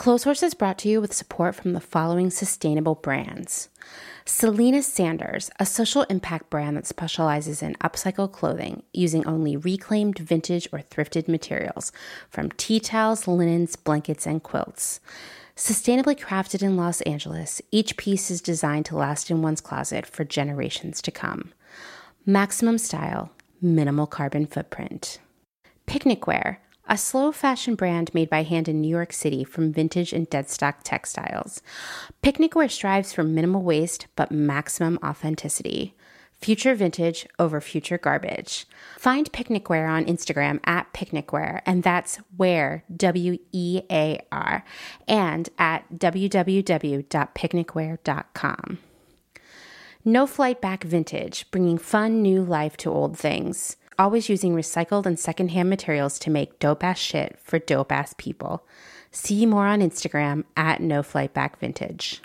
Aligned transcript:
Clotheshorse 0.00 0.42
is 0.42 0.54
brought 0.54 0.78
to 0.78 0.88
you 0.88 0.98
with 0.98 1.12
support 1.12 1.54
from 1.54 1.74
the 1.74 1.78
following 1.78 2.30
sustainable 2.30 2.94
brands. 2.94 3.68
Selena 4.24 4.82
Sanders, 4.82 5.50
a 5.60 5.66
social 5.66 6.04
impact 6.04 6.48
brand 6.48 6.78
that 6.78 6.86
specializes 6.86 7.62
in 7.62 7.74
upcycled 7.84 8.32
clothing 8.32 8.82
using 8.94 9.26
only 9.26 9.58
reclaimed 9.58 10.18
vintage 10.18 10.66
or 10.72 10.78
thrifted 10.78 11.28
materials 11.28 11.92
from 12.30 12.48
tea 12.52 12.80
towels, 12.80 13.28
linens, 13.28 13.76
blankets, 13.76 14.26
and 14.26 14.42
quilts. 14.42 15.00
Sustainably 15.54 16.18
crafted 16.18 16.62
in 16.62 16.78
Los 16.78 17.02
Angeles, 17.02 17.60
each 17.70 17.98
piece 17.98 18.30
is 18.30 18.40
designed 18.40 18.86
to 18.86 18.96
last 18.96 19.30
in 19.30 19.42
one's 19.42 19.60
closet 19.60 20.06
for 20.06 20.24
generations 20.24 21.02
to 21.02 21.10
come. 21.10 21.52
Maximum 22.24 22.78
style, 22.78 23.32
minimal 23.60 24.06
carbon 24.06 24.46
footprint. 24.46 25.18
Picnic 25.84 26.26
Wear, 26.26 26.62
a 26.90 26.98
slow 26.98 27.30
fashion 27.30 27.76
brand 27.76 28.12
made 28.12 28.28
by 28.28 28.42
hand 28.42 28.68
in 28.68 28.80
New 28.80 28.88
York 28.88 29.12
City 29.12 29.44
from 29.44 29.72
vintage 29.72 30.12
and 30.12 30.28
deadstock 30.28 30.78
textiles. 30.82 31.62
Picnic 32.20 32.56
Wear 32.56 32.68
strives 32.68 33.12
for 33.12 33.22
minimal 33.22 33.62
waste 33.62 34.08
but 34.16 34.32
maximum 34.32 34.98
authenticity. 35.02 35.94
Future 36.32 36.74
vintage 36.74 37.28
over 37.38 37.60
future 37.60 37.96
garbage. 37.96 38.66
Find 38.98 39.30
Picnic 39.30 39.70
Wear 39.70 39.86
on 39.86 40.06
Instagram 40.06 40.58
at 40.64 40.92
Picnic 40.92 41.32
Wear, 41.32 41.62
and 41.64 41.84
that's 41.84 42.16
where, 42.36 42.82
W 42.96 43.38
E 43.52 43.82
A 43.90 44.18
R, 44.32 44.64
and 45.06 45.48
at 45.58 45.84
www.picnicwear.com. 45.94 48.78
No 50.02 50.26
Flight 50.26 50.62
Back 50.62 50.82
Vintage, 50.82 51.50
bringing 51.50 51.76
fun 51.78 52.22
new 52.22 52.42
life 52.42 52.78
to 52.78 52.90
old 52.90 53.18
things 53.18 53.76
always 53.98 54.28
using 54.28 54.54
recycled 54.54 55.06
and 55.06 55.18
secondhand 55.18 55.68
materials 55.68 56.18
to 56.20 56.30
make 56.30 56.58
dope 56.58 56.84
ass 56.84 56.98
shit 56.98 57.38
for 57.38 57.58
dope 57.58 57.92
ass 57.92 58.14
people. 58.16 58.66
See 59.10 59.46
more 59.46 59.66
on 59.66 59.80
Instagram 59.80 60.44
at 60.56 60.80
No 60.80 61.02
Flight 61.02 61.34
Back 61.34 61.58
Vintage. 61.58 62.22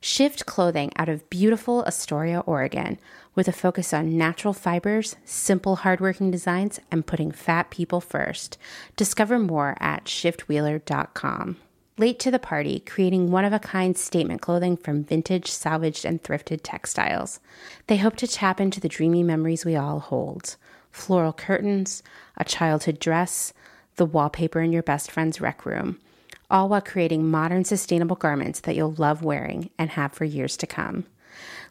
Shift 0.00 0.46
clothing 0.46 0.92
out 0.96 1.10
of 1.10 1.28
beautiful 1.28 1.84
Astoria, 1.84 2.40
Oregon, 2.40 2.98
with 3.34 3.48
a 3.48 3.52
focus 3.52 3.92
on 3.92 4.16
natural 4.16 4.54
fibers, 4.54 5.16
simple, 5.26 5.76
hardworking 5.76 6.30
designs, 6.30 6.80
and 6.90 7.06
putting 7.06 7.30
fat 7.30 7.70
people 7.70 8.00
first. 8.00 8.56
Discover 8.96 9.38
more 9.40 9.76
at 9.78 10.06
shiftwheeler.com. 10.06 11.56
Late 12.00 12.18
to 12.20 12.30
the 12.30 12.38
party, 12.38 12.80
creating 12.80 13.30
one 13.30 13.44
of 13.44 13.52
a 13.52 13.58
kind 13.58 13.94
statement 13.94 14.40
clothing 14.40 14.78
from 14.78 15.04
vintage, 15.04 15.50
salvaged, 15.50 16.06
and 16.06 16.22
thrifted 16.22 16.60
textiles. 16.62 17.40
They 17.88 17.98
hope 17.98 18.16
to 18.16 18.26
tap 18.26 18.58
into 18.58 18.80
the 18.80 18.88
dreamy 18.88 19.22
memories 19.22 19.66
we 19.66 19.76
all 19.76 20.00
hold 20.00 20.56
floral 20.90 21.34
curtains, 21.34 22.02
a 22.38 22.44
childhood 22.44 23.00
dress, 23.00 23.52
the 23.96 24.06
wallpaper 24.06 24.62
in 24.62 24.72
your 24.72 24.82
best 24.82 25.10
friend's 25.10 25.42
rec 25.42 25.66
room, 25.66 26.00
all 26.50 26.70
while 26.70 26.80
creating 26.80 27.30
modern, 27.30 27.66
sustainable 27.66 28.16
garments 28.16 28.60
that 28.60 28.74
you'll 28.74 28.94
love 28.96 29.22
wearing 29.22 29.68
and 29.76 29.90
have 29.90 30.14
for 30.14 30.24
years 30.24 30.56
to 30.56 30.66
come. 30.66 31.04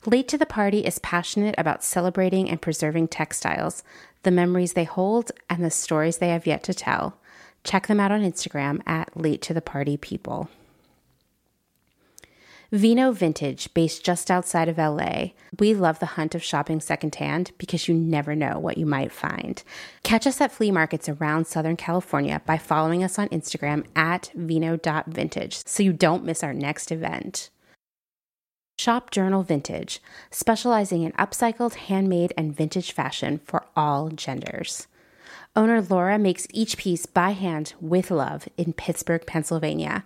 Late 0.06 0.28
to 0.28 0.38
the 0.38 0.46
Party 0.46 0.86
is 0.86 1.00
passionate 1.00 1.56
about 1.58 1.84
celebrating 1.84 2.48
and 2.48 2.62
preserving 2.62 3.08
textiles, 3.08 3.82
the 4.22 4.30
memories 4.30 4.74
they 4.74 4.84
hold, 4.84 5.32
and 5.50 5.66
the 5.66 5.72
stories 5.72 6.20
they 6.20 6.30
have 6.30 6.46
yet 6.46 6.62
to 6.66 6.74
tell. 6.76 7.18
Check 7.70 7.86
them 7.86 8.00
out 8.00 8.12
on 8.12 8.22
Instagram 8.22 8.82
at 8.88 9.16
Late 9.16 9.44
to 9.44 9.54
the 9.54 9.62
Party 9.62 9.96
People. 9.96 10.50
Vino 12.72 13.12
Vintage, 13.12 13.72
based 13.76 14.04
just 14.04 14.32
outside 14.32 14.68
of 14.68 14.80
LA. 14.80 15.34
We 15.60 15.76
love 15.76 16.00
the 16.00 16.08
hunt 16.18 16.34
of 16.34 16.42
shopping 16.42 16.80
secondhand 16.80 17.52
because 17.60 17.88
you 17.88 17.94
never 17.94 18.36
know 18.36 18.58
what 18.58 18.80
you 18.80 18.88
might 18.88 19.12
find. 19.12 19.62
Catch 20.02 20.26
us 20.26 20.42
at 20.42 20.52
flea 20.52 20.72
markets 20.72 21.08
around 21.08 21.46
Southern 21.46 21.78
California 21.78 22.42
by 22.44 22.58
following 22.58 23.04
us 23.04 23.20
on 23.20 23.30
Instagram 23.30 23.86
at 23.96 24.32
vino.vintage 24.34 25.68
so 25.68 25.84
you 25.84 25.94
don't 25.94 26.26
miss 26.26 26.44
our 26.44 26.56
next 26.56 26.92
event. 26.92 27.52
Shop 28.80 29.12
Journal 29.12 29.44
Vintage, 29.44 30.02
specializing 30.32 31.04
in 31.04 31.12
upcycled, 31.12 31.76
handmade, 31.76 32.34
and 32.36 32.56
vintage 32.56 32.94
fashion 32.94 33.42
for 33.46 33.64
all 33.76 34.10
genders. 34.10 34.88
Owner 35.60 35.82
Laura 35.82 36.18
makes 36.18 36.48
each 36.54 36.78
piece 36.78 37.06
by 37.06 37.32
hand 37.32 37.74
with 37.82 38.12
love 38.12 38.48
in 38.56 38.72
Pittsburgh, 38.72 39.26
Pennsylvania, 39.28 40.06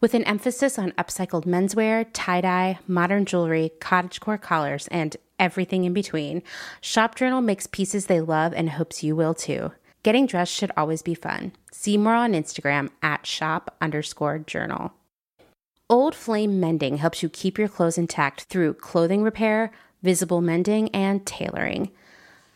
with 0.00 0.14
an 0.14 0.24
emphasis 0.24 0.78
on 0.78 0.92
upcycled 0.92 1.44
menswear, 1.44 2.06
tie 2.14 2.40
dye, 2.40 2.78
modern 2.86 3.26
jewelry, 3.26 3.70
cottagecore 3.80 4.40
collars, 4.40 4.88
and 4.88 5.14
everything 5.38 5.84
in 5.84 5.92
between. 5.92 6.42
Shop 6.80 7.16
Journal 7.16 7.42
makes 7.42 7.66
pieces 7.66 8.06
they 8.06 8.22
love 8.22 8.54
and 8.54 8.70
hopes 8.70 9.02
you 9.02 9.14
will 9.14 9.34
too. 9.34 9.72
Getting 10.02 10.24
dressed 10.24 10.54
should 10.54 10.72
always 10.74 11.02
be 11.02 11.14
fun. 11.14 11.52
See 11.70 11.98
more 11.98 12.14
on 12.14 12.32
Instagram 12.32 12.88
at 13.02 13.26
shop 13.26 13.76
underscore 13.82 14.38
journal. 14.38 14.94
Old 15.90 16.14
Flame 16.14 16.58
Mending 16.60 16.96
helps 16.96 17.22
you 17.22 17.28
keep 17.28 17.58
your 17.58 17.68
clothes 17.68 17.98
intact 17.98 18.44
through 18.44 18.72
clothing 18.72 19.22
repair, 19.22 19.70
visible 20.02 20.40
mending, 20.40 20.88
and 20.94 21.26
tailoring. 21.26 21.90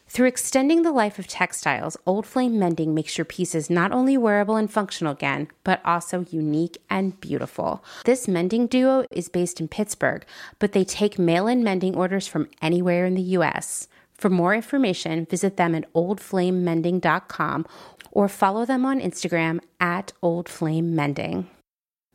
Through 0.09 0.29
extending 0.29 0.83
the 0.83 0.91
life 0.91 1.19
of 1.19 1.27
textiles, 1.27 1.97
Old 2.07 2.27
Flame 2.27 2.59
Mending 2.59 2.95
makes 2.95 3.19
your 3.19 3.27
pieces 3.27 3.69
not 3.69 3.93
only 3.93 4.17
wearable 4.17 4.57
and 4.57 4.71
functional 4.71 5.13
again, 5.13 5.49
but 5.65 5.83
also 5.85 6.25
unique 6.31 6.79
and 6.89 7.21
beautiful. 7.21 7.85
This 8.05 8.27
mending 8.27 8.67
duo 8.67 9.05
is 9.11 9.29
based 9.29 9.61
in 9.61 9.69
Pittsburgh, 9.69 10.25
but 10.59 10.73
they 10.73 10.85
take 10.85 11.19
mail 11.19 11.47
in 11.47 11.63
mending 11.63 11.95
orders 11.95 12.27
from 12.27 12.49
anywhere 12.63 13.05
in 13.05 13.15
the 13.15 13.23
U.S. 13.37 13.87
For 14.15 14.31
more 14.31 14.55
information, 14.55 15.27
visit 15.27 15.59
them 15.59 15.75
at 15.75 15.93
oldflamemending.com 15.93 17.67
or 18.11 18.29
follow 18.29 18.65
them 18.65 18.87
on 18.87 19.01
Instagram 19.01 19.61
at 19.79 20.15
oldflamemending. 20.23 21.47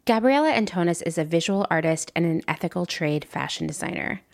Gabriella 0.05 0.51
Antonis 0.51 1.01
is 1.05 1.17
a 1.17 1.23
visual 1.23 1.65
artist 1.69 2.11
and 2.13 2.25
an 2.25 2.41
ethical 2.45 2.85
trade 2.85 3.23
fashion 3.23 3.67
designer. 3.67 4.19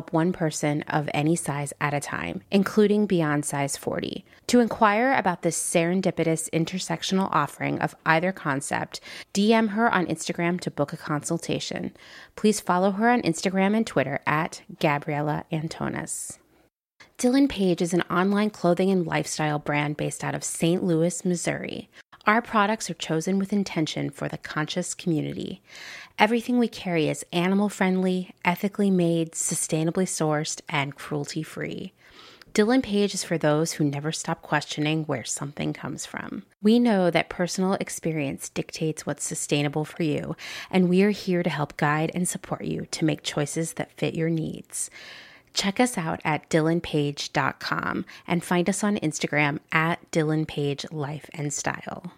one 0.00 0.32
person 0.32 0.82
of 0.82 1.08
any 1.12 1.36
size 1.36 1.72
at 1.80 1.94
a 1.94 2.00
time, 2.00 2.42
including 2.50 3.06
beyond 3.06 3.44
size 3.44 3.76
40. 3.76 4.24
To 4.48 4.60
inquire 4.60 5.12
about 5.12 5.42
this 5.42 5.56
serendipitous 5.56 6.50
intersectional 6.50 7.28
offering 7.32 7.78
of 7.80 7.94
either 8.04 8.32
concept, 8.32 9.00
DM 9.34 9.70
her 9.70 9.92
on 9.92 10.06
Instagram 10.06 10.60
to 10.60 10.70
book 10.70 10.92
a 10.92 10.96
consultation. 10.96 11.92
Please 12.36 12.60
follow 12.60 12.92
her 12.92 13.10
on 13.10 13.22
Instagram 13.22 13.76
and 13.76 13.86
Twitter 13.86 14.20
at 14.26 14.62
Gabriella 14.80 15.44
Antonis. 15.52 16.38
Dylan 17.18 17.48
Page 17.48 17.80
is 17.80 17.94
an 17.94 18.02
online 18.10 18.50
clothing 18.50 18.90
and 18.90 19.06
lifestyle 19.06 19.58
brand 19.58 19.96
based 19.96 20.24
out 20.24 20.34
of 20.34 20.42
St. 20.42 20.82
Louis, 20.82 21.24
Missouri. 21.24 21.88
Our 22.24 22.40
products 22.40 22.88
are 22.88 22.94
chosen 22.94 23.38
with 23.38 23.52
intention 23.52 24.08
for 24.08 24.28
the 24.28 24.38
conscious 24.38 24.94
community. 24.94 25.60
Everything 26.22 26.60
we 26.60 26.68
carry 26.68 27.08
is 27.08 27.26
animal 27.32 27.68
friendly, 27.68 28.30
ethically 28.44 28.92
made, 28.92 29.32
sustainably 29.32 30.06
sourced, 30.06 30.60
and 30.68 30.94
cruelty 30.94 31.42
free. 31.42 31.94
Dylan 32.54 32.80
Page 32.80 33.12
is 33.12 33.24
for 33.24 33.36
those 33.36 33.72
who 33.72 33.82
never 33.82 34.12
stop 34.12 34.40
questioning 34.40 35.02
where 35.02 35.24
something 35.24 35.72
comes 35.72 36.06
from. 36.06 36.44
We 36.62 36.78
know 36.78 37.10
that 37.10 37.28
personal 37.28 37.72
experience 37.74 38.50
dictates 38.50 39.04
what's 39.04 39.24
sustainable 39.24 39.84
for 39.84 40.04
you, 40.04 40.36
and 40.70 40.88
we 40.88 41.02
are 41.02 41.10
here 41.10 41.42
to 41.42 41.50
help 41.50 41.76
guide 41.76 42.12
and 42.14 42.28
support 42.28 42.62
you 42.62 42.86
to 42.92 43.04
make 43.04 43.24
choices 43.24 43.72
that 43.72 43.90
fit 43.90 44.14
your 44.14 44.30
needs. 44.30 44.90
Check 45.54 45.80
us 45.80 45.98
out 45.98 46.20
at 46.24 46.48
dylanpage.com 46.48 48.04
and 48.28 48.44
find 48.44 48.68
us 48.68 48.84
on 48.84 48.96
Instagram 48.98 49.58
at 49.72 50.08
dylanpage 50.12 50.86
life 50.92 51.28
and 51.34 51.52
style. 51.52 52.12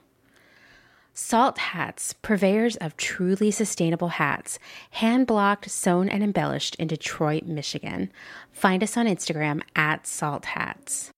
Salt 1.16 1.58
Hats, 1.58 2.12
purveyors 2.22 2.74
of 2.78 2.96
truly 2.96 3.52
sustainable 3.52 4.08
hats, 4.08 4.58
hand 4.90 5.28
blocked, 5.28 5.70
sewn, 5.70 6.08
and 6.08 6.24
embellished 6.24 6.74
in 6.74 6.88
Detroit, 6.88 7.44
Michigan. 7.44 8.10
Find 8.50 8.82
us 8.82 8.96
on 8.96 9.06
Instagram 9.06 9.62
at 9.76 10.08
Salt 10.08 10.44
Hats. 10.44 11.12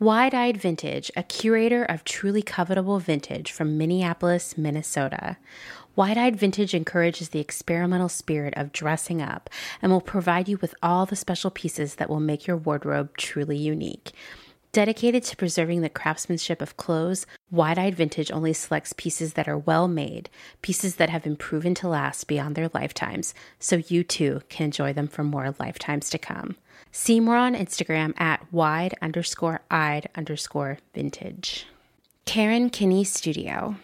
Wide 0.00 0.32
Eyed 0.32 0.56
Vintage, 0.56 1.10
a 1.14 1.22
curator 1.22 1.84
of 1.84 2.02
truly 2.02 2.42
covetable 2.42 2.98
vintage 2.98 3.52
from 3.52 3.76
Minneapolis, 3.76 4.56
Minnesota. 4.56 5.36
Wide 5.94 6.16
Eyed 6.16 6.36
Vintage 6.36 6.72
encourages 6.72 7.28
the 7.28 7.38
experimental 7.38 8.08
spirit 8.08 8.54
of 8.56 8.72
dressing 8.72 9.20
up 9.20 9.50
and 9.82 9.92
will 9.92 10.00
provide 10.00 10.48
you 10.48 10.56
with 10.62 10.74
all 10.82 11.04
the 11.04 11.14
special 11.14 11.50
pieces 11.50 11.96
that 11.96 12.08
will 12.08 12.20
make 12.20 12.46
your 12.46 12.56
wardrobe 12.56 13.18
truly 13.18 13.58
unique. 13.58 14.12
Dedicated 14.72 15.22
to 15.24 15.36
preserving 15.36 15.82
the 15.82 15.90
craftsmanship 15.90 16.62
of 16.62 16.78
clothes, 16.78 17.26
Wide 17.50 17.78
Eyed 17.78 17.94
Vintage 17.94 18.30
only 18.32 18.54
selects 18.54 18.94
pieces 18.94 19.34
that 19.34 19.46
are 19.46 19.58
well 19.58 19.86
made, 19.86 20.30
pieces 20.62 20.94
that 20.94 21.10
have 21.10 21.22
been 21.22 21.36
proven 21.36 21.74
to 21.74 21.88
last 21.88 22.26
beyond 22.26 22.54
their 22.54 22.70
lifetimes, 22.72 23.34
so 23.58 23.82
you 23.88 24.02
too 24.02 24.40
can 24.48 24.64
enjoy 24.64 24.94
them 24.94 25.08
for 25.08 25.24
more 25.24 25.54
lifetimes 25.58 26.08
to 26.08 26.18
come. 26.18 26.56
See 26.90 27.20
more 27.20 27.36
on 27.36 27.54
Instagram 27.54 28.18
at 28.18 28.50
wide 28.50 28.94
underscore 29.02 29.60
eyed 29.70 30.08
underscore 30.14 30.78
vintage. 30.94 31.66
Karen 32.24 32.70
Kinney 32.70 33.04
Studio. 33.04 33.76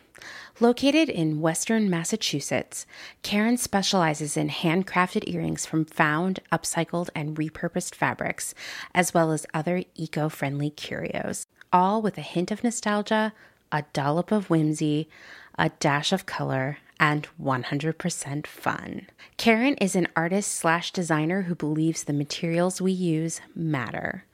Located 0.60 1.08
in 1.08 1.40
Western 1.40 1.88
Massachusetts, 1.88 2.84
Karen 3.22 3.56
specializes 3.56 4.36
in 4.36 4.48
handcrafted 4.48 5.32
earrings 5.32 5.64
from 5.64 5.84
found, 5.84 6.40
upcycled, 6.50 7.10
and 7.14 7.36
repurposed 7.36 7.94
fabrics, 7.94 8.54
as 8.92 9.14
well 9.14 9.30
as 9.30 9.46
other 9.54 9.84
eco 9.94 10.28
friendly 10.28 10.70
curios, 10.70 11.46
all 11.72 12.02
with 12.02 12.18
a 12.18 12.22
hint 12.22 12.50
of 12.50 12.64
nostalgia, 12.64 13.32
a 13.70 13.84
dollop 13.92 14.32
of 14.32 14.50
whimsy, 14.50 15.08
a 15.56 15.68
dash 15.78 16.12
of 16.12 16.26
color, 16.26 16.78
and 16.98 17.28
100% 17.40 18.44
fun. 18.44 19.06
Karen 19.36 19.74
is 19.74 19.94
an 19.94 20.08
artist 20.16 20.50
slash 20.50 20.90
designer 20.90 21.42
who 21.42 21.54
believes 21.54 22.02
the 22.02 22.12
materials 22.12 22.80
we 22.80 22.90
use 22.90 23.40
matter. 23.54 24.24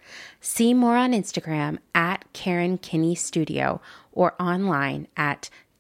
See 0.41 0.73
more 0.73 0.97
on 0.97 1.13
Instagram 1.13 1.79
at 1.95 2.25
Karen 2.33 2.79
Kinney 2.79 3.15
Studio 3.15 3.83
or 4.13 4.35
online 4.41 5.09
at 5.17 5.51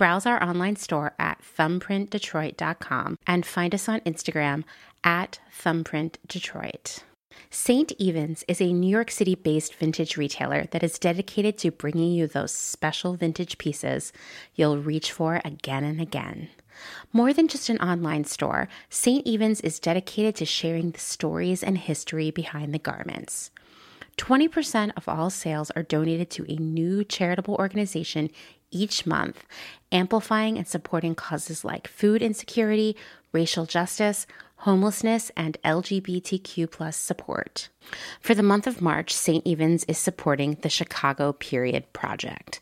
Browse 0.00 0.24
our 0.24 0.42
online 0.42 0.76
store 0.76 1.12
at 1.18 1.42
thumbprintdetroit.com 1.42 3.18
and 3.26 3.44
find 3.44 3.74
us 3.74 3.86
on 3.86 4.00
Instagram 4.00 4.64
at 5.04 5.40
thumbprintdetroit. 5.62 7.00
St. 7.50 7.92
Evens 7.98 8.42
is 8.48 8.62
a 8.62 8.72
New 8.72 8.88
York 8.88 9.10
City 9.10 9.34
based 9.34 9.74
vintage 9.74 10.16
retailer 10.16 10.64
that 10.70 10.82
is 10.82 10.98
dedicated 10.98 11.58
to 11.58 11.70
bringing 11.70 12.14
you 12.14 12.26
those 12.26 12.50
special 12.50 13.12
vintage 13.12 13.58
pieces 13.58 14.10
you'll 14.54 14.78
reach 14.78 15.12
for 15.12 15.42
again 15.44 15.84
and 15.84 16.00
again. 16.00 16.48
More 17.12 17.34
than 17.34 17.46
just 17.46 17.68
an 17.68 17.76
online 17.80 18.24
store, 18.24 18.70
St. 18.88 19.26
Evens 19.26 19.60
is 19.60 19.78
dedicated 19.78 20.34
to 20.36 20.46
sharing 20.46 20.92
the 20.92 20.98
stories 20.98 21.62
and 21.62 21.76
history 21.76 22.30
behind 22.30 22.72
the 22.72 22.78
garments. 22.78 23.50
20% 24.16 24.92
of 24.96 25.08
all 25.08 25.28
sales 25.28 25.70
are 25.72 25.82
donated 25.82 26.30
to 26.30 26.50
a 26.50 26.56
new 26.56 27.04
charitable 27.04 27.54
organization 27.56 28.30
each 28.70 29.06
month, 29.06 29.44
amplifying 29.92 30.56
and 30.58 30.66
supporting 30.66 31.14
causes 31.14 31.64
like 31.64 31.88
food 31.88 32.22
insecurity, 32.22 32.96
racial 33.32 33.66
justice, 33.66 34.26
homelessness, 34.60 35.30
and 35.36 35.56
LGBTQ 35.64 36.70
plus 36.70 36.96
support. 36.96 37.68
For 38.20 38.34
the 38.34 38.42
month 38.42 38.66
of 38.66 38.82
March, 38.82 39.12
St. 39.12 39.46
Evens 39.46 39.84
is 39.84 39.96
supporting 39.96 40.58
the 40.60 40.68
Chicago 40.68 41.32
Period 41.32 41.90
Project, 41.94 42.60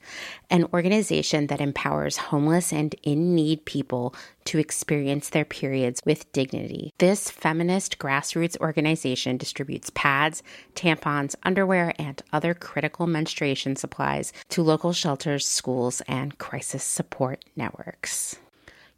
an 0.49 0.65
organization 0.73 1.49
that 1.49 1.61
empowers 1.61 2.17
homeless 2.17 2.73
and 2.73 2.95
in 3.03 3.35
need 3.35 3.65
people 3.65 4.15
to 4.45 4.59
experience 4.59 5.31
their 5.31 5.45
periods 5.45 6.01
with 6.05 6.31
dignity. 6.33 6.93
This 6.99 7.31
feminist 7.31 7.99
grassroots 7.99 8.57
organization 8.61 9.37
distributes 9.37 9.91
pads, 9.91 10.43
tampons, 10.77 11.35
underwear, 11.43 11.93
and 11.99 12.23
other 12.33 12.55
critical 12.55 13.09
menstruation 13.09 13.75
supplies 13.75 14.33
to 14.51 14.63
local 14.63 14.93
shelters, 14.93 15.47
schools, 15.47 16.01
and 16.07 16.39
crisis 16.39 16.85
support 16.85 17.45
networks. 17.57 18.39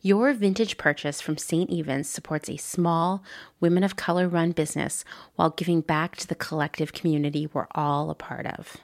Your 0.02 0.32
vintage 0.32 0.78
purchase 0.78 1.20
from 1.20 1.36
St. 1.36 1.68
Evens 1.68 2.08
supports 2.08 2.48
a 2.48 2.56
small, 2.56 3.22
women 3.60 3.84
of 3.84 3.96
color 3.96 4.28
run 4.28 4.52
business 4.52 5.04
while 5.36 5.50
giving 5.50 5.82
back 5.82 6.16
to 6.16 6.26
the 6.26 6.34
collective 6.34 6.94
community 6.94 7.46
we're 7.52 7.66
all 7.74 8.08
a 8.08 8.14
part 8.14 8.46
of. 8.46 8.78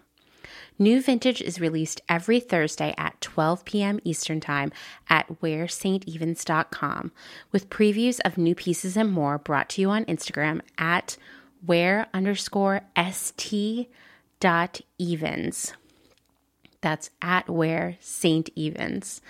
New 0.79 1.01
vintage 1.01 1.41
is 1.41 1.59
released 1.59 2.03
every 2.07 2.39
Thursday 2.39 2.95
at 2.99 3.19
12 3.23 3.65
p.m. 3.65 3.99
Eastern 4.05 4.41
Time 4.41 4.71
at 5.09 5.27
wearstevens.com 5.41 7.13
with 7.51 7.71
previews 7.71 8.21
of 8.27 8.37
new 8.37 8.55
pieces 8.55 8.95
and 8.95 9.11
more 9.11 9.39
brought 9.39 9.71
to 9.71 9.81
you 9.81 9.89
on 9.89 10.05
Instagram 10.05 10.61
at 10.77 11.17
wear 11.67 12.09
underscore 12.13 12.83
st 12.95 13.89
dot 14.39 14.83
evens. 14.99 15.73
That's 16.83 17.09
at 17.23 17.49
wear 17.49 17.97
St. 18.01 18.51
Evens. 18.55 19.23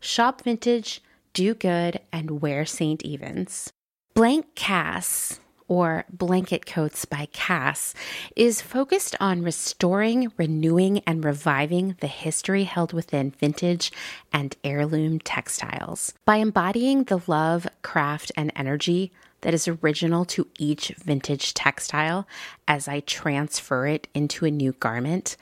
Shop 0.00 0.40
vintage 0.40 1.02
do 1.34 1.54
good, 1.54 2.00
and 2.12 2.40
wear 2.40 2.64
St. 2.64 3.02
Evens. 3.04 3.72
Blank 4.14 4.54
Cass, 4.54 5.40
or 5.66 6.04
Blanket 6.10 6.66
Coats 6.66 7.04
by 7.04 7.26
Cass, 7.32 7.94
is 8.36 8.62
focused 8.62 9.16
on 9.20 9.42
restoring, 9.42 10.32
renewing, 10.36 11.00
and 11.06 11.24
reviving 11.24 11.96
the 12.00 12.06
history 12.06 12.64
held 12.64 12.92
within 12.92 13.32
vintage 13.32 13.90
and 14.32 14.56
heirloom 14.62 15.18
textiles. 15.18 16.14
By 16.24 16.36
embodying 16.36 17.04
the 17.04 17.20
love, 17.26 17.66
craft, 17.82 18.30
and 18.36 18.52
energy 18.54 19.12
that 19.40 19.52
is 19.52 19.68
original 19.68 20.24
to 20.24 20.46
each 20.58 20.88
vintage 20.96 21.52
textile 21.52 22.26
as 22.66 22.88
I 22.88 23.00
transfer 23.00 23.86
it 23.86 24.08
into 24.14 24.46
a 24.46 24.50
new 24.50 24.72
garment, 24.72 25.36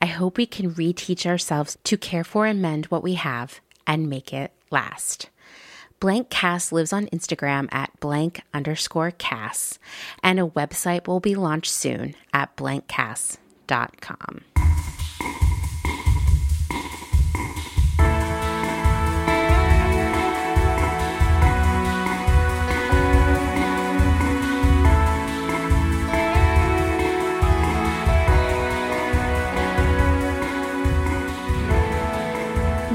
I 0.00 0.06
hope 0.06 0.36
we 0.36 0.46
can 0.46 0.74
reteach 0.74 1.26
ourselves 1.26 1.78
to 1.84 1.96
care 1.96 2.24
for 2.24 2.46
and 2.46 2.62
mend 2.62 2.86
what 2.86 3.02
we 3.02 3.14
have 3.14 3.60
and 3.86 4.08
make 4.08 4.32
it 4.32 4.52
last. 4.70 5.30
Blank 6.00 6.30
Cass 6.30 6.70
lives 6.70 6.92
on 6.92 7.06
Instagram 7.06 7.68
at 7.72 7.90
blank 7.98 8.42
underscore 8.54 9.10
Cass, 9.10 9.80
and 10.22 10.38
a 10.38 10.46
website 10.46 11.08
will 11.08 11.18
be 11.20 11.34
launched 11.34 11.72
soon 11.72 12.14
at 12.32 12.56
blankcass.com. 12.56 14.44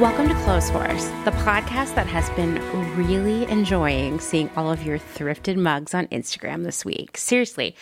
Welcome 0.03 0.27
to 0.27 0.35
Clothes 0.43 0.67
Horse, 0.67 1.05
the 1.23 1.31
podcast 1.31 1.95
that 1.95 2.07
has 2.07 2.29
been 2.31 2.59
really 2.97 3.49
enjoying 3.49 4.19
seeing 4.19 4.49
all 4.57 4.69
of 4.69 4.83
your 4.83 4.99
thrifted 4.99 5.55
mugs 5.55 5.93
on 5.93 6.07
Instagram 6.07 6.65
this 6.65 6.83
week. 6.83 7.17
Seriously, 7.17 7.73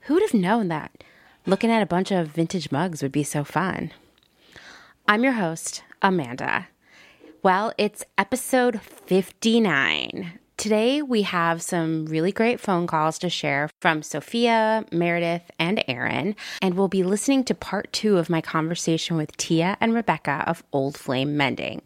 who'd 0.00 0.20
have 0.20 0.34
known 0.34 0.66
that 0.66 1.04
looking 1.46 1.70
at 1.70 1.80
a 1.80 1.86
bunch 1.86 2.10
of 2.10 2.26
vintage 2.26 2.72
mugs 2.72 3.04
would 3.04 3.12
be 3.12 3.22
so 3.22 3.44
fun? 3.44 3.92
I'm 5.06 5.22
your 5.22 5.34
host, 5.34 5.84
Amanda. 6.02 6.66
Well, 7.40 7.72
it's 7.78 8.02
episode 8.18 8.80
59. 8.82 10.39
Today, 10.60 11.00
we 11.00 11.22
have 11.22 11.62
some 11.62 12.04
really 12.04 12.32
great 12.32 12.60
phone 12.60 12.86
calls 12.86 13.18
to 13.20 13.30
share 13.30 13.70
from 13.80 14.02
Sophia, 14.02 14.84
Meredith, 14.92 15.50
and 15.58 15.82
Erin, 15.88 16.36
and 16.60 16.74
we'll 16.74 16.86
be 16.86 17.02
listening 17.02 17.44
to 17.44 17.54
part 17.54 17.90
two 17.94 18.18
of 18.18 18.28
my 18.28 18.42
conversation 18.42 19.16
with 19.16 19.34
Tia 19.38 19.78
and 19.80 19.94
Rebecca 19.94 20.44
of 20.46 20.62
Old 20.70 20.98
Flame 20.98 21.34
Mending. 21.34 21.80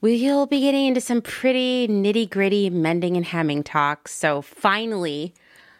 We'll 0.00 0.46
be 0.46 0.60
getting 0.60 0.86
into 0.86 1.02
some 1.02 1.20
pretty 1.20 1.86
nitty 1.86 2.30
gritty 2.30 2.70
mending 2.70 3.18
and 3.18 3.26
hemming 3.26 3.62
talk, 3.62 4.08
so 4.08 4.40
finally, 4.40 5.34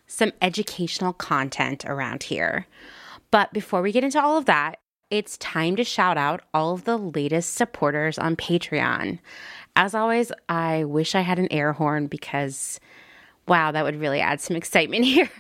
some 0.07 0.33
educational 0.43 1.15
content 1.15 1.87
around 1.87 2.25
here. 2.25 2.67
But 3.31 3.51
before 3.55 3.81
we 3.81 3.93
get 3.93 4.05
into 4.05 4.23
all 4.23 4.37
of 4.37 4.45
that, 4.45 4.79
it's 5.09 5.39
time 5.39 5.75
to 5.77 5.85
shout 5.85 6.19
out 6.19 6.43
all 6.53 6.75
of 6.75 6.85
the 6.85 6.99
latest 6.99 7.55
supporters 7.55 8.19
on 8.19 8.37
Patreon. 8.37 9.21
As 9.77 9.95
always, 9.95 10.31
I 10.49 10.85
wish 10.85 11.15
I 11.15 11.21
had 11.21 11.39
an 11.39 11.53
air 11.53 11.73
horn 11.73 12.07
because, 12.07 12.79
wow, 13.49 13.73
that 13.73 13.85
would 13.85 14.01
really 14.01 14.21
add 14.21 14.41
some 14.41 14.57
excitement 14.57 15.05
here. 15.05 15.31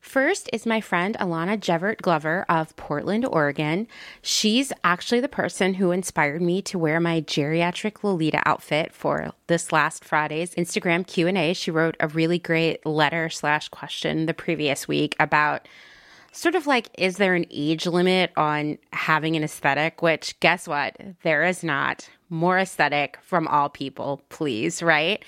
First 0.00 0.48
is 0.54 0.64
my 0.64 0.80
friend 0.80 1.16
Alana 1.20 1.60
Jevert 1.60 2.00
Glover 2.00 2.46
of 2.48 2.74
Portland, 2.76 3.26
Oregon. 3.26 3.86
She's 4.22 4.72
actually 4.82 5.20
the 5.20 5.28
person 5.28 5.74
who 5.74 5.90
inspired 5.90 6.40
me 6.40 6.62
to 6.62 6.78
wear 6.78 6.98
my 6.98 7.20
geriatric 7.20 8.02
Lolita 8.02 8.40
outfit 8.46 8.94
for 8.94 9.32
this 9.48 9.70
last 9.70 10.02
Friday's 10.02 10.54
Instagram 10.54 11.06
Q&A. 11.06 11.52
She 11.52 11.70
wrote 11.70 11.94
a 12.00 12.08
really 12.08 12.38
great 12.38 12.84
letter 12.86 13.28
slash 13.28 13.68
question 13.68 14.24
the 14.24 14.32
previous 14.32 14.88
week 14.88 15.14
about 15.20 15.68
sort 16.32 16.54
of 16.54 16.66
like, 16.66 16.88
is 16.96 17.18
there 17.18 17.34
an 17.34 17.44
age 17.50 17.86
limit 17.86 18.32
on 18.34 18.78
having 18.94 19.36
an 19.36 19.44
aesthetic? 19.44 20.00
Which, 20.00 20.40
guess 20.40 20.66
what? 20.66 20.96
There 21.22 21.44
is 21.44 21.62
not. 21.62 22.08
More 22.30 22.58
aesthetic 22.58 23.18
from 23.22 23.48
all 23.48 23.68
people, 23.68 24.22
please, 24.28 24.82
right? 24.82 25.24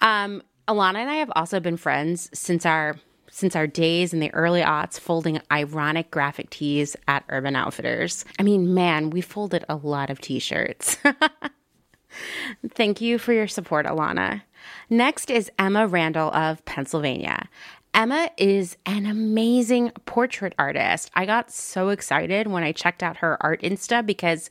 Um, 0.00 0.42
Alana 0.68 0.96
and 0.96 1.10
I 1.10 1.16
have 1.16 1.32
also 1.34 1.60
been 1.60 1.76
friends 1.76 2.30
since 2.32 2.64
our 2.66 2.96
since 3.30 3.56
our 3.56 3.66
days 3.66 4.14
in 4.14 4.20
the 4.20 4.32
early 4.32 4.60
aughts 4.60 5.00
folding 5.00 5.40
ironic 5.50 6.08
graphic 6.12 6.50
tees 6.50 6.94
at 7.08 7.24
Urban 7.28 7.56
Outfitters. 7.56 8.24
I 8.38 8.44
mean, 8.44 8.74
man, 8.74 9.10
we 9.10 9.22
folded 9.22 9.64
a 9.68 9.74
lot 9.74 10.08
of 10.08 10.20
t-shirts. 10.20 10.98
Thank 12.70 13.00
you 13.00 13.18
for 13.18 13.32
your 13.32 13.48
support, 13.48 13.86
Alana. 13.86 14.42
Next 14.88 15.30
is 15.30 15.50
Emma 15.58 15.88
Randall 15.88 16.32
of 16.32 16.64
Pennsylvania. 16.64 17.48
Emma 17.92 18.30
is 18.36 18.76
an 18.86 19.06
amazing 19.06 19.90
portrait 20.04 20.54
artist. 20.58 21.10
I 21.14 21.26
got 21.26 21.50
so 21.50 21.88
excited 21.88 22.46
when 22.46 22.62
I 22.62 22.70
checked 22.70 23.02
out 23.02 23.18
her 23.18 23.36
art 23.40 23.62
Insta 23.62 24.04
because 24.04 24.48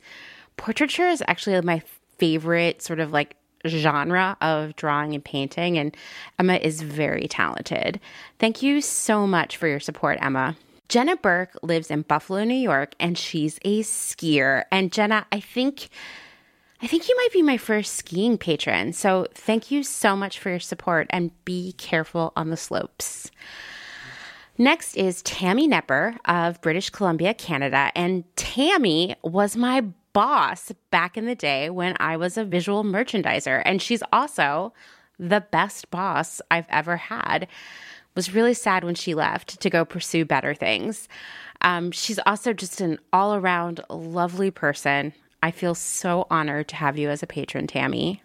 portraiture 0.56 1.08
is 1.08 1.22
actually 1.26 1.60
my 1.62 1.82
favorite 2.18 2.82
sort 2.82 3.00
of 3.00 3.12
like 3.12 3.36
genre 3.66 4.36
of 4.40 4.76
drawing 4.76 5.14
and 5.14 5.24
painting, 5.24 5.78
and 5.78 5.96
Emma 6.38 6.56
is 6.56 6.82
very 6.82 7.26
talented. 7.28 8.00
Thank 8.38 8.62
you 8.62 8.80
so 8.80 9.26
much 9.26 9.56
for 9.56 9.66
your 9.66 9.80
support, 9.80 10.18
Emma. 10.20 10.56
Jenna 10.88 11.16
Burke 11.16 11.56
lives 11.62 11.90
in 11.90 12.02
Buffalo, 12.02 12.44
New 12.44 12.54
York, 12.54 12.94
and 13.00 13.16
she's 13.16 13.58
a 13.64 13.80
skier. 13.80 14.64
And 14.70 14.92
Jenna, 14.92 15.26
I 15.32 15.40
think 15.40 15.88
I 16.82 16.86
think 16.86 17.08
you 17.08 17.16
might 17.16 17.32
be 17.32 17.40
my 17.40 17.56
first 17.56 17.94
skiing 17.94 18.36
patron. 18.36 18.92
So 18.92 19.26
thank 19.32 19.70
you 19.70 19.82
so 19.82 20.14
much 20.14 20.38
for 20.38 20.50
your 20.50 20.60
support 20.60 21.06
and 21.08 21.30
be 21.46 21.72
careful 21.72 22.34
on 22.36 22.50
the 22.50 22.58
slopes. 22.58 23.30
Next 24.58 24.94
is 24.94 25.22
Tammy 25.22 25.66
Nepper 25.66 26.18
of 26.26 26.60
British 26.60 26.90
Columbia, 26.90 27.32
Canada. 27.32 27.90
And 27.94 28.24
Tammy 28.36 29.16
was 29.22 29.56
my 29.56 29.84
boss 30.14 30.72
back 30.90 31.18
in 31.18 31.26
the 31.26 31.34
day 31.34 31.68
when 31.68 31.94
I 32.00 32.16
was 32.16 32.38
a 32.38 32.44
visual 32.44 32.82
merchandiser. 32.84 33.60
And 33.66 33.82
she's 33.82 34.02
also 34.10 34.72
the 35.18 35.42
best 35.50 35.90
boss 35.90 36.40
I've 36.50 36.66
ever 36.70 36.96
had. 36.96 37.46
Was 38.14 38.32
really 38.32 38.54
sad 38.54 38.84
when 38.84 38.94
she 38.94 39.14
left 39.14 39.60
to 39.60 39.68
go 39.68 39.84
pursue 39.84 40.24
better 40.24 40.54
things. 40.54 41.08
Um, 41.60 41.90
she's 41.90 42.20
also 42.24 42.52
just 42.52 42.80
an 42.80 42.98
all 43.12 43.34
around 43.34 43.80
lovely 43.90 44.50
person. 44.50 45.12
I 45.42 45.50
feel 45.50 45.74
so 45.74 46.26
honored 46.30 46.68
to 46.68 46.76
have 46.76 46.96
you 46.96 47.10
as 47.10 47.22
a 47.22 47.26
patron, 47.26 47.66
Tammy. 47.66 48.22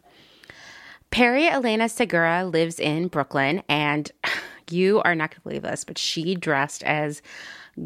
Perry 1.12 1.48
Elena 1.48 1.90
Segura 1.90 2.46
lives 2.46 2.80
in 2.80 3.08
Brooklyn, 3.08 3.64
and 3.68 4.12
you 4.70 5.02
are 5.02 5.16
not 5.16 5.32
going 5.32 5.38
to 5.38 5.42
believe 5.42 5.64
this, 5.64 5.84
but 5.84 5.98
she 5.98 6.36
dressed 6.36 6.84
as 6.84 7.24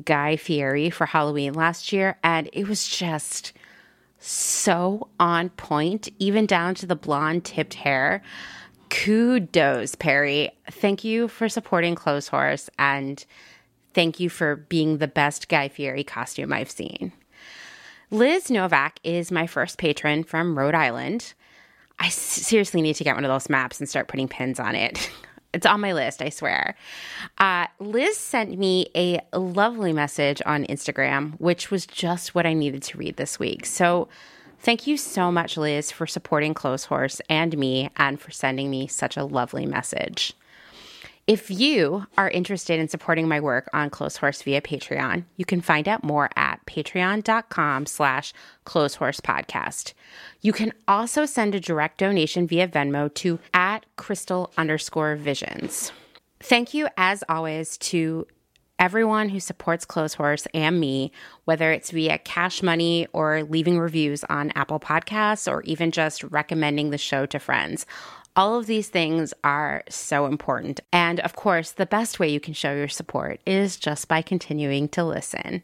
Guy 0.03 0.35
Fieri 0.35 0.89
for 0.89 1.05
Halloween 1.05 1.53
last 1.53 1.93
year, 1.93 2.17
and 2.23 2.49
it 2.51 2.67
was 2.67 2.87
just 2.87 3.53
so 4.23 5.09
on 5.19 5.49
point, 5.49 6.09
even 6.17 6.45
down 6.45 6.75
to 6.75 6.85
the 6.85 6.95
blonde 6.95 7.43
tipped 7.43 7.73
hair. 7.73 8.21
Kudos, 8.89 9.95
Perry. 9.95 10.51
Thank 10.71 11.03
you 11.03 11.27
for 11.27 11.49
supporting 11.49 11.95
Close 11.95 12.29
Clotheshorse, 12.29 12.69
and 12.79 13.25
thank 13.93 14.19
you 14.19 14.29
for 14.29 14.55
being 14.55 14.99
the 14.99 15.07
best 15.07 15.49
Guy 15.49 15.67
Fieri 15.67 16.03
costume 16.03 16.53
I've 16.53 16.71
seen. 16.71 17.11
Liz 18.11 18.49
Novak 18.49 18.99
is 19.03 19.31
my 19.31 19.47
first 19.47 19.77
patron 19.77 20.23
from 20.23 20.57
Rhode 20.57 20.75
Island. 20.75 21.33
I 21.99 22.09
seriously 22.09 22.81
need 22.81 22.95
to 22.95 23.03
get 23.03 23.15
one 23.15 23.25
of 23.25 23.29
those 23.29 23.49
maps 23.49 23.79
and 23.79 23.89
start 23.89 24.07
putting 24.07 24.27
pins 24.27 24.59
on 24.59 24.75
it. 24.75 25.09
It's 25.53 25.65
on 25.65 25.81
my 25.81 25.93
list, 25.93 26.21
I 26.21 26.29
swear. 26.29 26.75
Uh, 27.37 27.67
Liz 27.79 28.17
sent 28.17 28.57
me 28.57 28.87
a 28.95 29.21
lovely 29.37 29.93
message 29.93 30.41
on 30.45 30.65
Instagram, 30.65 31.39
which 31.39 31.69
was 31.69 31.85
just 31.85 32.33
what 32.33 32.45
I 32.45 32.53
needed 32.53 32.81
to 32.83 32.97
read 32.97 33.17
this 33.17 33.37
week. 33.37 33.65
So, 33.65 34.07
thank 34.59 34.87
you 34.87 34.97
so 34.97 35.31
much, 35.31 35.55
Liz, 35.55 35.91
for 35.91 36.07
supporting 36.07 36.53
Clotheshorse 36.53 37.21
and 37.29 37.55
me 37.57 37.89
and 37.97 38.19
for 38.19 38.31
sending 38.31 38.71
me 38.71 38.87
such 38.87 39.15
a 39.15 39.23
lovely 39.23 39.67
message. 39.67 40.33
If 41.25 41.49
you 41.49 42.05
are 42.17 42.29
interested 42.29 42.81
in 42.81 42.89
supporting 42.89 43.29
my 43.29 43.39
work 43.39 43.69
on 43.71 43.89
Clotheshorse 43.89 44.43
via 44.43 44.59
Patreon, 44.59 45.23
you 45.37 45.45
can 45.45 45.61
find 45.61 45.87
out 45.87 46.03
more 46.03 46.29
at 46.35 46.65
patreon.com 46.65 47.85
slash 47.85 48.33
clotheshorsepodcast. 48.65 49.93
You 50.41 50.51
can 50.51 50.73
also 50.85 51.25
send 51.25 51.55
a 51.55 51.61
direct 51.61 51.99
donation 51.99 52.45
via 52.45 52.67
Venmo 52.67 53.13
to 53.13 53.39
at 53.53 53.85
crystal 53.95 54.51
underscore 54.57 55.15
visions. 55.15 55.93
Thank 56.41 56.73
you, 56.73 56.89
as 56.97 57.23
always, 57.29 57.77
to 57.77 58.27
everyone 58.83 59.29
who 59.29 59.39
supports 59.39 59.85
Close 59.85 60.13
Clotheshorse 60.13 60.45
and 60.53 60.77
me, 60.77 61.09
whether 61.45 61.71
it's 61.71 61.91
via 61.91 62.17
cash 62.17 62.61
money 62.61 63.07
or 63.13 63.43
leaving 63.43 63.79
reviews 63.79 64.25
on 64.25 64.51
Apple 64.55 64.77
Podcasts 64.77 65.49
or 65.49 65.61
even 65.61 65.89
just 65.89 66.21
recommending 66.25 66.89
the 66.89 66.97
show 66.97 67.25
to 67.27 67.39
friends. 67.39 67.85
All 68.35 68.59
of 68.59 68.65
these 68.65 68.89
things 68.89 69.33
are 69.41 69.85
so 69.87 70.25
important. 70.25 70.81
And 70.91 71.21
of 71.21 71.33
course, 71.33 71.71
the 71.71 71.85
best 71.85 72.19
way 72.19 72.27
you 72.27 72.41
can 72.41 72.53
show 72.53 72.75
your 72.75 72.89
support 72.89 73.39
is 73.45 73.77
just 73.77 74.09
by 74.09 74.21
continuing 74.21 74.89
to 74.89 75.05
listen. 75.05 75.63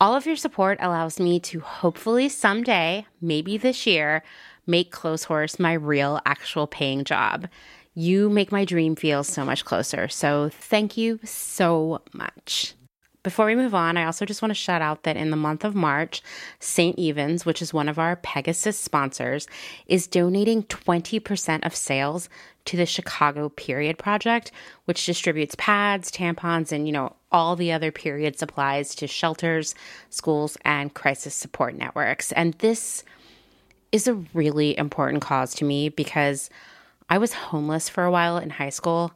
All 0.00 0.14
of 0.14 0.24
your 0.24 0.36
support 0.36 0.78
allows 0.80 1.18
me 1.18 1.40
to 1.40 1.58
hopefully 1.58 2.28
someday, 2.28 3.06
maybe 3.20 3.56
this 3.56 3.88
year, 3.88 4.22
make 4.68 4.92
Close 4.92 5.26
Clotheshorse 5.26 5.58
my 5.58 5.72
real, 5.72 6.20
actual 6.24 6.68
paying 6.68 7.02
job. 7.02 7.48
You 7.94 8.30
make 8.30 8.52
my 8.52 8.64
dream 8.64 8.96
feel 8.96 9.24
so 9.24 9.44
much 9.44 9.64
closer. 9.64 10.08
So 10.08 10.48
thank 10.48 10.96
you 10.96 11.18
so 11.24 12.02
much. 12.12 12.74
Before 13.22 13.44
we 13.44 13.54
move 13.54 13.74
on, 13.74 13.98
I 13.98 14.06
also 14.06 14.24
just 14.24 14.40
want 14.40 14.50
to 14.50 14.54
shout 14.54 14.80
out 14.80 15.02
that 15.02 15.18
in 15.18 15.28
the 15.30 15.36
month 15.36 15.62
of 15.62 15.74
March, 15.74 16.22
St. 16.58 16.98
Evens, 16.98 17.44
which 17.44 17.60
is 17.60 17.74
one 17.74 17.86
of 17.86 17.98
our 17.98 18.16
Pegasus 18.16 18.78
sponsors, 18.78 19.46
is 19.86 20.06
donating 20.06 20.62
20% 20.62 21.66
of 21.66 21.76
sales 21.76 22.30
to 22.64 22.78
the 22.78 22.86
Chicago 22.86 23.50
Period 23.50 23.98
Project, 23.98 24.52
which 24.86 25.04
distributes 25.04 25.54
pads, 25.56 26.10
tampons, 26.10 26.72
and, 26.72 26.86
you 26.86 26.92
know, 26.92 27.14
all 27.30 27.56
the 27.56 27.72
other 27.72 27.92
period 27.92 28.38
supplies 28.38 28.94
to 28.94 29.06
shelters, 29.06 29.74
schools, 30.08 30.56
and 30.64 30.94
crisis 30.94 31.34
support 31.34 31.74
networks. 31.74 32.32
And 32.32 32.54
this 32.54 33.04
is 33.92 34.08
a 34.08 34.14
really 34.32 34.78
important 34.78 35.20
cause 35.20 35.54
to 35.56 35.66
me 35.66 35.90
because 35.90 36.48
I 37.10 37.18
was 37.18 37.34
homeless 37.34 37.88
for 37.88 38.04
a 38.04 38.10
while 38.10 38.38
in 38.38 38.50
high 38.50 38.70
school 38.70 39.12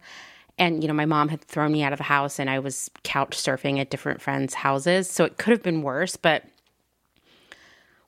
and, 0.58 0.82
you 0.82 0.88
know, 0.88 0.94
my 0.94 1.06
mom 1.06 1.28
had 1.28 1.40
thrown 1.40 1.72
me 1.72 1.82
out 1.82 1.92
of 1.92 1.98
the 1.98 2.04
house 2.04 2.38
and 2.38 2.48
I 2.48 2.58
was 2.58 2.90
couch 3.02 3.36
surfing 3.36 3.80
at 3.80 3.90
different 3.90 4.20
friends' 4.20 4.54
houses. 4.54 5.08
So 5.08 5.24
it 5.24 5.38
could 5.38 5.50
have 5.50 5.62
been 5.62 5.82
worse. 5.82 6.16
But 6.16 6.44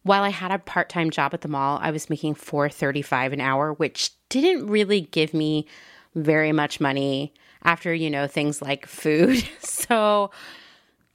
while 0.02 0.22
I 0.22 0.28
had 0.28 0.52
a 0.52 0.58
part 0.58 0.88
time 0.88 1.10
job 1.10 1.34
at 1.34 1.40
the 1.40 1.48
mall, 1.48 1.78
I 1.82 1.90
was 1.90 2.08
making 2.08 2.34
four 2.34 2.68
thirty 2.68 3.02
five 3.02 3.32
an 3.32 3.40
hour, 3.40 3.72
which 3.72 4.12
didn't 4.28 4.66
really 4.68 5.02
give 5.02 5.34
me 5.34 5.66
very 6.14 6.52
much 6.52 6.80
money 6.80 7.34
after, 7.64 7.92
you 7.92 8.10
know, 8.10 8.28
things 8.28 8.62
like 8.62 8.86
food. 8.86 9.44
so 9.58 10.30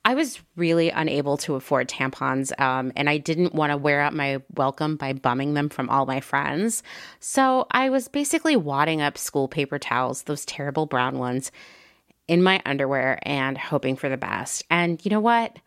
I 0.04 0.16
was 0.16 0.42
really 0.56 0.90
unable 0.90 1.38
to 1.38 1.56
afford 1.56 1.88
tampons, 1.88 2.60
um, 2.60 2.92
and 2.96 3.08
I 3.08 3.18
didn't 3.18 3.54
want 3.54 3.72
to 3.72 3.78
wear 3.78 4.02
out 4.02 4.16
my 4.16 4.42
welcome 4.56 4.96
by 4.96 5.14
bumming 5.14 5.54
them 5.54 5.70
from 5.70 5.90
all 5.90 6.08
my 6.08 6.22
friends. 6.22 6.82
So 7.20 7.68
I 7.70 7.90
was 7.90 8.08
basically 8.08 8.56
wadding 8.56 9.02
up 9.02 9.18
school 9.18 9.48
paper 9.48 9.78
towels, 9.78 10.24
those 10.24 10.46
terrible 10.46 10.88
brown 10.88 11.20
ones, 11.20 11.52
in 12.28 12.42
my 12.42 12.62
underwear 12.66 13.20
and 13.24 13.58
hoping 13.58 13.96
for 13.96 14.10
the 14.10 14.18
best. 14.18 14.64
And 14.70 15.04
you 15.06 15.12
know 15.12 15.20
what? 15.20 15.58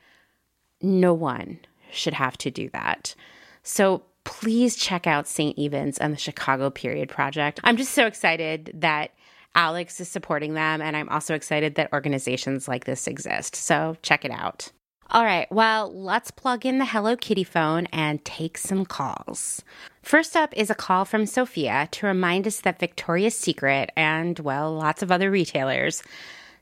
No 0.81 1.15
one 1.15 1.59
should 1.93 2.15
have 2.15 2.37
to 2.39 2.51
do 2.51 2.71
that. 2.71 3.15
So 3.63 4.03
please 4.25 4.75
check 4.75 5.07
out 5.07 5.29
St. 5.29 5.57
Evens 5.59 5.99
and 5.99 6.13
the 6.13 6.19
Chicago 6.19 6.71
Period 6.71 7.09
Project. 7.09 7.61
I'm 7.65 7.77
just 7.77 7.93
so 7.93 8.07
excited 8.07 8.73
that 8.75 9.11
Alex 9.55 10.01
is 10.01 10.09
supporting 10.09 10.55
them, 10.55 10.83
and 10.83 10.97
I'm 10.97 11.09
also 11.09 11.35
excited 11.35 11.77
that 11.77 11.93
organizations 11.93 12.67
like 12.69 12.85
this 12.85 13.07
exist. 13.07 13.55
So 13.57 13.97
check 14.03 14.25
it 14.25 14.31
out. 14.31 14.71
All 15.11 15.25
right, 15.25 15.51
well, 15.53 15.93
let's 15.95 16.31
plug 16.31 16.65
in 16.65 16.79
the 16.79 16.87
Hello 16.87 17.15
Kitty 17.17 17.45
phone 17.45 17.87
and 17.93 18.25
take 18.25 18.57
some 18.59 18.85
calls. 18.85 19.63
First 20.03 20.35
up 20.35 20.53
is 20.57 20.71
a 20.71 20.75
call 20.75 21.05
from 21.05 21.27
Sophia 21.27 21.89
to 21.93 22.07
remind 22.07 22.47
us 22.47 22.61
that 22.63 22.81
Victoria's 22.81 23.37
Secret 23.37 23.91
and, 23.97 24.39
well, 24.41 24.75
lots 24.75 25.03
of 25.03 25.13
other 25.13 25.31
retailers 25.31 26.03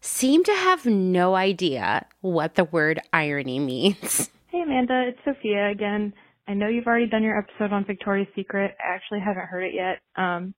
seem 0.00 0.42
to 0.44 0.52
have 0.52 0.84
no 0.84 1.34
idea 1.36 2.04
what 2.20 2.56
the 2.56 2.64
word 2.64 3.00
irony 3.12 3.58
means. 3.60 4.28
Hey, 4.48 4.60
Amanda, 4.60 5.08
it's 5.08 5.18
Sophia 5.24 5.70
again. 5.70 6.12
I 6.46 6.54
know 6.54 6.68
you've 6.68 6.86
already 6.86 7.06
done 7.06 7.22
your 7.22 7.38
episode 7.38 7.72
on 7.72 7.86
Victoria's 7.86 8.28
Secret. 8.34 8.72
I 8.78 8.94
actually 8.94 9.20
haven't 9.20 9.46
heard 9.46 9.62
it 9.62 9.74
yet. 9.74 10.00
Um, 10.16 10.52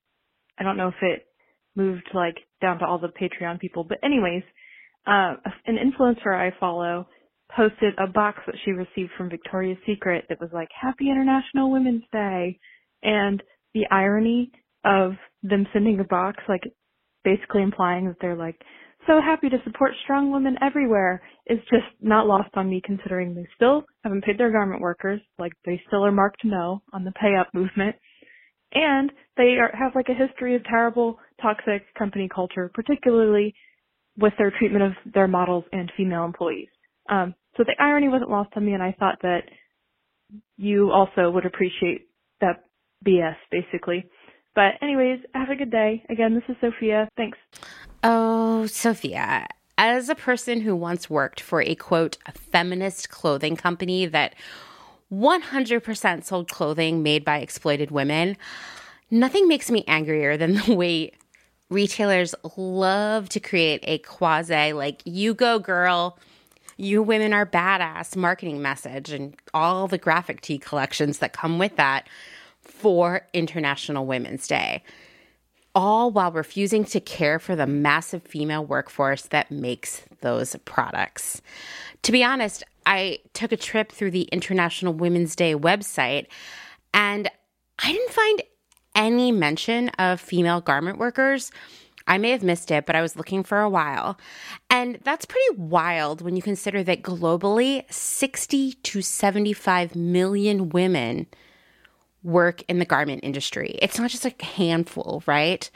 I 0.58 0.62
don't 0.64 0.76
know 0.78 0.88
if 0.88 0.94
it 1.02 1.26
moved 1.76 2.09
like 2.14 2.37
down 2.61 2.78
to 2.78 2.87
all 2.87 2.99
the 2.99 3.09
Patreon 3.09 3.61
people, 3.61 3.85
but 3.85 3.99
anyways, 4.02 4.43
uh, 5.07 5.35
an 5.66 5.76
influencer 5.76 6.35
I 6.35 6.52
follow 6.59 7.07
posted 7.54 7.95
a 7.99 8.07
box 8.07 8.38
that 8.47 8.57
she 8.64 8.73
received 8.73 9.12
from 9.16 9.31
Victoria's 9.31 9.78
Secret 9.87 10.25
that 10.28 10.40
was 10.40 10.50
like 10.52 10.69
Happy 10.81 11.11
International 11.11 11.71
Women's 11.71 12.04
Day, 12.12 12.59
and 13.02 13.43
the 13.75 13.87
irony 13.90 14.50
of 14.85 15.12
them 15.43 15.66
sending 15.73 16.00
a 16.00 16.04
box 16.04 16.38
like 16.49 16.62
basically 17.25 17.62
implying 17.62 18.07
that 18.07 18.16
they're 18.21 18.37
like 18.37 18.61
so 19.07 19.21
happy 19.21 19.49
to 19.49 19.59
support 19.64 19.93
strong 20.02 20.31
women 20.31 20.57
everywhere 20.62 21.23
is 21.47 21.59
just 21.71 21.85
not 22.00 22.26
lost 22.26 22.50
on 22.54 22.71
me 22.71 22.81
considering 22.85 23.35
they 23.35 23.47
still 23.54 23.85
haven't 24.02 24.25
paid 24.25 24.38
their 24.38 24.50
garment 24.50 24.81
workers, 24.81 25.21
like 25.38 25.52
they 25.64 25.81
still 25.87 26.04
are 26.04 26.12
marked 26.12 26.45
no 26.45 26.83
on 26.93 27.04
the 27.04 27.12
pay 27.12 27.37
up 27.38 27.49
movement. 27.52 27.97
And 28.73 29.12
they 29.37 29.57
are, 29.61 29.71
have 29.78 29.95
like 29.95 30.09
a 30.09 30.26
history 30.26 30.57
of 30.57 30.64
terrible, 30.64 31.19
toxic 31.40 31.82
company 31.98 32.28
culture, 32.32 32.70
particularly 32.72 33.54
with 34.18 34.32
their 34.38 34.52
treatment 34.58 34.84
of 34.84 34.92
their 35.12 35.28
models 35.28 35.64
and 35.72 35.90
female 35.96 36.24
employees. 36.24 36.68
Um, 37.10 37.34
so 37.56 37.64
the 37.64 37.74
irony 37.78 38.08
wasn't 38.08 38.30
lost 38.30 38.50
on 38.56 38.64
me, 38.64 38.72
and 38.72 38.82
I 38.82 38.94
thought 38.98 39.18
that 39.22 39.42
you 40.56 40.90
also 40.90 41.30
would 41.30 41.46
appreciate 41.46 42.08
that 42.40 42.64
BS, 43.06 43.36
basically. 43.50 44.04
But 44.54 44.74
anyways, 44.82 45.20
have 45.34 45.50
a 45.50 45.56
good 45.56 45.70
day. 45.70 46.04
Again, 46.08 46.34
this 46.34 46.44
is 46.48 46.56
Sophia. 46.60 47.08
Thanks. 47.16 47.38
Oh, 48.02 48.66
Sophia. 48.66 49.46
As 49.76 50.08
a 50.08 50.14
person 50.14 50.60
who 50.60 50.76
once 50.76 51.10
worked 51.10 51.40
for 51.40 51.60
a 51.60 51.74
quote 51.74 52.16
feminist 52.52 53.10
clothing 53.10 53.56
company 53.56 54.06
that 54.06 54.34
100% 55.12 56.24
sold 56.24 56.48
clothing 56.48 57.02
made 57.02 57.24
by 57.24 57.38
exploited 57.38 57.90
women, 57.90 58.36
nothing 59.10 59.48
makes 59.48 59.70
me 59.70 59.84
angrier 59.88 60.36
than 60.36 60.54
the 60.54 60.74
way 60.74 61.12
retailers 61.71 62.35
love 62.56 63.28
to 63.28 63.40
create 63.40 63.80
a 63.85 63.99
quasi 63.99 64.73
like 64.73 65.02
you 65.04 65.35
go 65.35 65.59
girl 65.59 66.18
you 66.76 67.02
women 67.02 67.33
are 67.33 67.47
badass 67.47 68.16
marketing 68.16 68.61
message 68.61 69.11
and 69.11 69.37
all 69.52 69.87
the 69.87 69.99
graphic 69.99 70.40
tee 70.40 70.59
collections 70.59 71.18
that 71.18 71.33
come 71.33 71.59
with 71.59 71.76
that 71.76 72.09
for 72.64 73.26
International 73.33 74.06
Women's 74.06 74.47
Day, 74.47 74.83
all 75.75 76.11
while 76.11 76.33
refusing 76.33 76.85
to 76.87 77.00
care 77.00 77.38
for 77.38 77.54
the 77.54 77.66
massive 77.66 78.23
female 78.23 78.64
workforce 78.64 79.23
that 79.23 79.50
makes 79.50 80.02
those 80.21 80.56
products. 80.64 81.42
To 82.02 82.12
be 82.12 82.25
honest, 82.25 82.62
I 82.87 83.21
took 83.33 83.52
a 83.52 83.56
trip 83.56 83.92
through 83.92 84.12
the 84.12 84.23
International 84.25 84.92
Women's 84.92 85.37
Day 85.37 85.54
website 85.54 86.26
and 86.92 87.30
I 87.78 87.92
didn't 87.92 88.12
find 88.12 88.42
any 88.94 89.32
mention 89.32 89.88
of 89.90 90.20
female 90.20 90.60
garment 90.60 90.98
workers. 90.98 91.50
I 92.06 92.18
may 92.18 92.30
have 92.30 92.42
missed 92.42 92.70
it, 92.70 92.84
but 92.84 92.96
I 92.96 93.02
was 93.02 93.16
looking 93.16 93.42
for 93.42 93.60
a 93.60 93.70
while. 93.70 94.18
And 94.68 94.98
that's 95.04 95.24
pretty 95.24 95.56
wild 95.56 96.20
when 96.20 96.36
you 96.36 96.42
consider 96.42 96.82
that 96.82 97.02
globally, 97.02 97.90
60 97.90 98.72
to 98.74 99.02
75 99.02 99.96
million 99.96 100.68
women 100.68 101.26
work 102.22 102.62
in 102.68 102.78
the 102.78 102.84
garment 102.84 103.20
industry. 103.22 103.78
It's 103.80 103.98
not 103.98 104.10
just 104.10 104.26
a 104.26 104.44
handful, 104.44 105.22
right? 105.26 105.70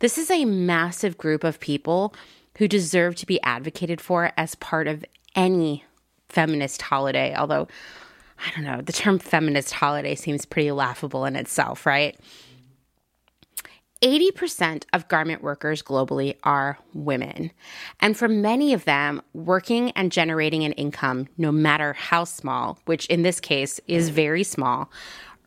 This 0.00 0.18
is 0.18 0.30
a 0.30 0.44
massive 0.44 1.18
group 1.18 1.44
of 1.44 1.60
people 1.60 2.14
who 2.58 2.68
deserve 2.68 3.16
to 3.16 3.26
be 3.26 3.42
advocated 3.42 4.00
for 4.00 4.32
as 4.36 4.54
part 4.54 4.86
of 4.86 5.04
any 5.34 5.84
feminist 6.28 6.82
holiday, 6.82 7.34
although 7.34 7.68
I 8.38 8.50
don't 8.54 8.64
know, 8.64 8.80
the 8.80 8.92
term 8.92 9.18
feminist 9.18 9.72
holiday 9.72 10.14
seems 10.14 10.44
pretty 10.44 10.70
laughable 10.72 11.24
in 11.24 11.36
itself, 11.36 11.86
right? 11.86 12.18
80% 14.04 14.84
of 14.92 15.08
garment 15.08 15.42
workers 15.42 15.82
globally 15.82 16.36
are 16.42 16.78
women. 16.92 17.50
And 18.00 18.14
for 18.14 18.28
many 18.28 18.74
of 18.74 18.84
them, 18.84 19.22
working 19.32 19.92
and 19.92 20.12
generating 20.12 20.62
an 20.62 20.72
income, 20.72 21.28
no 21.38 21.50
matter 21.50 21.94
how 21.94 22.24
small, 22.24 22.78
which 22.84 23.06
in 23.06 23.22
this 23.22 23.40
case 23.40 23.80
is 23.88 24.10
very 24.10 24.44
small, 24.44 24.90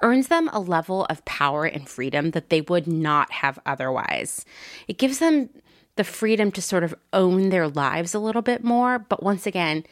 earns 0.01 0.29
them 0.29 0.49
a 0.51 0.59
level 0.59 1.05
of 1.05 1.23
power 1.23 1.65
and 1.65 1.87
freedom 1.87 2.31
that 2.31 2.49
they 2.49 2.61
would 2.61 2.87
not 2.87 3.31
have 3.31 3.59
otherwise. 3.67 4.43
It 4.87 4.97
gives 4.97 5.19
them 5.19 5.51
the 5.95 6.03
freedom 6.03 6.51
to 6.53 6.61
sort 6.61 6.83
of 6.83 6.95
own 7.13 7.49
their 7.49 7.67
lives 7.67 8.15
a 8.15 8.19
little 8.19 8.41
bit 8.41 8.63
more. 8.63 8.97
But 8.97 9.21
once 9.21 9.45
again, 9.45 9.83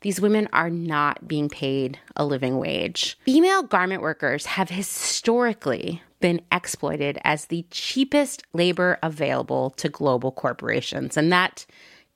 these 0.00 0.20
women 0.20 0.48
are 0.52 0.70
not 0.70 1.28
being 1.28 1.48
paid 1.50 1.98
a 2.16 2.24
living 2.24 2.58
wage. 2.58 3.18
Female 3.24 3.62
garment 3.62 4.00
workers 4.00 4.46
have 4.46 4.70
historically 4.70 6.02
been 6.24 6.40
exploited 6.50 7.18
as 7.22 7.44
the 7.44 7.66
cheapest 7.70 8.44
labor 8.54 8.98
available 9.02 9.68
to 9.68 9.90
global 9.90 10.32
corporations. 10.32 11.18
And 11.18 11.30
that 11.30 11.66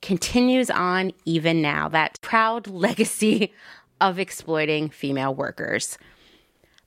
continues 0.00 0.70
on 0.70 1.12
even 1.26 1.60
now, 1.60 1.90
that 1.90 2.18
proud 2.22 2.66
legacy 2.86 3.52
of 4.00 4.18
exploiting 4.18 4.88
female 4.88 5.34
workers. 5.34 5.98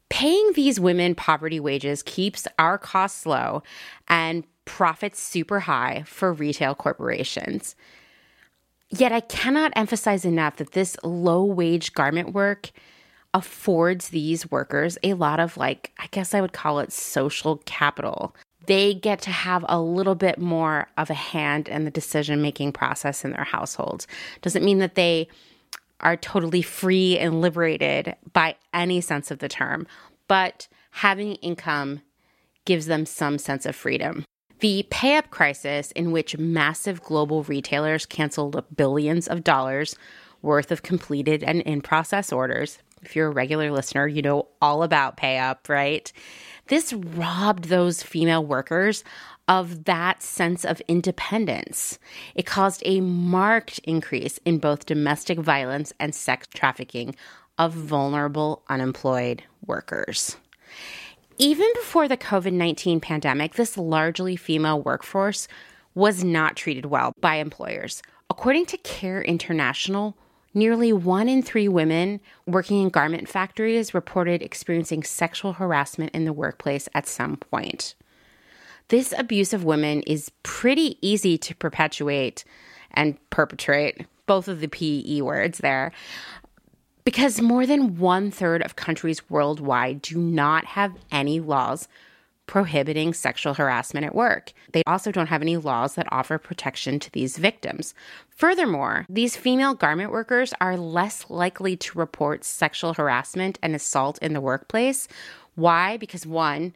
Paying 0.10 0.54
these 0.54 0.80
women 0.80 1.14
poverty 1.14 1.60
wages 1.60 2.02
keeps 2.02 2.48
our 2.58 2.80
costs 2.80 3.28
low 3.28 3.62
and 4.08 4.44
profits 4.66 5.22
super 5.22 5.60
high 5.60 6.02
for 6.08 6.34
retail 6.34 6.74
corporations. 6.74 7.76
Yet 8.90 9.12
I 9.12 9.20
cannot 9.20 9.74
emphasize 9.76 10.26
enough 10.26 10.56
that 10.56 10.72
this 10.72 10.98
low 11.04 11.44
wage 11.44 11.94
garment 11.94 12.34
work 12.34 12.72
affords 13.34 14.10
these 14.10 14.50
workers 14.52 14.98
a 15.04 15.14
lot 15.14 15.40
of, 15.40 15.58
like, 15.58 15.92
I 15.98 16.08
guess 16.12 16.34
I 16.34 16.42
would 16.42 16.54
call 16.54 16.80
it 16.80 16.92
social 16.92 17.58
capital. 17.66 18.36
They 18.68 18.94
get 18.94 19.22
to 19.22 19.32
have 19.32 19.66
a 19.68 19.82
little 19.82 20.16
bit 20.16 20.38
more 20.38 20.88
of 20.98 21.10
a 21.10 21.16
hand 21.16 21.68
in 21.68 21.86
the 21.86 21.92
decision 21.92 22.42
making 22.42 22.74
process 22.74 23.26
in 23.26 23.32
their 23.32 23.44
households. 23.44 24.06
Doesn't 24.42 24.66
mean 24.66 24.80
that 24.80 24.96
they 24.96 25.28
are 26.00 26.18
totally 26.18 26.62
free 26.62 27.18
and 27.18 27.42
liberated 27.42 28.16
by 28.34 28.56
any 28.74 29.02
sense 29.02 29.32
of 29.32 29.40
the 29.40 29.50
term, 29.50 29.88
but 30.28 30.68
having 30.92 31.36
income 31.36 32.02
gives 32.66 32.86
them 32.86 33.06
some 33.06 33.38
sense 33.38 33.66
of 33.66 33.76
freedom. 33.76 34.26
The 34.60 34.86
pay 34.90 35.18
up 35.18 35.32
crisis, 35.32 35.92
in 35.92 36.12
which 36.12 36.38
massive 36.38 37.02
global 37.02 37.44
retailers 37.44 38.06
canceled 38.06 38.64
billions 38.76 39.28
of 39.28 39.44
dollars 39.44 39.96
worth 40.44 40.72
of 40.72 40.84
completed 40.84 41.44
and 41.44 41.62
in 41.62 41.82
process 41.82 42.32
orders, 42.32 42.78
if 43.02 43.16
you're 43.16 43.28
a 43.28 43.32
regular 43.32 43.72
listener, 43.72 44.08
you 44.08 44.22
know 44.22 44.48
all 44.62 44.84
about 44.84 45.18
pay 45.18 45.38
up, 45.38 45.68
right? 45.70 46.12
This 46.68 46.94
robbed 46.94 47.66
those 47.66 48.04
female 48.04 48.46
workers 48.46 49.04
of 49.48 49.86
that 49.86 50.22
sense 50.22 50.64
of 50.64 50.82
independence. 50.88 52.00
It 52.36 52.46
caused 52.46 52.82
a 52.86 53.02
marked 53.02 53.80
increase 53.80 54.40
in 54.46 54.60
both 54.60 54.86
domestic 54.86 55.40
violence 55.40 55.92
and 56.00 56.16
sex 56.16 56.48
trafficking 56.54 57.16
of 57.58 57.74
vulnerable 57.74 58.64
unemployed 58.70 59.44
workers. 59.66 60.38
Even 61.38 61.68
before 61.76 62.08
the 62.08 62.18
COVID 62.18 62.54
19 62.54 63.00
pandemic, 63.00 63.56
this 63.56 63.78
largely 63.78 64.36
female 64.36 64.82
workforce 64.82 65.48
was 65.94 66.24
not 66.24 66.56
treated 66.56 66.86
well 66.86 67.14
by 67.20 67.36
employers. 67.36 68.02
According 68.30 68.68
to 68.68 68.78
CARE 68.78 69.22
International, 69.24 70.16
Nearly 70.54 70.92
one 70.92 71.30
in 71.30 71.42
three 71.42 71.68
women 71.68 72.20
working 72.46 72.82
in 72.82 72.90
garment 72.90 73.30
factories 73.30 73.94
reported 73.94 74.42
experiencing 74.42 75.04
sexual 75.04 75.54
harassment 75.54 76.12
in 76.14 76.26
the 76.26 76.34
workplace 76.34 76.90
at 76.94 77.08
some 77.08 77.38
point. 77.38 77.96
This 78.90 79.14
abuse 79.18 79.54
of 79.54 79.64
women 79.64 80.02
is 80.02 80.32
pretty 80.44 80.98
easy 81.02 81.38
to 81.38 81.56
perpetuate 81.56 82.44
and 82.92 83.18
perpetrate, 83.30 84.06
both 84.26 84.50
of 84.50 84.60
the 84.60 84.68
PE 84.68 85.22
words 85.22 85.60
there, 85.60 85.94
because 87.06 87.42
more 87.42 87.66
than 87.66 87.98
one 87.98 88.30
third 88.30 88.62
of 88.62 88.76
countries 88.76 89.30
worldwide 89.30 90.02
do 90.02 90.18
not 90.18 90.66
have 90.66 90.94
any 91.12 91.40
laws 91.40 91.88
prohibiting 92.52 93.14
sexual 93.14 93.54
harassment 93.54 94.06
at 94.06 94.14
work. 94.14 94.52
They 94.74 94.84
also 94.86 95.10
don't 95.10 95.28
have 95.28 95.42
any 95.42 95.56
laws 95.56 95.96
that 95.96 96.12
offer 96.12 96.38
protection 96.38 97.00
to 97.00 97.10
these 97.14 97.38
victims. 97.38 97.94
Furthermore, 98.28 99.06
these 99.08 99.38
female 99.38 99.74
garment 99.74 100.12
workers 100.12 100.54
are 100.60 100.76
less 100.76 101.30
likely 101.30 101.78
to 101.78 101.98
report 101.98 102.44
sexual 102.44 102.94
harassment 102.94 103.58
and 103.64 103.74
assault 103.74 104.20
in 104.22 104.34
the 104.34 104.42
workplace. 104.42 105.08
Why? 105.56 105.96
Because 105.96 106.26
one, 106.26 106.74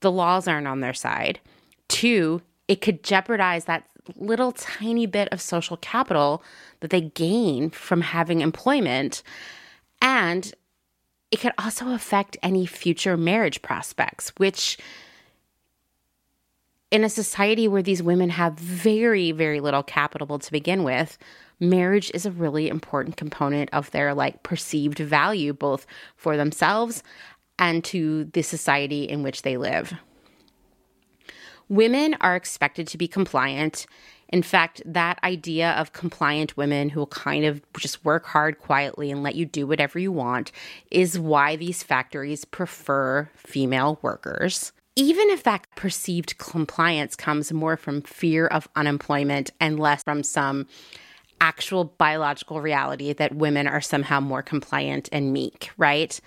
the 0.00 0.10
laws 0.10 0.48
aren't 0.48 0.66
on 0.66 0.80
their 0.80 0.92
side. 0.92 1.38
Two, 1.86 2.42
it 2.66 2.80
could 2.80 3.04
jeopardize 3.04 3.66
that 3.66 3.86
little 4.16 4.50
tiny 4.50 5.06
bit 5.06 5.28
of 5.28 5.40
social 5.40 5.76
capital 5.76 6.42
that 6.80 6.90
they 6.90 7.02
gain 7.02 7.70
from 7.70 8.00
having 8.00 8.40
employment. 8.40 9.22
And 10.02 10.52
it 11.34 11.40
could 11.40 11.52
also 11.58 11.92
affect 11.92 12.36
any 12.44 12.64
future 12.64 13.16
marriage 13.16 13.60
prospects, 13.60 14.32
which 14.36 14.78
in 16.92 17.02
a 17.02 17.08
society 17.08 17.66
where 17.66 17.82
these 17.82 18.04
women 18.04 18.30
have 18.30 18.54
very, 18.54 19.32
very 19.32 19.58
little 19.58 19.82
capital 19.82 20.38
to 20.38 20.52
begin 20.52 20.84
with, 20.84 21.18
marriage 21.58 22.08
is 22.14 22.24
a 22.24 22.30
really 22.30 22.68
important 22.68 23.16
component 23.16 23.68
of 23.72 23.90
their 23.90 24.14
like 24.14 24.44
perceived 24.44 25.00
value, 25.00 25.52
both 25.52 25.88
for 26.14 26.36
themselves 26.36 27.02
and 27.58 27.82
to 27.82 28.26
the 28.26 28.42
society 28.42 29.02
in 29.02 29.24
which 29.24 29.42
they 29.42 29.56
live. 29.56 29.92
Women 31.68 32.14
are 32.20 32.36
expected 32.36 32.86
to 32.86 32.96
be 32.96 33.08
compliant. 33.08 33.88
In 34.28 34.42
fact, 34.42 34.82
that 34.84 35.18
idea 35.22 35.72
of 35.72 35.92
compliant 35.92 36.56
women 36.56 36.88
who 36.88 37.00
will 37.00 37.06
kind 37.06 37.44
of 37.44 37.62
just 37.78 38.04
work 38.04 38.26
hard 38.26 38.58
quietly 38.58 39.10
and 39.10 39.22
let 39.22 39.34
you 39.34 39.44
do 39.44 39.66
whatever 39.66 39.98
you 39.98 40.12
want 40.12 40.50
is 40.90 41.18
why 41.18 41.56
these 41.56 41.82
factories 41.82 42.44
prefer 42.44 43.28
female 43.36 43.98
workers. 44.02 44.72
Even 44.96 45.28
if 45.30 45.42
that 45.42 45.66
perceived 45.74 46.38
compliance 46.38 47.16
comes 47.16 47.52
more 47.52 47.76
from 47.76 48.02
fear 48.02 48.46
of 48.46 48.68
unemployment 48.76 49.50
and 49.60 49.78
less 49.78 50.02
from 50.04 50.22
some 50.22 50.66
actual 51.40 51.84
biological 51.84 52.60
reality 52.60 53.12
that 53.12 53.34
women 53.34 53.66
are 53.66 53.80
somehow 53.80 54.20
more 54.20 54.42
compliant 54.42 55.08
and 55.12 55.32
meek, 55.32 55.70
right? 55.76 56.20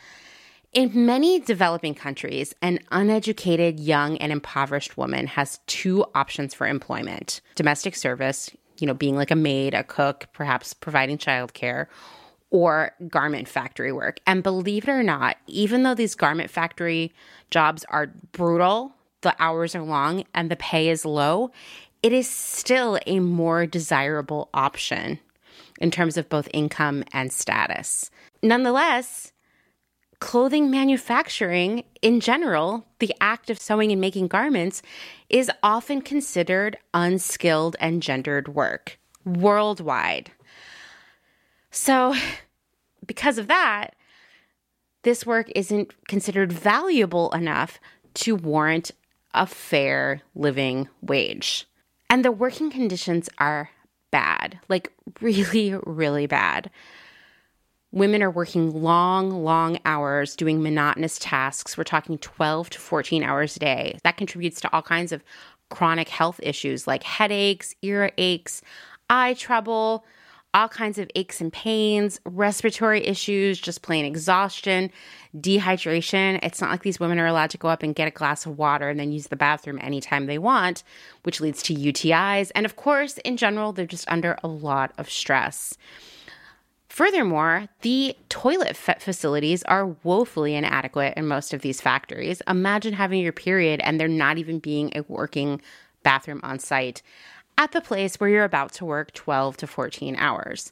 In 0.78 1.08
many 1.08 1.40
developing 1.40 1.96
countries, 1.96 2.54
an 2.62 2.78
uneducated, 2.92 3.80
young, 3.80 4.16
and 4.20 4.32
impoverished 4.32 4.96
woman 4.96 5.26
has 5.26 5.60
two 5.66 6.06
options 6.13 6.54
for 6.54 6.68
employment 6.68 7.42
domestic 7.56 7.96
service, 7.96 8.52
you 8.78 8.86
know, 8.86 8.94
being 8.94 9.16
like 9.16 9.32
a 9.32 9.36
maid, 9.36 9.74
a 9.74 9.84
cook, 9.84 10.28
perhaps 10.34 10.76
providing 10.76 11.18
childcare, 11.18 11.88
or 12.52 12.92
garment 13.08 13.48
factory 13.48 13.92
work. 13.92 14.20
And 14.28 14.44
believe 14.44 14.88
it 14.88 14.92
or 14.92 15.02
not, 15.02 15.38
even 15.48 15.82
though 15.82 15.96
these 15.96 16.13
garment 16.13 16.52
factory 16.52 17.12
jobs 17.50 17.84
are 17.90 18.13
brutal, 18.32 18.94
the 19.22 19.36
hours 19.40 19.74
are 19.74 19.82
long, 19.82 20.26
and 20.36 20.52
the 20.52 20.56
pay 20.56 20.90
is 20.90 21.06
low, 21.06 21.50
it 22.04 22.13
is 22.13 22.30
still 22.30 23.00
a 23.08 23.20
more 23.20 23.66
desirable 23.66 24.50
option 24.54 25.18
in 25.82 25.90
terms 25.90 26.18
of 26.18 26.30
both 26.30 26.48
income 26.54 27.04
and 27.13 27.34
status. 27.34 28.12
Nonetheless, 28.44 29.32
clothing 30.19 30.71
manufacturing 30.71 31.84
in 32.01 32.19
general, 32.19 32.86
the 32.99 33.13
act 33.21 33.49
of 33.49 33.60
sewing 33.60 33.91
and 33.91 34.01
making 34.01 34.27
garments, 34.27 34.82
is 35.30 35.51
often 35.62 36.01
considered 36.01 36.77
unskilled 36.93 37.75
and 37.80 38.01
gendered 38.01 38.47
work 38.47 38.97
worldwide. 39.25 40.32
So, 41.69 42.15
because 43.06 43.38
of 43.38 43.47
that, 43.47 43.95
this 45.03 45.25
work 45.25 45.51
isn't 45.56 45.93
considered 46.08 46.51
valuable 46.51 47.30
enough 47.32 47.80
to 48.15 48.36
warrant 48.36 48.91
a 49.34 49.45
fair 49.45 50.21
living 50.34 50.89
wage. 51.01 51.67
And 52.10 52.25
the 52.25 52.32
working 52.32 52.71
conditions 52.71 53.30
are 53.38 53.69
bad, 54.12 54.60
like 54.69 54.91
really, 55.21 55.75
really 55.86 56.25
bad. 56.25 56.71
Women 57.91 58.21
are 58.21 58.32
working 58.32 58.82
long, 58.82 59.32
long 59.43 59.80
hours 59.86 60.36
doing 60.36 60.62
monotonous 60.62 61.17
tasks. 61.19 61.78
We're 61.78 61.86
talking 61.86 62.17
12 62.17 62.71
to 62.71 62.80
14 62.80 63.23
hours 63.23 63.56
a 63.56 63.60
day. 63.60 63.97
That 64.04 64.17
contributes 64.17 64.60
to 64.62 64.73
all 64.73 64.82
kinds 64.82 65.13
of 65.13 65.23
chronic 65.69 66.10
health 66.10 66.39
issues 66.43 66.86
like 66.86 67.04
headaches, 67.04 67.76
ear 67.82 68.12
aches, 68.17 68.62
eye 69.10 69.36
trouble, 69.36 70.06
all 70.54 70.67
kinds 70.67 70.97
of 70.97 71.10
aches 71.15 71.39
and 71.39 71.52
pains, 71.54 72.19
respiratory 72.26 73.06
issues, 73.06 73.60
just 73.60 73.84
plain 73.84 74.06
exhaustion, 74.06 74.91
dehydration. 75.36 76.39
It's 76.41 76.60
not 76.60 76.71
like 76.71 76.84
these 76.84 77.00
women 77.00 77.19
are 77.19 77.28
allowed 77.28 77.52
to 77.52 77.58
go 77.58 77.67
up 77.69 77.84
and 77.84 77.95
get 77.95 78.08
a 78.08 78.12
glass 78.12 78.45
of 78.45 78.58
water 78.58 78.89
and 78.89 79.00
then 79.00 79.12
use 79.12 79.28
the 79.28 79.36
bathroom 79.36 79.80
anytime 79.82 80.26
they 80.26 80.38
want, 80.38 80.84
which 81.23 81.39
leads 81.39 81.62
to 81.63 81.73
UTIs. 81.73 82.52
And 82.56 82.65
of 82.65 82.76
course, 82.76 83.17
in 83.19 83.38
general, 83.38 83.71
they're 83.71 83.86
just 83.86 84.10
under 84.10 84.38
a 84.43 84.47
lot 84.47 84.93
of 84.97 85.10
stress. 85.10 85.78
Furthermore, 86.97 87.67
the 87.81 88.17
toilet 88.27 88.75
facilities 88.75 89.62
are 89.65 89.95
woefully 90.01 90.55
inadequate 90.55 91.13
in 91.15 91.27
most 91.27 91.53
of 91.53 91.62
these 91.62 91.79
factories. 91.79 92.41
Imagine 92.47 92.93
having 92.93 93.21
your 93.21 93.31
period 93.31 93.79
and 93.83 93.99
there 93.99 94.07
not 94.07 94.39
even 94.39 94.57
being 94.57 94.91
a 94.95 95.03
working 95.07 95.62
bathroom 96.01 96.39
on 96.41 96.57
site 96.57 97.03
at 97.55 97.71
the 97.71 97.81
place 97.81 98.19
where 98.19 98.31
you're 98.31 98.43
about 98.43 98.71
to 98.71 98.83
work 98.83 99.13
12 99.13 99.57
to 99.57 99.67
14 99.67 100.15
hours. 100.15 100.71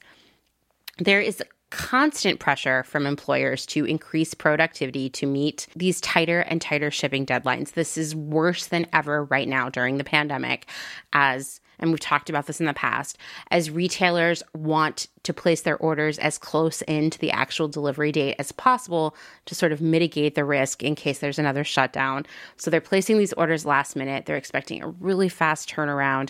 There 0.97 1.21
is 1.21 1.43
constant 1.69 2.39
pressure 2.39 2.81
from 2.81 3.05
employers 3.05 3.67
to 3.67 3.85
increase 3.85 4.33
productivity 4.33 5.11
to 5.11 5.27
meet 5.27 5.67
these 5.75 6.01
tighter 6.01 6.39
and 6.39 6.59
tighter 6.59 6.89
shipping 6.89 7.27
deadlines. 7.27 7.73
This 7.73 7.99
is 7.99 8.15
worse 8.15 8.65
than 8.65 8.87
ever 8.93 9.25
right 9.25 9.47
now 9.47 9.69
during 9.69 9.99
the 9.99 10.03
pandemic 10.03 10.65
as 11.13 11.61
and 11.79 11.91
we've 11.91 11.99
talked 11.99 12.29
about 12.29 12.47
this 12.47 12.59
in 12.59 12.65
the 12.65 12.73
past, 12.73 13.17
as 13.51 13.69
retailers 13.69 14.43
want 14.53 15.07
to 15.23 15.33
place 15.33 15.61
their 15.61 15.77
orders 15.77 16.17
as 16.19 16.37
close 16.37 16.81
in 16.83 17.09
to 17.09 17.19
the 17.19 17.31
actual 17.31 17.67
delivery 17.67 18.11
date 18.11 18.35
as 18.39 18.51
possible 18.51 19.15
to 19.45 19.55
sort 19.55 19.71
of 19.71 19.81
mitigate 19.81 20.35
the 20.35 20.45
risk 20.45 20.83
in 20.83 20.95
case 20.95 21.19
there's 21.19 21.39
another 21.39 21.63
shutdown. 21.63 22.25
So 22.57 22.69
they're 22.69 22.81
placing 22.81 23.17
these 23.17 23.33
orders 23.33 23.65
last 23.65 23.95
minute. 23.95 24.25
They're 24.25 24.37
expecting 24.37 24.83
a 24.83 24.89
really 24.89 25.29
fast 25.29 25.69
turnaround. 25.69 26.29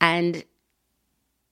And 0.00 0.44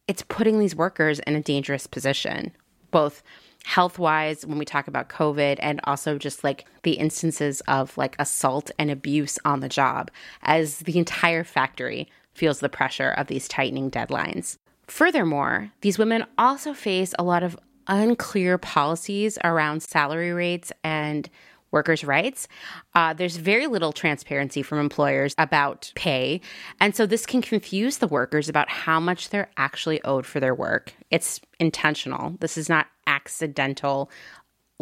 it's 0.09 0.23
putting 0.23 0.59
these 0.59 0.77
workers 0.77 1.21
in 1.21 1.35
a 1.35 1.43
dangerous 1.43 1.87
position 1.87 2.53
both 2.93 3.23
health 3.65 3.99
wise 3.99 4.47
when 4.47 4.59
we 4.59 4.65
talk 4.65 4.87
about 4.87 5.09
COVID 5.09 5.59
and 5.61 5.81
also 5.85 6.19
just 6.19 6.45
like 6.45 6.67
the 6.83 6.93
instances 6.93 7.61
of 7.63 7.97
like 7.97 8.17
assault 8.19 8.71
and 8.79 8.91
abuse 8.91 9.39
on 9.45 9.61
the 9.61 9.69
job 9.69 10.11
as 10.43 10.79
the 10.81 10.99
entire 10.99 11.45
factory 11.45 12.09
feels 12.35 12.61
the 12.61 12.69
pressure 12.69 13.11
of 13.11 13.27
these 13.27 13.49
tightening 13.49 13.91
deadlines. 13.91 14.59
Furthermore, 14.87 15.71
these 15.81 15.99
women 15.99 16.25
also 16.37 16.75
face 16.75 17.15
a 17.19 17.23
lot 17.23 17.43
of 17.43 17.59
unclear 17.87 18.59
policies 18.59 19.39
around 19.45 19.83
salary 19.83 20.33
rates 20.33 20.73
and 20.85 21.29
workers' 21.73 22.05
rights. 22.05 22.47
Uh, 22.95 23.15
there's 23.15 23.37
very 23.37 23.67
little 23.67 23.93
transparency 23.93 24.63
from 24.63 24.79
employers 24.79 25.35
about 25.39 25.91
pay. 25.95 26.41
And 26.81 26.95
so 26.95 27.07
this 27.07 27.27
can 27.27 27.43
confuse 27.43 27.99
the 27.99 28.07
workers 28.07 28.49
about 28.49 28.69
how 28.69 29.01
much 29.01 29.31
they're 29.31 29.51
actually 29.57 30.03
owed 30.05 30.27
for 30.27 30.39
their 30.39 30.55
work. 30.55 30.93
It's 31.11 31.41
intentional, 31.59 32.37
this 32.41 32.59
is 32.59 32.69
not 32.69 32.87
accidental 33.07 34.11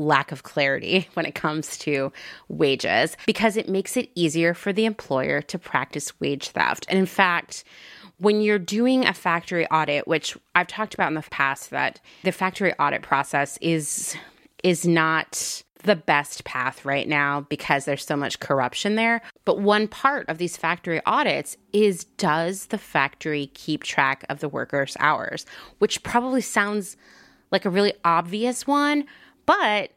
lack 0.01 0.33
of 0.33 0.43
clarity 0.43 1.09
when 1.15 1.27
it 1.27 1.35
comes 1.35 1.77
to 1.79 2.13
wages 2.49 3.17
because 3.27 3.57
it 3.57 3.69
makes 3.69 3.97
it 3.97 4.11
easier 4.15 4.55
for 4.55 4.73
the 4.73 4.85
employer 4.85 5.43
to 5.43 5.59
practice 5.59 6.19
wage 6.21 6.49
theft. 6.49 6.87
And 6.89 6.99
in 6.99 7.07
fact, 7.07 7.65
when 8.19 8.41
you're 8.41 8.59
doing 8.59 9.07
a 9.07 9.15
factory 9.15 9.67
audit, 9.69 10.07
which 10.07 10.37
I've 10.55 10.67
talked 10.67 10.95
about 10.95 11.09
in 11.09 11.15
the 11.15 11.23
past 11.31 11.71
that 11.71 12.01
the 12.23 12.33
factory 12.33 12.73
audit 12.75 13.03
process 13.03 13.59
is 13.61 14.17
is 14.63 14.87
not 14.87 15.63
the 15.83 15.97
best 15.97 16.45
path 16.45 16.85
right 16.85 17.09
now 17.09 17.41
because 17.49 17.85
there's 17.85 18.05
so 18.05 18.17
much 18.17 18.41
corruption 18.41 18.97
there. 18.97 19.23
But 19.45 19.61
one 19.61 19.89
part 19.89 20.29
of 20.29 20.37
these 20.39 20.57
factory 20.57 21.01
audits 21.07 21.57
is 21.73 22.05
does 22.05 22.67
the 22.67 22.79
factory 22.79 23.47
keep 23.55 23.83
track 23.83 24.25
of 24.29 24.41
the 24.41 24.49
workers' 24.49 24.97
hours? 25.01 25.47
Which 25.79 26.03
probably 26.03 26.43
sounds 26.43 26.99
like 27.51 27.65
a 27.65 27.71
really 27.71 27.95
obvious 28.05 28.67
one, 28.67 29.05
but 29.51 29.91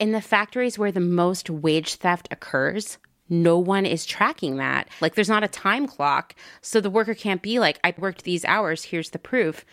in 0.00 0.10
the 0.10 0.20
factories 0.20 0.80
where 0.80 0.90
the 0.90 0.98
most 0.98 1.48
wage 1.48 1.94
theft 1.94 2.26
occurs, 2.32 2.98
no 3.28 3.56
one 3.56 3.86
is 3.86 4.04
tracking 4.04 4.56
that. 4.56 4.88
Like 5.00 5.14
there's 5.14 5.28
not 5.28 5.44
a 5.44 5.48
time 5.48 5.86
clock. 5.86 6.34
So 6.60 6.80
the 6.80 6.90
worker 6.90 7.14
can't 7.14 7.40
be 7.40 7.60
like, 7.60 7.78
I 7.84 7.94
worked 7.96 8.24
these 8.24 8.44
hours, 8.44 8.82
here's 8.82 9.10
the 9.10 9.20
proof. 9.20 9.64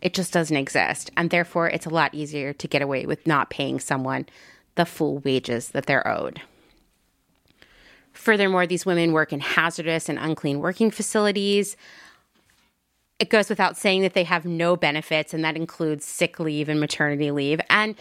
It 0.00 0.14
just 0.14 0.32
doesn't 0.32 0.56
exist. 0.56 1.10
And 1.16 1.30
therefore, 1.30 1.68
it's 1.68 1.86
a 1.86 1.90
lot 1.90 2.14
easier 2.14 2.52
to 2.52 2.68
get 2.68 2.80
away 2.80 3.06
with 3.06 3.26
not 3.26 3.50
paying 3.50 3.80
someone 3.80 4.26
the 4.76 4.86
full 4.86 5.18
wages 5.18 5.70
that 5.70 5.86
they're 5.86 6.06
owed. 6.06 6.40
Furthermore, 8.12 8.68
these 8.68 8.86
women 8.86 9.12
work 9.12 9.32
in 9.32 9.40
hazardous 9.40 10.08
and 10.08 10.16
unclean 10.16 10.60
working 10.60 10.92
facilities. 10.92 11.76
It 13.18 13.30
goes 13.30 13.48
without 13.48 13.76
saying 13.76 14.02
that 14.02 14.14
they 14.14 14.24
have 14.24 14.44
no 14.44 14.76
benefits, 14.76 15.34
and 15.34 15.44
that 15.44 15.56
includes 15.56 16.04
sick 16.04 16.38
leave 16.38 16.68
and 16.68 16.78
maternity 16.78 17.32
leave. 17.32 17.60
And 17.68 17.96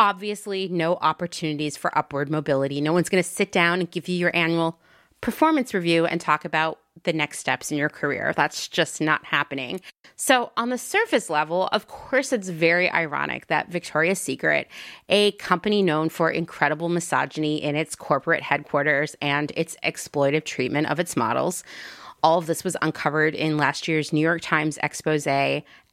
obviously, 0.00 0.66
no 0.68 0.94
opportunities 0.96 1.76
for 1.76 1.96
upward 1.96 2.30
mobility. 2.30 2.80
No 2.80 2.94
one's 2.94 3.10
going 3.10 3.22
to 3.22 3.28
sit 3.28 3.52
down 3.52 3.80
and 3.80 3.90
give 3.90 4.08
you 4.08 4.16
your 4.16 4.34
annual 4.34 4.78
performance 5.20 5.74
review 5.74 6.06
and 6.06 6.18
talk 6.22 6.46
about 6.46 6.78
the 7.02 7.12
next 7.12 7.38
steps 7.38 7.70
in 7.70 7.76
your 7.76 7.90
career. 7.90 8.32
That's 8.34 8.66
just 8.66 9.02
not 9.02 9.22
happening. 9.26 9.82
So, 10.16 10.52
on 10.56 10.70
the 10.70 10.78
surface 10.78 11.28
level, 11.28 11.68
of 11.72 11.86
course, 11.86 12.32
it's 12.32 12.48
very 12.48 12.90
ironic 12.90 13.48
that 13.48 13.68
Victoria's 13.68 14.18
Secret, 14.18 14.68
a 15.10 15.32
company 15.32 15.82
known 15.82 16.08
for 16.08 16.30
incredible 16.30 16.88
misogyny 16.88 17.62
in 17.62 17.76
its 17.76 17.94
corporate 17.94 18.42
headquarters 18.42 19.14
and 19.20 19.52
its 19.54 19.76
exploitive 19.84 20.44
treatment 20.44 20.86
of 20.88 20.98
its 20.98 21.14
models, 21.14 21.62
all 22.22 22.38
of 22.38 22.46
this 22.46 22.64
was 22.64 22.76
uncovered 22.80 23.34
in 23.34 23.58
last 23.58 23.86
year's 23.86 24.14
New 24.14 24.20
York 24.20 24.40
Times 24.40 24.78
expose, 24.82 25.26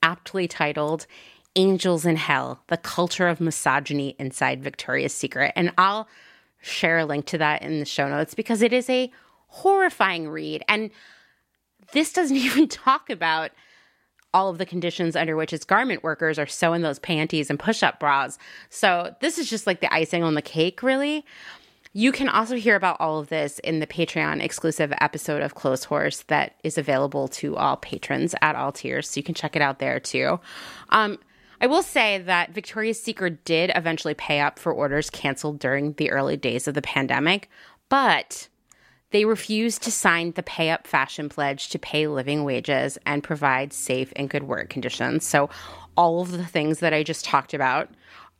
aptly 0.02 0.48
titled 0.48 1.08
Angels 1.58 2.06
in 2.06 2.15
Hell 2.15 2.62
The 2.67 2.78
Culture 2.78 3.28
of 3.28 3.41
Misogyny 3.41 4.15
Inside 4.20 4.63
Victoria's 4.63 5.13
Secret. 5.13 5.52
And 5.56 5.74
I'll 5.78 6.08
share 6.62 7.00
a 7.00 7.06
link 7.06 7.26
to 7.26 7.39
that 7.39 7.63
in 7.63 7.80
the 7.80 7.86
show 7.86 8.08
notes 8.08 8.36
because 8.36 8.62
it 8.62 8.72
is 8.72 8.89
a 8.89 9.12
horrifying 9.48 10.30
read. 10.30 10.63
And 10.67 10.91
this 11.93 12.13
doesn't 12.13 12.38
even 12.38 12.67
talk 12.67 13.10
about 13.10 13.52
all 14.34 14.50
of 14.50 14.60
the 14.60 14.65
conditions 14.65 15.15
under 15.15 15.36
which 15.36 15.52
its 15.52 15.65
garment 15.65 16.04
workers 16.04 16.38
are 16.38 16.46
sewing 16.46 16.84
those 16.84 17.00
panties 17.00 17.50
and 17.50 17.60
push 17.60 17.82
up 17.82 18.00
bras. 18.00 18.38
So 18.70 19.15
this 19.20 19.39
is 19.39 19.50
just 19.50 19.65
like 19.65 19.82
the 19.82 19.91
icing 19.91 20.22
on 20.22 20.36
the 20.36 20.41
cake, 20.43 20.84
really. 20.84 21.26
You 21.93 22.12
can 22.12 22.30
also 22.30 22.56
hear 22.56 22.76
about 22.76 22.98
all 23.00 23.17
of 23.17 23.30
this 23.30 23.58
in 23.60 23.80
the 23.80 23.88
Patreon 23.88 24.43
exclusive 24.43 24.93
episode 25.02 25.41
of 25.41 25.56
Clotheshorse 25.56 26.28
that 26.28 26.54
is 26.63 26.78
available 26.78 27.28
to 27.30 27.56
all 27.56 27.78
patrons 27.78 28.36
at 28.43 28.56
all 28.56 28.72
tiers. 28.72 29.10
So 29.10 29.17
you 29.17 29.24
can 29.24 29.34
check 29.34 29.56
it 29.56 29.63
out 29.63 29.80
there 29.80 30.00
too. 30.00 30.39
Um, 30.89 31.17
I 31.60 31.67
will 31.67 31.84
say 31.84 32.20
that 32.20 32.52
Victoria's 32.52 33.02
Secret 33.02 33.43
did 33.43 33.72
eventually 33.74 34.13
pay 34.13 34.39
up 34.39 34.60
for 34.60 34.72
orders 34.72 35.10
canceled 35.10 35.60
during 35.60 35.93
the 35.93 36.12
early 36.12 36.38
days 36.38 36.67
of 36.67 36.76
the 36.76 36.82
pandemic, 36.82 37.50
but 37.89 38.48
they 39.12 39.26
refused 39.26 39.82
to 39.84 39.91
sign 39.91 40.34
the 40.34 40.43
pay 40.43 40.70
up 40.70 40.86
fashion 40.86 41.30
pledge 41.30 41.70
to 41.70 41.80
pay 41.80 42.08
living 42.08 42.43
wages 42.43 42.98
and 43.06 43.24
provide 43.24 43.74
safe 43.74 44.13
and 44.15 44.30
good 44.30 44.43
work 44.43 44.70
conditions. 44.70 45.26
So, 45.26 45.50
all 45.96 46.22
of 46.22 46.32
the 46.32 46.46
things 46.46 46.80
that 46.80 46.93
I 46.93 47.02
just 47.02 47.26
talked 47.26 47.56
about 47.56 47.89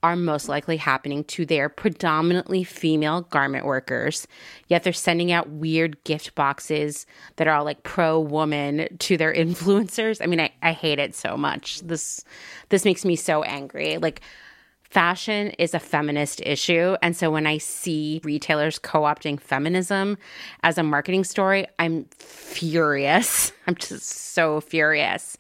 are 0.04 0.16
most 0.16 0.48
likely 0.48 0.78
happening 0.78 1.24
to 1.24 1.46
their 1.46 1.70
predominantly 1.70 2.64
female 2.64 3.22
garment 3.22 3.66
workers. 3.66 4.28
Yet 4.68 4.84
they're 4.84 4.94
sending 4.94 5.32
out 5.32 5.50
weird 5.50 6.04
gift 6.04 6.36
boxes 6.36 7.06
that 7.38 7.48
are 7.48 7.56
all 7.56 7.66
like 7.66 7.84
pro 7.84 8.20
woman 8.20 8.88
to 9.00 9.18
their 9.18 9.34
influencers. 9.36 10.22
I 10.22 10.28
mean, 10.28 10.40
I, 10.40 10.52
I 10.62 10.72
hate 10.72 11.00
it 11.00 11.16
so 11.16 11.36
much. 11.38 11.82
This 11.82 12.24
this 12.70 12.86
makes 12.86 13.06
me 13.06 13.16
so 13.16 13.44
angry. 13.44 13.98
Like 13.98 14.22
fashion 14.90 15.50
is 15.60 15.74
a 15.74 15.80
feminist 15.80 16.42
issue. 16.42 16.96
And 17.02 17.16
so 17.16 17.30
when 17.30 17.48
I 17.48 17.58
see 17.58 18.22
retailers 18.24 18.80
co 18.80 19.02
opting 19.02 19.40
feminism 19.40 20.18
as 20.64 20.78
a 20.78 20.84
marketing 20.84 21.24
story, 21.24 21.68
I'm 21.80 22.06
furious. 22.18 23.52
I'm 23.68 23.76
just 23.76 24.08
so 24.08 24.62
furious. 24.62 25.38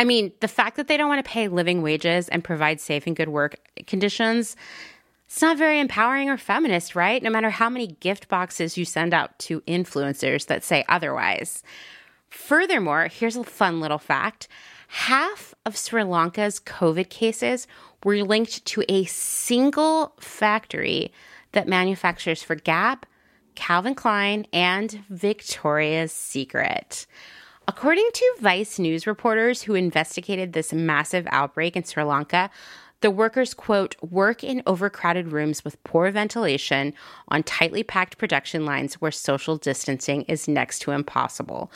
I 0.00 0.04
mean, 0.04 0.32
the 0.40 0.48
fact 0.48 0.78
that 0.78 0.88
they 0.88 0.96
don't 0.96 1.10
want 1.10 1.22
to 1.22 1.30
pay 1.30 1.48
living 1.48 1.82
wages 1.82 2.30
and 2.30 2.42
provide 2.42 2.80
safe 2.80 3.06
and 3.06 3.14
good 3.14 3.28
work 3.28 3.56
conditions, 3.86 4.56
it's 5.26 5.42
not 5.42 5.58
very 5.58 5.78
empowering 5.78 6.30
or 6.30 6.38
feminist, 6.38 6.96
right? 6.96 7.22
No 7.22 7.28
matter 7.28 7.50
how 7.50 7.68
many 7.68 7.86
gift 7.86 8.26
boxes 8.26 8.78
you 8.78 8.86
send 8.86 9.12
out 9.12 9.38
to 9.40 9.60
influencers 9.68 10.46
that 10.46 10.64
say 10.64 10.86
otherwise. 10.88 11.62
Furthermore, 12.30 13.08
here's 13.08 13.36
a 13.36 13.44
fun 13.44 13.80
little 13.80 13.98
fact 13.98 14.48
half 14.88 15.54
of 15.66 15.76
Sri 15.76 16.02
Lanka's 16.02 16.60
COVID 16.60 17.10
cases 17.10 17.66
were 18.02 18.24
linked 18.24 18.64
to 18.64 18.82
a 18.88 19.04
single 19.04 20.14
factory 20.18 21.12
that 21.52 21.68
manufactures 21.68 22.42
for 22.42 22.54
Gap, 22.54 23.04
Calvin 23.54 23.94
Klein, 23.94 24.46
and 24.50 25.04
Victoria's 25.10 26.10
Secret. 26.10 27.06
According 27.70 28.10
to 28.14 28.34
Vice 28.40 28.80
News 28.80 29.06
reporters 29.06 29.62
who 29.62 29.76
investigated 29.76 30.54
this 30.54 30.72
massive 30.72 31.28
outbreak 31.30 31.76
in 31.76 31.84
Sri 31.84 32.02
Lanka, 32.02 32.50
the 33.00 33.12
workers, 33.12 33.54
quote, 33.54 33.94
work 34.02 34.42
in 34.42 34.64
overcrowded 34.66 35.30
rooms 35.30 35.64
with 35.64 35.80
poor 35.84 36.10
ventilation 36.10 36.92
on 37.28 37.44
tightly 37.44 37.84
packed 37.84 38.18
production 38.18 38.66
lines 38.66 38.94
where 38.94 39.12
social 39.12 39.56
distancing 39.56 40.22
is 40.22 40.48
next 40.48 40.80
to 40.80 40.90
impossible 40.90 41.70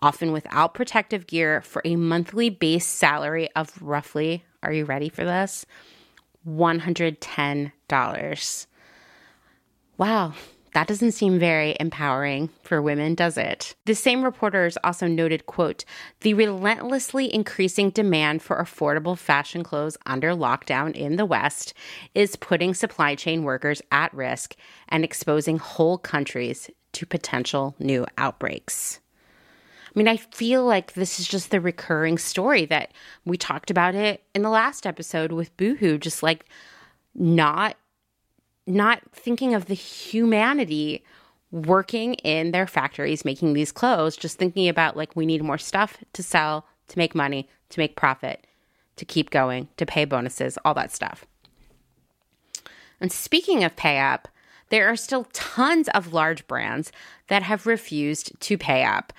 often 0.00 0.30
without 0.30 0.72
protective 0.72 1.26
gear, 1.26 1.62
for 1.62 1.82
a 1.84 1.96
monthly 1.96 2.48
base 2.48 2.86
salary 2.86 3.48
of 3.56 3.82
roughly, 3.82 4.44
are 4.62 4.72
you 4.72 4.84
ready 4.84 5.08
for 5.08 5.24
this? 5.24 5.66
$110. 6.48 8.66
Wow, 9.98 10.32
that 10.72 10.86
doesn't 10.86 11.12
seem 11.12 11.38
very 11.38 11.76
empowering 11.80 12.50
for 12.62 12.80
women, 12.80 13.14
does 13.14 13.36
it? 13.36 13.74
The 13.86 13.94
same 13.94 14.22
reporters 14.22 14.78
also 14.84 15.06
noted, 15.06 15.46
quote, 15.46 15.84
the 16.20 16.34
relentlessly 16.34 17.32
increasing 17.32 17.90
demand 17.90 18.42
for 18.42 18.56
affordable 18.56 19.18
fashion 19.18 19.62
clothes 19.62 19.96
under 20.06 20.30
lockdown 20.30 20.94
in 20.94 21.16
the 21.16 21.26
West 21.26 21.74
is 22.14 22.36
putting 22.36 22.74
supply 22.74 23.14
chain 23.14 23.42
workers 23.42 23.82
at 23.90 24.14
risk 24.14 24.54
and 24.88 25.04
exposing 25.04 25.58
whole 25.58 25.98
countries 25.98 26.70
to 26.92 27.06
potential 27.06 27.74
new 27.78 28.06
outbreaks. 28.18 29.00
I 29.94 29.98
mean, 29.98 30.08
I 30.08 30.18
feel 30.18 30.64
like 30.64 30.92
this 30.92 31.18
is 31.18 31.26
just 31.26 31.50
the 31.50 31.60
recurring 31.60 32.16
story 32.16 32.64
that 32.66 32.92
we 33.24 33.36
talked 33.36 33.72
about 33.72 33.96
it 33.96 34.22
in 34.34 34.42
the 34.42 34.50
last 34.50 34.86
episode 34.86 35.32
with 35.32 35.56
Boohoo, 35.56 35.98
just 35.98 36.22
like 36.22 36.46
not 37.14 37.76
not 38.66 39.02
thinking 39.12 39.54
of 39.54 39.66
the 39.66 39.74
humanity 39.74 41.04
working 41.50 42.14
in 42.14 42.52
their 42.52 42.66
factories 42.66 43.24
making 43.24 43.52
these 43.52 43.72
clothes, 43.72 44.16
just 44.16 44.38
thinking 44.38 44.68
about 44.68 44.96
like 44.96 45.16
we 45.16 45.26
need 45.26 45.42
more 45.42 45.58
stuff 45.58 45.98
to 46.12 46.22
sell, 46.22 46.66
to 46.88 46.98
make 46.98 47.14
money, 47.14 47.48
to 47.70 47.80
make 47.80 47.96
profit, 47.96 48.46
to 48.96 49.04
keep 49.04 49.30
going, 49.30 49.68
to 49.76 49.86
pay 49.86 50.04
bonuses, 50.04 50.58
all 50.64 50.74
that 50.74 50.92
stuff. 50.92 51.26
And 53.00 53.10
speaking 53.10 53.64
of 53.64 53.76
pay 53.76 53.98
up, 53.98 54.28
there 54.68 54.88
are 54.88 54.96
still 54.96 55.24
tons 55.32 55.88
of 55.88 56.12
large 56.12 56.46
brands 56.46 56.92
that 57.28 57.42
have 57.42 57.66
refused 57.66 58.38
to 58.40 58.56
pay 58.56 58.84
up. 58.84 59.12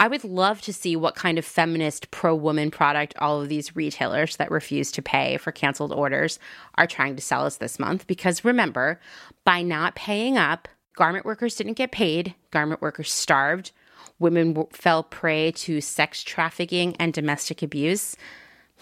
I 0.00 0.08
would 0.08 0.24
love 0.24 0.62
to 0.62 0.72
see 0.72 0.96
what 0.96 1.14
kind 1.14 1.38
of 1.38 1.44
feminist 1.44 2.10
pro 2.10 2.34
woman 2.34 2.70
product 2.70 3.12
all 3.18 3.42
of 3.42 3.50
these 3.50 3.76
retailers 3.76 4.36
that 4.36 4.50
refuse 4.50 4.90
to 4.92 5.02
pay 5.02 5.36
for 5.36 5.52
canceled 5.52 5.92
orders 5.92 6.38
are 6.76 6.86
trying 6.86 7.16
to 7.16 7.22
sell 7.22 7.44
us 7.44 7.58
this 7.58 7.78
month. 7.78 8.06
Because 8.06 8.42
remember, 8.42 8.98
by 9.44 9.60
not 9.60 9.94
paying 9.94 10.38
up, 10.38 10.68
garment 10.96 11.26
workers 11.26 11.54
didn't 11.54 11.74
get 11.74 11.92
paid, 11.92 12.34
garment 12.50 12.80
workers 12.80 13.12
starved, 13.12 13.72
women 14.18 14.54
w- 14.54 14.68
fell 14.72 15.02
prey 15.02 15.52
to 15.52 15.82
sex 15.82 16.22
trafficking 16.22 16.96
and 16.98 17.12
domestic 17.12 17.62
abuse. 17.62 18.16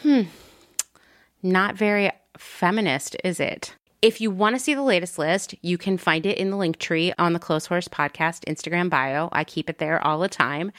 Hmm, 0.02 0.22
not 1.42 1.74
very 1.74 2.12
feminist, 2.36 3.16
is 3.24 3.40
it? 3.40 3.74
If 4.00 4.20
you 4.20 4.30
want 4.30 4.54
to 4.54 4.60
see 4.60 4.74
the 4.74 4.82
latest 4.82 5.18
list, 5.18 5.56
you 5.60 5.76
can 5.76 5.98
find 5.98 6.24
it 6.24 6.38
in 6.38 6.50
the 6.50 6.56
link 6.56 6.78
tree 6.78 7.12
on 7.18 7.32
the 7.32 7.40
Clotheshorse 7.40 7.88
Podcast 7.88 8.44
Instagram 8.44 8.88
bio. 8.88 9.28
I 9.32 9.42
keep 9.42 9.68
it 9.68 9.78
there 9.78 10.04
all 10.06 10.20
the 10.20 10.28
time. 10.28 10.70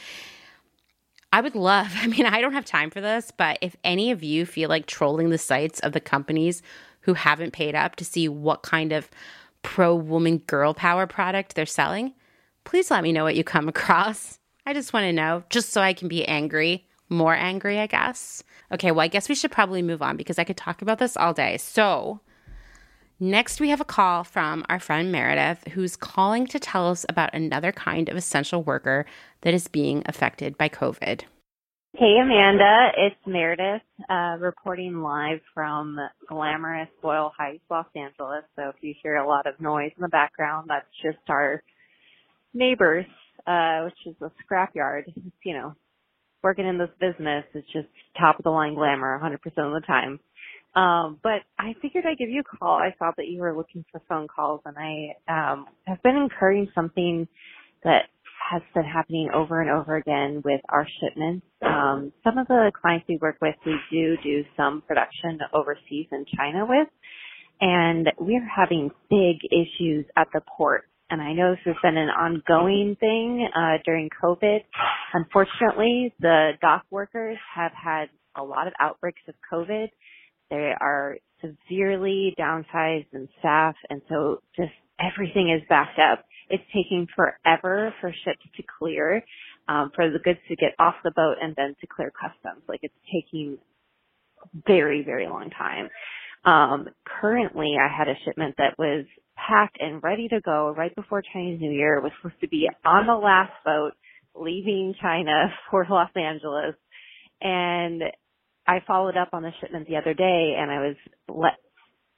I 1.33 1.41
would 1.41 1.53
love, 1.53 1.91
I 1.95 2.07
mean, 2.07 2.25
I 2.25 2.39
don't 2.39 2.53
have 2.53 2.63
time 2.63 2.89
for 2.89 3.01
this, 3.01 3.31
but 3.35 3.57
if 3.61 3.75
any 3.83 4.11
of 4.11 4.23
you 4.23 4.45
feel 4.45 4.69
like 4.69 4.85
trolling 4.85 5.29
the 5.29 5.37
sites 5.37 5.81
of 5.81 5.91
the 5.91 5.99
companies 5.99 6.61
who 7.01 7.13
haven't 7.13 7.51
paid 7.51 7.75
up 7.75 7.97
to 7.97 8.05
see 8.05 8.29
what 8.29 8.63
kind 8.63 8.93
of 8.93 9.09
pro 9.63 9.93
woman 9.93 10.37
girl 10.37 10.73
power 10.73 11.05
product 11.05 11.55
they're 11.55 11.65
selling, 11.65 12.13
please 12.63 12.89
let 12.89 13.03
me 13.03 13.11
know 13.11 13.25
what 13.25 13.35
you 13.35 13.43
come 13.43 13.67
across. 13.67 14.39
I 14.65 14.73
just 14.73 14.93
want 14.93 15.03
to 15.03 15.13
know, 15.13 15.43
just 15.49 15.71
so 15.71 15.81
I 15.81 15.91
can 15.91 16.07
be 16.07 16.25
angry, 16.25 16.87
more 17.09 17.35
angry, 17.35 17.79
I 17.79 17.87
guess. 17.87 18.43
Okay, 18.71 18.91
well, 18.91 19.01
I 19.01 19.07
guess 19.09 19.27
we 19.27 19.35
should 19.35 19.51
probably 19.51 19.81
move 19.81 20.01
on 20.01 20.15
because 20.15 20.39
I 20.39 20.45
could 20.45 20.57
talk 20.57 20.81
about 20.81 20.99
this 20.99 21.17
all 21.17 21.33
day. 21.33 21.57
So, 21.57 22.21
Next, 23.21 23.59
we 23.59 23.67
have 23.69 23.81
a 23.81 23.85
call 23.85 24.23
from 24.23 24.63
our 24.69 24.79
friend 24.79 25.11
Meredith, 25.11 25.67
who's 25.73 25.97
calling 25.97 26.47
to 26.47 26.57
tell 26.57 26.89
us 26.89 27.05
about 27.09 27.33
another 27.33 27.73
kind 27.73 28.07
of 28.07 28.15
essential 28.15 28.63
worker 28.63 29.05
that 29.41 29.53
is 29.53 29.67
being 29.67 30.03
affected 30.05 30.57
by 30.57 30.69
COVID. 30.69 31.23
Hey, 31.97 32.15
Amanda, 32.21 32.91
it's 32.95 33.17
Meredith 33.25 33.81
uh, 34.09 34.37
reporting 34.39 35.01
live 35.01 35.41
from 35.53 35.99
glamorous 36.29 36.87
Boyle 37.01 37.33
Heights, 37.37 37.63
Los 37.69 37.87
Angeles. 37.93 38.45
So 38.55 38.69
if 38.69 38.75
you 38.79 38.93
hear 39.03 39.17
a 39.17 39.27
lot 39.27 39.47
of 39.47 39.59
noise 39.59 39.91
in 39.97 40.01
the 40.01 40.07
background, 40.07 40.67
that's 40.69 40.87
just 41.03 41.17
our 41.27 41.61
neighbors, 42.53 43.05
uh, 43.45 43.81
which 43.83 43.97
is 44.05 44.15
a 44.21 44.31
scrapyard. 44.45 45.03
It's, 45.07 45.17
you 45.43 45.55
know, 45.55 45.75
working 46.41 46.65
in 46.65 46.77
this 46.77 46.89
business 47.01 47.43
is 47.53 47.65
just 47.73 47.89
top 48.17 48.39
of 48.39 48.43
the 48.43 48.49
line 48.49 48.75
glamour 48.75 49.19
100% 49.21 49.35
of 49.35 49.73
the 49.73 49.83
time. 49.85 50.21
Um, 50.75 51.19
but 51.23 51.41
I 51.57 51.73
figured 51.81 52.05
I'd 52.05 52.17
give 52.17 52.29
you 52.29 52.41
a 52.41 52.57
call. 52.57 52.75
I 52.75 52.93
saw 52.99 53.11
that 53.17 53.27
you 53.27 53.41
were 53.41 53.55
looking 53.55 53.83
for 53.91 54.01
phone 54.07 54.27
calls 54.27 54.61
and 54.65 54.77
I, 54.77 55.15
um, 55.27 55.65
have 55.87 56.01
been 56.03 56.15
incurring 56.15 56.69
something 56.75 57.27
that 57.83 58.03
has 58.51 58.61
been 58.73 58.83
happening 58.83 59.29
over 59.33 59.61
and 59.61 59.69
over 59.69 59.95
again 59.95 60.41
with 60.43 60.61
our 60.69 60.87
shipments. 60.99 61.45
Um, 61.61 62.11
some 62.23 62.37
of 62.37 62.47
the 62.47 62.71
clients 62.79 63.05
we 63.07 63.17
work 63.21 63.37
with, 63.41 63.55
we 63.65 63.75
do 63.91 64.15
do 64.23 64.43
some 64.57 64.81
production 64.87 65.39
overseas 65.53 66.07
in 66.11 66.25
China 66.35 66.65
with, 66.67 66.87
and 67.61 68.07
we're 68.19 68.47
having 68.47 68.89
big 69.09 69.37
issues 69.51 70.05
at 70.15 70.27
the 70.33 70.41
port. 70.57 70.85
And 71.11 71.21
I 71.21 71.33
know 71.33 71.51
this 71.51 71.59
has 71.65 71.75
been 71.81 71.97
an 71.97 72.09
ongoing 72.09 72.95
thing 72.99 73.47
uh, 73.55 73.77
during 73.83 74.09
COVID. 74.23 74.59
Unfortunately, 75.13 76.13
the 76.19 76.51
dock 76.61 76.85
workers 76.91 77.37
have 77.55 77.71
had 77.71 78.05
a 78.35 78.43
lot 78.43 78.67
of 78.67 78.73
outbreaks 78.79 79.21
of 79.27 79.35
COVID 79.51 79.89
they 80.49 80.73
are 80.79 81.17
severely 81.41 82.35
downsized 82.39 83.07
in 83.13 83.29
staff 83.39 83.75
and 83.89 84.01
so 84.09 84.41
just 84.55 84.71
everything 84.99 85.49
is 85.51 85.61
backed 85.69 85.99
up. 85.99 86.25
It's 86.49 86.63
taking 86.73 87.07
forever 87.15 87.93
for 88.01 88.11
ships 88.25 88.45
to 88.57 88.63
clear, 88.79 89.23
um, 89.67 89.91
for 89.95 90.09
the 90.09 90.19
goods 90.19 90.39
to 90.49 90.55
get 90.55 90.73
off 90.79 90.95
the 91.03 91.11
boat 91.15 91.37
and 91.41 91.55
then 91.55 91.75
to 91.81 91.87
clear 91.87 92.11
customs. 92.11 92.63
Like 92.67 92.81
it's 92.83 92.93
taking 93.13 93.57
very, 94.67 95.03
very 95.03 95.27
long 95.27 95.49
time. 95.51 95.89
Um, 96.45 96.89
currently 97.21 97.75
I 97.79 97.87
had 97.95 98.07
a 98.07 98.15
shipment 98.25 98.55
that 98.57 98.77
was 98.79 99.05
packed 99.35 99.77
and 99.79 100.01
ready 100.03 100.27
to 100.29 100.41
go 100.41 100.73
right 100.77 100.95
before 100.95 101.21
Chinese 101.33 101.59
New 101.61 101.71
Year. 101.71 101.97
It 101.97 102.03
was 102.03 102.11
supposed 102.21 102.41
to 102.41 102.47
be 102.47 102.69
on 102.85 103.07
the 103.07 103.15
last 103.15 103.53
boat 103.65 103.93
leaving 104.35 104.95
China 105.01 105.53
for 105.71 105.85
Los 105.89 106.11
Angeles. 106.15 106.75
And 107.41 108.03
I 108.69 108.83
followed 108.87 109.17
up 109.17 109.29
on 109.33 109.43
the 109.43 109.51
shipment 109.61 109.87
the 109.89 109.97
other 109.97 110.13
day 110.15 110.55
and 110.59 110.71
I 110.71 110.79
was 110.79 110.97
let, 111.29 111.57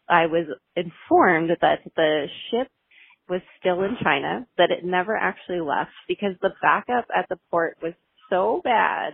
I 0.09 0.27
was 0.27 0.47
informed 0.75 1.51
that 1.61 1.79
the 1.95 2.27
ship 2.51 2.67
was 3.29 3.41
still 3.59 3.83
in 3.83 3.97
China, 4.03 4.47
that 4.57 4.71
it 4.71 4.85
never 4.85 5.17
actually 5.17 5.61
left 5.61 5.91
because 6.07 6.35
the 6.41 6.51
backup 6.61 7.05
at 7.15 7.27
the 7.29 7.37
port 7.51 7.77
was 7.83 7.93
so 8.29 8.61
bad 8.63 9.13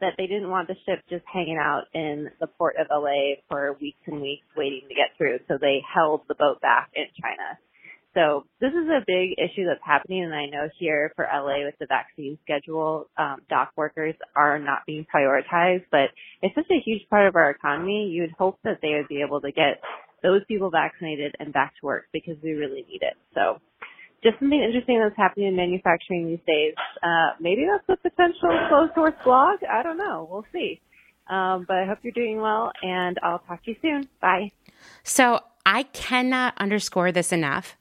that 0.00 0.14
they 0.18 0.26
didn't 0.26 0.50
want 0.50 0.68
the 0.68 0.76
ship 0.86 1.00
just 1.10 1.24
hanging 1.32 1.58
out 1.58 1.84
in 1.94 2.30
the 2.40 2.46
port 2.46 2.76
of 2.80 2.88
LA 2.90 3.36
for 3.48 3.76
weeks 3.80 4.00
and 4.06 4.22
weeks 4.22 4.46
waiting 4.56 4.82
to 4.88 4.96
get 4.96 5.16
through. 5.18 5.38
So 5.48 5.58
they 5.60 5.82
held 5.94 6.22
the 6.28 6.36
boat 6.36 6.60
back 6.62 6.90
in 6.96 7.06
China. 7.22 7.58
So 8.14 8.44
this 8.60 8.70
is 8.70 8.88
a 8.88 9.04
big 9.06 9.38
issue 9.38 9.66
that's 9.66 9.84
happening, 9.84 10.24
and 10.24 10.34
I 10.34 10.46
know 10.46 10.68
here 10.78 11.12
for 11.14 11.28
LA 11.32 11.64
with 11.64 11.76
the 11.78 11.86
vaccine 11.86 12.38
schedule, 12.42 13.08
um, 13.16 13.36
dock 13.48 13.70
workers 13.76 14.14
are 14.34 14.58
not 14.58 14.80
being 14.86 15.06
prioritized, 15.14 15.84
but 15.92 16.10
it's 16.42 16.54
such 16.54 16.70
a 16.72 16.82
huge 16.84 17.08
part 17.08 17.28
of 17.28 17.36
our 17.36 17.50
economy. 17.50 18.08
You'd 18.08 18.32
hope 18.32 18.58
that 18.64 18.78
they 18.82 18.94
would 18.94 19.06
be 19.08 19.22
able 19.22 19.40
to 19.42 19.52
get 19.52 19.80
those 20.22 20.42
people 20.48 20.70
vaccinated 20.70 21.36
and 21.38 21.52
back 21.52 21.74
to 21.80 21.86
work 21.86 22.06
because 22.12 22.36
we 22.42 22.52
really 22.52 22.84
need 22.88 23.02
it. 23.02 23.16
So 23.34 23.60
just 24.22 24.38
something 24.38 24.60
interesting 24.60 25.00
that's 25.00 25.16
happening 25.16 25.48
in 25.48 25.56
manufacturing 25.56 26.26
these 26.26 26.44
days. 26.46 26.74
Uh, 27.02 27.36
maybe 27.40 27.66
that's 27.70 27.88
a 27.88 28.10
potential 28.10 28.50
Clotheshorse 28.70 29.22
blog. 29.24 29.60
I 29.70 29.82
don't 29.82 29.98
know. 29.98 30.28
We'll 30.30 30.46
see. 30.52 30.80
Um, 31.28 31.64
but 31.66 31.76
I 31.76 31.86
hope 31.86 31.98
you're 32.02 32.12
doing 32.12 32.40
well, 32.40 32.72
and 32.82 33.18
I'll 33.22 33.38
talk 33.38 33.64
to 33.64 33.70
you 33.70 33.76
soon. 33.80 34.08
Bye. 34.20 34.50
So 35.04 35.40
I 35.64 35.84
cannot 35.84 36.54
underscore 36.58 37.12
this 37.12 37.32
enough. 37.32 37.76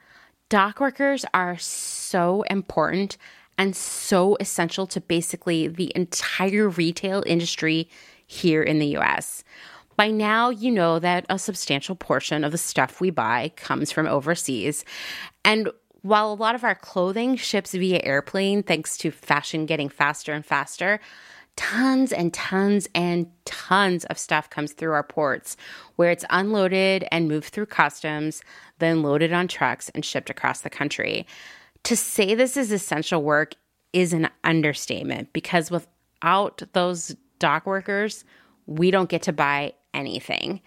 Dock 0.49 0.79
workers 0.79 1.25
are 1.33 1.57
so 1.57 2.41
important 2.49 3.17
and 3.59 3.75
so 3.75 4.35
essential 4.39 4.87
to 4.87 4.99
basically 4.99 5.67
the 5.67 5.91
entire 5.95 6.67
retail 6.67 7.23
industry 7.27 7.87
here 8.25 8.63
in 8.63 8.79
the 8.79 8.97
US. 8.97 9.43
By 9.95 10.09
now, 10.09 10.49
you 10.49 10.71
know 10.71 10.97
that 10.97 11.25
a 11.29 11.37
substantial 11.37 11.95
portion 11.95 12.43
of 12.43 12.51
the 12.51 12.57
stuff 12.57 12.99
we 12.99 13.11
buy 13.11 13.51
comes 13.57 13.91
from 13.91 14.07
overseas. 14.07 14.85
And 15.45 15.69
while 16.01 16.31
a 16.31 16.35
lot 16.35 16.55
of 16.55 16.63
our 16.63 16.75
clothing 16.75 17.35
ships 17.35 17.73
via 17.73 18.01
airplane, 18.03 18.63
thanks 18.63 18.97
to 18.99 19.11
fashion 19.11 19.65
getting 19.65 19.89
faster 19.89 20.33
and 20.33 20.45
faster, 20.45 20.99
tons 21.59 22.13
and 22.13 22.33
tons 22.33 22.87
and 22.95 23.29
tons 23.43 24.05
of 24.05 24.17
stuff 24.17 24.49
comes 24.49 24.71
through 24.71 24.93
our 24.93 25.03
ports 25.03 25.57
where 25.97 26.09
it's 26.09 26.23
unloaded 26.29 27.05
and 27.11 27.27
moved 27.27 27.49
through 27.49 27.65
customs, 27.65 28.41
then 28.77 29.03
loaded 29.03 29.33
on 29.33 29.45
trucks 29.45 29.89
and 29.89 30.05
shipped 30.05 30.29
across 30.29 30.61
the 30.61 30.69
country. 30.69 31.27
To 31.83 31.97
say 31.97 32.33
this 32.33 32.55
is 32.55 32.71
essential 32.71 33.21
work 33.21 33.55
is 33.91 34.13
an 34.13 34.29
understatement 34.45 35.33
because 35.33 35.69
without 35.69 36.61
those 36.71 37.13
dock 37.39 37.65
workers, 37.65 38.23
we 38.65 38.89
don't 38.89 39.09
get 39.09 39.23
to 39.23 39.33
buy 39.33 39.73
anything. 39.93 40.61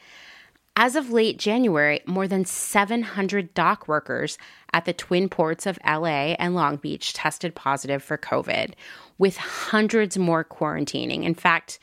As 0.74 0.96
of 0.96 1.10
late 1.10 1.38
January, 1.38 2.00
more 2.06 2.26
than 2.26 2.46
700 2.46 3.52
dock 3.52 3.86
workers 3.86 4.38
at 4.72 4.86
the 4.86 4.94
twin 4.94 5.28
ports 5.28 5.66
of 5.66 5.78
LA 5.86 6.34
and 6.38 6.54
Long 6.54 6.76
Beach 6.76 7.12
tested 7.12 7.54
positive 7.54 8.02
for 8.02 8.16
COVID, 8.16 8.72
with 9.18 9.36
hundreds 9.36 10.16
more 10.16 10.44
quarantining. 10.44 11.24
In 11.24 11.34
fact, 11.34 11.78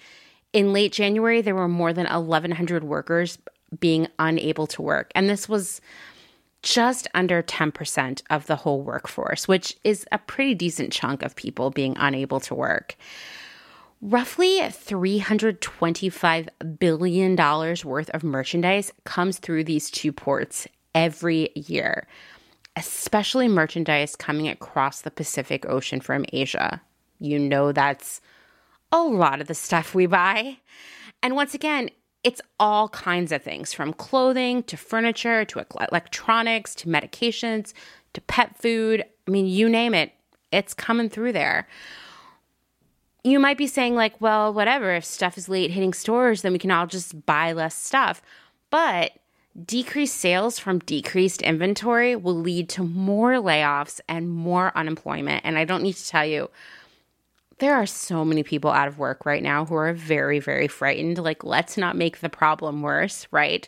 in 0.53 0.73
late 0.73 0.91
January, 0.91 1.41
there 1.41 1.53
were 1.53 1.67
more 1.67 1.93
than 1.93 2.07
1,100 2.07 2.83
workers 2.83 3.37
being 3.79 4.07
unable 4.17 4.65
to 4.65 4.81
work. 4.81 5.11
And 5.13 5.29
this 5.29 5.47
was 5.47 5.81
just 6.63 7.07
under 7.13 7.43
10% 7.43 8.23
of 8.31 8.47
the 8.47 8.55
whole 8.55 8.81
workforce, 8.81 9.47
which 9.47 9.77
is 9.83 10.05
a 10.11 10.17
pretty 10.17 10.55
decent 10.55 10.91
chunk 10.91 11.21
of 11.21 11.35
people 11.35 11.69
being 11.69 11.95
unable 11.99 12.39
to 12.41 12.55
work. 12.55 12.95
Roughly 14.01 14.59
$325 14.59 16.47
billion 16.79 17.35
worth 17.35 18.09
of 18.11 18.23
merchandise 18.23 18.93
comes 19.03 19.39
through 19.39 19.65
these 19.65 19.91
two 19.91 20.13
ports 20.13 20.69
every 20.95 21.49
year, 21.53 22.07
especially 22.77 23.49
merchandise 23.49 24.15
coming 24.15 24.47
across 24.47 25.01
the 25.01 25.11
Pacific 25.11 25.65
Ocean 25.67 25.99
from 25.99 26.23
Asia. 26.31 26.81
You 27.19 27.39
know, 27.39 27.73
that's 27.73 28.21
a 28.93 29.03
lot 29.03 29.41
of 29.41 29.47
the 29.47 29.53
stuff 29.53 29.93
we 29.93 30.05
buy. 30.05 30.59
And 31.21 31.35
once 31.35 31.53
again, 31.53 31.89
it's 32.23 32.41
all 32.57 32.87
kinds 32.87 33.33
of 33.33 33.43
things 33.43 33.73
from 33.73 33.91
clothing 33.91 34.63
to 34.63 34.77
furniture 34.77 35.43
to 35.43 35.65
electronics 35.91 36.73
to 36.75 36.87
medications 36.87 37.73
to 38.13 38.21
pet 38.21 38.55
food. 38.55 39.03
I 39.27 39.31
mean, 39.31 39.45
you 39.45 39.67
name 39.67 39.93
it, 39.93 40.13
it's 40.53 40.73
coming 40.73 41.09
through 41.09 41.33
there 41.33 41.67
you 43.23 43.39
might 43.39 43.57
be 43.57 43.67
saying, 43.67 43.95
like, 43.95 44.19
well, 44.21 44.53
whatever, 44.53 44.93
if 44.93 45.05
stuff 45.05 45.37
is 45.37 45.49
late 45.49 45.71
hitting 45.71 45.93
stores, 45.93 46.41
then 46.41 46.53
we 46.53 46.59
can 46.59 46.71
all 46.71 46.87
just 46.87 47.25
buy 47.25 47.51
less 47.51 47.75
stuff. 47.75 48.21
But 48.69 49.13
decreased 49.65 50.15
sales 50.15 50.59
from 50.59 50.79
decreased 50.79 51.41
inventory 51.41 52.15
will 52.15 52.35
lead 52.35 52.69
to 52.69 52.83
more 52.83 53.33
layoffs 53.33 53.99
and 54.07 54.29
more 54.29 54.71
unemployment. 54.75 55.43
And 55.43 55.57
I 55.57 55.65
don't 55.65 55.83
need 55.83 55.95
to 55.95 56.07
tell 56.07 56.25
you, 56.25 56.49
there 57.57 57.75
are 57.75 57.85
so 57.85 58.23
many 58.23 58.41
people 58.43 58.71
out 58.71 58.87
of 58.87 58.99
work 58.99 59.25
right 59.25 59.43
now 59.43 59.65
who 59.65 59.75
are 59.75 59.93
very, 59.93 60.39
very 60.39 60.67
frightened. 60.67 61.17
Like, 61.17 61.43
let's 61.43 61.77
not 61.77 61.97
make 61.97 62.19
the 62.19 62.29
problem 62.29 62.81
worse, 62.81 63.27
right? 63.31 63.67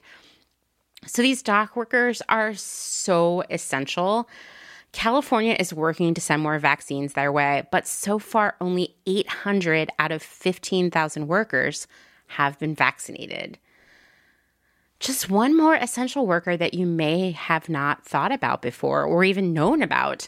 So, 1.06 1.22
these 1.22 1.42
dock 1.42 1.76
workers 1.76 2.22
are 2.30 2.54
so 2.54 3.44
essential. 3.50 4.30
California 4.92 5.56
is 5.58 5.74
working 5.74 6.14
to 6.14 6.22
send 6.22 6.42
more 6.42 6.60
vaccines 6.60 7.14
their 7.14 7.32
way, 7.32 7.68
but 7.72 7.88
so 7.88 8.20
far 8.20 8.56
only 8.60 8.96
800 9.06 9.90
out 10.00 10.12
of 10.12 10.22
15,000 10.22 11.28
workers 11.28 11.88
have 12.28 12.60
been 12.60 12.76
vaccinated. 12.76 13.58
Just 15.00 15.30
one 15.30 15.58
more 15.58 15.76
essential 15.76 16.28
worker 16.28 16.56
that 16.56 16.74
you 16.74 16.86
may 16.86 17.32
have 17.32 17.70
not 17.70 18.06
thought 18.06 18.32
about 18.32 18.62
before 18.62 19.04
or 19.04 19.24
even 19.24 19.54
known 19.54 19.82
about. 19.82 20.28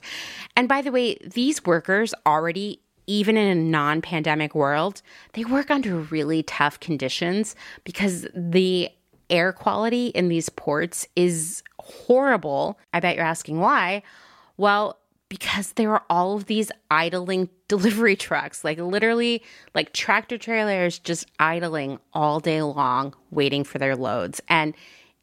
And 0.56 0.68
by 0.68 0.82
the 0.82 0.92
way, 0.92 1.16
these 1.24 1.64
workers 1.64 2.14
already 2.26 2.80
even 3.06 3.38
in 3.38 3.58
a 3.58 3.62
non 3.62 4.02
pandemic 4.02 4.56
world, 4.56 5.02
they 5.34 5.44
work 5.44 5.70
under 5.70 5.98
really 5.98 6.42
tough 6.44 6.80
conditions 6.80 7.56
because 7.84 8.26
the 8.34 8.90
air 9.30 9.52
quality 9.52 10.08
in 10.08 10.30
these 10.30 10.50
ports 10.50 11.08
is 11.16 11.64
horrible. 11.80 12.80
I 12.94 13.00
bet 13.00 13.16
you're 13.16 13.26
asking 13.26 13.60
why. 13.60 14.04
Well, 14.58 15.00
because 15.30 15.74
there 15.74 15.92
are 15.92 16.04
all 16.10 16.36
of 16.36 16.46
these 16.46 16.72
idling 16.92 17.50
delivery 17.68 18.16
trucks, 18.16 18.64
like 18.64 18.78
literally 18.78 19.44
like 19.74 19.94
tractor 19.94 20.38
trailers 20.38 21.00
just 21.00 21.26
idling 21.40 22.00
all 22.14 22.40
day 22.40 22.62
long, 22.62 23.16
waiting 23.32 23.64
for 23.64 23.80
their 23.80 23.96
loads. 23.96 24.42
And 24.48 24.76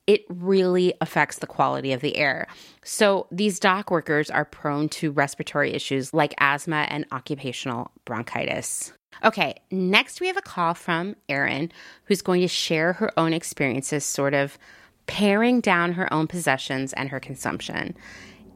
it 0.07 0.25
really 0.29 0.93
affects 1.01 1.39
the 1.39 1.47
quality 1.47 1.93
of 1.93 2.01
the 2.01 2.17
air. 2.17 2.49
So 2.83 3.29
these 3.31 3.61
dock 3.61 3.93
workers 3.93 4.29
are 4.31 4.45
prone 4.45 4.89
to 4.89 5.13
respiratory 5.13 5.73
issues 5.73 6.13
like 6.13 6.35
asthma 6.39 6.87
and 6.89 7.07
occupational 7.13 7.93
bronchitis. 8.05 8.93
Okay, 9.23 9.55
next 9.71 10.21
we 10.21 10.27
have 10.27 10.37
a 10.37 10.43
call 10.43 10.75
from 10.75 11.15
Erin, 11.29 11.71
who's 12.07 12.23
going 12.23 12.41
to 12.41 12.49
share 12.49 12.95
her 12.95 13.13
own 13.17 13.33
experiences, 13.33 14.05
sort 14.05 14.35
of 14.35 14.59
paring 15.07 15.61
down 15.61 15.93
her 15.93 16.13
own 16.13 16.27
possessions 16.27 16.93
and 16.95 17.09
her 17.11 17.21
consumption. 17.21 17.97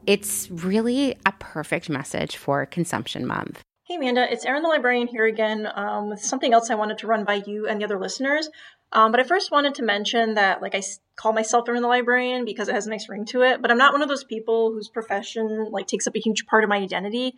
It's 0.07 0.49
really 0.51 1.17
a 1.25 1.31
perfect 1.39 1.89
message 1.89 2.37
for 2.37 2.65
Consumption 2.65 3.25
Month. 3.25 3.61
Hey, 3.87 3.95
Amanda, 3.95 4.31
it's 4.31 4.45
Erin 4.45 4.61
the 4.61 4.69
Librarian 4.69 5.07
here 5.07 5.25
again 5.25 5.67
um, 5.73 6.09
with 6.09 6.19
something 6.19 6.53
else 6.53 6.69
I 6.69 6.75
wanted 6.75 6.99
to 6.99 7.07
run 7.07 7.23
by 7.23 7.43
you 7.45 7.67
and 7.67 7.79
the 7.79 7.85
other 7.85 7.99
listeners. 7.99 8.49
Um, 8.91 9.11
but 9.11 9.19
I 9.19 9.23
first 9.23 9.51
wanted 9.51 9.75
to 9.75 9.83
mention 9.83 10.35
that, 10.35 10.61
like, 10.61 10.75
I 10.75 10.83
call 11.15 11.33
myself 11.33 11.67
Erin 11.67 11.81
the 11.81 11.87
Librarian 11.87 12.45
because 12.45 12.67
it 12.67 12.75
has 12.75 12.85
a 12.85 12.89
nice 12.89 13.09
ring 13.09 13.25
to 13.25 13.41
it, 13.41 13.61
but 13.61 13.71
I'm 13.71 13.77
not 13.77 13.93
one 13.93 14.01
of 14.01 14.09
those 14.09 14.23
people 14.23 14.71
whose 14.71 14.89
profession, 14.89 15.69
like, 15.71 15.87
takes 15.87 16.07
up 16.07 16.15
a 16.15 16.19
huge 16.19 16.45
part 16.45 16.63
of 16.63 16.69
my 16.69 16.77
identity. 16.77 17.35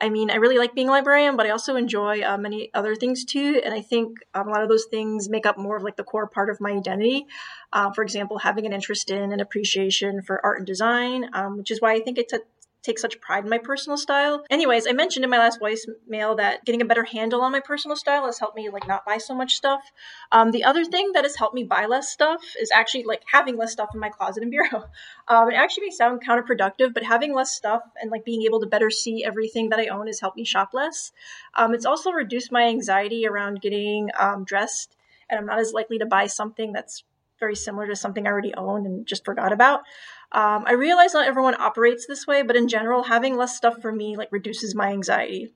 I 0.00 0.08
mean, 0.08 0.30
I 0.30 0.36
really 0.36 0.58
like 0.58 0.74
being 0.74 0.88
a 0.88 0.92
librarian, 0.92 1.36
but 1.36 1.46
I 1.46 1.50
also 1.50 1.76
enjoy 1.76 2.22
uh, 2.22 2.36
many 2.36 2.70
other 2.74 2.96
things 2.96 3.24
too. 3.24 3.60
And 3.64 3.72
I 3.72 3.80
think 3.80 4.18
um, 4.34 4.48
a 4.48 4.50
lot 4.50 4.62
of 4.62 4.68
those 4.68 4.86
things 4.90 5.28
make 5.28 5.46
up 5.46 5.56
more 5.56 5.76
of 5.76 5.84
like 5.84 5.96
the 5.96 6.04
core 6.04 6.26
part 6.26 6.50
of 6.50 6.60
my 6.60 6.72
identity. 6.72 7.26
Uh, 7.74 7.90
for 7.92 8.02
example, 8.02 8.38
having 8.38 8.64
an 8.64 8.72
interest 8.72 9.10
in 9.10 9.32
and 9.32 9.40
appreciation 9.40 10.22
for 10.22 10.40
art 10.46 10.58
and 10.58 10.66
design, 10.66 11.28
um, 11.34 11.58
which 11.58 11.70
is 11.72 11.80
why 11.80 11.92
I 11.92 12.00
think 12.00 12.18
it's 12.18 12.32
a 12.32 12.40
take 12.84 12.98
such 12.98 13.20
pride 13.20 13.44
in 13.44 13.50
my 13.50 13.58
personal 13.58 13.96
style. 13.96 14.44
Anyways, 14.50 14.86
I 14.86 14.92
mentioned 14.92 15.24
in 15.24 15.30
my 15.30 15.38
last 15.38 15.58
voicemail 15.58 16.36
that 16.36 16.64
getting 16.64 16.82
a 16.82 16.84
better 16.84 17.02
handle 17.02 17.40
on 17.40 17.50
my 17.50 17.60
personal 17.60 17.96
style 17.96 18.26
has 18.26 18.38
helped 18.38 18.56
me 18.56 18.68
like 18.68 18.86
not 18.86 19.06
buy 19.06 19.16
so 19.16 19.34
much 19.34 19.56
stuff. 19.56 19.80
Um, 20.30 20.50
the 20.50 20.64
other 20.64 20.84
thing 20.84 21.12
that 21.14 21.24
has 21.24 21.34
helped 21.34 21.54
me 21.54 21.64
buy 21.64 21.86
less 21.86 22.10
stuff 22.10 22.42
is 22.60 22.70
actually 22.70 23.04
like 23.04 23.22
having 23.32 23.56
less 23.56 23.72
stuff 23.72 23.88
in 23.94 24.00
my 24.00 24.10
closet 24.10 24.42
and 24.42 24.50
bureau. 24.50 24.84
Um, 25.26 25.50
it 25.50 25.54
actually 25.54 25.86
may 25.86 25.90
sound 25.90 26.22
counterproductive, 26.22 26.92
but 26.92 27.02
having 27.02 27.34
less 27.34 27.50
stuff 27.50 27.80
and 27.98 28.10
like 28.10 28.26
being 28.26 28.42
able 28.42 28.60
to 28.60 28.66
better 28.66 28.90
see 28.90 29.24
everything 29.24 29.70
that 29.70 29.78
I 29.78 29.86
own 29.86 30.06
has 30.06 30.20
helped 30.20 30.36
me 30.36 30.44
shop 30.44 30.74
less. 30.74 31.12
Um, 31.54 31.72
it's 31.72 31.86
also 31.86 32.10
reduced 32.10 32.52
my 32.52 32.64
anxiety 32.64 33.26
around 33.26 33.62
getting 33.62 34.10
um, 34.18 34.44
dressed, 34.44 34.94
and 35.30 35.40
I'm 35.40 35.46
not 35.46 35.60
as 35.60 35.72
likely 35.72 35.96
to 36.00 36.04
buy 36.04 36.26
something 36.26 36.74
that's 36.74 37.04
very 37.44 37.54
similar 37.54 37.86
to 37.86 37.94
something 37.94 38.26
I 38.26 38.30
already 38.30 38.54
owned 38.54 38.86
and 38.86 39.06
just 39.06 39.22
forgot 39.26 39.52
about. 39.52 39.80
Um, 40.32 40.64
I 40.66 40.72
realize 40.72 41.12
not 41.12 41.28
everyone 41.28 41.60
operates 41.60 42.06
this 42.06 42.26
way, 42.26 42.40
but 42.42 42.56
in 42.56 42.68
general, 42.68 43.02
having 43.02 43.36
less 43.36 43.54
stuff 43.54 43.82
for 43.82 43.92
me 43.92 44.16
like 44.16 44.32
reduces 44.32 44.74
my 44.74 44.88
anxiety. 44.88 45.52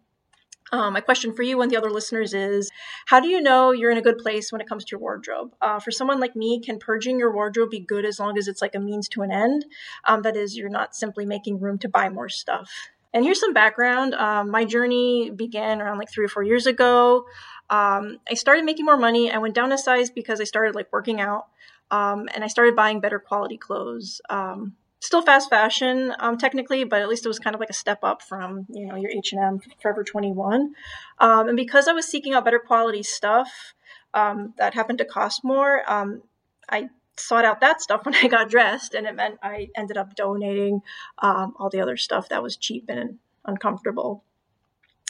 Um, 0.70 0.93
my 0.93 1.01
question 1.01 1.32
for 1.32 1.43
you 1.43 1.62
and 1.62 1.70
the 1.70 1.78
other 1.78 1.91
listeners 1.91 2.34
is 2.34 2.70
How 3.07 3.20
do 3.20 3.28
you 3.28 3.41
know 3.41 3.72
you're 3.72 3.91
in 3.91 3.97
a 3.97 4.03
good 4.03 4.18
place 4.18 4.53
when 4.53 4.61
it 4.61 4.68
comes 4.68 4.84
to 4.84 4.91
your 4.93 5.01
wardrobe? 5.01 5.55
Uh, 5.62 5.80
for 5.80 5.91
someone 5.91 6.20
like 6.20 6.36
me, 6.36 6.61
can 6.61 6.78
purging 6.78 7.18
your 7.18 7.32
wardrobe 7.32 7.70
be 7.70 7.80
good 7.80 8.05
as 8.05 8.18
long 8.20 8.36
as 8.36 8.49
it's 8.49 8.61
like 8.61 8.74
a 8.74 8.80
means 8.80 9.09
to 9.11 9.22
an 9.22 9.32
end? 9.32 9.64
Um, 10.05 10.20
that 10.22 10.36
is, 10.36 10.57
you're 10.59 10.68
not 10.68 10.95
simply 10.95 11.24
making 11.24 11.61
room 11.61 11.78
to 11.78 11.89
buy 11.89 12.11
more 12.11 12.28
stuff. 12.28 12.70
And 13.14 13.24
here's 13.24 13.41
some 13.41 13.55
background. 13.55 14.14
Um, 14.14 14.51
my 14.51 14.64
journey 14.64 15.30
began 15.30 15.80
around 15.80 15.99
like 15.99 16.11
three 16.11 16.26
or 16.26 16.28
four 16.28 16.43
years 16.43 16.66
ago. 16.66 17.24
Um, 17.70 18.18
I 18.30 18.34
started 18.34 18.64
making 18.64 18.84
more 18.84 18.97
money. 18.97 19.30
I 19.30 19.39
went 19.39 19.55
down 19.55 19.72
a 19.72 19.78
size 19.78 20.11
because 20.11 20.41
I 20.41 20.45
started 20.45 20.74
like 20.74 20.93
working 20.93 21.20
out, 21.20 21.47
um, 21.91 22.28
and 22.34 22.45
I 22.45 22.49
started 22.49 22.76
buying 22.76 23.01
better 23.01 23.18
quality 23.18 23.57
clothes. 23.57 24.20
Um, 24.28 24.74
still 25.01 25.22
fast 25.22 25.49
fashion 25.49 26.12
um, 26.18 26.39
technically, 26.39 26.84
but 26.84 27.01
at 27.01 27.09
least 27.09 27.24
it 27.24 27.28
was 27.28 27.39
kind 27.39 27.55
of 27.55 27.61
like 27.61 27.70
a 27.70 27.74
step 27.74 28.01
up 28.03 28.22
from 28.22 28.66
you 28.68 28.86
know 28.86 28.97
your 28.97 29.11
H 29.11 29.32
and 29.32 29.43
M, 29.43 29.61
Forever 29.80 30.05
Twenty 30.05 30.32
One, 30.32 30.74
um, 31.18 31.49
and 31.49 31.57
because 31.57 31.89
I 31.89 31.93
was 31.93 32.07
seeking 32.07 32.34
out 32.34 32.45
better 32.45 32.59
quality 32.59 33.03
stuff 33.03 33.74
um, 34.14 34.55
that 34.59 34.74
happened 34.74 34.99
to 34.99 35.05
cost 35.05 35.45
more, 35.45 35.82
um, 35.91 36.22
I 36.68 36.89
sought 37.16 37.45
out 37.45 37.61
that 37.61 37.80
stuff 37.80 38.03
when 38.05 38.14
I 38.14 38.28
got 38.28 38.51
dressed, 38.51 38.95
and 38.95 39.07
it 39.07 39.14
meant 39.14 39.39
I 39.43 39.68
ended 39.76 39.97
up 39.97 40.14
donating 40.14 40.82
all 41.18 41.70
the 41.70 41.80
other 41.80 41.97
stuff 41.97 42.28
that 42.28 42.43
was 42.43 42.57
cheap 42.57 42.86
and 42.89 43.18
uncomfortable. 43.45 44.24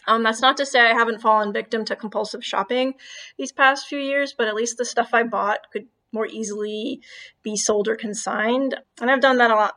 Um, 0.07 0.23
that's 0.23 0.41
not 0.41 0.57
to 0.57 0.65
say 0.65 0.81
I 0.81 0.95
haven't 0.95 1.21
fallen 1.21 1.53
victim 1.53 1.85
to 1.85 1.95
compulsive 1.95 2.43
shopping 2.43 2.95
these 3.37 3.53
past 3.53 3.89
few 3.89 3.99
years, 3.99 4.33
but 4.33 4.49
at 4.49 4.55
least 4.55 4.79
the 4.79 4.87
stuff 4.87 5.11
I 5.13 5.23
bought 5.23 5.71
could 5.71 5.87
more 6.13 6.27
easily 6.27 7.01
be 7.43 7.57
sold 7.57 7.89
or 7.89 7.97
consigned. 7.97 8.77
And 9.01 9.11
I've 9.11 9.21
done 9.21 9.39
that 9.39 9.51
a 9.51 9.55
lot 9.55 9.75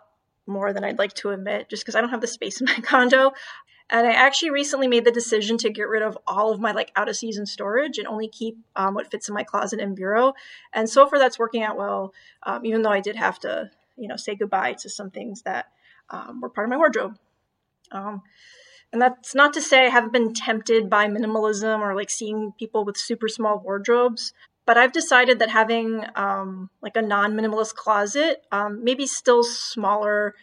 more 0.47 0.73
than 0.73 0.84
I'd 0.84 0.99
like 0.99 1.13
to 1.15 1.29
admit, 1.29 1.69
just 1.69 1.84
because 1.84 1.95
I 1.95 2.01
don't 2.01 2.09
have 2.09 2.21
the 2.21 2.27
space 2.27 2.61
in 2.61 2.65
my 2.65 2.75
condo. 2.84 3.32
And 3.89 4.07
I 4.07 4.11
actually 4.11 4.51
recently 4.51 4.88
made 4.88 5.03
the 5.03 5.11
decision 5.11 5.57
to 5.59 5.69
get 5.69 5.89
rid 5.89 6.01
of 6.01 6.17
all 6.25 6.51
of 6.51 6.61
my 6.61 6.71
like 6.71 6.93
out 6.95 7.09
of 7.09 7.17
season 7.17 7.45
storage 7.45 7.97
and 7.97 8.07
only 8.07 8.29
keep 8.29 8.57
um, 8.75 8.93
what 8.93 9.11
fits 9.11 9.27
in 9.27 9.36
my 9.36 9.43
closet 9.43 9.82
and 9.82 9.95
bureau. 9.95 10.34
And 10.71 10.89
so 10.89 11.07
far, 11.07 11.19
that's 11.19 11.38
working 11.38 11.61
out 11.61 11.77
well. 11.77 12.13
Um, 12.43 12.65
even 12.65 12.84
though 12.84 12.91
I 12.91 13.01
did 13.01 13.17
have 13.17 13.38
to, 13.39 13.69
you 13.97 14.07
know, 14.07 14.15
say 14.15 14.36
goodbye 14.36 14.73
to 14.73 14.89
some 14.89 15.11
things 15.11 15.41
that 15.41 15.65
um, 16.09 16.39
were 16.39 16.49
part 16.49 16.67
of 16.67 16.69
my 16.69 16.77
wardrobe. 16.77 17.17
Um, 17.91 18.21
and 18.93 19.01
that's 19.01 19.36
not 19.36 19.53
to 19.53 19.61
say 19.61 19.86
I 19.86 19.89
haven't 19.89 20.13
been 20.13 20.34
tempted 20.34 20.89
by 20.89 21.07
minimalism 21.07 21.79
or 21.79 21.95
like 21.95 22.09
seeing 22.09 22.53
people 22.57 22.86
with 22.86 22.97
super 22.97 23.27
small 23.27 23.59
wardrobes 23.59 24.34
but 24.66 24.78
I've 24.78 24.91
decided 24.91 25.39
that 25.39 25.49
having 25.49 26.03
um, 26.16 26.70
like 26.82 26.95
a 26.95 27.01
non-minimalist 27.01 27.76
closet, 27.76 28.43
um, 28.51 28.84
maybe 28.84 29.05
still 29.07 29.43
smaller 29.43 30.36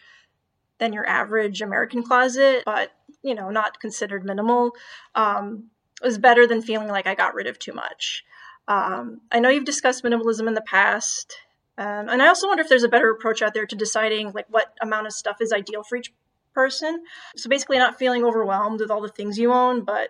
than 0.79 0.93
your 0.93 1.07
average 1.07 1.61
American 1.61 2.03
closet, 2.03 2.63
but 2.65 2.91
you 3.21 3.35
know, 3.35 3.49
not 3.49 3.79
considered 3.79 4.23
minimal, 4.25 4.71
um, 5.15 5.65
was 6.01 6.17
better 6.17 6.47
than 6.47 6.61
feeling 6.61 6.87
like 6.87 7.07
I 7.07 7.15
got 7.15 7.33
rid 7.33 7.47
of 7.47 7.59
too 7.59 7.73
much. 7.73 8.23
Um, 8.67 9.21
I 9.31 9.39
know 9.39 9.49
you've 9.49 9.65
discussed 9.65 10.03
minimalism 10.03 10.47
in 10.47 10.53
the 10.53 10.61
past, 10.61 11.35
um, 11.77 12.07
and 12.09 12.21
I 12.21 12.27
also 12.27 12.47
wonder 12.47 12.61
if 12.61 12.69
there's 12.69 12.83
a 12.83 12.89
better 12.89 13.09
approach 13.09 13.41
out 13.41 13.53
there 13.53 13.65
to 13.65 13.75
deciding 13.75 14.31
like 14.31 14.45
what 14.49 14.73
amount 14.81 15.07
of 15.07 15.13
stuff 15.13 15.37
is 15.41 15.51
ideal 15.51 15.83
for 15.83 15.97
each 15.97 16.13
person. 16.53 17.03
So 17.35 17.49
basically, 17.49 17.77
not 17.77 17.97
feeling 17.97 18.23
overwhelmed 18.23 18.79
with 18.79 18.91
all 18.91 19.01
the 19.01 19.09
things 19.09 19.37
you 19.37 19.51
own, 19.51 19.83
but 19.83 20.09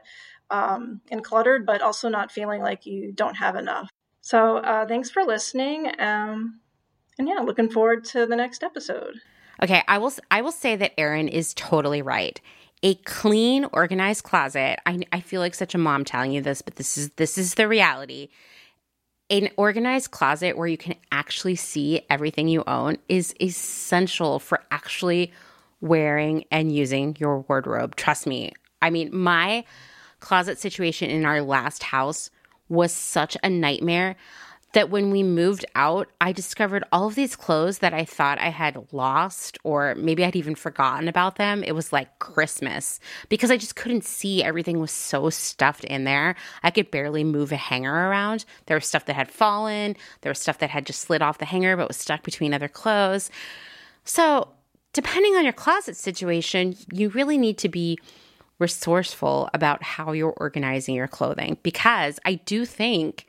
um, 0.50 1.02
and 1.12 1.24
cluttered, 1.24 1.66
but 1.66 1.82
also 1.82 2.10
not 2.10 2.32
feeling 2.32 2.62
like 2.62 2.86
you 2.86 3.12
don't 3.12 3.36
have 3.36 3.56
enough. 3.56 3.90
So 4.22 4.58
uh, 4.58 4.86
thanks 4.86 5.10
for 5.10 5.24
listening. 5.24 5.92
Um, 6.00 6.60
and 7.18 7.28
yeah, 7.28 7.40
looking 7.40 7.70
forward 7.70 8.06
to 8.06 8.26
the 8.26 8.36
next 8.36 8.64
episode. 8.64 9.16
Okay, 9.62 9.84
I 9.88 9.98
will. 9.98 10.14
I 10.32 10.42
will 10.42 10.54
say 10.54 10.76
that 10.78 10.98
Erin 10.98 11.28
is 11.28 11.54
totally 11.54 12.02
right. 12.02 12.40
A 12.82 12.96
clean, 12.96 13.66
organized 13.74 14.24
closet. 14.24 14.80
I, 14.86 15.02
I 15.12 15.20
feel 15.20 15.42
like 15.42 15.54
such 15.54 15.76
a 15.76 15.78
mom 15.78 16.06
telling 16.06 16.32
you 16.32 16.42
this, 16.42 16.62
but 16.62 16.78
this 16.78 16.98
is 16.98 17.10
this 17.12 17.38
is 17.38 17.56
the 17.56 17.68
reality. 17.68 18.30
An 19.30 19.50
organized 19.58 20.12
closet 20.12 20.58
where 20.58 20.68
you 20.68 20.78
can 20.78 20.96
actually 21.12 21.56
see 21.56 22.02
everything 22.10 22.48
you 22.48 22.64
own 22.66 22.98
is 23.10 23.36
essential 23.42 24.40
for 24.40 24.64
actually 24.72 25.34
wearing 25.82 26.46
and 26.52 26.74
using 26.74 27.16
your 27.20 27.42
wardrobe. 27.42 27.96
Trust 27.96 28.26
me. 28.26 28.54
I 28.82 28.90
mean, 28.90 29.16
my 29.16 29.66
closet 30.20 30.58
situation 30.58 31.10
in 31.10 31.26
our 31.26 31.42
last 31.42 31.84
house 31.84 32.30
was 32.70 32.94
such 32.94 33.36
a 33.44 33.50
nightmare 33.50 34.16
that 34.74 34.90
when 34.90 35.10
we 35.10 35.24
moved 35.24 35.66
out, 35.74 36.08
I 36.22 36.32
discovered 36.32 36.84
all 36.92 37.08
of 37.08 37.16
these 37.16 37.36
clothes 37.36 37.80
that 37.80 37.94
I 37.94 38.06
thought 38.06 38.40
I 38.40 38.50
had 38.50 38.94
lost, 38.94 39.58
or 39.64 39.96
maybe 39.96 40.24
I'd 40.24 40.36
even 40.36 40.54
forgotten 40.54 41.08
about 41.08 41.38
them. 41.38 41.64
It 41.64 41.72
was 41.72 41.92
like 41.92 42.20
Christmas 42.20 43.00
because 43.30 43.50
I 43.50 43.58
just 43.58 43.76
couldn't 43.76 44.06
see. 44.06 44.44
Everything 44.44 44.80
was 44.80 44.92
so 44.92 45.30
stuffed 45.32 45.86
in 45.86 46.04
there. 46.04 46.36
I 46.62 46.70
could 46.70 46.92
barely 46.92 47.24
move 47.24 47.52
a 47.52 47.58
hanger 47.58 47.94
around. 47.94 48.46
There 48.68 48.78
was 48.78 48.86
stuff 48.86 49.06
that 49.06 49.16
had 49.16 49.32
fallen, 49.32 49.96
there 50.22 50.30
was 50.30 50.40
stuff 50.40 50.60
that 50.60 50.70
had 50.70 50.86
just 50.86 51.02
slid 51.02 51.22
off 51.24 51.40
the 51.40 51.46
hanger 51.46 51.76
but 51.76 51.88
was 51.88 51.98
stuck 51.98 52.22
between 52.22 52.54
other 52.54 52.68
clothes. 52.68 53.32
So, 54.04 54.50
depending 54.94 55.36
on 55.36 55.44
your 55.44 55.54
closet 55.54 55.96
situation, 55.96 56.76
you 56.92 57.10
really 57.10 57.38
need 57.38 57.58
to 57.60 57.70
be 57.70 57.98
resourceful 58.60 59.50
about 59.54 59.82
how 59.82 60.12
you're 60.12 60.34
organizing 60.38 60.96
your 60.96 61.08
clothing 61.08 61.58
because 61.64 62.20
I 62.26 62.36
do 62.36 62.66
think 62.66 63.26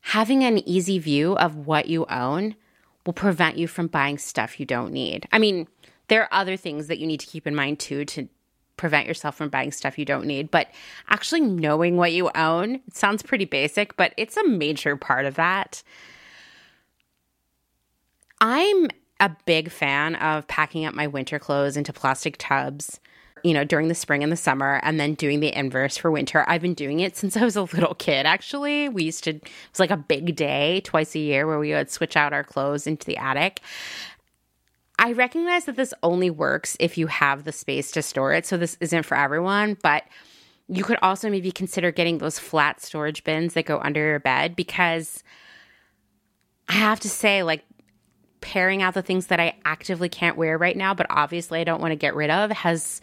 having 0.00 0.44
an 0.44 0.58
easy 0.68 0.98
view 0.98 1.36
of 1.36 1.66
what 1.66 1.86
you 1.86 2.06
own 2.06 2.54
will 3.04 3.14
prevent 3.14 3.56
you 3.56 3.66
from 3.66 3.86
buying 3.86 4.18
stuff 4.18 4.60
you 4.60 4.66
don't 4.66 4.92
need. 4.92 5.26
I 5.32 5.38
mean, 5.38 5.66
there 6.08 6.22
are 6.22 6.28
other 6.32 6.56
things 6.56 6.86
that 6.86 6.98
you 6.98 7.06
need 7.06 7.20
to 7.20 7.26
keep 7.26 7.46
in 7.46 7.54
mind 7.54 7.78
too 7.80 8.04
to 8.04 8.28
prevent 8.76 9.06
yourself 9.06 9.36
from 9.36 9.48
buying 9.48 9.72
stuff 9.72 9.98
you 9.98 10.04
don't 10.04 10.26
need, 10.26 10.50
but 10.50 10.68
actually 11.08 11.40
knowing 11.40 11.96
what 11.96 12.12
you 12.12 12.30
own, 12.34 12.76
it 12.86 12.96
sounds 12.96 13.22
pretty 13.22 13.44
basic, 13.44 13.96
but 13.96 14.12
it's 14.16 14.36
a 14.36 14.46
major 14.46 14.96
part 14.96 15.26
of 15.26 15.34
that. 15.34 15.82
I'm 18.40 18.88
a 19.20 19.34
big 19.46 19.70
fan 19.70 20.14
of 20.16 20.46
packing 20.46 20.84
up 20.84 20.94
my 20.94 21.06
winter 21.06 21.38
clothes 21.38 21.76
into 21.76 21.92
plastic 21.92 22.36
tubs 22.38 23.00
you 23.44 23.54
know, 23.54 23.64
during 23.64 23.88
the 23.88 23.94
spring 23.94 24.22
and 24.22 24.30
the 24.30 24.36
summer, 24.36 24.80
and 24.82 24.98
then 24.98 25.14
doing 25.14 25.40
the 25.40 25.56
inverse 25.56 25.96
for 25.96 26.10
winter. 26.10 26.44
I've 26.48 26.62
been 26.62 26.74
doing 26.74 27.00
it 27.00 27.16
since 27.16 27.36
I 27.36 27.44
was 27.44 27.56
a 27.56 27.62
little 27.62 27.94
kid, 27.94 28.26
actually. 28.26 28.88
We 28.88 29.04
used 29.04 29.24
to, 29.24 29.30
it 29.30 29.50
was 29.72 29.80
like 29.80 29.90
a 29.90 29.96
big 29.96 30.36
day 30.36 30.80
twice 30.82 31.14
a 31.14 31.18
year 31.18 31.46
where 31.46 31.58
we 31.58 31.72
would 31.72 31.90
switch 31.90 32.16
out 32.16 32.32
our 32.32 32.44
clothes 32.44 32.86
into 32.86 33.06
the 33.06 33.16
attic. 33.16 33.60
I 34.98 35.12
recognize 35.12 35.66
that 35.66 35.76
this 35.76 35.94
only 36.02 36.30
works 36.30 36.76
if 36.80 36.98
you 36.98 37.06
have 37.06 37.44
the 37.44 37.52
space 37.52 37.92
to 37.92 38.02
store 38.02 38.32
it. 38.32 38.46
So 38.46 38.56
this 38.56 38.76
isn't 38.80 39.04
for 39.04 39.16
everyone, 39.16 39.76
but 39.82 40.04
you 40.68 40.84
could 40.84 40.98
also 41.02 41.30
maybe 41.30 41.52
consider 41.52 41.92
getting 41.92 42.18
those 42.18 42.38
flat 42.38 42.80
storage 42.80 43.24
bins 43.24 43.54
that 43.54 43.64
go 43.64 43.78
under 43.78 44.00
your 44.00 44.20
bed 44.20 44.56
because 44.56 45.22
I 46.68 46.74
have 46.74 47.00
to 47.00 47.08
say, 47.08 47.42
like, 47.42 47.64
pairing 48.40 48.82
out 48.82 48.94
the 48.94 49.02
things 49.02 49.28
that 49.28 49.40
I 49.40 49.56
actively 49.64 50.08
can't 50.08 50.36
wear 50.36 50.58
right 50.58 50.76
now, 50.76 50.94
but 50.94 51.06
obviously 51.10 51.60
I 51.60 51.64
don't 51.64 51.80
want 51.80 51.92
to 51.92 51.96
get 51.96 52.14
rid 52.14 52.30
of 52.30 52.50
has 52.50 53.00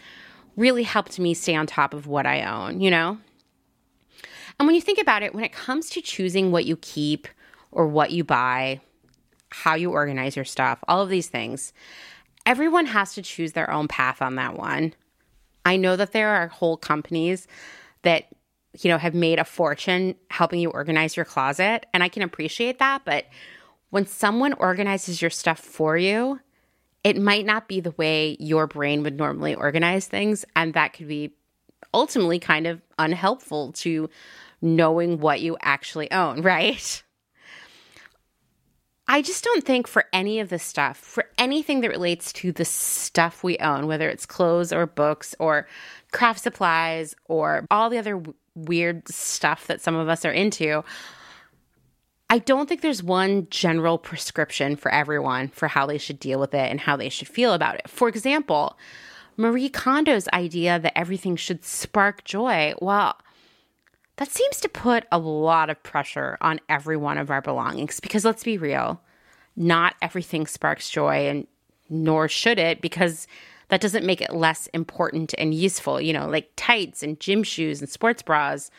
really 0.56 0.84
helped 0.84 1.20
me 1.20 1.34
stay 1.34 1.56
on 1.56 1.68
top 1.68 1.94
of 1.94 2.08
what 2.08 2.26
I 2.26 2.44
own, 2.44 2.82
you 2.82 2.90
know? 2.90 3.18
And 4.60 4.68
when 4.68 4.76
you 4.76 4.82
think 4.82 5.00
about 5.00 5.24
it, 5.24 5.36
when 5.36 5.44
it 5.44 5.52
comes 5.52 5.90
to 5.92 6.02
choosing 6.02 6.52
what 6.52 6.66
you 6.66 6.78
keep 6.78 7.28
or 7.72 7.88
what 7.88 8.12
you 8.12 8.24
buy, 8.24 8.80
how 9.50 9.76
you 9.76 9.92
organize 9.92 10.36
your 10.36 10.46
stuff, 10.46 10.80
all 10.88 11.02
of 11.02 11.10
these 11.10 11.28
things, 11.28 11.74
everyone 12.46 12.86
has 12.86 13.14
to 13.16 13.22
choose 13.22 13.54
their 13.54 13.70
own 13.70 13.88
path 13.88 14.22
on 14.22 14.36
that 14.36 14.58
one. 14.58 14.94
I 15.66 15.78
know 15.78 15.96
that 15.96 16.14
there 16.14 16.30
are 16.30 16.48
whole 16.48 16.78
companies 16.78 17.48
that 18.04 18.26
you 18.80 18.90
know 18.90 18.98
have 18.98 19.16
made 19.16 19.40
a 19.40 19.46
fortune 19.46 20.16
helping 20.30 20.60
you 20.60 20.70
organize 20.70 21.16
your 21.16 21.26
closet 21.26 21.86
and 21.94 22.04
I 22.04 22.10
can 22.10 22.22
appreciate 22.22 22.80
that, 22.80 23.04
but 23.04 23.26
when 23.90 24.06
someone 24.06 24.54
organizes 24.54 25.22
your 25.22 25.32
stuff 25.32 25.60
for 25.60 25.98
you, 25.98 26.40
it 27.06 27.22
might 27.22 27.46
not 27.46 27.68
be 27.68 27.80
the 27.80 27.92
way 27.92 28.36
your 28.40 28.66
brain 28.66 29.04
would 29.04 29.16
normally 29.16 29.54
organize 29.54 30.08
things. 30.08 30.44
And 30.56 30.74
that 30.74 30.94
could 30.94 31.08
be 31.08 31.36
ultimately 31.94 32.40
kind 32.40 32.66
of 32.66 32.82
unhelpful 32.98 33.74
to 33.74 34.10
knowing 34.60 35.20
what 35.20 35.40
you 35.40 35.56
actually 35.62 36.12
own, 36.12 36.42
right? 36.42 37.04
I 39.08 39.22
just 39.22 39.44
don't 39.44 39.64
think 39.64 39.88
for 39.88 40.06
any 40.12 40.40
of 40.40 40.50
this 40.50 40.64
stuff, 40.64 40.98
for 40.98 41.26
anything 41.38 41.82
that 41.82 41.92
relates 41.92 42.34
to 42.34 42.52
the 42.52 42.66
stuff 42.66 43.44
we 43.44 43.60
own, 43.60 43.86
whether 43.86 44.10
it's 44.10 44.26
clothes 44.26 44.74
or 44.74 44.88
books 44.88 45.36
or 45.38 45.68
craft 46.12 46.40
supplies 46.40 47.16
or 47.26 47.68
all 47.70 47.92
the 47.92 48.00
other 48.00 48.16
w- 48.16 48.34
weird 48.56 49.08
stuff 49.08 49.68
that 49.68 49.80
some 49.80 49.94
of 49.94 50.10
us 50.10 50.26
are 50.26 50.32
into, 50.32 50.84
I 52.30 52.40
don't 52.40 52.68
think 52.68 52.82
there's 52.82 53.04
one 53.04 53.48
general 53.50 53.98
prescription 53.98 54.76
for 54.76 54.92
everyone 54.92 55.50
for 55.50 55.68
how 55.68 55.86
they 55.86 56.00
should 56.00 56.20
deal 56.20 56.40
with 56.40 56.54
it 56.54 56.72
and 56.72 56.80
how 56.80 56.96
they 56.98 57.10
should 57.10 57.28
feel 57.28 57.54
about 57.54 57.76
it. 57.76 57.88
For 57.90 58.08
example, 58.08 58.78
Marie 59.38 59.70
Kondo's 59.70 60.28
idea 60.34 60.80
that 60.80 60.98
everything 60.98 61.36
should 61.36 61.64
spark 61.64 62.24
joy, 62.24 62.74
well, 62.82 63.18
that 64.16 64.32
seems 64.32 64.60
to 64.62 64.70
put 64.70 65.06
a 65.12 65.20
lot 65.20 65.70
of 65.70 65.84
pressure 65.84 66.38
on 66.42 66.60
every 66.68 66.98
one 66.98 67.18
of 67.18 67.30
our 67.30 67.42
belongings 67.42 68.00
because 68.00 68.26
let's 68.26 68.44
be 68.44 68.58
real, 68.58 69.02
not 69.56 69.94
everything 70.02 70.48
sparks 70.48 70.90
joy 70.90 71.28
and 71.28 71.48
nor 71.90 72.28
should 72.28 72.58
it 72.58 72.82
because 72.82 73.28
That 73.70 73.82
doesn't 73.82 74.06
make 74.06 74.22
it 74.22 74.34
less 74.34 74.68
important 74.68 75.34
and 75.38 75.54
useful. 75.54 76.00
You 76.00 76.14
know, 76.14 76.28
like 76.28 76.52
tights 76.56 77.02
and 77.02 77.20
gym 77.20 77.44
shoes 77.44 77.82
and 77.82 77.90
sports 77.90 78.22
bras, 78.22 78.70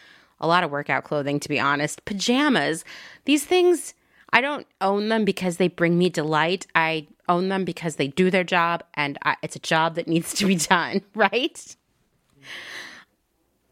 a 0.41 0.47
lot 0.47 0.64
of 0.64 0.70
workout 0.70 1.05
clothing, 1.05 1.41
to 1.41 1.49
be 1.49 1.61
honest, 1.61 2.05
pajamas. 2.05 2.84
These 3.24 3.45
things, 3.45 3.95
I 4.32 4.41
don't 4.41 4.66
own 4.80 5.09
them 5.09 5.24
because 5.24 5.57
they 5.57 5.68
bring 5.68 5.99
me 5.99 6.09
delight. 6.09 6.66
I 6.74 7.07
own 7.28 7.49
them 7.49 7.64
because 7.64 7.97
they 7.97 8.09
do 8.09 8.30
their 8.30 8.45
job 8.45 8.82
and 8.95 9.18
I, 9.24 9.37
it's 9.43 9.57
a 9.57 9.61
job 9.61 9.95
that 9.97 10.09
needs 10.09 10.34
to 10.34 10.47
be 10.47 10.57
done, 10.57 11.03
right? 11.14 11.76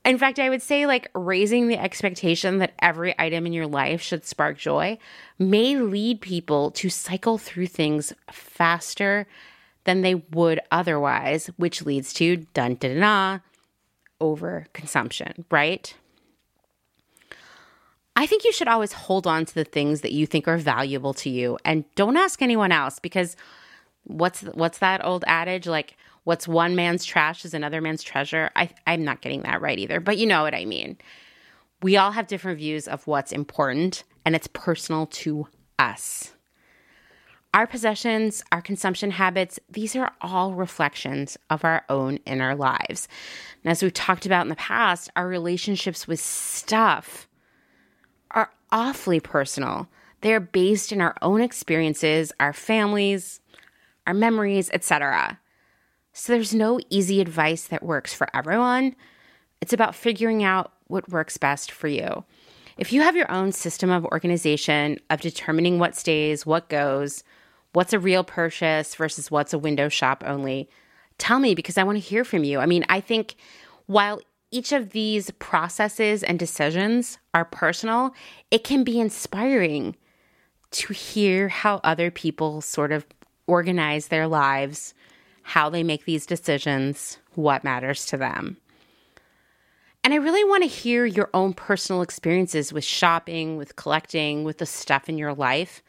In 0.04 0.18
fact, 0.18 0.38
I 0.38 0.50
would 0.50 0.62
say 0.62 0.86
like 0.86 1.10
raising 1.14 1.68
the 1.68 1.78
expectation 1.78 2.58
that 2.58 2.74
every 2.80 3.14
item 3.18 3.46
in 3.46 3.52
your 3.54 3.66
life 3.66 4.02
should 4.02 4.26
spark 4.26 4.58
joy 4.58 4.98
may 5.38 5.76
lead 5.76 6.20
people 6.20 6.70
to 6.72 6.90
cycle 6.90 7.38
through 7.38 7.68
things 7.68 8.12
faster 8.30 9.26
than 9.84 10.02
they 10.02 10.14
would 10.14 10.60
otherwise, 10.70 11.46
which 11.56 11.82
leads 11.82 12.12
to 12.14 12.36
dun 12.52 12.74
dun 12.74 13.00
dun 13.00 13.42
over 14.20 14.66
consumption, 14.72 15.44
right? 15.50 15.94
I 18.16 18.26
think 18.26 18.44
you 18.44 18.52
should 18.52 18.68
always 18.68 18.92
hold 18.92 19.26
on 19.26 19.44
to 19.44 19.54
the 19.54 19.64
things 19.64 20.02
that 20.02 20.12
you 20.12 20.26
think 20.26 20.46
are 20.46 20.56
valuable 20.56 21.14
to 21.14 21.30
you 21.30 21.58
and 21.64 21.84
don't 21.96 22.16
ask 22.16 22.42
anyone 22.42 22.70
else 22.70 22.98
because 22.98 23.36
what's 24.04 24.42
what's 24.42 24.78
that 24.78 25.04
old 25.04 25.24
adage 25.26 25.66
like 25.66 25.96
what's 26.24 26.46
one 26.46 26.76
man's 26.76 27.04
trash 27.04 27.44
is 27.44 27.54
another 27.54 27.80
man's 27.80 28.02
treasure. 28.02 28.50
I 28.54 28.70
I'm 28.86 29.04
not 29.04 29.20
getting 29.20 29.42
that 29.42 29.60
right 29.60 29.78
either, 29.78 30.00
but 30.00 30.18
you 30.18 30.26
know 30.26 30.42
what 30.42 30.54
I 30.54 30.64
mean. 30.64 30.96
We 31.82 31.96
all 31.96 32.12
have 32.12 32.28
different 32.28 32.58
views 32.58 32.86
of 32.86 33.06
what's 33.06 33.32
important 33.32 34.04
and 34.24 34.36
it's 34.36 34.48
personal 34.48 35.06
to 35.06 35.48
us. 35.78 36.32
Our 37.52 37.66
possessions, 37.66 38.42
our 38.50 38.62
consumption 38.62 39.12
habits, 39.12 39.60
these 39.70 39.94
are 39.94 40.12
all 40.20 40.54
reflections 40.54 41.36
of 41.50 41.64
our 41.64 41.84
own 41.88 42.18
inner 42.26 42.54
lives. 42.54 43.06
And 43.62 43.70
as 43.70 43.82
we've 43.82 43.92
talked 43.92 44.26
about 44.26 44.42
in 44.42 44.48
the 44.48 44.56
past, 44.56 45.10
our 45.14 45.28
relationships 45.28 46.08
with 46.08 46.20
stuff 46.20 47.28
awfully 48.74 49.20
personal. 49.20 49.88
They 50.20 50.34
are 50.34 50.40
based 50.40 50.92
in 50.92 51.00
our 51.00 51.16
own 51.22 51.40
experiences, 51.40 52.32
our 52.40 52.52
families, 52.52 53.40
our 54.06 54.12
memories, 54.12 54.68
etc. 54.72 55.38
So 56.12 56.32
there's 56.32 56.54
no 56.54 56.80
easy 56.90 57.20
advice 57.20 57.68
that 57.68 57.82
works 57.82 58.12
for 58.12 58.28
everyone. 58.34 58.96
It's 59.60 59.72
about 59.72 59.94
figuring 59.94 60.42
out 60.42 60.72
what 60.88 61.08
works 61.08 61.38
best 61.38 61.70
for 61.70 61.88
you. 61.88 62.24
If 62.76 62.92
you 62.92 63.02
have 63.02 63.16
your 63.16 63.30
own 63.30 63.52
system 63.52 63.90
of 63.90 64.04
organization 64.06 64.98
of 65.08 65.20
determining 65.20 65.78
what 65.78 65.94
stays, 65.94 66.44
what 66.44 66.68
goes, 66.68 67.22
what's 67.72 67.92
a 67.92 67.98
real 68.00 68.24
purchase 68.24 68.96
versus 68.96 69.30
what's 69.30 69.52
a 69.52 69.58
window 69.58 69.88
shop 69.88 70.24
only, 70.26 70.68
tell 71.18 71.38
me 71.38 71.54
because 71.54 71.78
I 71.78 71.84
want 71.84 71.96
to 71.96 72.08
hear 72.08 72.24
from 72.24 72.42
you. 72.42 72.58
I 72.58 72.66
mean, 72.66 72.84
I 72.88 73.00
think 73.00 73.36
while 73.86 74.20
each 74.54 74.70
of 74.70 74.90
these 74.90 75.32
processes 75.32 76.22
and 76.22 76.38
decisions 76.38 77.18
are 77.34 77.44
personal, 77.44 78.14
it 78.52 78.62
can 78.62 78.84
be 78.84 79.00
inspiring 79.00 79.96
to 80.70 80.92
hear 80.92 81.48
how 81.48 81.80
other 81.82 82.08
people 82.08 82.60
sort 82.60 82.92
of 82.92 83.04
organize 83.48 84.08
their 84.08 84.28
lives, 84.28 84.94
how 85.42 85.68
they 85.68 85.82
make 85.82 86.04
these 86.04 86.24
decisions, 86.24 87.18
what 87.34 87.64
matters 87.64 88.06
to 88.06 88.16
them. 88.16 88.56
And 90.04 90.14
I 90.14 90.18
really 90.18 90.44
want 90.44 90.62
to 90.62 90.68
hear 90.68 91.04
your 91.04 91.30
own 91.34 91.52
personal 91.52 92.02
experiences 92.02 92.72
with 92.72 92.84
shopping, 92.84 93.56
with 93.56 93.74
collecting, 93.74 94.44
with 94.44 94.58
the 94.58 94.66
stuff 94.66 95.08
in 95.08 95.18
your 95.18 95.34
life. 95.34 95.82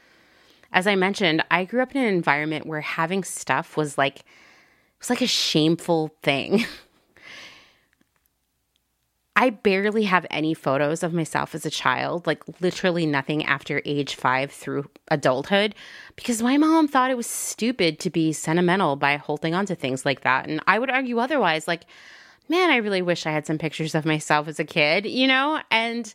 As 0.71 0.87
I 0.87 0.95
mentioned, 0.95 1.43
I 1.51 1.65
grew 1.65 1.83
up 1.83 1.93
in 1.93 2.01
an 2.01 2.11
environment 2.11 2.65
where 2.65 2.81
having 2.81 3.23
stuff 3.23 3.77
was 3.77 3.95
like 3.95 4.21
it 4.21 4.99
was 4.99 5.11
like 5.11 5.21
a 5.21 5.27
shameful 5.27 6.15
thing. 6.23 6.65
I 9.37 9.49
barely 9.49 10.03
have 10.03 10.25
any 10.31 10.53
photos 10.53 11.03
of 11.03 11.13
myself 11.13 11.53
as 11.53 11.65
a 11.65 11.69
child, 11.69 12.25
like 12.25 12.41
literally 12.61 13.05
nothing 13.05 13.43
after 13.45 13.81
age 13.83 14.15
five 14.15 14.49
through 14.49 14.89
adulthood, 15.09 15.75
because 16.15 16.41
my 16.41 16.57
mom 16.57 16.87
thought 16.87 17.11
it 17.11 17.17
was 17.17 17.27
stupid 17.27 17.99
to 17.99 18.09
be 18.09 18.31
sentimental 18.31 18.95
by 18.95 19.17
holding 19.17 19.53
on 19.53 19.65
to 19.65 19.75
things 19.75 20.05
like 20.05 20.21
that. 20.21 20.47
And 20.47 20.61
I 20.67 20.79
would 20.79 20.89
argue 20.89 21.19
otherwise, 21.19 21.67
like, 21.67 21.83
man, 22.47 22.69
I 22.69 22.77
really 22.77 23.01
wish 23.01 23.25
I 23.25 23.31
had 23.31 23.45
some 23.45 23.57
pictures 23.57 23.93
of 23.93 24.05
myself 24.05 24.47
as 24.47 24.59
a 24.59 24.63
kid, 24.63 25.05
you 25.05 25.27
know? 25.27 25.59
And 25.69 26.13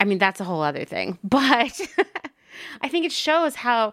I 0.00 0.04
mean, 0.04 0.18
that's 0.18 0.40
a 0.40 0.44
whole 0.44 0.62
other 0.62 0.84
thing. 0.84 1.18
But 1.24 1.80
I 2.80 2.88
think 2.88 3.04
it 3.04 3.12
shows 3.12 3.56
how 3.56 3.92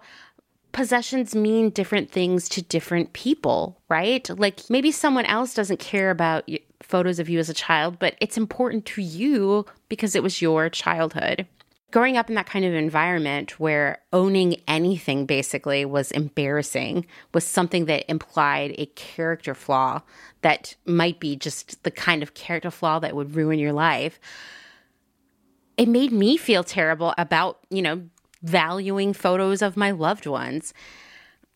possessions 0.71 1.35
mean 1.35 1.69
different 1.69 2.09
things 2.09 2.47
to 2.49 2.61
different 2.61 3.11
people, 3.11 3.81
right? 3.89 4.29
Like 4.29 4.69
maybe 4.69 4.91
someone 4.91 5.25
else 5.25 5.53
doesn't 5.53 5.79
care 5.79 6.11
about 6.11 6.47
photos 6.81 7.19
of 7.19 7.29
you 7.29 7.39
as 7.39 7.49
a 7.49 7.53
child, 7.53 7.99
but 7.99 8.15
it's 8.19 8.37
important 8.37 8.85
to 8.87 9.01
you 9.01 9.65
because 9.89 10.15
it 10.15 10.23
was 10.23 10.41
your 10.41 10.69
childhood. 10.69 11.47
Growing 11.91 12.15
up 12.15 12.29
in 12.29 12.35
that 12.35 12.45
kind 12.45 12.63
of 12.63 12.73
environment 12.73 13.59
where 13.59 13.99
owning 14.13 14.61
anything 14.65 15.25
basically 15.25 15.83
was 15.83 16.11
embarrassing 16.11 17.05
was 17.33 17.43
something 17.43 17.85
that 17.85 18.09
implied 18.09 18.73
a 18.77 18.85
character 18.87 19.53
flaw 19.53 20.01
that 20.41 20.75
might 20.85 21.19
be 21.19 21.35
just 21.35 21.83
the 21.83 21.91
kind 21.91 22.23
of 22.23 22.33
character 22.33 22.71
flaw 22.71 22.99
that 22.99 23.15
would 23.15 23.35
ruin 23.35 23.59
your 23.59 23.73
life. 23.73 24.21
It 25.75 25.89
made 25.89 26.13
me 26.13 26.37
feel 26.37 26.63
terrible 26.63 27.13
about, 27.17 27.59
you 27.69 27.81
know, 27.81 28.03
valuing 28.41 29.13
photos 29.13 29.61
of 29.61 29.75
my 29.75 29.91
loved 29.91 30.25
ones 30.25 30.73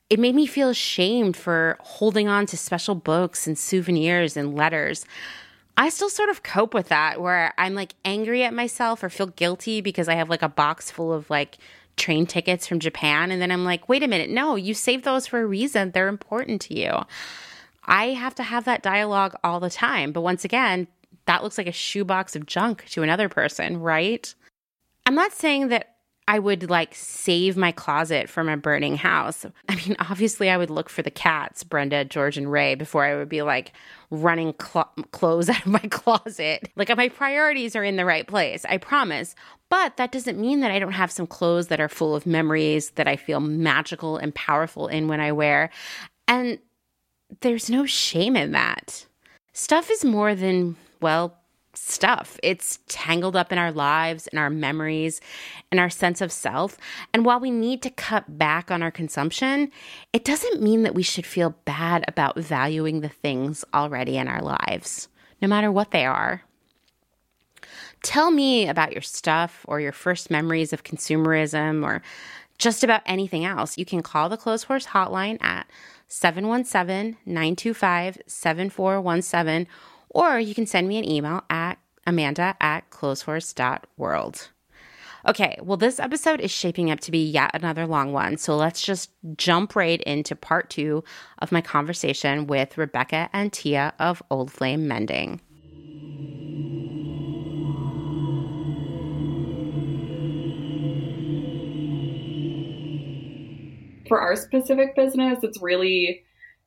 it 0.09 0.19
made 0.19 0.35
me 0.35 0.45
feel 0.45 0.69
ashamed 0.69 1.35
for 1.35 1.77
holding 1.79 2.27
on 2.27 2.45
to 2.47 2.57
special 2.57 2.95
books 2.95 3.47
and 3.47 3.57
souvenirs 3.57 4.37
and 4.37 4.55
letters. 4.55 5.05
I 5.77 5.89
still 5.89 6.09
sort 6.09 6.29
of 6.29 6.43
cope 6.43 6.73
with 6.73 6.89
that 6.89 7.19
where 7.19 7.53
I'm 7.57 7.73
like 7.73 7.95
angry 8.05 8.43
at 8.43 8.53
myself 8.53 9.03
or 9.03 9.09
feel 9.09 9.27
guilty 9.27 9.81
because 9.81 10.07
I 10.07 10.15
have 10.15 10.29
like 10.29 10.41
a 10.41 10.49
box 10.49 10.89
full 10.89 11.11
of 11.11 11.29
like 11.29 11.57
train 11.97 12.25
tickets 12.25 12.67
from 12.67 12.79
Japan. 12.79 13.31
And 13.31 13.41
then 13.41 13.51
I'm 13.51 13.65
like, 13.65 13.89
wait 13.89 14.03
a 14.03 14.07
minute, 14.07 14.29
no, 14.29 14.55
you 14.55 14.73
saved 14.73 15.03
those 15.03 15.27
for 15.27 15.41
a 15.41 15.45
reason. 15.45 15.91
They're 15.91 16.07
important 16.07 16.61
to 16.63 16.79
you. 16.79 17.03
I 17.85 18.07
have 18.09 18.35
to 18.35 18.43
have 18.43 18.65
that 18.65 18.83
dialogue 18.83 19.35
all 19.43 19.59
the 19.59 19.69
time. 19.69 20.11
But 20.11 20.21
once 20.21 20.45
again, 20.45 20.87
that 21.25 21.43
looks 21.43 21.57
like 21.57 21.67
a 21.67 21.73
shoebox 21.73 22.35
of 22.35 22.45
junk 22.45 22.85
to 22.91 23.03
another 23.03 23.29
person, 23.29 23.79
right? 23.79 24.33
I'm 25.05 25.15
not 25.15 25.33
saying 25.33 25.69
that 25.69 25.94
I 26.27 26.39
would 26.39 26.69
like 26.69 26.95
save 26.95 27.55
my 27.55 27.71
closet 27.71 28.29
from 28.29 28.49
a 28.49 28.57
burning 28.57 28.95
house. 28.95 29.45
I 29.69 29.75
mean, 29.75 29.95
obviously, 30.09 30.49
I 30.49 30.57
would 30.57 30.69
look 30.69 30.89
for 30.89 31.01
the 31.01 31.11
cats, 31.11 31.63
Brenda, 31.63 32.03
George, 32.03 32.37
and 32.37 32.51
Ray, 32.51 32.75
before 32.75 33.05
I 33.05 33.15
would 33.15 33.29
be 33.29 33.43
like 33.43 33.73
running 34.09 34.55
cl- 34.59 34.91
clothes 35.11 35.49
out 35.49 35.65
of 35.65 35.71
my 35.71 35.79
closet. 35.79 36.69
Like, 36.75 36.95
my 36.95 37.09
priorities 37.09 37.75
are 37.75 37.83
in 37.83 37.95
the 37.95 38.05
right 38.05 38.27
place, 38.27 38.65
I 38.65 38.77
promise. 38.77 39.35
But 39.69 39.97
that 39.97 40.11
doesn't 40.11 40.39
mean 40.39 40.61
that 40.61 40.71
I 40.71 40.79
don't 40.79 40.91
have 40.93 41.11
some 41.11 41.27
clothes 41.27 41.67
that 41.67 41.79
are 41.79 41.89
full 41.89 42.15
of 42.15 42.25
memories 42.25 42.91
that 42.91 43.07
I 43.07 43.15
feel 43.15 43.39
magical 43.39 44.17
and 44.17 44.33
powerful 44.33 44.87
in 44.87 45.07
when 45.07 45.19
I 45.19 45.31
wear. 45.31 45.69
And 46.27 46.59
there's 47.41 47.69
no 47.69 47.85
shame 47.85 48.35
in 48.35 48.51
that. 48.51 49.05
Stuff 49.53 49.89
is 49.89 50.03
more 50.03 50.35
than, 50.35 50.75
well, 51.01 51.37
stuff. 51.77 52.39
It's 52.43 52.79
tangled 52.87 53.35
up 53.35 53.51
in 53.51 53.57
our 53.57 53.71
lives, 53.71 54.27
in 54.27 54.37
our 54.37 54.49
memories, 54.49 55.21
in 55.71 55.79
our 55.79 55.89
sense 55.89 56.21
of 56.21 56.31
self. 56.31 56.77
And 57.13 57.25
while 57.25 57.39
we 57.39 57.51
need 57.51 57.81
to 57.83 57.89
cut 57.89 58.37
back 58.37 58.71
on 58.71 58.81
our 58.81 58.91
consumption, 58.91 59.71
it 60.13 60.23
doesn't 60.23 60.61
mean 60.61 60.83
that 60.83 60.95
we 60.95 61.03
should 61.03 61.25
feel 61.25 61.55
bad 61.65 62.05
about 62.07 62.37
valuing 62.37 63.01
the 63.01 63.09
things 63.09 63.63
already 63.73 64.17
in 64.17 64.27
our 64.27 64.41
lives, 64.41 65.07
no 65.41 65.47
matter 65.47 65.71
what 65.71 65.91
they 65.91 66.05
are. 66.05 66.43
Tell 68.03 68.29
me 68.29 68.67
about 68.67 68.91
your 68.91 69.01
stuff 69.01 69.65
or 69.67 69.79
your 69.79 69.91
first 69.91 70.29
memories 70.29 70.73
of 70.73 70.83
consumerism 70.83 71.83
or 71.83 72.01
just 72.57 72.83
about 72.83 73.01
anything 73.05 73.45
else. 73.45 73.77
You 73.77 73.85
can 73.85 74.01
call 74.01 74.29
the 74.29 74.37
Clotheshorse 74.37 74.87
hotline 74.87 75.41
at 75.41 75.67
717 76.07 77.17
925 77.25 78.19
7417 78.27 79.67
or 80.15 80.39
you 80.39 80.55
can 80.55 80.65
send 80.65 80.87
me 80.87 80.97
an 80.97 81.07
email 81.07 81.43
at 81.49 81.77
amanda 82.07 82.55
at 82.61 82.89
clotheshorse.world. 82.89 84.49
Okay, 85.27 85.57
well, 85.61 85.75
this 85.75 85.99
episode 85.99 86.39
is 86.39 86.51
shaping 86.51 86.89
up 86.89 87.01
to 87.01 87.11
be 87.11 87.23
yet 87.23 87.51
another 87.53 87.85
long 87.85 88.13
one. 88.13 88.37
So 88.37 88.55
let's 88.55 88.81
just 88.81 89.11
jump 89.35 89.75
right 89.75 90.01
into 90.03 90.35
part 90.35 90.69
two 90.69 91.03
of 91.39 91.51
my 91.51 91.61
conversation 91.61 92.47
with 92.47 92.77
Rebecca 92.77 93.29
and 93.33 93.51
Tia 93.51 93.93
of 93.99 94.23
Old 94.31 94.51
Flame 94.51 94.87
Mending. 94.87 95.41
For 104.07 104.21
our 104.21 104.35
specific 104.35 104.95
business, 104.95 105.39
it's 105.41 105.61
really 105.61 106.23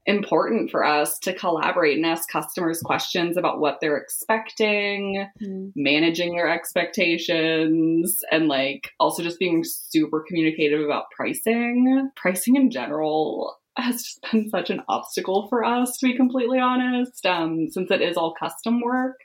important 0.09 0.71
for 0.71 0.85
us 0.85 1.19
to 1.19 1.35
collaborate 1.35 1.97
and 1.97 2.07
ask 2.07 2.29
customers 2.31 2.81
questions 2.81 3.37
about 3.37 3.61
what 3.61 3.79
they're 3.81 3.99
expecting, 3.99 5.29
mm. 5.41 5.73
managing 5.77 6.35
their 6.35 6.49
expectations, 6.49 8.23
and 8.33 8.49
like 8.49 8.91
also 8.99 9.23
just 9.23 9.39
being 9.39 9.63
super 9.65 10.25
communicative 10.27 10.81
about 10.81 11.11
pricing. 11.15 12.11
Pricing 12.17 12.57
in 12.57 12.71
general, 12.71 13.55
has 13.77 14.03
just 14.03 14.27
been 14.33 14.49
such 14.51 14.71
an 14.71 14.83
obstacle 14.89 15.47
for 15.49 15.63
us, 15.65 15.99
to 15.99 16.07
be 16.07 16.17
completely 16.17 16.59
honest, 16.59 17.25
um, 17.27 17.69
since 17.71 17.91
it 17.91 18.03
is 18.03 18.17
all 18.17 18.35
custom 18.35 18.81
work. 18.81 19.17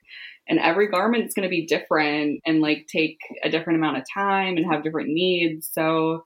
And 0.47 0.59
every 0.59 0.89
garment 0.89 1.23
is 1.23 1.33
going 1.33 1.47
to 1.47 1.49
be 1.49 1.65
different 1.65 2.41
and 2.45 2.59
like 2.59 2.87
take 2.91 3.17
a 3.43 3.49
different 3.49 3.79
amount 3.79 3.97
of 3.97 4.03
time 4.13 4.57
and 4.57 4.65
have 4.69 4.83
different 4.83 5.09
needs. 5.09 5.69
So, 5.71 6.25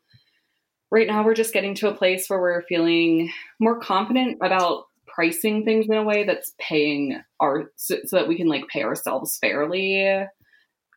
right 0.91 1.07
now, 1.07 1.23
we're 1.23 1.33
just 1.33 1.53
getting 1.53 1.75
to 1.75 1.89
a 1.89 1.95
place 1.95 2.29
where 2.29 2.39
we're 2.39 2.63
feeling 2.63 3.31
more 3.59 3.79
confident 3.79 4.37
about 4.41 4.85
pricing 5.07 5.65
things 5.65 5.87
in 5.89 5.95
a 5.95 6.03
way 6.03 6.23
that's 6.23 6.53
paying 6.59 7.21
our 7.39 7.71
so, 7.75 7.97
so 8.05 8.17
that 8.17 8.27
we 8.27 8.37
can 8.37 8.47
like 8.47 8.67
pay 8.67 8.83
ourselves 8.83 9.37
fairly. 9.37 10.25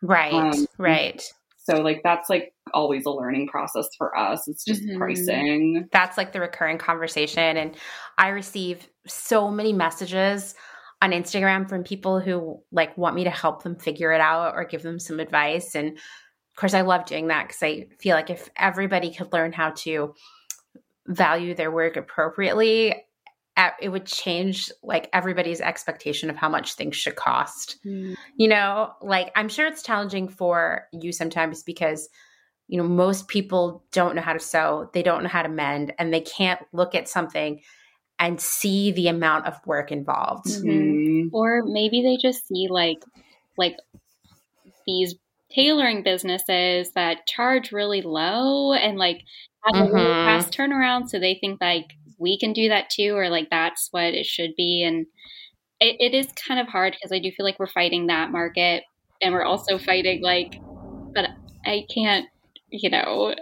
Right, 0.03 0.33
um, 0.33 0.67
right. 0.79 1.23
So 1.65 1.77
like 1.83 2.01
that's 2.03 2.29
like 2.29 2.53
always 2.73 3.05
a 3.07 3.11
learning 3.11 3.49
process 3.49 3.89
for 3.97 4.17
us. 4.17 4.49
It's 4.49 4.65
just 4.65 4.83
mm-hmm. 4.83 4.99
pricing. 4.99 5.89
That's 5.93 6.17
like 6.17 6.33
the 6.33 6.41
recurring 6.41 6.79
conversation 6.79 7.57
and 7.57 7.77
I 8.19 8.29
receive 8.29 8.89
so 9.07 9.51
many 9.51 9.73
messages 9.73 10.55
on 11.03 11.13
Instagram 11.13 11.69
from 11.69 11.85
people 11.85 12.21
who 12.21 12.63
like 12.73 12.97
want 12.99 13.15
me 13.15 13.25
to 13.25 13.31
help 13.31 13.63
them 13.63 13.77
figure 13.77 14.13
it 14.13 14.21
out 14.21 14.55
or 14.55 14.65
give 14.65 14.83
them 14.83 14.99
some 14.99 15.21
advice 15.21 15.75
and 15.75 15.99
of 16.51 16.57
course 16.57 16.75
I 16.75 16.83
love 16.83 17.07
doing 17.07 17.29
that 17.29 17.49
cuz 17.49 17.63
I 17.63 17.89
feel 17.99 18.17
like 18.17 18.31
if 18.31 18.49
everybody 18.57 19.13
could 19.13 19.33
learn 19.33 19.53
how 19.53 19.71
to 19.71 20.15
value 21.07 21.55
their 21.55 21.71
work 21.71 21.97
appropriately 21.97 22.95
it 23.81 23.89
would 23.91 24.07
change 24.07 24.71
like 24.83 25.09
everybody's 25.13 25.61
expectation 25.61 26.31
of 26.31 26.37
how 26.37 26.49
much 26.49 26.75
things 26.75 26.97
should 26.97 27.17
cost. 27.17 27.77
Mm. 27.85 28.17
You 28.37 28.49
know, 28.49 28.93
like 29.03 29.31
I'm 29.37 29.49
sure 29.49 29.67
it's 29.67 29.83
challenging 29.83 30.29
for 30.29 30.87
you 30.93 31.13
sometimes 31.13 31.63
because 31.63 32.09
you 32.69 32.79
know 32.79 32.89
most 32.89 33.29
people 33.29 33.85
don't 33.93 34.15
know 34.15 34.23
how 34.23 34.33
to 34.33 34.39
sew, 34.39 34.91
they 34.93 35.03
don't 35.03 35.23
know 35.23 35.29
how 35.29 35.43
to 35.43 35.49
mend 35.49 35.93
and 35.99 36.13
they 36.13 36.21
can't 36.21 36.61
look 36.73 36.95
at 36.95 37.09
something 37.09 37.61
and 38.19 38.41
see 38.41 38.93
the 38.93 39.09
amount 39.09 39.47
of 39.47 39.59
work 39.67 39.91
involved. 39.91 40.47
Mm-hmm. 40.47 41.35
Or 41.35 41.63
maybe 41.65 42.03
they 42.03 42.17
just 42.17 42.47
see 42.47 42.69
like 42.71 43.03
like 43.57 43.77
these 44.87 45.15
tailoring 45.55 46.03
businesses 46.03 46.93
that 46.93 47.27
charge 47.27 47.73
really 47.73 48.03
low 48.03 48.73
and 48.73 48.99
like 48.99 49.23
have 49.65 49.75
mm-hmm. 49.75 49.91
a 49.91 49.95
really 49.95 50.07
mm-hmm. 50.07 50.27
fast 50.27 50.57
turnaround 50.57 51.09
so 51.09 51.19
they 51.19 51.37
think 51.41 51.61
like 51.61 51.87
we 52.21 52.39
can 52.39 52.53
do 52.53 52.69
that 52.69 52.91
too, 52.91 53.17
or 53.17 53.29
like 53.31 53.49
that's 53.51 53.89
what 53.91 54.15
it 54.15 54.27
should 54.27 54.55
be. 54.57 54.85
And 54.85 55.07
it, 55.81 55.97
it 55.99 56.15
is 56.15 56.29
kind 56.47 56.61
of 56.61 56.69
hard 56.69 56.93
because 56.93 57.11
I 57.11 57.19
do 57.19 57.33
feel 57.33 57.45
like 57.45 57.59
we're 57.59 57.67
fighting 57.67 58.07
that 58.07 58.31
market 58.31 58.85
and 59.21 59.35
we're 59.35 59.45
also 59.45 59.79
fighting 59.79 60.23
like, 60.23 60.61
but 61.15 61.31
I 61.65 61.87
can't, 61.93 62.27
you 62.69 62.91
know, 62.91 63.35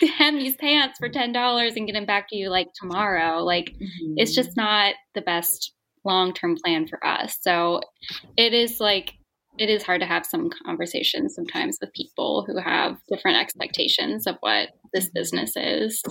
hem 0.18 0.38
these 0.38 0.56
pants 0.56 0.98
for 0.98 1.08
$10 1.08 1.76
and 1.76 1.86
get 1.86 1.92
them 1.92 2.04
back 2.04 2.28
to 2.28 2.36
you 2.36 2.50
like 2.50 2.68
tomorrow. 2.74 3.42
Like 3.44 3.66
mm-hmm. 3.66 4.14
it's 4.16 4.34
just 4.34 4.56
not 4.56 4.94
the 5.14 5.22
best 5.22 5.72
long 6.04 6.34
term 6.34 6.56
plan 6.62 6.88
for 6.88 7.04
us. 7.06 7.38
So 7.40 7.80
it 8.36 8.52
is 8.52 8.80
like, 8.80 9.14
it 9.58 9.70
is 9.70 9.82
hard 9.82 10.00
to 10.00 10.06
have 10.06 10.26
some 10.26 10.50
conversations 10.64 11.34
sometimes 11.34 11.78
with 11.80 11.92
people 11.92 12.44
who 12.46 12.58
have 12.58 12.98
different 13.08 13.38
expectations 13.38 14.26
of 14.26 14.36
what 14.40 14.70
this 14.92 15.10
business 15.10 15.52
is. 15.56 16.02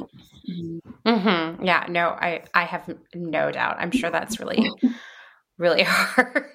Mm-hmm. 1.05 1.63
Yeah, 1.63 1.85
no, 1.89 2.09
I 2.09 2.43
I 2.53 2.63
have 2.65 2.89
no 3.13 3.51
doubt. 3.51 3.77
I'm 3.79 3.91
sure 3.91 4.09
that's 4.09 4.39
really 4.39 4.69
really 5.57 5.83
hard. 5.83 6.53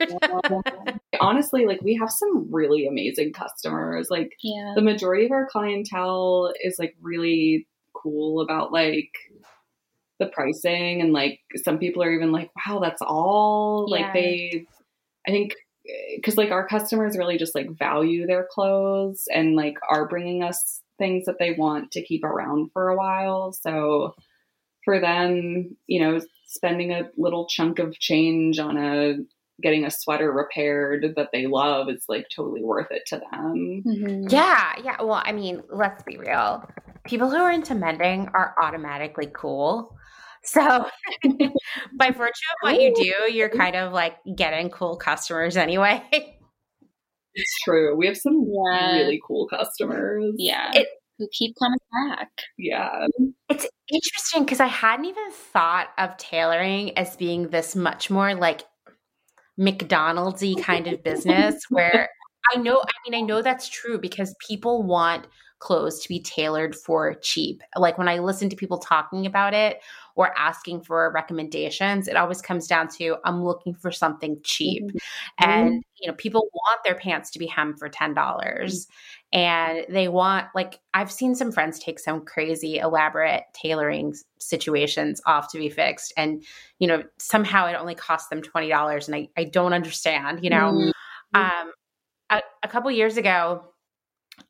Honestly, 1.20 1.66
like 1.66 1.80
we 1.82 1.94
have 1.96 2.10
some 2.10 2.48
really 2.50 2.86
amazing 2.86 3.32
customers. 3.32 4.08
Like 4.10 4.32
yeah. 4.42 4.72
the 4.74 4.82
majority 4.82 5.26
of 5.26 5.32
our 5.32 5.46
clientele 5.50 6.52
is 6.62 6.76
like 6.78 6.94
really 7.00 7.66
cool 7.94 8.40
about 8.40 8.72
like 8.72 9.10
the 10.18 10.26
pricing 10.26 11.00
and 11.00 11.12
like 11.12 11.40
some 11.56 11.78
people 11.78 12.02
are 12.02 12.12
even 12.12 12.32
like 12.32 12.50
wow 12.56 12.80
that's 12.80 13.02
all 13.02 13.86
yeah. 13.88 13.96
like 13.96 14.14
they 14.14 14.66
i 15.26 15.30
think 15.30 15.54
because 16.16 16.36
like 16.36 16.50
our 16.50 16.66
customers 16.66 17.16
really 17.16 17.38
just 17.38 17.54
like 17.54 17.70
value 17.70 18.26
their 18.26 18.46
clothes 18.50 19.24
and 19.32 19.56
like 19.56 19.78
are 19.88 20.08
bringing 20.08 20.42
us 20.42 20.82
things 20.98 21.24
that 21.26 21.38
they 21.38 21.52
want 21.52 21.92
to 21.92 22.02
keep 22.02 22.24
around 22.24 22.70
for 22.72 22.88
a 22.88 22.96
while. 22.96 23.52
So 23.52 24.14
for 24.84 25.00
them, 25.00 25.76
you 25.86 26.00
know, 26.00 26.20
spending 26.46 26.92
a 26.92 27.08
little 27.16 27.46
chunk 27.46 27.78
of 27.78 27.98
change 27.98 28.58
on 28.58 28.76
a 28.76 29.16
getting 29.60 29.84
a 29.84 29.90
sweater 29.90 30.30
repaired 30.30 31.14
that 31.16 31.30
they 31.32 31.46
love 31.46 31.88
is 31.88 32.04
like 32.08 32.28
totally 32.34 32.62
worth 32.62 32.90
it 32.90 33.02
to 33.06 33.16
them. 33.16 33.82
Mm-hmm. 33.84 34.28
Yeah, 34.28 34.72
yeah. 34.84 35.02
Well, 35.02 35.20
I 35.24 35.32
mean, 35.32 35.62
let's 35.68 36.02
be 36.04 36.16
real. 36.16 36.68
People 37.04 37.28
who 37.28 37.36
are 37.36 37.50
into 37.50 37.74
mending 37.74 38.28
are 38.34 38.54
automatically 38.62 39.28
cool. 39.32 39.97
So, 40.48 40.86
by 41.98 42.10
virtue 42.10 42.22
of 42.22 42.62
what 42.62 42.80
you 42.80 42.94
do, 42.94 43.32
you're 43.32 43.50
kind 43.50 43.76
of 43.76 43.92
like 43.92 44.16
getting 44.34 44.70
cool 44.70 44.96
customers 44.96 45.56
anyway. 45.56 46.02
It's 47.40 47.54
true. 47.62 47.94
We 47.94 48.08
have 48.08 48.16
some 48.16 48.50
yeah. 48.50 48.96
really 48.96 49.20
cool 49.24 49.46
customers. 49.46 50.34
Yeah. 50.38 50.72
It, 50.74 50.88
who 51.18 51.28
keep 51.30 51.54
coming 51.56 51.78
back. 52.08 52.30
Yeah. 52.56 53.06
It's 53.48 53.64
interesting 53.88 54.42
because 54.44 54.58
I 54.58 54.66
hadn't 54.66 55.04
even 55.04 55.30
thought 55.30 55.88
of 55.98 56.16
tailoring 56.16 56.98
as 56.98 57.16
being 57.16 57.48
this 57.48 57.76
much 57.76 58.10
more 58.10 58.34
like 58.34 58.62
McDonald'sy 59.56 60.60
kind 60.60 60.88
of 60.88 61.04
business 61.04 61.62
where 61.70 62.08
I 62.52 62.58
know 62.58 62.80
I 62.80 63.08
mean 63.08 63.22
I 63.22 63.24
know 63.24 63.40
that's 63.40 63.68
true 63.68 64.00
because 64.00 64.34
people 64.48 64.82
want 64.82 65.28
clothes 65.58 66.00
to 66.00 66.08
be 66.08 66.20
tailored 66.20 66.74
for 66.74 67.14
cheap. 67.14 67.62
Like 67.76 67.98
when 67.98 68.08
I 68.08 68.18
listen 68.18 68.48
to 68.50 68.56
people 68.56 68.78
talking 68.78 69.26
about 69.26 69.54
it 69.54 69.80
or 70.14 70.36
asking 70.38 70.82
for 70.82 71.10
recommendations, 71.12 72.06
it 72.06 72.16
always 72.16 72.40
comes 72.40 72.66
down 72.66 72.88
to 72.96 73.16
I'm 73.24 73.44
looking 73.44 73.74
for 73.74 73.90
something 73.90 74.38
cheap. 74.44 74.84
Mm-hmm. 74.84 75.50
And 75.50 75.84
you 76.00 76.08
know, 76.08 76.14
people 76.14 76.48
want 76.52 76.80
their 76.84 76.94
pants 76.94 77.30
to 77.30 77.38
be 77.38 77.46
hemmed 77.46 77.78
for 77.78 77.88
$10 77.88 78.14
mm-hmm. 78.14 79.38
and 79.38 79.84
they 79.88 80.08
want 80.08 80.46
like 80.54 80.78
I've 80.94 81.10
seen 81.10 81.34
some 81.34 81.50
friends 81.50 81.78
take 81.78 81.98
some 81.98 82.24
crazy 82.24 82.78
elaborate 82.78 83.42
tailoring 83.52 84.14
situations 84.38 85.20
off 85.26 85.50
to 85.52 85.58
be 85.58 85.70
fixed 85.70 86.12
and 86.16 86.44
you 86.78 86.86
know, 86.86 87.02
somehow 87.18 87.66
it 87.66 87.74
only 87.74 87.96
costs 87.96 88.28
them 88.28 88.42
$20 88.42 89.06
and 89.06 89.14
I 89.14 89.28
I 89.36 89.44
don't 89.44 89.72
understand, 89.72 90.44
you 90.44 90.50
know. 90.50 90.72
Mm-hmm. 90.72 91.40
Um 91.40 91.72
a, 92.30 92.42
a 92.62 92.68
couple 92.68 92.90
years 92.90 93.16
ago 93.16 93.64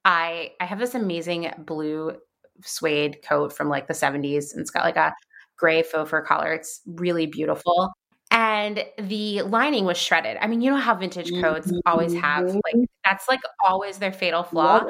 I 0.05 0.53
I 0.61 0.64
have 0.64 0.78
this 0.78 0.95
amazing 0.95 1.51
blue 1.59 2.16
suede 2.62 3.18
coat 3.22 3.53
from 3.53 3.68
like 3.68 3.86
the 3.86 3.95
70s 3.95 4.53
and 4.53 4.61
it's 4.61 4.70
got 4.70 4.84
like 4.84 4.97
a 4.97 5.12
gray 5.57 5.82
faux 5.82 6.11
fur 6.11 6.22
collar. 6.22 6.53
It's 6.53 6.80
really 6.86 7.26
beautiful. 7.26 7.93
And 8.30 8.84
the 8.99 9.43
lining 9.43 9.84
was 9.84 9.97
shredded. 9.97 10.36
I 10.41 10.47
mean, 10.47 10.61
you 10.61 10.70
know 10.70 10.76
how 10.76 10.95
vintage 10.95 11.30
coats 11.41 11.68
mm-hmm. 11.68 11.78
always 11.86 12.14
have 12.14 12.45
like 12.47 12.89
that's 13.05 13.28
like 13.28 13.41
always 13.64 13.99
their 13.99 14.12
fatal 14.12 14.43
flaw. 14.43 14.84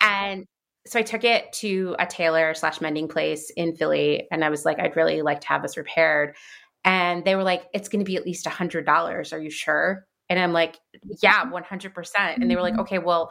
And 0.00 0.44
so 0.86 0.98
I 0.98 1.02
took 1.02 1.24
it 1.24 1.52
to 1.54 1.96
a 1.98 2.06
tailor 2.06 2.54
slash 2.54 2.80
mending 2.80 3.08
place 3.08 3.50
in 3.56 3.74
Philly, 3.74 4.28
and 4.30 4.44
I 4.44 4.50
was 4.50 4.64
like, 4.64 4.78
I'd 4.78 4.94
really 4.94 5.22
like 5.22 5.40
to 5.40 5.48
have 5.48 5.62
this 5.62 5.76
repaired. 5.76 6.36
And 6.84 7.24
they 7.24 7.34
were 7.34 7.42
like, 7.42 7.66
it's 7.74 7.88
going 7.88 8.04
to 8.04 8.08
be 8.08 8.16
at 8.16 8.24
least 8.24 8.46
a 8.46 8.50
hundred 8.50 8.86
dollars. 8.86 9.32
Are 9.32 9.40
you 9.40 9.50
sure? 9.50 10.06
And 10.28 10.38
I'm 10.38 10.52
like, 10.52 10.78
yeah, 11.22 11.44
100%. 11.44 12.14
And 12.16 12.50
they 12.50 12.56
were 12.56 12.62
like, 12.62 12.74
mm-hmm. 12.74 12.82
okay, 12.82 12.98
well, 12.98 13.30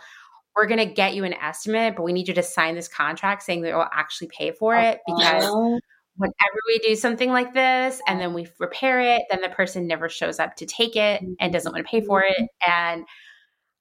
we're 0.55 0.67
going 0.67 0.79
to 0.79 0.93
get 0.93 1.15
you 1.15 1.23
an 1.23 1.33
estimate, 1.33 1.95
but 1.95 2.03
we 2.03 2.13
need 2.13 2.27
you 2.27 2.33
to 2.35 2.43
sign 2.43 2.75
this 2.75 2.87
contract 2.87 3.43
saying 3.43 3.61
that 3.61 3.75
we'll 3.75 3.87
actually 3.93 4.27
pay 4.27 4.51
for 4.51 4.75
it 4.75 5.01
because 5.05 5.43
whenever 6.17 6.59
we 6.67 6.79
do 6.79 6.95
something 6.95 7.29
like 7.31 7.53
this 7.53 8.01
and 8.07 8.19
then 8.19 8.33
we 8.33 8.47
repair 8.59 9.01
it, 9.01 9.23
then 9.29 9.41
the 9.41 9.49
person 9.49 9.85
never 9.85 10.07
shows 10.07 10.39
up 10.39 10.55
to 10.55 10.65
take 10.65 10.95
it 10.95 11.21
and 11.39 11.51
doesn't 11.51 11.73
want 11.73 11.85
to 11.85 11.89
pay 11.89 12.01
for 12.01 12.23
it. 12.23 12.37
Mm-hmm. 12.37 12.71
And 12.71 13.05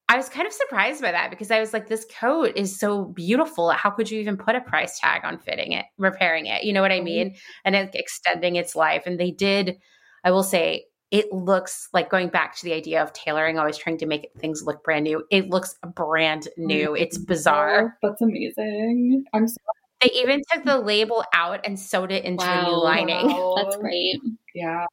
I 0.08 0.16
was 0.16 0.28
kind 0.28 0.46
of 0.46 0.52
surprised 0.52 1.00
by 1.00 1.12
that 1.12 1.30
because 1.30 1.50
I 1.50 1.60
was 1.60 1.72
like, 1.72 1.88
this 1.88 2.06
coat 2.18 2.52
is 2.56 2.78
so 2.78 3.04
beautiful. 3.04 3.70
How 3.70 3.90
could 3.90 4.10
you 4.10 4.20
even 4.20 4.36
put 4.36 4.54
a 4.54 4.60
price 4.60 4.98
tag 4.98 5.24
on 5.24 5.38
fitting 5.38 5.72
it, 5.72 5.86
repairing 5.96 6.46
it? 6.46 6.64
You 6.64 6.72
know 6.72 6.82
what 6.82 6.92
I 6.92 7.00
mean? 7.00 7.36
And 7.64 7.74
extending 7.94 8.56
its 8.56 8.76
life. 8.76 9.04
And 9.06 9.18
they 9.18 9.30
did, 9.30 9.78
I 10.22 10.30
will 10.30 10.42
say, 10.42 10.86
it 11.14 11.32
looks 11.32 11.88
like 11.92 12.10
going 12.10 12.28
back 12.28 12.56
to 12.56 12.64
the 12.64 12.72
idea 12.72 13.00
of 13.00 13.12
tailoring, 13.12 13.56
always 13.56 13.76
trying 13.76 13.98
to 13.98 14.04
make 14.04 14.32
things 14.36 14.64
look 14.64 14.82
brand 14.82 15.04
new. 15.04 15.24
It 15.30 15.48
looks 15.48 15.78
brand 15.94 16.48
new. 16.56 16.96
It's 16.96 17.16
mm-hmm. 17.16 17.26
bizarre. 17.26 17.96
That's 18.02 18.20
amazing. 18.20 19.24
I'm 19.32 19.46
so 19.46 19.56
they 20.00 20.10
even 20.10 20.42
took 20.52 20.64
the 20.64 20.80
label 20.80 21.24
out 21.32 21.60
and 21.64 21.78
sewed 21.78 22.10
it 22.10 22.24
into 22.24 22.44
wow, 22.44 22.60
a 22.60 22.64
new 22.64 22.76
lining. 22.82 23.28
Wow. 23.28 23.54
That's 23.62 23.76
great. 23.76 24.20
Yeah. 24.56 24.86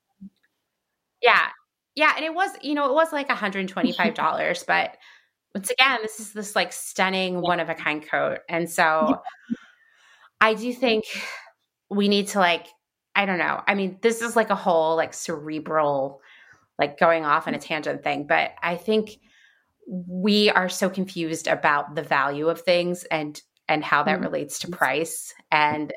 Yeah. 1.24 1.48
Yeah. 1.96 2.14
And 2.16 2.24
it 2.24 2.36
was, 2.36 2.52
you 2.62 2.76
know, 2.76 2.88
it 2.88 2.94
was 2.94 3.12
like 3.12 3.28
$125, 3.30 4.66
but 4.68 4.98
once 5.56 5.72
again, 5.72 6.00
this 6.04 6.20
is 6.20 6.34
this 6.34 6.56
like 6.56 6.72
stunning 6.72 7.42
one 7.42 7.60
of 7.60 7.70
a 7.70 7.74
kind 7.74 8.08
coat. 8.08 8.42
And 8.48 8.70
so 8.70 9.20
I 10.40 10.54
do 10.54 10.72
think 10.72 11.06
we 11.90 12.08
need 12.08 12.28
to 12.28 12.40
like 12.40 12.68
I 13.16 13.26
don't 13.26 13.38
know. 13.38 13.62
I 13.68 13.76
mean, 13.76 13.98
this 14.02 14.22
is 14.22 14.36
like 14.36 14.50
a 14.50 14.56
whole 14.56 14.96
like 14.96 15.14
cerebral, 15.14 16.22
like 16.80 17.00
going 17.00 17.26
off 17.26 17.48
on 17.48 17.54
a 17.54 17.60
tangent 17.60 18.04
thing, 18.04 18.26
but 18.28 18.52
I 18.62 18.76
think 18.76 19.20
we 19.88 20.50
are 20.50 20.70
so 20.70 20.90
confused 20.90 21.48
about 21.48 21.96
the 21.96 22.04
value 22.04 22.50
of 22.50 22.62
things 22.62 23.04
and 23.06 23.42
and 23.68 23.84
how 23.84 24.04
that 24.04 24.16
mm-hmm. 24.16 24.26
relates 24.26 24.60
to 24.60 24.68
price 24.70 25.34
and 25.52 25.94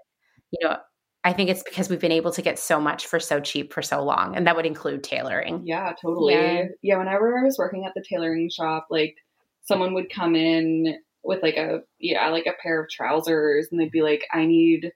you 0.50 0.66
know 0.66 0.76
I 1.24 1.32
think 1.32 1.48
it's 1.48 1.62
because 1.62 1.88
we've 1.88 2.00
been 2.00 2.12
able 2.12 2.32
to 2.32 2.42
get 2.42 2.58
so 2.58 2.78
much 2.78 3.06
for 3.06 3.18
so 3.18 3.40
cheap 3.40 3.72
for 3.72 3.80
so 3.80 4.04
long, 4.04 4.36
and 4.36 4.46
that 4.46 4.56
would 4.56 4.66
include 4.66 5.02
tailoring. 5.02 5.62
Yeah, 5.64 5.94
totally. 6.00 6.34
Yeah, 6.34 6.64
yeah 6.82 6.98
whenever 6.98 7.38
I 7.38 7.42
was 7.42 7.56
working 7.56 7.86
at 7.86 7.92
the 7.94 8.04
tailoring 8.06 8.50
shop, 8.50 8.88
like 8.90 9.16
someone 9.62 9.94
would 9.94 10.12
come 10.12 10.36
in 10.36 10.98
with 11.22 11.42
like 11.42 11.56
a 11.56 11.80
yeah, 11.98 12.28
like 12.28 12.44
a 12.44 12.52
pair 12.62 12.82
of 12.82 12.90
trousers 12.90 13.68
and 13.70 13.80
they'd 13.80 13.90
be 13.90 14.02
like, 14.02 14.26
I 14.34 14.44
need 14.44 14.92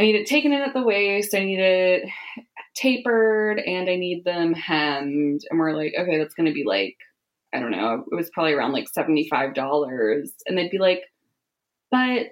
I 0.00 0.04
need 0.04 0.16
it 0.16 0.26
taken 0.26 0.52
in 0.52 0.62
at 0.62 0.72
the 0.72 0.82
waist, 0.82 1.34
I 1.34 1.44
need 1.44 1.60
it 1.60 2.08
tapered, 2.74 3.58
and 3.58 3.88
I 3.90 3.96
need 3.96 4.24
them 4.24 4.54
hemmed. 4.54 5.42
And 5.50 5.60
we're 5.60 5.76
like, 5.76 5.92
okay, 5.98 6.16
that's 6.16 6.34
gonna 6.34 6.52
be 6.52 6.64
like, 6.64 6.96
I 7.52 7.60
don't 7.60 7.70
know, 7.70 8.04
it 8.10 8.14
was 8.14 8.30
probably 8.30 8.54
around 8.54 8.72
like 8.72 8.86
$75. 8.96 10.30
And 10.46 10.56
they'd 10.56 10.70
be 10.70 10.78
like, 10.78 11.02
but 11.90 12.28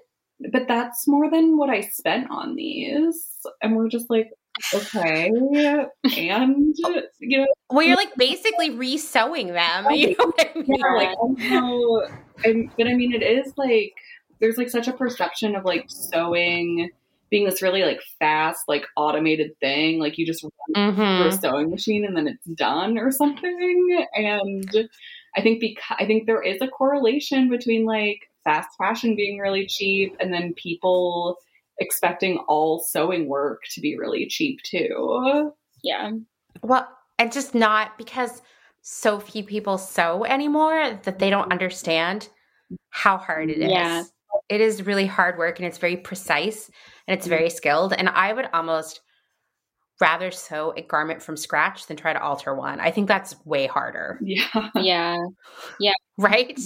but 0.53 0.69
that's 0.69 1.07
more 1.07 1.31
than 1.31 1.59
what 1.59 1.69
I 1.69 1.83
spent 1.83 2.31
on 2.31 2.55
these. 2.55 3.29
And 3.61 3.77
we're 3.77 3.89
just 3.89 4.09
like, 4.09 4.31
okay. 4.73 5.27
And, 5.27 6.75
you 7.19 7.39
know. 7.39 7.47
Well, 7.69 7.85
you're 7.85 7.97
like 7.97 8.15
basically 8.17 8.71
resewing 8.71 9.53
them. 9.53 9.87
You 9.95 10.17
know 10.17 10.27
what 10.27 10.49
I 10.49 10.55
mean? 10.55 10.67
Yeah, 10.69 10.95
like, 10.95 12.13
I 12.45 12.69
but 12.79 12.87
I 12.87 12.95
mean, 12.95 13.13
it 13.13 13.25
is 13.25 13.53
like, 13.57 13.95
there's 14.41 14.57
like 14.57 14.71
such 14.71 14.87
a 14.87 14.93
perception 14.93 15.57
of 15.57 15.65
like 15.65 15.87
sewing 15.89 16.91
being 17.31 17.45
this 17.45 17.63
really 17.63 17.83
like 17.83 18.01
fast, 18.19 18.63
like 18.69 18.87
automated 18.97 19.59
thing. 19.61 19.99
Like 19.99 20.19
you 20.19 20.27
just 20.27 20.43
run 20.43 20.53
mm-hmm. 20.95 21.23
through 21.23 21.29
a 21.29 21.33
sewing 21.33 21.71
machine 21.71 22.05
and 22.05 22.17
then 22.17 22.29
it's 22.29 22.45
done 22.45 22.99
or 22.99 23.11
something. 23.11 24.07
And 24.15 24.89
I 25.37 25.43
think 25.43 25.61
because 25.61 25.97
I 25.99 26.07
think 26.07 26.27
there 26.27 26.43
is 26.43 26.61
a 26.63 26.69
correlation 26.69 27.49
between 27.51 27.85
like 27.85 28.31
fast 28.45 28.71
fashion 28.79 29.15
being 29.15 29.39
really 29.39 29.67
cheap 29.67 30.17
and 30.21 30.33
then 30.33 30.55
people 30.55 31.37
expecting 31.79 32.39
all 32.49 32.81
sewing 32.81 33.29
work 33.29 33.63
to 33.73 33.81
be 33.81 33.97
really 33.97 34.27
cheap 34.27 34.61
too. 34.63 35.53
Yeah. 35.83 36.13
Well, 36.63 36.89
and 37.19 37.31
just 37.31 37.55
not 37.55 37.99
because 37.99 38.43
so 38.81 39.21
few 39.21 39.45
people 39.45 39.77
sew 39.77 40.25
anymore 40.25 40.99
that 41.03 41.19
they 41.19 41.31
don't 41.31 41.53
understand 41.53 42.29
how 42.91 43.17
hard 43.17 43.51
it 43.51 43.59
is. 43.59 43.71
Yeah. 43.71 44.05
It 44.49 44.61
is 44.61 44.87
really 44.87 45.07
hard 45.07 45.37
work 45.39 45.59
and 45.59 45.67
it's 45.67 45.79
very 45.79 45.97
precise 45.97 46.71
and 47.09 47.19
it's 47.19 47.27
very 47.27 47.51
skilled. 47.51 47.95
And 47.95 48.09
I 48.09 48.33
would 48.33 48.49
almost 48.53 49.01
rather 50.01 50.31
sew 50.31 50.73
a 50.77 50.83
garment 50.83 51.23
from 51.23 51.37
scratch 51.37 51.87
than 51.87 51.97
try 51.97 52.13
to 52.13 52.23
alter 52.23 52.55
one. 52.55 52.79
I 52.79 52.93
think 52.93 53.09
that's 53.09 53.35
way 53.45 53.67
harder. 53.67 54.21
Yeah. 54.29 54.69
Yeah. 54.77 55.17
Yeah. 55.81 55.95
Right? 56.19 56.57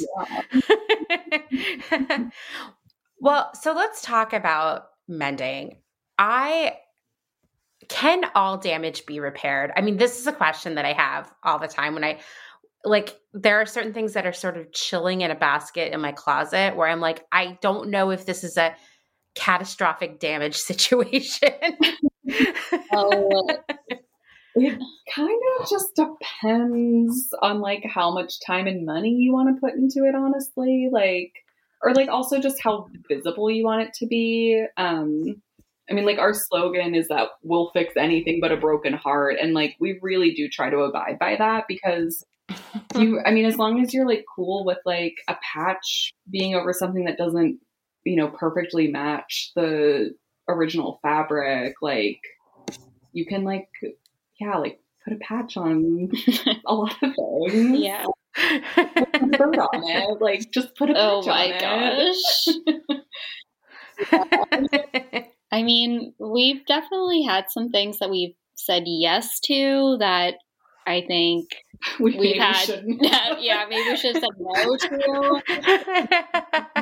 Yeah. 0.60 2.24
well, 3.20 3.50
so 3.54 3.72
let's 3.72 4.02
talk 4.02 4.32
about 4.32 4.86
mending. 5.08 5.76
I 6.18 6.76
can 7.88 8.24
all 8.34 8.58
damage 8.58 9.06
be 9.06 9.20
repaired? 9.20 9.70
I 9.76 9.80
mean, 9.80 9.96
this 9.96 10.20
is 10.20 10.26
a 10.26 10.32
question 10.32 10.74
that 10.74 10.84
I 10.84 10.92
have 10.92 11.32
all 11.42 11.58
the 11.58 11.68
time 11.68 11.94
when 11.94 12.04
I 12.04 12.20
like 12.84 13.16
there 13.32 13.60
are 13.60 13.66
certain 13.66 13.92
things 13.92 14.12
that 14.14 14.26
are 14.26 14.32
sort 14.32 14.56
of 14.56 14.72
chilling 14.72 15.20
in 15.20 15.30
a 15.30 15.36
basket 15.36 15.92
in 15.92 16.00
my 16.00 16.10
closet 16.10 16.76
where 16.76 16.88
I'm 16.88 17.00
like, 17.00 17.24
I 17.30 17.58
don't 17.60 17.90
know 17.90 18.10
if 18.10 18.26
this 18.26 18.42
is 18.42 18.56
a 18.56 18.74
catastrophic 19.34 20.18
damage 20.18 20.56
situation. 20.56 21.50
oh, 22.92 23.58
it 24.54 24.78
kind 25.14 25.40
of 25.60 25.68
just 25.68 25.94
depends 25.94 27.28
on 27.40 27.60
like 27.60 27.84
how 27.84 28.12
much 28.12 28.34
time 28.46 28.66
and 28.66 28.84
money 28.84 29.10
you 29.10 29.32
want 29.32 29.54
to 29.54 29.60
put 29.60 29.74
into 29.74 30.04
it, 30.04 30.14
honestly. 30.14 30.88
Like, 30.92 31.32
or 31.82 31.94
like 31.94 32.08
also 32.08 32.40
just 32.40 32.62
how 32.62 32.88
visible 33.08 33.50
you 33.50 33.64
want 33.64 33.82
it 33.82 33.94
to 33.94 34.06
be. 34.06 34.64
Um, 34.76 35.42
I 35.90 35.94
mean, 35.94 36.06
like 36.06 36.18
our 36.18 36.32
slogan 36.32 36.94
is 36.94 37.08
that 37.08 37.28
we'll 37.42 37.70
fix 37.72 37.94
anything 37.96 38.38
but 38.40 38.52
a 38.52 38.56
broken 38.56 38.92
heart. 38.92 39.36
And 39.40 39.52
like, 39.52 39.74
we 39.80 39.98
really 40.00 40.32
do 40.32 40.48
try 40.48 40.70
to 40.70 40.78
abide 40.78 41.18
by 41.18 41.36
that 41.36 41.64
because 41.66 42.24
you, 42.96 43.20
I 43.24 43.30
mean, 43.30 43.46
as 43.46 43.56
long 43.56 43.82
as 43.82 43.92
you're 43.92 44.06
like 44.06 44.24
cool 44.34 44.64
with 44.64 44.78
like 44.84 45.14
a 45.28 45.36
patch 45.54 46.12
being 46.30 46.54
over 46.54 46.72
something 46.72 47.04
that 47.06 47.18
doesn't 47.18 47.58
you 48.04 48.16
know, 48.16 48.28
perfectly 48.28 48.88
match 48.88 49.52
the 49.54 50.14
original 50.48 50.98
fabric, 51.02 51.74
like 51.82 52.20
you 53.12 53.26
can 53.26 53.44
like 53.44 53.68
yeah, 54.40 54.56
like 54.56 54.80
put 55.04 55.14
a 55.14 55.16
patch 55.16 55.56
on 55.56 56.10
a 56.66 56.74
lot 56.74 56.94
of 57.02 57.14
things. 57.14 57.78
Yeah. 57.78 58.06
bird 58.34 59.58
on 59.58 59.84
it. 59.84 60.20
Like 60.20 60.50
just 60.52 60.74
put 60.76 60.90
a 60.90 60.94
oh 60.96 61.22
patch 61.24 61.62
oh 62.42 62.60
my 62.66 62.80
gosh. 62.80 62.92
I 65.52 65.62
mean, 65.62 66.14
we've 66.18 66.64
definitely 66.66 67.22
had 67.22 67.50
some 67.50 67.68
things 67.68 67.98
that 67.98 68.10
we've 68.10 68.34
said 68.54 68.84
yes 68.86 69.38
to 69.40 69.96
that 69.98 70.34
I 70.86 71.02
think 71.06 71.50
we 72.00 72.18
we've 72.18 72.40
had. 72.40 72.84
yeah, 73.38 73.66
maybe 73.68 73.90
we 73.90 73.96
should 73.96 74.16
have 74.16 74.22
said 74.22 74.30
no 74.38 74.76
to. 74.76 75.42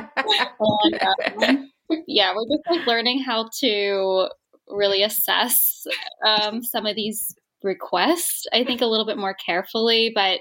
and, 0.39 1.01
um, 1.47 1.71
yeah, 2.07 2.33
we're 2.35 2.55
just 2.55 2.69
like 2.69 2.87
learning 2.87 3.23
how 3.23 3.49
to 3.59 4.29
really 4.67 5.03
assess 5.03 5.85
um, 6.25 6.63
some 6.63 6.85
of 6.85 6.95
these 6.95 7.35
requests. 7.63 8.45
I 8.53 8.63
think 8.63 8.81
a 8.81 8.87
little 8.87 9.05
bit 9.05 9.17
more 9.17 9.33
carefully, 9.33 10.11
but 10.13 10.39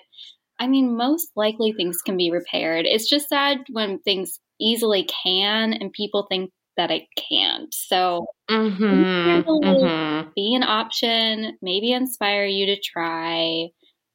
I 0.59 0.67
mean, 0.67 0.97
most 0.97 1.31
likely 1.37 1.73
things 1.73 2.03
can 2.03 2.17
be 2.17 2.31
repaired. 2.31 2.87
It's 2.87 3.09
just 3.09 3.29
sad 3.29 3.59
when 3.71 3.99
things 4.01 4.39
easily 4.61 5.09
can 5.25 5.73
and 5.73 5.93
people 5.93 6.27
think 6.29 6.51
that 6.77 6.91
it 6.91 7.05
can't. 7.17 7.73
So 7.73 8.27
mm-hmm, 8.51 8.85
mm-hmm. 8.85 10.29
be 10.37 10.55
an 10.55 10.63
option, 10.63 11.57
maybe 11.63 11.93
inspire 11.93 12.45
you 12.45 12.67
to 12.67 12.81
try. 12.81 13.69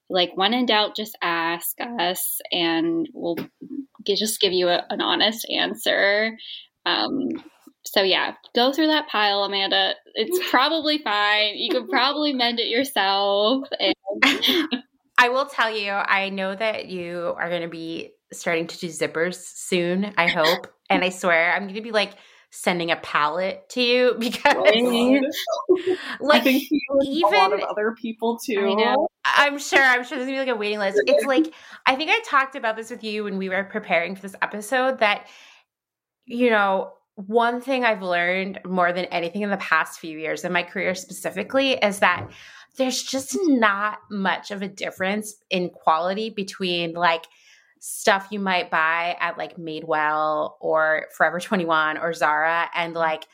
Like 0.10 0.32
when 0.36 0.54
in 0.54 0.68
doubt, 0.68 0.96
just 0.96 1.18
ask 1.22 1.35
us, 2.00 2.40
and 2.52 3.08
we'll 3.14 3.38
just 4.06 4.40
give 4.42 4.54
you 4.54 4.68
a, 4.70 4.86
an 4.90 5.02
honest 5.02 5.48
answer. 5.50 6.38
Um, 6.86 7.30
so 7.84 8.02
yeah, 8.02 8.34
go 8.56 8.74
through 8.74 8.88
that 8.88 9.08
pile, 9.08 9.44
Amanda. 9.44 9.94
It's 10.14 10.40
probably 10.50 11.00
fine. 11.00 11.54
You 11.56 11.70
could 11.70 11.90
probably 11.90 12.34
mend 12.34 12.60
it 12.60 12.68
yourself. 12.68 13.68
And- 13.80 13.96
I 15.18 15.30
will 15.30 15.46
tell 15.46 15.76
you, 15.76 15.92
I 15.92 16.30
know 16.30 16.54
that 16.54 16.88
you 16.88 17.34
are 17.38 17.50
going 17.50 17.62
to 17.62 17.70
be 17.70 18.12
starting 18.34 18.68
to 18.68 18.78
do 18.78 18.88
zippers 18.88 19.36
soon. 19.36 20.14
I 20.18 20.28
hope, 20.28 20.68
and 20.90 21.04
I 21.04 21.10
swear, 21.10 21.54
I'm 21.54 21.64
going 21.64 21.76
to 21.76 21.82
be 21.82 21.92
like 21.92 22.12
sending 22.52 22.92
a 22.92 22.96
palette 22.98 23.68
to 23.70 23.82
you 23.82 24.16
because 24.20 24.56
oh, 24.56 25.96
like 26.22 26.46
even 26.46 26.80
a 27.04 27.28
lot 27.28 27.54
of 27.54 27.62
other 27.62 27.96
people 28.00 28.38
too. 28.38 28.76
I 29.26 29.48
am 29.48 29.58
sure. 29.58 29.82
I'm 29.82 30.04
sure 30.04 30.18
there's 30.18 30.30
gonna 30.30 30.40
be 30.40 30.40
like 30.40 30.56
a 30.56 30.56
waiting 30.56 30.80
list. 30.80 31.02
It's 31.06 31.26
like 31.28 31.54
I 31.86 31.96
think 31.96 32.12
I 32.12 32.20
talked 32.26 32.56
about 32.56 32.76
this 32.76 32.90
with 32.90 33.04
you 33.04 33.24
when 33.24 33.38
we 33.38 33.50
were 33.50 33.64
preparing 33.64 34.16
for 34.16 34.22
this 34.22 34.36
episode 34.42 35.00
that 35.00 35.28
you 36.26 36.50
know 36.50 36.94
one 37.16 37.62
thing 37.62 37.86
I've 37.86 38.02
learned 38.02 38.60
more 38.66 38.92
than 38.92 39.06
anything 39.06 39.42
in 39.42 39.50
the 39.50 39.58
past 39.58 40.00
few 40.00 40.18
years 40.18 40.44
in 40.44 40.52
my 40.52 40.64
career 40.64 40.96
specifically 40.96 41.74
is 41.74 42.00
that 42.00 42.30
there's 42.78 43.04
just 43.04 43.38
not 43.44 44.00
much 44.12 44.52
of 44.52 44.62
a 44.62 44.68
difference 44.68 45.36
in 45.50 45.70
quality 45.70 46.30
between 46.30 46.94
like 46.94 47.26
stuff 47.88 48.28
you 48.32 48.40
might 48.40 48.72
buy 48.72 49.16
at 49.20 49.38
like 49.38 49.58
Madewell 49.58 50.54
or 50.60 51.06
Forever 51.16 51.40
21 51.40 52.00
or 52.00 52.14
Zara 52.14 52.68
and 52.74 52.94
mm-hmm. 52.94 52.98
like 52.98 53.28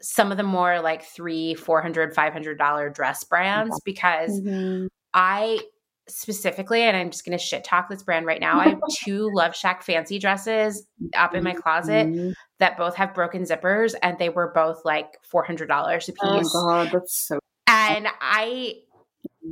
some 0.00 0.30
of 0.30 0.38
the 0.38 0.42
more 0.42 0.80
like 0.80 1.04
three, 1.04 1.52
four 1.52 1.82
hundred, 1.82 2.14
five 2.14 2.32
hundred 2.32 2.56
dollar 2.56 2.88
dress 2.88 3.24
brands 3.24 3.78
because 3.84 4.40
mm-hmm. 4.40 4.86
I 5.12 5.60
specifically, 6.08 6.80
and 6.80 6.96
I'm 6.96 7.10
just 7.10 7.26
gonna 7.26 7.36
shit 7.36 7.62
talk 7.62 7.90
this 7.90 8.02
brand 8.02 8.24
right 8.24 8.40
now. 8.40 8.58
I 8.58 8.70
have 8.70 8.80
two 9.04 9.30
LoveShackFancy 9.36 10.18
dresses 10.18 10.86
up 11.14 11.34
in 11.34 11.44
my 11.44 11.52
closet 11.52 12.06
mm-hmm. 12.08 12.30
that 12.58 12.78
both 12.78 12.96
have 12.96 13.12
broken 13.12 13.42
zippers 13.42 13.94
and 14.02 14.18
they 14.18 14.30
were 14.30 14.50
both 14.54 14.80
like 14.86 15.18
four 15.22 15.44
hundred 15.44 15.66
dollars 15.66 16.08
a 16.08 16.12
oh 16.22 16.38
piece. 16.38 16.50
Oh 16.54 16.66
god, 16.66 16.90
that's 16.90 17.14
so 17.14 17.38
and 17.66 18.06
I 18.22 18.76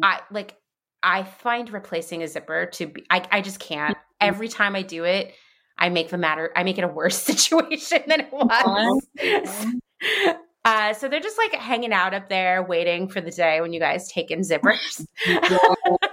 I 0.03 0.21
like 0.31 0.55
I 1.03 1.25
find 1.25 1.71
replacing 1.71 2.23
a 2.23 2.29
zipper 2.29 2.65
to 2.73 2.87
be 2.87 3.05
I, 3.11 3.23
I 3.31 3.43
just 3.43 3.61
can't 3.61 3.98
every 4.21 4.49
time 4.49 4.75
I 4.75 4.83
do 4.83 5.05
it, 5.05 5.35
I 5.79 5.89
make 5.89 6.11
the 6.11 6.19
matter, 6.19 6.51
I 6.57 6.65
make 6.65 6.79
it 6.79 6.85
a 6.85 6.89
worse 6.89 7.17
situation 7.23 8.03
than 8.07 8.21
it 8.21 8.33
was. 8.33 9.03
Uh, 10.65 10.93
so 10.93 11.09
they're 11.09 11.19
just 11.19 11.39
like 11.39 11.55
hanging 11.55 11.95
out 11.95 12.13
up 12.13 12.29
there 12.29 12.63
waiting 12.63 13.09
for 13.09 13.23
the 13.23 13.31
day 13.31 13.59
when 13.63 13.73
you 13.73 13.81
guys 13.81 14.07
take 14.13 14.31
in 14.31 14.41
zippers. 14.43 15.03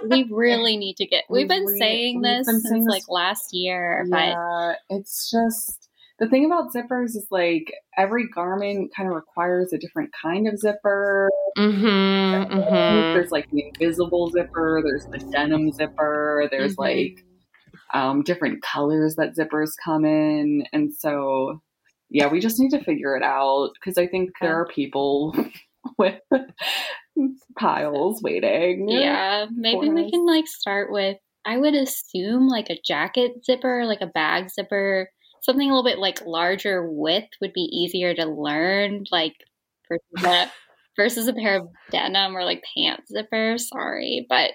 we 0.08 0.26
really 0.30 0.78
need 0.78 0.96
to 0.96 1.04
get, 1.04 1.24
we've 1.28 1.46
been 1.46 1.64
really, 1.64 1.78
saying 1.78 2.22
this 2.22 2.46
been 2.46 2.60
since 2.60 2.86
like 2.88 3.02
last 3.08 3.52
year, 3.52 4.06
yeah, 4.08 4.76
but 4.88 4.96
it's 4.96 5.30
just, 5.30 5.90
the 6.18 6.26
thing 6.28 6.46
about 6.46 6.72
zippers 6.72 7.16
is 7.16 7.26
like 7.30 7.74
every 7.98 8.28
garment 8.28 8.94
kind 8.96 9.10
of 9.10 9.14
requires 9.14 9.74
a 9.74 9.78
different 9.78 10.10
kind 10.22 10.48
of 10.48 10.58
zipper. 10.58 11.28
Mm-hmm, 11.58 12.54
mm-hmm. 12.54 13.14
There's 13.14 13.30
like 13.30 13.50
the 13.50 13.66
invisible 13.66 14.30
zipper, 14.30 14.80
there's 14.82 15.04
the 15.04 15.18
denim 15.30 15.70
zipper, 15.70 16.48
there's 16.50 16.76
mm-hmm. 16.76 16.80
like 16.80 17.24
um, 17.94 18.22
different 18.22 18.62
colors 18.62 19.16
that 19.16 19.36
zippers 19.36 19.72
come 19.84 20.04
in. 20.04 20.64
And 20.72 20.92
so, 20.94 21.62
yeah, 22.10 22.28
we 22.28 22.40
just 22.40 22.58
need 22.58 22.70
to 22.70 22.84
figure 22.84 23.16
it 23.16 23.22
out 23.22 23.70
because 23.74 23.98
I 23.98 24.06
think 24.06 24.30
there 24.40 24.60
are 24.60 24.66
people 24.66 25.34
with 25.98 26.20
piles 27.58 28.22
waiting. 28.22 28.88
Yeah, 28.88 29.46
maybe 29.50 29.88
we 29.88 30.10
can 30.10 30.26
like 30.26 30.46
start 30.46 30.90
with 30.90 31.16
I 31.46 31.56
would 31.56 31.74
assume 31.74 32.48
like 32.48 32.70
a 32.70 32.80
jacket 32.84 33.44
zipper, 33.44 33.86
like 33.86 34.00
a 34.00 34.06
bag 34.06 34.50
zipper, 34.50 35.08
something 35.42 35.70
a 35.70 35.72
little 35.72 35.88
bit 35.88 36.00
like 36.00 36.26
larger 36.26 36.90
width 36.90 37.28
would 37.40 37.52
be 37.52 37.70
easier 37.72 38.14
to 38.14 38.26
learn, 38.26 39.04
like 39.12 39.34
versus 39.88 40.24
a, 40.24 40.50
versus 40.96 41.28
a 41.28 41.32
pair 41.32 41.60
of 41.60 41.68
denim 41.92 42.36
or 42.36 42.44
like 42.44 42.64
pants 42.76 43.12
zipper. 43.12 43.56
Sorry, 43.58 44.26
but 44.28 44.50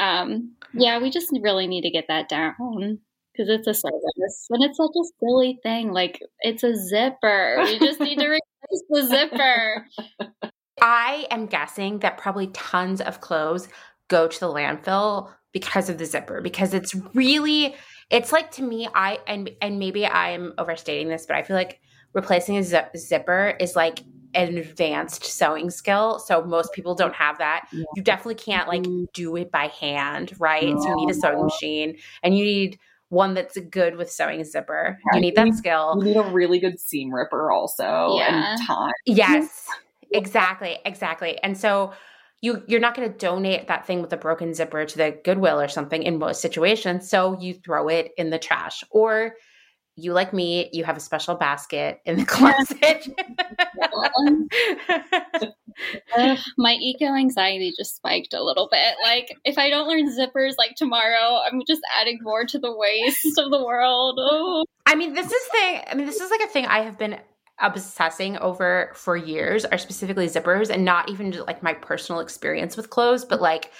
um, 0.00 0.52
yeah, 0.72 0.98
we 0.98 1.10
just 1.10 1.30
really 1.42 1.66
need 1.66 1.82
to 1.82 1.90
get 1.90 2.06
that 2.08 2.28
down 2.28 2.98
because 3.32 3.48
it's 3.48 3.66
a 3.66 3.74
service 3.74 4.46
and 4.50 4.64
it's 4.64 4.76
such 4.76 4.90
a 4.96 5.04
silly 5.20 5.58
thing. 5.62 5.92
Like 5.92 6.20
it's 6.40 6.64
a 6.64 6.74
zipper. 6.74 7.62
You 7.66 7.78
just 7.78 8.00
need 8.00 8.18
to 8.18 8.26
replace 8.28 8.82
the 8.88 9.06
zipper. 9.06 9.86
I 10.82 11.26
am 11.30 11.46
guessing 11.46 11.98
that 12.00 12.18
probably 12.18 12.48
tons 12.48 13.00
of 13.00 13.20
clothes 13.20 13.68
go 14.08 14.26
to 14.26 14.40
the 14.40 14.46
landfill 14.46 15.30
because 15.52 15.88
of 15.88 15.98
the 15.98 16.06
zipper 16.06 16.40
because 16.40 16.74
it's 16.74 16.94
really 17.14 17.74
it's 18.08 18.32
like 18.32 18.50
to 18.52 18.62
me 18.62 18.88
i 18.94 19.18
and 19.26 19.50
and 19.60 19.78
maybe 19.78 20.06
i'm 20.06 20.52
overstating 20.58 21.08
this 21.08 21.26
but 21.26 21.36
i 21.36 21.42
feel 21.42 21.56
like 21.56 21.80
replacing 22.12 22.56
a 22.56 22.62
zip, 22.62 22.96
zipper 22.96 23.56
is 23.58 23.74
like 23.74 24.00
an 24.34 24.58
advanced 24.58 25.24
sewing 25.24 25.70
skill 25.70 26.18
so 26.18 26.42
most 26.44 26.72
people 26.72 26.94
don't 26.94 27.14
have 27.14 27.38
that. 27.38 27.66
Yeah. 27.72 27.84
you 27.94 28.02
definitely 28.02 28.36
can't 28.36 28.68
like 28.68 28.82
mm-hmm. 28.82 29.04
do 29.12 29.36
it 29.36 29.50
by 29.50 29.66
hand 29.68 30.32
right? 30.38 30.74
So 30.78 30.88
you 30.88 30.96
need 30.96 31.10
a 31.10 31.14
sewing 31.14 31.42
machine 31.42 31.96
and 32.22 32.36
you 32.36 32.44
need 32.44 32.78
one 33.08 33.34
that's 33.34 33.58
good 33.70 33.96
with 33.96 34.10
sewing 34.10 34.40
a 34.40 34.44
zipper. 34.44 34.98
Yeah, 35.12 35.16
you 35.16 35.20
need 35.20 35.34
that 35.34 35.54
skill. 35.54 35.96
you 35.98 36.04
need 36.04 36.16
a 36.16 36.22
really 36.22 36.60
good 36.60 36.78
seam 36.78 37.12
ripper 37.12 37.50
also 37.50 38.16
yeah. 38.16 38.52
and 38.52 38.66
time. 38.66 38.92
Yes. 39.04 39.66
Exactly 40.12 40.78
exactly. 40.84 41.38
And 41.42 41.56
so 41.56 41.92
you 42.40 42.62
you're 42.66 42.80
not 42.80 42.94
going 42.94 43.10
to 43.10 43.18
donate 43.18 43.68
that 43.68 43.86
thing 43.86 44.00
with 44.00 44.12
a 44.12 44.16
broken 44.16 44.54
zipper 44.54 44.84
to 44.84 44.96
the 44.96 45.18
goodwill 45.24 45.60
or 45.60 45.68
something 45.68 46.02
in 46.02 46.18
most 46.18 46.40
situations 46.40 47.08
so 47.08 47.38
you 47.40 47.54
throw 47.54 47.88
it 47.88 48.12
in 48.16 48.30
the 48.30 48.38
trash. 48.38 48.82
Or 48.90 49.34
you 50.00 50.12
like 50.12 50.32
me 50.32 50.70
you 50.72 50.84
have 50.84 50.96
a 50.96 51.00
special 51.00 51.34
basket 51.34 52.00
in 52.04 52.18
the 52.18 52.24
closet. 52.26 53.08
Uh, 56.16 56.36
my 56.58 56.74
eco 56.74 57.06
anxiety 57.14 57.72
just 57.76 57.96
spiked 57.96 58.34
a 58.34 58.42
little 58.42 58.68
bit. 58.70 58.94
Like 59.02 59.36
if 59.44 59.58
i 59.58 59.70
don't 59.70 59.88
learn 59.88 60.08
zippers 60.08 60.54
like 60.58 60.74
tomorrow 60.76 61.40
i'm 61.46 61.62
just 61.66 61.82
adding 62.00 62.18
more 62.22 62.44
to 62.44 62.58
the 62.58 62.74
waste 62.76 63.38
of 63.38 63.50
the 63.50 63.64
world. 63.64 64.18
Oh. 64.20 64.64
i 64.86 64.94
mean 64.94 65.14
this 65.14 65.30
is 65.30 65.46
thing 65.48 65.82
i 65.86 65.94
mean 65.94 66.06
this 66.06 66.20
is 66.20 66.30
like 66.30 66.42
a 66.42 66.48
thing 66.48 66.66
i 66.66 66.80
have 66.80 66.98
been 66.98 67.18
obsessing 67.60 68.38
over 68.38 68.90
for 68.94 69.16
years 69.16 69.64
are 69.64 69.78
specifically 69.78 70.26
zippers 70.26 70.70
and 70.70 70.84
not 70.84 71.10
even 71.10 71.30
just 71.32 71.46
like 71.46 71.62
my 71.62 71.74
personal 71.74 72.20
experience 72.20 72.76
with 72.76 72.90
clothes, 72.90 73.24
but 73.24 73.40
like 73.40 73.70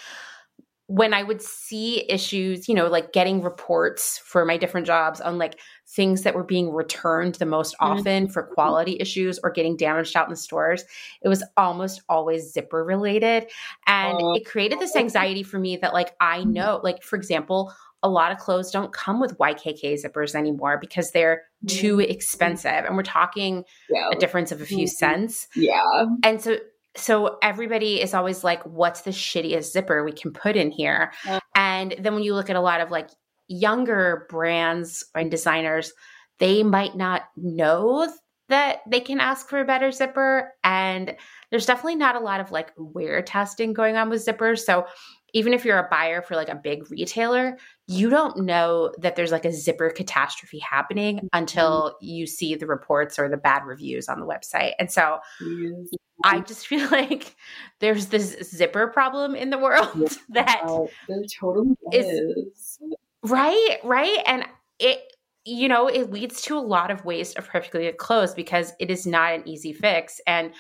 when 0.91 1.15
I 1.15 1.23
would 1.23 1.41
see 1.41 2.05
issues, 2.11 2.69
you 2.69 2.75
know, 2.75 2.89
like 2.89 3.13
getting 3.13 3.43
reports 3.43 4.19
for 4.25 4.45
my 4.45 4.57
different 4.57 4.89
jobs 4.89 5.21
on 5.21 5.39
like 5.39 5.61
things 5.87 6.23
that 6.23 6.35
were 6.35 6.43
being 6.43 6.73
returned 6.73 7.37
the 7.37 7.47
most 7.47 7.77
mm-hmm. 7.77 7.93
often 7.93 8.29
for 8.29 8.43
quality 8.43 8.97
issues 8.99 9.39
or 9.45 9.53
getting 9.53 9.77
damaged 9.77 10.17
out 10.17 10.27
in 10.27 10.31
the 10.31 10.37
stores, 10.37 10.83
it 11.23 11.29
was 11.29 11.45
almost 11.57 12.03
always 12.09 12.53
zipper 12.53 12.85
related. 12.85 13.47
And 13.87 14.19
oh. 14.21 14.35
it 14.35 14.45
created 14.45 14.81
this 14.81 14.97
anxiety 14.97 15.45
for 15.45 15.61
me 15.61 15.77
that, 15.77 15.93
like, 15.93 16.17
I 16.19 16.41
mm-hmm. 16.41 16.55
know, 16.55 16.81
like, 16.83 17.05
for 17.05 17.15
example, 17.15 17.73
a 18.03 18.09
lot 18.09 18.33
of 18.33 18.39
clothes 18.39 18.73
don't 18.73 18.93
come 18.93 19.21
with 19.21 19.39
YKK 19.39 20.03
zippers 20.05 20.35
anymore 20.35 20.79
because 20.81 21.13
they're 21.13 21.43
too 21.69 21.99
mm-hmm. 21.99 22.11
expensive. 22.11 22.85
And 22.85 22.97
we're 22.97 23.05
talking 23.05 23.65
yeah. 23.89 24.09
a 24.11 24.17
difference 24.17 24.51
of 24.51 24.61
a 24.61 24.67
few 24.67 24.87
mm-hmm. 24.87 25.21
cents. 25.21 25.47
Yeah. 25.55 26.07
And 26.25 26.41
so 26.41 26.57
so 26.97 27.39
everybody 27.43 28.01
is 28.01 28.15
always 28.15 28.43
like, 28.43 28.63
what's 28.65 29.03
the 29.03 29.11
shittiest 29.11 29.73
zipper 29.73 30.05
we 30.05 30.13
can 30.13 30.33
put 30.33 30.57
in 30.57 30.71
here? 30.71 31.13
Yeah. 31.25 31.39
And 31.55 31.95
then 31.99 32.15
when 32.15 32.23
you 32.23 32.35
look 32.35 32.51
at 32.51 32.57
a 32.57 32.61
lot 32.61 32.81
of 32.81 32.91
like 32.91 33.09
younger 33.49 34.27
brands 34.29 35.05
and 35.15 35.31
designers, 35.31 35.93
they 36.39 36.63
might 36.63 36.97
not 36.97 37.23
know 37.37 38.13
that 38.49 38.81
they 38.89 39.01
can 39.01 39.21
ask 39.21 39.49
for 39.49 39.61
a 39.61 39.65
better 39.65 39.93
zipper. 39.93 40.53
And 40.65 41.15
there's 41.51 41.67
definitely 41.67 41.95
not 41.95 42.17
a 42.17 42.21
lot 42.21 42.41
of 42.41 42.51
like 42.51 42.73
wear 42.77 43.23
testing 43.23 43.73
going 43.73 43.97
on 43.97 44.11
with 44.11 44.27
zippers. 44.27 44.61
So 44.61 44.87
even 45.33 45.55
if 45.55 45.65
you're 45.65 45.79
a 45.79 45.89
buyer 45.89 46.23
for 46.23 46.35
like 46.35 46.49
a 46.49 46.57
big 46.57 46.91
retailer, 46.91 47.57
you 47.87 48.11
don't 48.11 48.45
know 48.45 48.93
that 48.99 49.15
there's 49.15 49.31
like 49.31 49.45
a 49.45 49.53
zipper 49.53 49.91
catastrophe 49.91 50.59
happening 50.59 51.19
mm-hmm. 51.19 51.27
until 51.33 51.97
you 52.01 52.27
see 52.27 52.57
the 52.57 52.67
reports 52.67 53.19
or 53.19 53.29
the 53.29 53.37
bad 53.37 53.65
reviews 53.65 54.09
on 54.09 54.19
the 54.19 54.27
website. 54.27 54.73
And 54.81 54.91
so 54.91 55.19
yes. 55.41 55.91
I 56.25 56.41
just 56.41 56.67
feel 56.67 56.89
like 56.91 57.37
there's 57.81 58.07
this 58.07 58.37
zipper 58.43 58.89
problem 58.89 59.35
in 59.35 59.51
the 59.51 59.59
world 59.59 60.19
that 60.31 60.63
there 61.09 61.23
totally 61.41 61.75
is. 61.93 62.07
is. 62.07 62.79
Right, 63.23 63.79
right. 63.85 64.19
And 64.27 64.45
it 64.79 65.01
you 65.47 65.69
know, 65.69 65.89
it 65.89 66.11
leads 66.11 66.43
to 66.43 66.57
a 66.57 66.61
lot 66.61 66.91
of 66.91 67.05
waste 67.05 67.39
of 67.39 67.49
perfectly 67.49 67.85
good 67.85 67.97
clothes 67.97 68.35
because 68.35 68.73
it 68.79 68.91
is 68.91 69.07
not 69.07 69.33
an 69.33 69.49
easy 69.49 69.73
fix. 69.73 70.21
And 70.27 70.53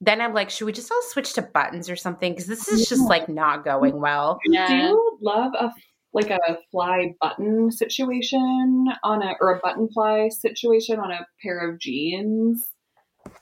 then 0.00 0.20
I'm 0.20 0.32
like, 0.32 0.48
should 0.48 0.66
we 0.66 0.72
just 0.72 0.90
all 0.92 1.02
switch 1.08 1.32
to 1.34 1.42
buttons 1.42 1.90
or 1.90 1.96
something? 1.96 2.32
Because 2.32 2.46
this 2.46 2.68
is 2.68 2.88
just 2.88 3.08
like 3.08 3.28
not 3.28 3.64
going 3.64 4.00
well. 4.00 4.38
Yeah. 4.46 4.68
Do 4.68 4.74
you 4.76 5.18
love 5.20 5.52
a 5.58 5.70
like 6.14 6.30
a 6.30 6.38
fly 6.70 7.14
button 7.20 7.70
situation 7.70 8.86
on 9.02 9.22
a 9.22 9.34
or 9.40 9.54
a 9.54 9.60
button 9.60 9.88
fly 9.92 10.28
situation 10.28 10.98
on 10.98 11.10
a 11.10 11.26
pair 11.42 11.68
of 11.68 11.80
jeans? 11.80 12.64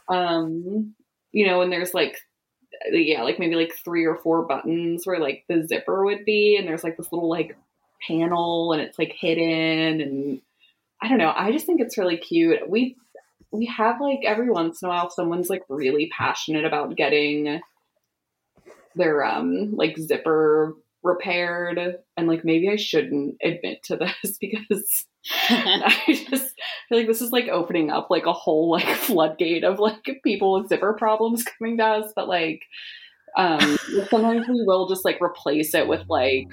Um, 0.08 0.94
you 1.36 1.46
know, 1.46 1.60
and 1.60 1.70
there's 1.70 1.92
like 1.92 2.16
yeah, 2.90 3.22
like 3.22 3.38
maybe 3.38 3.56
like 3.56 3.74
three 3.84 4.06
or 4.06 4.16
four 4.16 4.46
buttons 4.46 5.06
where 5.06 5.20
like 5.20 5.44
the 5.50 5.66
zipper 5.68 6.02
would 6.06 6.24
be, 6.24 6.56
and 6.56 6.66
there's 6.66 6.82
like 6.82 6.96
this 6.96 7.12
little 7.12 7.28
like 7.28 7.54
panel 8.08 8.72
and 8.72 8.80
it's 8.80 8.98
like 8.98 9.14
hidden 9.20 10.00
and 10.00 10.40
I 11.02 11.08
don't 11.08 11.18
know. 11.18 11.32
I 11.36 11.52
just 11.52 11.66
think 11.66 11.82
it's 11.82 11.98
really 11.98 12.16
cute. 12.16 12.66
We 12.66 12.96
we 13.50 13.66
have 13.66 14.00
like 14.00 14.20
every 14.24 14.48
once 14.48 14.80
in 14.80 14.86
a 14.86 14.88
while 14.88 15.10
someone's 15.10 15.50
like 15.50 15.62
really 15.68 16.10
passionate 16.16 16.64
about 16.64 16.96
getting 16.96 17.60
their 18.94 19.22
um 19.22 19.76
like 19.76 19.98
zipper 19.98 20.74
repaired 21.06 21.96
and 22.16 22.28
like 22.28 22.44
maybe 22.44 22.68
I 22.68 22.76
shouldn't 22.76 23.36
admit 23.42 23.82
to 23.84 23.96
this 23.96 24.36
because 24.40 25.06
I 25.48 26.02
just 26.06 26.54
feel 26.88 26.98
like 26.98 27.06
this 27.06 27.22
is 27.22 27.32
like 27.32 27.48
opening 27.48 27.90
up 27.90 28.08
like 28.10 28.26
a 28.26 28.32
whole 28.32 28.70
like 28.70 28.86
floodgate 28.96 29.64
of 29.64 29.78
like 29.78 30.20
people 30.22 30.60
with 30.60 30.68
zipper 30.68 30.92
problems 30.94 31.44
coming 31.44 31.78
to 31.78 31.84
us 31.84 32.12
but 32.14 32.28
like 32.28 32.62
um 33.36 33.78
sometimes 34.08 34.48
we 34.48 34.62
will 34.66 34.88
just 34.88 35.04
like 35.04 35.20
replace 35.20 35.74
it 35.74 35.88
with 35.88 36.04
like 36.08 36.48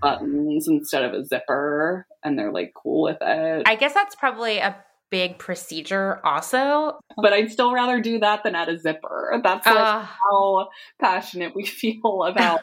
buttons 0.00 0.68
instead 0.68 1.04
of 1.04 1.12
a 1.12 1.24
zipper 1.24 2.06
and 2.22 2.38
they're 2.38 2.52
like 2.52 2.72
cool 2.74 3.02
with 3.02 3.18
it. 3.20 3.62
I 3.66 3.76
guess 3.76 3.94
that's 3.94 4.14
probably 4.14 4.58
a 4.58 4.76
big 5.14 5.38
procedure 5.38 6.20
also. 6.26 6.98
But 7.16 7.32
I'd 7.32 7.52
still 7.52 7.72
rather 7.72 8.00
do 8.00 8.18
that 8.18 8.42
than 8.42 8.56
add 8.56 8.68
a 8.68 8.76
zipper. 8.76 9.40
That's 9.44 9.64
like 9.64 9.76
uh, 9.76 10.02
how 10.02 10.68
passionate 11.00 11.54
we 11.54 11.64
feel 11.64 12.24
about 12.24 12.62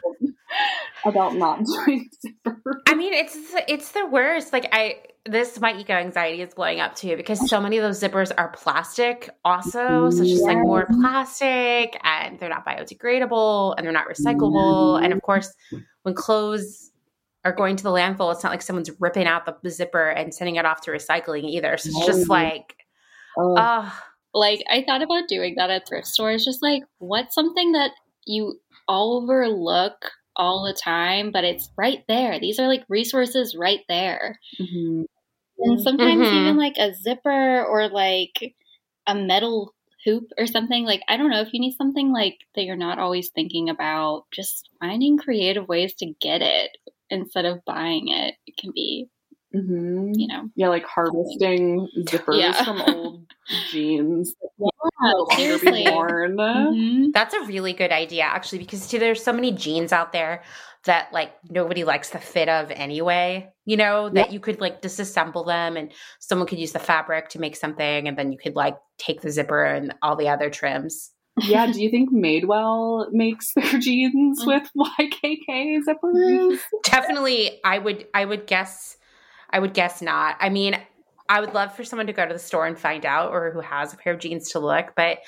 about 1.06 1.36
not 1.36 1.64
doing 1.64 2.10
zipper. 2.22 2.82
I 2.90 2.96
mean, 2.96 3.14
it's 3.14 3.38
it's 3.70 3.94
the 3.94 4.06
worst. 4.06 4.52
Like 4.52 4.68
I 4.74 4.98
this 5.26 5.62
my 5.62 5.74
eco 5.78 5.94
anxiety 5.94 6.42
is 6.42 6.54
blowing 6.54 6.82
up 6.82 6.94
too 6.94 7.16
because 7.16 7.50
so 7.50 7.62
many 7.62 7.78
of 7.78 7.84
those 7.84 8.02
zippers 8.02 8.34
are 8.38 8.50
plastic 8.50 9.30
also. 9.46 10.10
So 10.10 10.22
it's 10.24 10.30
just 10.30 10.44
like 10.44 10.58
more 10.58 10.88
plastic 11.00 11.98
and 12.04 12.38
they're 12.38 12.50
not 12.50 12.66
biodegradable 12.66 13.76
and 13.78 13.86
they're 13.86 13.94
not 13.94 14.10
recyclable. 14.10 15.02
And 15.02 15.14
of 15.14 15.22
course, 15.22 15.54
when 16.02 16.16
clothes 16.16 16.91
are 17.44 17.54
going 17.54 17.76
to 17.76 17.84
the 17.84 17.90
landfill, 17.90 18.32
it's 18.32 18.44
not 18.44 18.52
like 18.52 18.62
someone's 18.62 18.92
ripping 19.00 19.28
out 19.28 19.62
the 19.64 19.70
zipper 19.70 20.10
and 20.10 20.34
sending 20.34 20.56
it 20.56 20.66
off 20.66 20.82
to 20.82 20.92
recycling 20.92 21.44
either. 21.44 21.78
So 21.78 21.90
it's 21.90 22.06
just 22.06 22.30
like, 22.30 22.76
oh. 23.38 23.56
Uh, 23.56 23.90
like 24.34 24.64
I 24.70 24.84
thought 24.84 25.02
about 25.02 25.28
doing 25.28 25.56
that 25.58 25.70
at 25.70 25.88
thrift 25.88 26.08
stores. 26.08 26.46
Just 26.46 26.62
like, 26.62 26.84
what's 27.00 27.36
something 27.36 27.74
that 27.74 27.92
you 28.26 28.60
overlook 28.88 30.12
all 30.36 30.64
the 30.66 30.74
time, 30.74 31.32
but 31.32 31.44
it's 31.44 31.70
right 31.78 32.04
there. 32.08 32.40
These 32.40 32.60
are 32.60 32.68
like 32.68 32.84
resources 32.88 33.56
right 33.56 33.82
there. 33.90 34.40
Mm-hmm. 34.60 35.04
And 35.60 35.82
sometimes 35.82 36.28
mm-hmm. 36.28 36.38
even 36.38 36.58
like 36.58 36.78
a 36.78 36.94
zipper 36.94 37.66
or 37.66 37.90
like 37.90 38.56
a 39.08 39.16
metal 39.16 39.74
hoop 40.06 40.32
or 40.38 40.48
something 40.48 40.84
like 40.84 41.02
i 41.08 41.16
don't 41.18 41.30
know 41.30 41.42
if 41.42 41.54
you 41.54 41.60
need 41.60 41.76
something 41.76 42.12
like 42.12 42.40
that 42.56 42.64
you're 42.64 42.76
not 42.76 43.00
always 43.00 43.30
thinking 43.30 43.70
about 43.70 44.26
just 44.32 44.70
finding 44.80 45.18
creative 45.18 45.68
ways 45.68 45.94
to 45.94 46.14
get 46.20 46.42
it 46.42 46.76
instead 47.12 47.46
of 47.46 47.64
buying 47.66 48.08
it, 48.08 48.36
it 48.48 48.58
can 48.58 48.72
be, 48.74 49.08
mm-hmm. 49.56 50.12
you 50.16 50.28
know, 50.28 50.50
yeah, 50.56 50.70
like 50.70 50.86
harvesting 50.86 51.88
zippers 52.08 52.40
yeah. 52.40 52.64
from 52.64 52.82
old 52.82 53.26
jeans 53.70 54.34
Yeah, 54.58 55.36
seriously. 55.36 55.86
Mm-hmm. 55.86 57.12
That's 57.12 57.34
a 57.34 57.42
really 57.42 57.74
good 57.74 57.92
idea, 57.92 58.24
actually, 58.24 58.60
because 58.60 58.82
see, 58.82 58.98
there's 58.98 59.24
so 59.24 59.34
many 59.34 59.52
jeans 59.52 59.92
out 59.92 60.12
there 60.14 60.44
that 60.86 61.14
like 61.14 61.34
nobody 61.50 61.84
likes 61.84 62.10
the 62.10 62.20
fit 62.20 62.50
of 62.50 62.72
anyway, 62.72 63.52
you 63.66 63.78
know, 63.78 64.10
that 64.10 64.28
yep. 64.28 64.32
you 64.32 64.40
could 64.40 64.60
like 64.60 64.82
disassemble 64.82 65.46
them 65.46 65.78
and 65.78 65.92
someone 66.20 66.48
could 66.48 66.58
use 66.58 66.72
the 66.72 66.80
fabric 66.80 67.30
to 67.30 67.40
make 67.40 67.56
something 67.56 68.08
and 68.08 68.18
then 68.18 68.32
you 68.32 68.38
could 68.38 68.56
like 68.56 68.78
take 68.98 69.22
the 69.22 69.30
zipper 69.30 69.64
and 69.64 69.94
all 70.02 70.16
the 70.16 70.30
other 70.30 70.50
trims. 70.50 71.12
Yeah, 71.38 71.72
do 71.72 71.82
you 71.82 71.90
think 71.90 72.12
Madewell 72.12 73.12
makes 73.12 73.54
their 73.54 73.64
jeans 73.80 74.44
mm. 74.44 74.48
with 74.48 74.70
YKK 74.78 75.80
zippers? 75.88 76.60
Definitely 76.84 77.60
I 77.64 77.78
would 77.78 78.08
I 78.14 78.26
would 78.26 78.48
guess 78.48 78.98
I 79.50 79.60
would 79.60 79.74
guess 79.74 80.02
not. 80.02 80.38
I 80.40 80.50
mean, 80.50 80.78
I 81.30 81.40
would 81.40 81.54
love 81.54 81.76
for 81.76 81.84
someone 81.84 82.08
to 82.08 82.14
go 82.14 82.26
to 82.26 82.34
the 82.34 82.40
store 82.40 82.66
and 82.68 82.78
find 82.78 83.06
out 83.06 83.32
or 83.32 83.52
who 83.52 83.62
has 83.62 83.94
a 83.94 83.98
pair 83.98 84.14
of 84.14 84.20
jeans 84.20 84.52
to 84.52 84.60
look, 84.60 84.94
but 84.96 85.20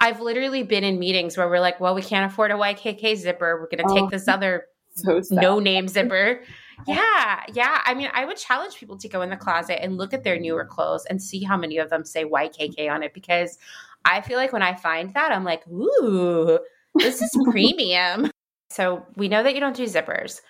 I've 0.00 0.20
literally 0.20 0.64
been 0.64 0.84
in 0.84 0.98
meetings 0.98 1.36
where 1.36 1.48
we're 1.48 1.60
like, 1.60 1.80
well, 1.80 1.94
we 1.94 2.02
can't 2.02 2.30
afford 2.30 2.50
a 2.50 2.54
YKK 2.54 3.16
zipper. 3.16 3.60
We're 3.60 3.76
going 3.76 3.88
to 3.88 3.94
take 3.94 4.04
oh. 4.04 4.10
this 4.10 4.28
other 4.28 4.66
so 4.94 5.20
no 5.30 5.58
name 5.58 5.88
zipper. 5.88 6.42
Yeah, 6.88 7.44
yeah. 7.54 7.82
I 7.84 7.94
mean, 7.94 8.10
I 8.12 8.24
would 8.24 8.36
challenge 8.36 8.74
people 8.74 8.98
to 8.98 9.08
go 9.08 9.22
in 9.22 9.30
the 9.30 9.36
closet 9.36 9.80
and 9.80 9.96
look 9.96 10.12
at 10.12 10.24
their 10.24 10.40
newer 10.40 10.64
clothes 10.64 11.06
and 11.06 11.22
see 11.22 11.44
how 11.44 11.56
many 11.56 11.78
of 11.78 11.88
them 11.88 12.04
say 12.04 12.24
YKK 12.24 12.90
on 12.90 13.04
it 13.04 13.14
because 13.14 13.58
I 14.04 14.20
feel 14.20 14.36
like 14.36 14.52
when 14.52 14.62
I 14.62 14.74
find 14.74 15.12
that, 15.14 15.32
I'm 15.32 15.44
like, 15.44 15.66
ooh, 15.68 16.58
this 16.94 17.22
is 17.22 17.30
premium. 17.50 18.30
so 18.70 19.06
we 19.16 19.28
know 19.28 19.42
that 19.42 19.54
you 19.54 19.60
don't 19.60 19.76
do 19.76 19.84
zippers. 19.84 20.40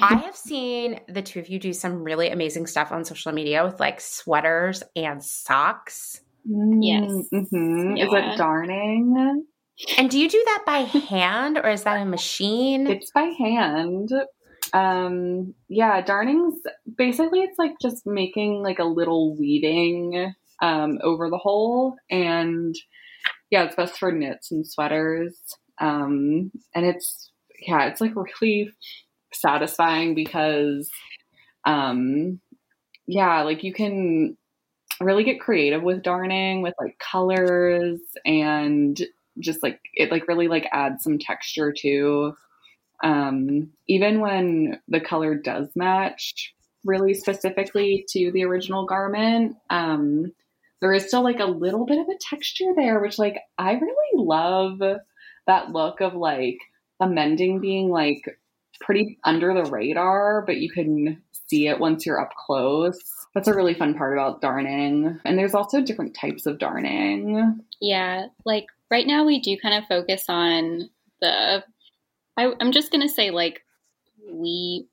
I 0.00 0.14
have 0.16 0.36
seen 0.36 1.00
the 1.08 1.22
two 1.22 1.40
of 1.40 1.48
you 1.48 1.58
do 1.58 1.72
some 1.72 2.02
really 2.02 2.28
amazing 2.30 2.66
stuff 2.66 2.92
on 2.92 3.04
social 3.04 3.32
media 3.32 3.64
with 3.64 3.80
like 3.80 4.00
sweaters 4.00 4.82
and 4.94 5.22
socks. 5.22 6.20
Yes. 6.44 7.10
Mm-hmm. 7.32 7.96
Yeah. 7.96 8.04
Is 8.04 8.12
it 8.12 8.38
darning? 8.38 9.44
And 9.96 10.10
do 10.10 10.18
you 10.18 10.28
do 10.28 10.42
that 10.44 10.62
by 10.66 10.78
hand 10.80 11.58
or 11.58 11.70
is 11.70 11.84
that 11.84 12.00
a 12.00 12.04
machine? 12.04 12.86
It's 12.86 13.10
by 13.10 13.32
hand. 13.38 14.10
Um, 14.72 15.54
yeah, 15.68 16.00
darning's 16.00 16.60
basically 16.96 17.40
it's 17.40 17.58
like 17.58 17.72
just 17.80 18.06
making 18.06 18.62
like 18.62 18.78
a 18.78 18.84
little 18.84 19.36
weaving 19.36 20.34
um, 20.62 20.98
over 21.02 21.28
the 21.28 21.38
whole. 21.38 21.96
and 22.10 22.74
yeah, 23.50 23.64
it's 23.64 23.76
best 23.76 23.98
for 23.98 24.10
knits 24.10 24.50
and 24.50 24.66
sweaters. 24.66 25.36
Um, 25.78 26.50
and 26.74 26.86
it's 26.86 27.30
yeah, 27.60 27.86
it's 27.86 28.00
like 28.00 28.14
really 28.16 28.72
satisfying 29.32 30.14
because 30.14 30.90
um, 31.66 32.40
yeah, 33.06 33.42
like 33.42 33.62
you 33.62 33.74
can 33.74 34.36
really 35.00 35.24
get 35.24 35.40
creative 35.40 35.82
with 35.82 36.02
darning 36.02 36.62
with 36.62 36.74
like 36.80 36.98
colors 36.98 38.00
and 38.24 39.02
just 39.38 39.62
like 39.62 39.80
it 39.94 40.10
like 40.10 40.28
really 40.28 40.48
like 40.48 40.66
adds 40.72 41.02
some 41.02 41.18
texture 41.18 41.72
to 41.72 42.34
um 43.02 43.68
even 43.88 44.20
when 44.20 44.78
the 44.88 45.00
color 45.00 45.34
does 45.34 45.68
match 45.74 46.54
really 46.84 47.14
specifically 47.14 48.04
to 48.08 48.30
the 48.32 48.44
original 48.44 48.84
garment 48.84 49.56
um 49.70 50.30
there 50.82 50.92
is 50.92 51.06
still 51.06 51.22
like 51.22 51.40
a 51.40 51.46
little 51.46 51.86
bit 51.86 51.98
of 51.98 52.08
a 52.08 52.18
texture 52.20 52.72
there 52.76 53.00
which 53.00 53.18
like 53.18 53.38
i 53.56 53.72
really 53.72 54.12
love 54.14 54.78
that 55.46 55.70
look 55.70 56.02
of 56.02 56.14
like 56.14 56.58
amending 57.00 57.60
being 57.60 57.88
like 57.88 58.22
pretty 58.80 59.18
under 59.24 59.54
the 59.54 59.70
radar 59.70 60.44
but 60.46 60.58
you 60.58 60.70
can 60.70 61.22
see 61.52 61.68
it 61.68 61.78
once 61.78 62.06
you're 62.06 62.20
up 62.20 62.32
close. 62.34 62.98
That's 63.34 63.48
a 63.48 63.54
really 63.54 63.74
fun 63.74 63.94
part 63.94 64.14
about 64.14 64.40
darning. 64.40 65.20
And 65.24 65.38
there's 65.38 65.54
also 65.54 65.82
different 65.82 66.14
types 66.14 66.46
of 66.46 66.58
darning. 66.58 67.60
Yeah 67.80 68.26
like 68.46 68.66
right 68.90 69.06
now 69.06 69.24
we 69.24 69.40
do 69.40 69.56
kind 69.60 69.74
of 69.74 69.86
focus 69.86 70.24
on 70.28 70.88
the 71.20 71.62
I, 72.38 72.54
am 72.60 72.72
just 72.72 72.90
gonna 72.90 73.08
say 73.08 73.30
like 73.30 73.62
we 74.30 74.86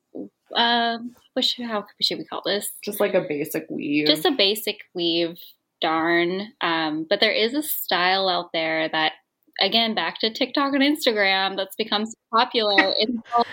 uh 0.54 0.98
what 1.32 1.44
should, 1.44 1.64
how 1.64 1.86
should 2.02 2.18
we 2.18 2.24
call 2.24 2.42
this? 2.44 2.70
Just 2.84 3.00
like 3.00 3.14
a 3.14 3.24
basic 3.26 3.66
weave. 3.70 4.06
Just 4.06 4.26
a 4.26 4.32
basic 4.32 4.80
weave 4.94 5.38
darn 5.80 6.52
um 6.60 7.06
but 7.08 7.20
there 7.20 7.32
is 7.32 7.54
a 7.54 7.62
style 7.62 8.28
out 8.28 8.50
there 8.52 8.88
that 8.88 9.12
again 9.60 9.94
back 9.94 10.18
to 10.18 10.32
tiktok 10.32 10.74
and 10.74 10.82
instagram 10.82 11.56
that's 11.56 11.76
become 11.76 12.06
so 12.06 12.14
popular 12.32 12.74
it's 12.98 13.18
called 13.30 13.46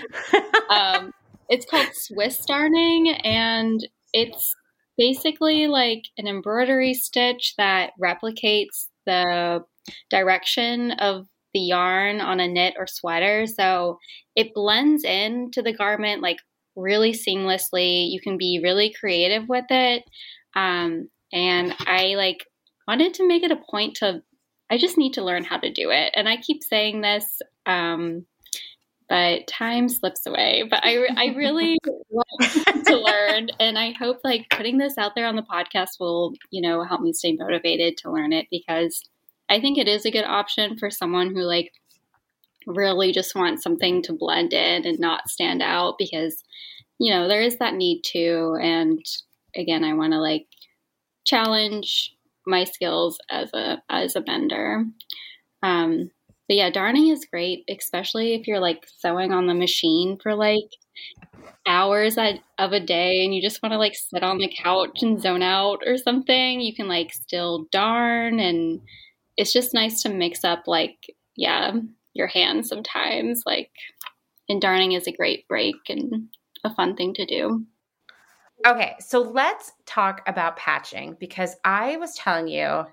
um 0.69 1.11
it's 1.49 1.65
called 1.65 1.88
swiss 1.93 2.45
darning 2.45 3.09
and 3.23 3.88
it's 4.13 4.55
basically 4.97 5.67
like 5.67 6.03
an 6.17 6.28
embroidery 6.28 6.93
stitch 6.93 7.53
that 7.57 7.91
replicates 8.01 8.88
the 9.05 9.63
direction 10.09 10.91
of 10.91 11.28
the 11.53 11.59
yarn 11.59 12.19
on 12.21 12.39
a 12.39 12.47
knit 12.47 12.75
or 12.78 12.88
sweater. 12.88 13.45
So 13.47 13.99
it 14.36 14.53
blends 14.53 15.03
into 15.03 15.61
the 15.61 15.73
garment 15.73 16.21
like 16.21 16.38
really 16.75 17.13
seamlessly. 17.13 18.11
You 18.11 18.19
can 18.21 18.38
be 18.38 18.59
really 18.61 18.93
creative 18.99 19.47
with 19.47 19.65
it. 19.69 20.03
Um, 20.55 21.09
and 21.32 21.73
I 21.80 22.15
like 22.15 22.45
wanted 22.88 23.13
to 23.15 23.28
make 23.28 23.43
it 23.43 23.51
a 23.51 23.59
point 23.69 23.97
to, 23.97 24.21
I 24.71 24.78
just 24.78 24.97
need 24.97 25.13
to 25.13 25.23
learn 25.23 25.43
how 25.43 25.57
to 25.57 25.71
do 25.71 25.89
it. 25.91 26.13
And 26.15 26.28
I 26.28 26.38
keep 26.38 26.63
saying 26.63 27.01
this, 27.01 27.41
um, 27.65 28.25
but 29.09 29.47
time 29.47 29.89
slips 29.89 30.25
away. 30.25 30.63
But 30.69 30.82
I, 30.84 31.07
I 31.15 31.36
really 31.36 31.78
want 32.09 32.86
to 32.86 32.97
learn, 32.97 33.49
and 33.59 33.78
I 33.78 33.91
hope 33.91 34.19
like 34.23 34.47
putting 34.49 34.78
this 34.78 34.97
out 34.97 35.13
there 35.15 35.28
on 35.28 35.36
the 35.36 35.43
podcast 35.43 35.99
will, 35.99 36.34
you 36.51 36.61
know, 36.61 36.84
help 36.84 37.01
me 37.01 37.13
stay 37.13 37.34
motivated 37.34 37.97
to 37.97 38.11
learn 38.11 38.34
it 38.34 38.47
because 38.51 39.01
I 39.49 39.61
think 39.61 39.78
it 39.78 39.88
is 39.88 40.05
a 40.05 40.11
good 40.11 40.25
option 40.25 40.78
for 40.78 40.89
someone 40.89 41.34
who 41.34 41.41
like 41.41 41.71
really 42.65 43.13
just 43.13 43.34
wants 43.34 43.63
something 43.63 44.01
to 44.03 44.13
blend 44.13 44.53
in 44.53 44.86
and 44.86 44.99
not 44.99 45.30
stand 45.30 45.61
out 45.61 45.95
because 45.97 46.43
you 46.99 47.13
know 47.13 47.28
there 47.28 47.41
is 47.41 47.57
that 47.57 47.73
need 47.73 48.01
to 48.01 48.57
and 48.61 48.99
again 49.55 49.86
I 49.86 49.93
want 49.93 50.11
to 50.11 50.19
like 50.19 50.47
challenge 51.28 52.15
my 52.47 52.63
skills 52.63 53.19
as 53.30 53.53
a 53.53 53.82
as 53.89 54.15
a 54.15 54.21
bender. 54.21 54.86
Um 55.61 56.11
but 56.47 56.55
yeah, 56.55 56.69
darning 56.69 57.09
is 57.09 57.28
great, 57.30 57.65
especially 57.69 58.34
if 58.34 58.47
you're 58.47 58.61
like 58.61 58.88
sewing 58.99 59.34
on 59.34 59.47
the 59.47 59.53
machine 59.53 60.17
for 60.21 60.34
like 60.34 60.69
hours 61.67 62.17
of 62.17 62.71
a 62.71 62.80
day 62.80 63.25
and 63.25 63.36
you 63.36 63.41
just 63.41 63.61
want 63.61 63.73
to 63.73 63.78
like 63.78 63.95
sit 63.95 64.23
on 64.23 64.38
the 64.38 64.51
couch 64.63 65.03
and 65.03 65.21
zone 65.21 65.43
out 65.43 65.80
or 65.86 65.97
something. 65.97 66.61
You 66.61 66.73
can 66.73 66.88
like 66.88 67.13
still 67.13 67.67
darn 67.71 68.39
and 68.39 68.80
it's 69.36 69.53
just 69.53 69.73
nice 69.73 70.01
to 70.01 70.09
mix 70.09 70.43
up 70.43 70.63
like 70.67 70.97
yeah 71.36 71.71
your 72.13 72.28
hands 72.28 72.67
sometimes 72.67 73.43
like 73.45 73.71
and 74.49 74.61
darning 74.61 74.93
is 74.93 75.07
a 75.07 75.11
great 75.11 75.47
break 75.47 75.75
and 75.89 76.30
a 76.63 76.73
fun 76.73 76.95
thing 76.95 77.13
to 77.13 77.25
do 77.25 77.65
okay 78.65 78.95
so 78.99 79.21
let's 79.21 79.71
talk 79.85 80.21
about 80.27 80.57
patching 80.57 81.15
because 81.19 81.55
i 81.63 81.97
was 81.97 82.15
telling 82.15 82.47
you 82.47 82.85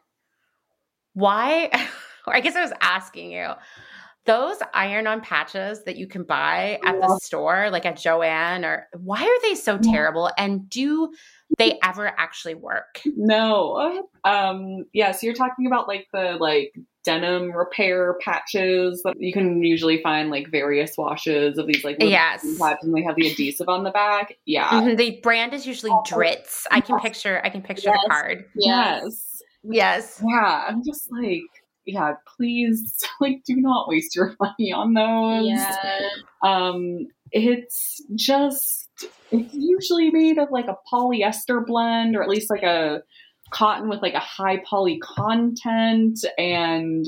why 1.14 1.70
or 2.26 2.34
i 2.34 2.40
guess 2.40 2.56
i 2.56 2.62
was 2.62 2.72
asking 2.80 3.30
you 3.30 3.48
those 4.26 4.56
iron 4.72 5.06
on 5.06 5.20
patches 5.20 5.84
that 5.84 5.96
you 5.96 6.06
can 6.06 6.24
buy 6.24 6.78
at 6.84 6.98
the 7.00 7.20
store 7.22 7.68
like 7.70 7.84
at 7.84 7.96
joann 7.96 8.64
or 8.64 8.86
why 8.98 9.22
are 9.22 9.48
they 9.48 9.54
so 9.54 9.78
terrible 9.78 10.30
and 10.38 10.68
do 10.70 11.12
they 11.58 11.78
ever 11.82 12.06
actually 12.06 12.54
work. 12.54 13.00
No. 13.04 14.08
Um 14.24 14.84
yeah, 14.92 15.12
so 15.12 15.26
you're 15.26 15.34
talking 15.34 15.66
about 15.66 15.88
like 15.88 16.08
the 16.12 16.36
like 16.40 16.74
denim 17.04 17.52
repair 17.52 18.16
patches 18.20 19.02
that 19.04 19.14
you 19.20 19.32
can 19.32 19.62
usually 19.62 20.02
find 20.02 20.30
like 20.30 20.50
various 20.50 20.96
washes 20.96 21.58
of 21.58 21.66
these 21.66 21.84
like 21.84 21.96
yes 22.00 22.42
patches 22.58 22.84
and 22.84 22.94
they 22.94 23.02
have 23.02 23.14
the 23.16 23.28
adhesive 23.30 23.68
on 23.68 23.84
the 23.84 23.90
back. 23.90 24.36
Yeah. 24.46 24.68
Mm-hmm. 24.70 24.96
The 24.96 25.20
brand 25.22 25.52
is 25.54 25.66
usually 25.66 25.92
Dritz. 26.08 26.64
I 26.70 26.80
can 26.80 26.98
picture 27.00 27.40
I 27.44 27.50
can 27.50 27.62
picture 27.62 27.90
yes. 27.90 27.98
the 28.02 28.08
card. 28.10 28.44
Yes. 28.56 29.42
Yes. 29.62 30.22
Yeah. 30.26 30.64
I'm 30.68 30.82
just 30.84 31.10
like 31.12 31.42
yeah, 31.86 32.14
please 32.36 32.98
like 33.20 33.42
do 33.44 33.56
not 33.56 33.88
waste 33.88 34.16
your 34.16 34.34
money 34.40 34.72
on 34.72 34.94
those. 34.94 35.46
Yeah. 35.46 36.08
Um 36.42 37.06
it's 37.32 38.02
just 38.14 38.88
it's 39.30 39.52
usually 39.52 40.10
made 40.10 40.38
of 40.38 40.50
like 40.50 40.66
a 40.68 40.76
polyester 40.92 41.64
blend 41.66 42.16
or 42.16 42.22
at 42.22 42.28
least 42.28 42.48
like 42.48 42.62
a 42.62 43.02
cotton 43.50 43.88
with 43.88 44.02
like 44.02 44.14
a 44.14 44.20
high 44.20 44.62
poly 44.68 44.98
content 44.98 46.24
and 46.38 47.06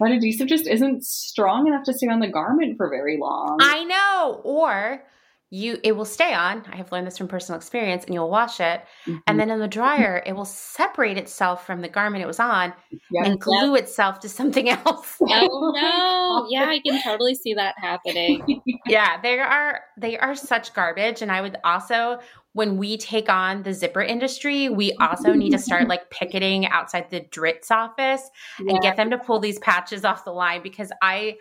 that 0.00 0.12
adhesive 0.12 0.46
just 0.46 0.66
isn't 0.66 1.04
strong 1.04 1.66
enough 1.66 1.84
to 1.84 1.92
stay 1.92 2.08
on 2.08 2.20
the 2.20 2.28
garment 2.28 2.76
for 2.76 2.88
very 2.88 3.18
long. 3.18 3.58
I 3.60 3.84
know. 3.84 4.40
Or 4.44 5.02
you 5.50 5.78
it 5.82 5.92
will 5.92 6.04
stay 6.04 6.34
on. 6.34 6.62
I 6.70 6.76
have 6.76 6.92
learned 6.92 7.06
this 7.06 7.16
from 7.16 7.26
personal 7.26 7.56
experience 7.56 8.04
and 8.04 8.12
you'll 8.12 8.28
wash 8.28 8.60
it 8.60 8.84
mm-hmm. 9.06 9.16
and 9.26 9.40
then 9.40 9.50
in 9.50 9.60
the 9.60 9.68
dryer 9.68 10.22
it 10.26 10.34
will 10.34 10.44
separate 10.44 11.16
itself 11.16 11.66
from 11.66 11.80
the 11.80 11.88
garment 11.88 12.22
it 12.22 12.26
was 12.26 12.38
on 12.38 12.74
yep. 13.10 13.26
and 13.26 13.40
glue 13.40 13.74
yep. 13.74 13.84
itself 13.84 14.20
to 14.20 14.28
something 14.28 14.68
else. 14.86 15.16
Oh 15.22 15.72
no. 15.74 16.46
yeah, 16.50 16.68
I 16.68 16.80
can 16.84 17.02
totally 17.02 17.34
see 17.34 17.54
that 17.54 17.74
happening. 17.78 18.60
yeah, 18.86 19.20
they 19.22 19.38
are 19.38 19.80
they 19.96 20.18
are 20.18 20.34
such 20.34 20.74
garbage 20.74 21.22
and 21.22 21.32
I 21.32 21.40
would 21.40 21.56
also 21.64 22.18
when 22.58 22.76
we 22.76 22.96
take 22.96 23.28
on 23.28 23.62
the 23.62 23.72
zipper 23.72 24.02
industry, 24.02 24.68
we 24.68 24.92
also 24.94 25.32
need 25.32 25.50
to 25.50 25.58
start 25.60 25.86
like 25.86 26.10
picketing 26.10 26.66
outside 26.66 27.08
the 27.08 27.20
Dritz 27.20 27.70
office 27.70 28.28
yeah. 28.58 28.72
and 28.72 28.82
get 28.82 28.96
them 28.96 29.10
to 29.10 29.16
pull 29.16 29.38
these 29.38 29.60
patches 29.60 30.04
off 30.04 30.24
the 30.24 30.32
line 30.32 30.60
because 30.60 30.90
I 31.00 31.36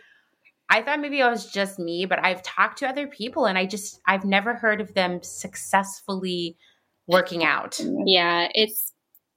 I 0.69 0.83
thought 0.83 0.99
maybe 0.99 1.19
it 1.19 1.25
was 1.25 1.51
just 1.51 1.79
me, 1.79 2.05
but 2.05 2.23
I've 2.23 2.43
talked 2.43 2.77
to 2.79 2.87
other 2.87 3.07
people 3.07 3.47
and 3.47 3.57
I 3.57 3.65
just 3.65 3.99
I've 4.05 4.25
never 4.25 4.53
heard 4.53 4.79
of 4.79 4.93
them 4.93 5.23
successfully 5.23 6.55
working 7.07 7.43
out. 7.43 7.79
Yeah, 8.05 8.49
it's 8.53 8.93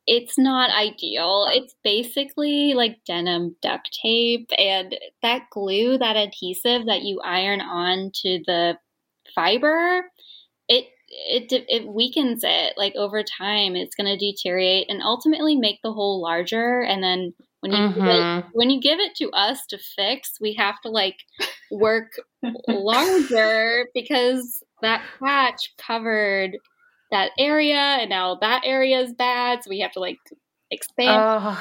it's 0.07 0.37
not 0.37 0.71
ideal. 0.71 1.47
It's 1.51 1.75
basically 1.83 2.75
like 2.75 2.99
denim 3.07 3.57
duct 3.63 3.99
tape 4.03 4.51
and 4.59 4.99
that 5.23 5.45
glue, 5.51 5.97
that 5.97 6.17
adhesive 6.17 6.85
that 6.85 7.05
you 7.05 7.23
iron 7.25 7.63
on 7.63 8.11
to 8.17 8.43
the 8.47 8.77
fiber, 9.35 10.05
it 10.69 10.87
it 11.11 11.53
it 11.69 11.87
weakens 11.89 12.43
it 12.45 12.75
like 12.77 12.95
over 12.97 13.23
time 13.23 13.75
it's 13.75 13.97
going 13.97 14.07
to 14.07 14.17
deteriorate 14.17 14.87
and 14.89 15.03
ultimately 15.03 15.57
make 15.57 15.81
the 15.83 15.93
hole 15.93 16.23
larger 16.23 16.83
and 16.83 17.03
then 17.03 17.35
when 17.61 17.73
you 17.73 17.79
mm-hmm. 17.79 18.07
it, 18.07 18.45
when 18.53 18.71
you 18.71 18.81
give 18.81 19.01
it 19.01 19.15
to 19.17 19.29
us 19.31 19.67
to 19.67 19.79
fix 19.79 20.39
we 20.41 20.55
have 20.55 20.81
to 20.81 20.89
like 20.89 21.17
work 21.71 22.13
larger 22.69 23.87
because 23.95 24.63
that 24.83 25.03
patch 25.19 25.75
covered 25.79 26.57
that 27.11 27.33
area 27.39 27.75
and 27.75 28.09
now 28.09 28.37
that 28.37 28.63
area 28.65 29.01
is 29.01 29.13
bad 29.13 29.63
so 29.63 29.71
we 29.71 29.81
have 29.81 29.93
to 29.93 30.01
like 30.01 30.19
expand. 30.71 31.59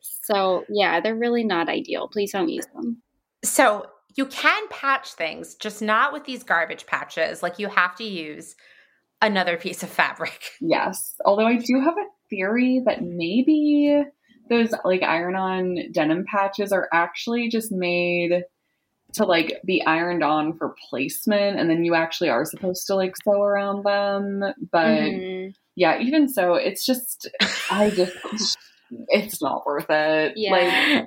So 0.00 0.64
yeah 0.68 1.00
they're 1.00 1.14
really 1.14 1.44
not 1.44 1.68
ideal. 1.68 2.08
Please 2.08 2.32
don't 2.32 2.48
use 2.48 2.66
them. 2.74 3.02
So 3.44 3.86
you 4.16 4.26
can 4.26 4.68
patch 4.68 5.12
things 5.12 5.54
just 5.54 5.80
not 5.80 6.12
with 6.12 6.24
these 6.24 6.42
garbage 6.42 6.86
patches 6.86 7.42
like 7.42 7.58
you 7.58 7.68
have 7.68 7.94
to 7.96 8.04
use 8.04 8.56
another 9.22 9.56
piece 9.56 9.82
of 9.82 9.88
fabric. 9.88 10.38
Yes. 10.60 11.14
Although 11.24 11.46
I 11.46 11.56
do 11.56 11.80
have 11.80 11.94
a 11.96 12.06
theory 12.30 12.82
that 12.86 13.02
maybe 13.02 14.02
those 14.48 14.72
like 14.84 15.02
iron 15.02 15.34
on 15.34 15.76
denim 15.92 16.24
patches 16.26 16.72
are 16.72 16.88
actually 16.92 17.48
just 17.48 17.72
made 17.72 18.44
to 19.14 19.24
like 19.24 19.60
be 19.64 19.84
ironed 19.84 20.22
on 20.22 20.56
for 20.56 20.74
placement 20.88 21.58
and 21.58 21.68
then 21.68 21.84
you 21.84 21.94
actually 21.94 22.28
are 22.28 22.44
supposed 22.44 22.86
to 22.86 22.94
like 22.94 23.14
sew 23.24 23.42
around 23.42 23.84
them 23.84 24.42
but 24.70 24.86
mm-hmm. 24.86 25.50
yeah 25.76 26.00
even 26.00 26.28
so 26.28 26.54
it's 26.54 26.86
just 26.86 27.28
i 27.70 27.90
just 27.90 28.58
it's 29.08 29.42
not 29.42 29.66
worth 29.66 29.90
it 29.90 30.32
yeah 30.36 30.50
like 30.50 31.06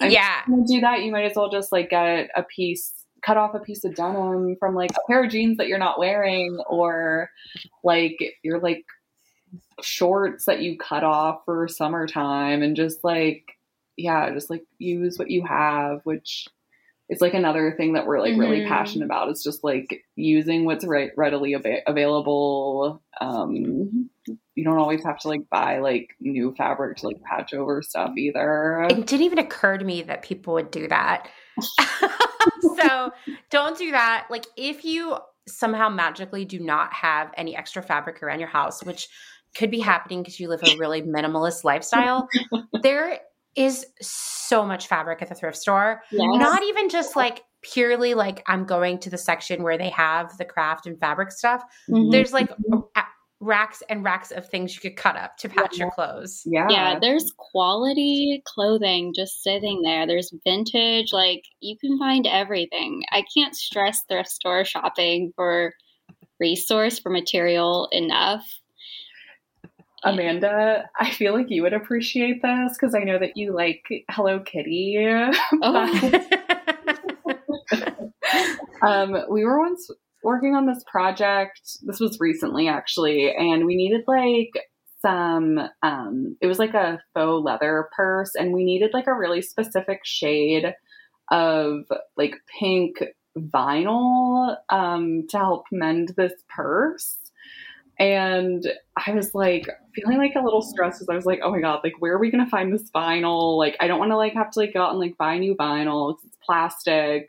I'm 0.00 0.10
yeah 0.10 0.42
do 0.66 0.80
that 0.80 1.02
you 1.02 1.12
might 1.12 1.24
as 1.24 1.32
well 1.36 1.50
just 1.50 1.72
like 1.72 1.90
get 1.90 2.30
a 2.34 2.42
piece 2.42 3.01
cut 3.24 3.36
off 3.36 3.54
a 3.54 3.60
piece 3.60 3.84
of 3.84 3.94
denim 3.94 4.56
from 4.58 4.74
like 4.74 4.90
a 4.90 5.06
pair 5.10 5.24
of 5.24 5.30
jeans 5.30 5.56
that 5.56 5.68
you're 5.68 5.78
not 5.78 5.98
wearing 5.98 6.58
or 6.68 7.30
like 7.84 8.16
your 8.42 8.60
like 8.60 8.84
shorts 9.80 10.46
that 10.46 10.60
you 10.60 10.78
cut 10.78 11.04
off 11.04 11.40
for 11.44 11.68
summertime 11.68 12.62
and 12.62 12.76
just 12.76 13.04
like 13.04 13.44
yeah 13.96 14.32
just 14.32 14.50
like 14.50 14.64
use 14.78 15.18
what 15.18 15.30
you 15.30 15.44
have 15.44 16.00
which 16.04 16.46
is 17.12 17.20
like 17.20 17.34
another 17.34 17.74
thing 17.76 17.92
that 17.92 18.06
we're 18.06 18.20
like 18.20 18.32
mm-hmm. 18.32 18.40
really 18.40 18.66
passionate 18.66 19.04
about 19.04 19.30
is 19.30 19.42
just 19.42 19.62
like 19.62 20.02
using 20.16 20.64
what's 20.64 20.84
right 20.84 21.10
readily 21.16 21.54
av- 21.54 21.82
available. 21.86 23.02
Um 23.20 24.08
you 24.54 24.64
don't 24.64 24.78
always 24.78 25.04
have 25.04 25.18
to 25.20 25.28
like 25.28 25.48
buy 25.50 25.78
like 25.78 26.10
new 26.20 26.54
fabric 26.56 26.98
to 26.98 27.08
like 27.08 27.22
patch 27.22 27.52
over 27.52 27.82
stuff 27.82 28.12
either. 28.16 28.86
It 28.88 29.06
didn't 29.06 29.26
even 29.26 29.38
occur 29.38 29.76
to 29.78 29.84
me 29.84 30.02
that 30.02 30.22
people 30.22 30.54
would 30.54 30.70
do 30.70 30.88
that 30.88 31.28
so 32.76 33.12
don't 33.50 33.78
do 33.78 33.90
that. 33.90 34.26
Like 34.30 34.46
if 34.56 34.84
you 34.84 35.16
somehow 35.46 35.88
magically 35.88 36.44
do 36.44 36.58
not 36.58 36.92
have 36.92 37.32
any 37.36 37.56
extra 37.56 37.82
fabric 37.82 38.22
around 38.22 38.40
your 38.40 38.48
house, 38.48 38.82
which 38.84 39.08
could 39.54 39.70
be 39.70 39.80
happening 39.80 40.22
because 40.22 40.40
you 40.40 40.48
live 40.48 40.62
a 40.62 40.76
really 40.78 41.02
minimalist 41.02 41.64
lifestyle, 41.64 42.28
there 42.82 43.18
is 43.54 43.86
so 44.00 44.64
much 44.64 44.86
fabric 44.86 45.20
at 45.20 45.28
the 45.28 45.34
thrift 45.34 45.58
store. 45.58 46.02
Yes. 46.10 46.22
Not 46.22 46.62
even 46.62 46.88
just 46.88 47.16
like 47.16 47.42
purely 47.62 48.14
like 48.14 48.42
I'm 48.46 48.64
going 48.64 48.98
to 48.98 49.10
the 49.10 49.18
section 49.18 49.62
where 49.62 49.78
they 49.78 49.90
have 49.90 50.36
the 50.38 50.44
craft 50.44 50.86
and 50.86 50.98
fabric 50.98 51.30
stuff. 51.30 51.62
Mm-hmm. 51.88 52.10
There's 52.10 52.32
like 52.32 52.50
racks 53.42 53.82
and 53.88 54.04
racks 54.04 54.30
of 54.30 54.48
things 54.48 54.74
you 54.74 54.80
could 54.80 54.96
cut 54.96 55.16
up 55.16 55.36
to 55.36 55.48
patch 55.48 55.72
yeah. 55.72 55.84
your 55.84 55.90
clothes. 55.90 56.42
Yeah. 56.46 56.68
Yeah, 56.70 56.98
there's 57.00 57.32
quality 57.36 58.42
clothing 58.46 59.12
just 59.14 59.42
sitting 59.42 59.82
there. 59.82 60.06
There's 60.06 60.32
vintage, 60.44 61.12
like 61.12 61.44
you 61.60 61.76
can 61.76 61.98
find 61.98 62.26
everything. 62.26 63.02
I 63.10 63.24
can't 63.36 63.56
stress 63.56 64.04
thrift 64.08 64.30
store 64.30 64.64
shopping 64.64 65.32
for 65.34 65.74
resource 66.38 66.98
for 66.98 67.10
material 67.10 67.88
enough. 67.90 68.46
Amanda, 70.04 70.88
I 70.98 71.10
feel 71.10 71.32
like 71.32 71.50
you 71.50 71.62
would 71.62 71.74
appreciate 71.74 72.42
this 72.42 72.72
because 72.72 72.94
I 72.94 73.00
know 73.00 73.18
that 73.18 73.36
you 73.36 73.54
like 73.54 73.84
Hello 74.10 74.40
Kitty. 74.40 74.98
Oh. 75.62 76.20
um, 78.82 79.16
we 79.28 79.44
were 79.44 79.58
once 79.58 79.90
working 80.22 80.54
on 80.54 80.66
this 80.66 80.84
project. 80.90 81.78
This 81.82 82.00
was 82.00 82.18
recently 82.20 82.68
actually, 82.68 83.34
and 83.34 83.66
we 83.66 83.76
needed 83.76 84.02
like 84.06 84.50
some 85.00 85.58
um 85.82 86.36
it 86.40 86.46
was 86.46 86.60
like 86.60 86.74
a 86.74 87.02
faux 87.12 87.44
leather 87.44 87.88
purse 87.96 88.36
and 88.36 88.52
we 88.52 88.64
needed 88.64 88.92
like 88.94 89.08
a 89.08 89.14
really 89.14 89.42
specific 89.42 90.00
shade 90.04 90.74
of 91.32 91.80
like 92.16 92.36
pink 92.60 93.02
vinyl 93.36 94.56
um 94.68 95.26
to 95.28 95.38
help 95.38 95.64
mend 95.72 96.14
this 96.16 96.34
purse 96.48 97.16
and 97.98 98.66
I 99.06 99.12
was 99.12 99.34
like 99.34 99.68
feeling 99.94 100.18
like 100.18 100.34
a 100.34 100.42
little 100.42 100.62
stressed 100.62 100.98
because 100.98 101.08
I 101.08 101.14
was 101.14 101.26
like, 101.26 101.40
oh 101.42 101.50
my 101.50 101.60
god, 101.60 101.80
like 101.84 101.94
where 102.00 102.14
are 102.14 102.18
we 102.18 102.30
gonna 102.30 102.48
find 102.48 102.72
this 102.72 102.90
vinyl? 102.90 103.56
Like 103.56 103.76
I 103.80 103.86
don't 103.86 103.98
want 103.98 104.10
to 104.10 104.16
like 104.16 104.34
have 104.34 104.50
to 104.52 104.58
like 104.58 104.74
go 104.74 104.82
out 104.82 104.90
and 104.90 104.98
like 104.98 105.16
buy 105.18 105.38
new 105.38 105.54
vinyl. 105.54 106.14
It's 106.14 106.36
plastic. 106.44 107.28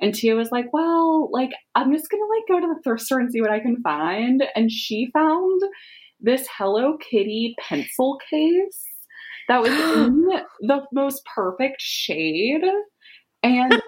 And 0.00 0.14
Tia 0.14 0.34
was 0.34 0.50
like, 0.50 0.72
well, 0.72 1.30
like, 1.32 1.50
I'm 1.74 1.92
just 1.92 2.10
going 2.10 2.22
to 2.22 2.28
like 2.28 2.62
go 2.62 2.66
to 2.66 2.74
the 2.74 2.82
thrift 2.82 3.02
store 3.02 3.20
and 3.20 3.30
see 3.30 3.40
what 3.40 3.50
I 3.50 3.60
can 3.60 3.80
find. 3.82 4.42
And 4.54 4.70
she 4.70 5.10
found 5.12 5.62
this 6.20 6.46
Hello 6.56 6.96
Kitty 6.98 7.54
pencil 7.60 8.18
case 8.30 8.84
that 9.48 9.60
was 9.60 9.70
in 10.06 10.26
the 10.60 10.82
most 10.92 11.22
perfect 11.34 11.80
shade. 11.80 12.62
And 13.42 13.82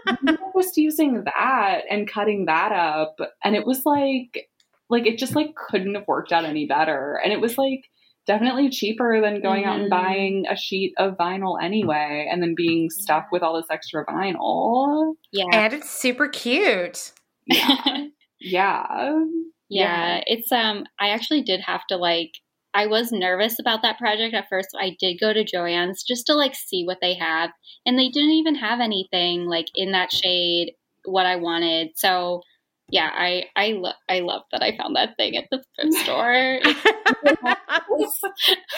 just 0.56 0.76
using 0.76 1.24
that 1.24 1.80
and 1.90 2.10
cutting 2.10 2.44
that 2.44 2.72
up. 2.72 3.16
And 3.42 3.56
it 3.56 3.66
was 3.66 3.86
like, 3.86 4.48
like, 4.90 5.06
it 5.06 5.18
just 5.18 5.34
like 5.34 5.54
couldn't 5.54 5.94
have 5.94 6.06
worked 6.06 6.30
out 6.30 6.44
any 6.44 6.66
better. 6.66 7.18
And 7.24 7.32
it 7.32 7.40
was 7.40 7.56
like, 7.56 7.84
definitely 8.26 8.68
cheaper 8.70 9.20
than 9.20 9.40
going 9.40 9.62
mm-hmm. 9.62 9.70
out 9.70 9.80
and 9.80 9.90
mm-hmm. 9.90 10.04
buying 10.04 10.44
a 10.50 10.56
sheet 10.56 10.94
of 10.98 11.16
vinyl 11.16 11.62
anyway 11.62 12.28
and 12.30 12.42
then 12.42 12.54
being 12.56 12.90
stuck 12.90 13.28
with 13.30 13.42
all 13.42 13.56
this 13.56 13.70
extra 13.70 14.04
vinyl. 14.06 15.14
Yeah. 15.32 15.46
And 15.52 15.72
it's 15.72 15.90
super 15.90 16.28
cute. 16.28 17.12
Yeah. 17.48 18.06
yeah. 18.40 19.24
Yeah. 19.68 20.20
It's 20.26 20.50
um 20.50 20.84
I 20.98 21.10
actually 21.10 21.42
did 21.42 21.60
have 21.60 21.86
to 21.88 21.96
like 21.96 22.32
I 22.74 22.86
was 22.86 23.12
nervous 23.12 23.60
about 23.60 23.82
that 23.82 23.98
project 23.98 24.34
at 24.34 24.48
first. 24.48 24.68
I 24.78 24.96
did 24.98 25.20
go 25.20 25.32
to 25.32 25.44
Joann's 25.44 26.02
just 26.02 26.26
to 26.26 26.34
like 26.34 26.56
see 26.56 26.84
what 26.84 26.98
they 27.00 27.14
have 27.14 27.50
and 27.86 27.96
they 27.96 28.08
didn't 28.08 28.32
even 28.32 28.56
have 28.56 28.80
anything 28.80 29.46
like 29.46 29.68
in 29.76 29.92
that 29.92 30.12
shade 30.12 30.74
what 31.04 31.24
I 31.24 31.36
wanted. 31.36 31.90
So 31.94 32.42
yeah, 32.88 33.10
I 33.12 33.44
I 33.56 33.72
love 33.72 33.96
I 34.08 34.20
love 34.20 34.42
that 34.52 34.62
I 34.62 34.76
found 34.76 34.94
that 34.96 35.16
thing 35.16 35.36
at 35.36 35.44
the 35.50 35.62
thrift 35.74 35.98
store. 36.04 36.32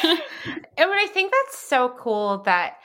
and 0.04 0.90
I 0.90 1.06
think 1.12 1.32
that's 1.32 1.58
so 1.58 1.94
cool 1.98 2.38
that 2.44 2.76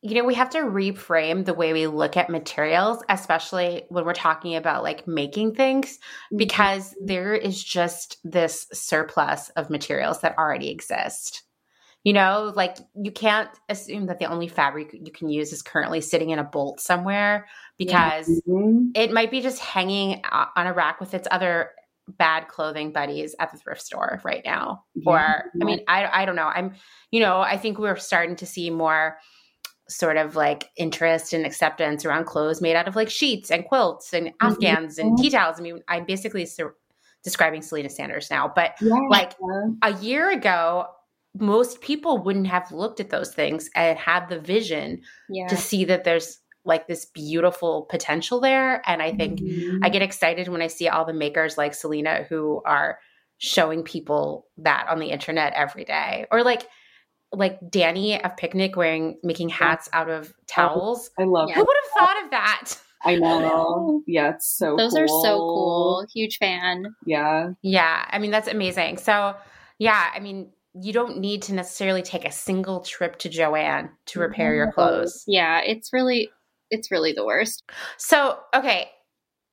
you 0.00 0.14
know 0.14 0.24
we 0.24 0.34
have 0.34 0.50
to 0.50 0.58
reframe 0.58 1.44
the 1.44 1.52
way 1.52 1.74
we 1.74 1.86
look 1.86 2.16
at 2.16 2.30
materials, 2.30 3.02
especially 3.10 3.84
when 3.90 4.06
we're 4.06 4.14
talking 4.14 4.56
about 4.56 4.82
like 4.82 5.06
making 5.06 5.54
things, 5.54 5.98
mm-hmm. 5.98 6.38
because 6.38 6.94
there 7.04 7.34
is 7.34 7.62
just 7.62 8.16
this 8.24 8.66
surplus 8.72 9.50
of 9.50 9.68
materials 9.68 10.22
that 10.22 10.38
already 10.38 10.70
exist. 10.70 11.42
You 12.06 12.12
know, 12.12 12.52
like 12.54 12.76
you 12.94 13.10
can't 13.10 13.50
assume 13.68 14.06
that 14.06 14.20
the 14.20 14.26
only 14.26 14.46
fabric 14.46 14.92
you 14.92 15.10
can 15.10 15.28
use 15.28 15.52
is 15.52 15.60
currently 15.60 16.00
sitting 16.00 16.30
in 16.30 16.38
a 16.38 16.44
bolt 16.44 16.78
somewhere 16.78 17.48
because 17.78 18.28
mm-hmm. 18.28 18.90
it 18.94 19.10
might 19.10 19.32
be 19.32 19.40
just 19.40 19.58
hanging 19.58 20.22
on 20.30 20.68
a 20.68 20.72
rack 20.72 21.00
with 21.00 21.14
its 21.14 21.26
other 21.32 21.70
bad 22.06 22.46
clothing 22.46 22.92
buddies 22.92 23.34
at 23.40 23.50
the 23.50 23.58
thrift 23.58 23.82
store 23.82 24.20
right 24.24 24.42
now. 24.44 24.84
Yeah. 24.94 25.10
Or, 25.10 25.50
I 25.60 25.64
mean, 25.64 25.80
I, 25.88 26.22
I 26.22 26.24
don't 26.26 26.36
know. 26.36 26.46
I'm, 26.46 26.74
you 27.10 27.18
know, 27.18 27.40
I 27.40 27.56
think 27.56 27.76
we're 27.76 27.96
starting 27.96 28.36
to 28.36 28.46
see 28.46 28.70
more 28.70 29.18
sort 29.88 30.16
of 30.16 30.36
like 30.36 30.70
interest 30.76 31.32
and 31.32 31.44
acceptance 31.44 32.04
around 32.04 32.26
clothes 32.26 32.62
made 32.62 32.76
out 32.76 32.86
of 32.86 32.94
like 32.94 33.10
sheets 33.10 33.50
and 33.50 33.64
quilts 33.64 34.12
and 34.12 34.28
mm-hmm. 34.28 34.46
afghans 34.46 34.98
and 34.98 35.18
tea 35.18 35.30
towels. 35.30 35.58
I 35.58 35.62
mean, 35.62 35.80
I'm 35.88 36.04
basically 36.04 36.46
sur- 36.46 36.76
describing 37.24 37.62
Selena 37.62 37.90
Sanders 37.90 38.30
now, 38.30 38.52
but 38.54 38.76
yeah. 38.80 38.94
like 39.10 39.32
a 39.82 39.92
year 39.94 40.30
ago, 40.30 40.86
most 41.38 41.80
people 41.80 42.18
wouldn't 42.18 42.46
have 42.46 42.70
looked 42.72 43.00
at 43.00 43.10
those 43.10 43.34
things 43.34 43.70
and 43.74 43.98
had 43.98 44.28
the 44.28 44.38
vision 44.38 45.00
yeah. 45.28 45.46
to 45.46 45.56
see 45.56 45.84
that 45.84 46.04
there's 46.04 46.38
like 46.64 46.88
this 46.88 47.04
beautiful 47.06 47.86
potential 47.88 48.40
there 48.40 48.82
and 48.88 49.00
i 49.00 49.12
think 49.12 49.38
mm-hmm. 49.38 49.84
i 49.84 49.88
get 49.88 50.02
excited 50.02 50.48
when 50.48 50.60
i 50.60 50.66
see 50.66 50.88
all 50.88 51.04
the 51.04 51.12
makers 51.12 51.56
like 51.56 51.72
selena 51.72 52.24
who 52.28 52.60
are 52.64 52.98
showing 53.38 53.82
people 53.82 54.46
that 54.58 54.86
on 54.88 54.98
the 54.98 55.08
internet 55.10 55.52
every 55.54 55.84
day. 55.84 56.26
Or 56.30 56.42
like 56.42 56.66
like 57.32 57.58
Danny 57.70 58.22
of 58.22 58.36
Picnic 58.36 58.76
wearing 58.76 59.18
making 59.22 59.48
hats 59.48 59.88
out 59.92 60.08
of 60.08 60.32
towels. 60.46 61.10
I 61.18 61.24
love 61.24 61.50
Who 61.50 61.60
would 61.60 61.76
have 61.84 61.98
thought 61.98 62.24
of 62.24 62.30
that? 62.30 62.72
I 63.04 63.16
know. 63.16 64.02
Yeah, 64.06 64.34
it's 64.34 64.46
so 64.46 64.76
Those 64.76 64.92
cool. 64.92 65.02
are 65.02 65.08
so 65.08 65.38
cool. 65.38 66.06
Huge 66.14 66.38
fan. 66.38 66.94
Yeah. 67.04 67.50
Yeah, 67.62 68.06
I 68.08 68.18
mean 68.18 68.30
that's 68.30 68.48
amazing. 68.48 68.98
So, 68.98 69.34
yeah, 69.78 70.10
I 70.14 70.20
mean 70.20 70.50
you 70.80 70.92
don't 70.92 71.18
need 71.18 71.42
to 71.42 71.54
necessarily 71.54 72.02
take 72.02 72.26
a 72.26 72.32
single 72.32 72.80
trip 72.80 73.18
to 73.20 73.28
Joann 73.28 73.90
to 74.06 74.20
repair 74.20 74.54
your 74.54 74.72
clothes. 74.72 75.24
Yeah, 75.26 75.60
it's 75.64 75.92
really 75.92 76.30
it's 76.70 76.90
really 76.90 77.12
the 77.12 77.24
worst. 77.24 77.62
So, 77.96 78.38
okay, 78.54 78.90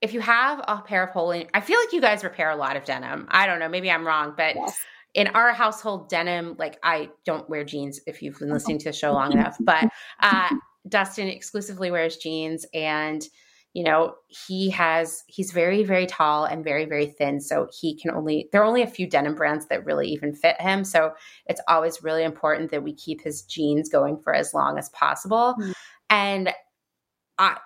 if 0.02 0.14
you 0.14 0.20
have 0.20 0.60
a 0.68 0.82
pair 0.82 1.04
of 1.04 1.12
holy, 1.12 1.48
I 1.54 1.62
feel 1.62 1.80
like 1.80 1.94
you 1.94 2.02
guys 2.02 2.24
repair 2.24 2.50
a 2.50 2.56
lot 2.56 2.76
of 2.76 2.86
denim. 2.86 3.28
I 3.30 3.46
don't 3.46 3.60
know, 3.60 3.70
maybe 3.70 3.90
I'm 3.90 4.06
wrong, 4.06 4.34
but 4.36 4.56
Yes. 4.56 4.80
in 5.14 5.28
our 5.28 5.54
household, 5.54 6.10
denim, 6.10 6.56
like 6.58 6.78
I 6.84 7.10
don't 7.26 7.50
wear 7.50 7.64
jeans 7.64 8.02
if 8.08 8.22
you've 8.22 8.40
been 8.40 8.52
listening 8.52 8.80
to 8.80 8.86
the 8.90 8.94
show 8.94 9.14
long 9.14 9.32
enough, 9.32 9.56
but 9.60 9.90
uh, 10.20 10.50
Dustin 10.90 11.28
exclusively 11.28 11.92
wears 11.92 12.18
jeans 12.18 12.66
and 12.74 13.24
you 13.74 13.84
know 13.84 14.16
he 14.28 14.70
has 14.70 15.24
he's 15.28 15.52
very 15.52 15.84
very 15.84 16.06
tall 16.06 16.46
and 16.46 16.64
very 16.64 16.86
very 16.86 17.08
thin 17.08 17.42
so 17.42 17.68
he 17.80 17.96
can 17.98 18.12
only 18.12 18.48
there 18.52 18.62
are 18.62 18.66
only 18.66 18.82
a 18.84 18.88
few 18.88 19.10
denim 19.10 19.36
brands 19.36 19.68
that 19.68 19.86
really 19.86 20.08
even 20.08 20.34
fit 20.34 20.60
him 20.62 20.84
so 20.84 21.12
it's 21.48 21.62
always 21.68 22.04
really 22.04 22.24
important 22.24 22.72
that 22.72 22.84
we 22.84 22.94
keep 22.94 23.22
his 23.22 23.42
jeans 23.44 23.90
going 23.90 24.18
for 24.18 24.34
as 24.34 24.54
long 24.54 24.78
as 24.78 24.90
possible 24.90 25.56
Mm. 25.60 25.74
and 26.10 26.54
i 27.38 27.58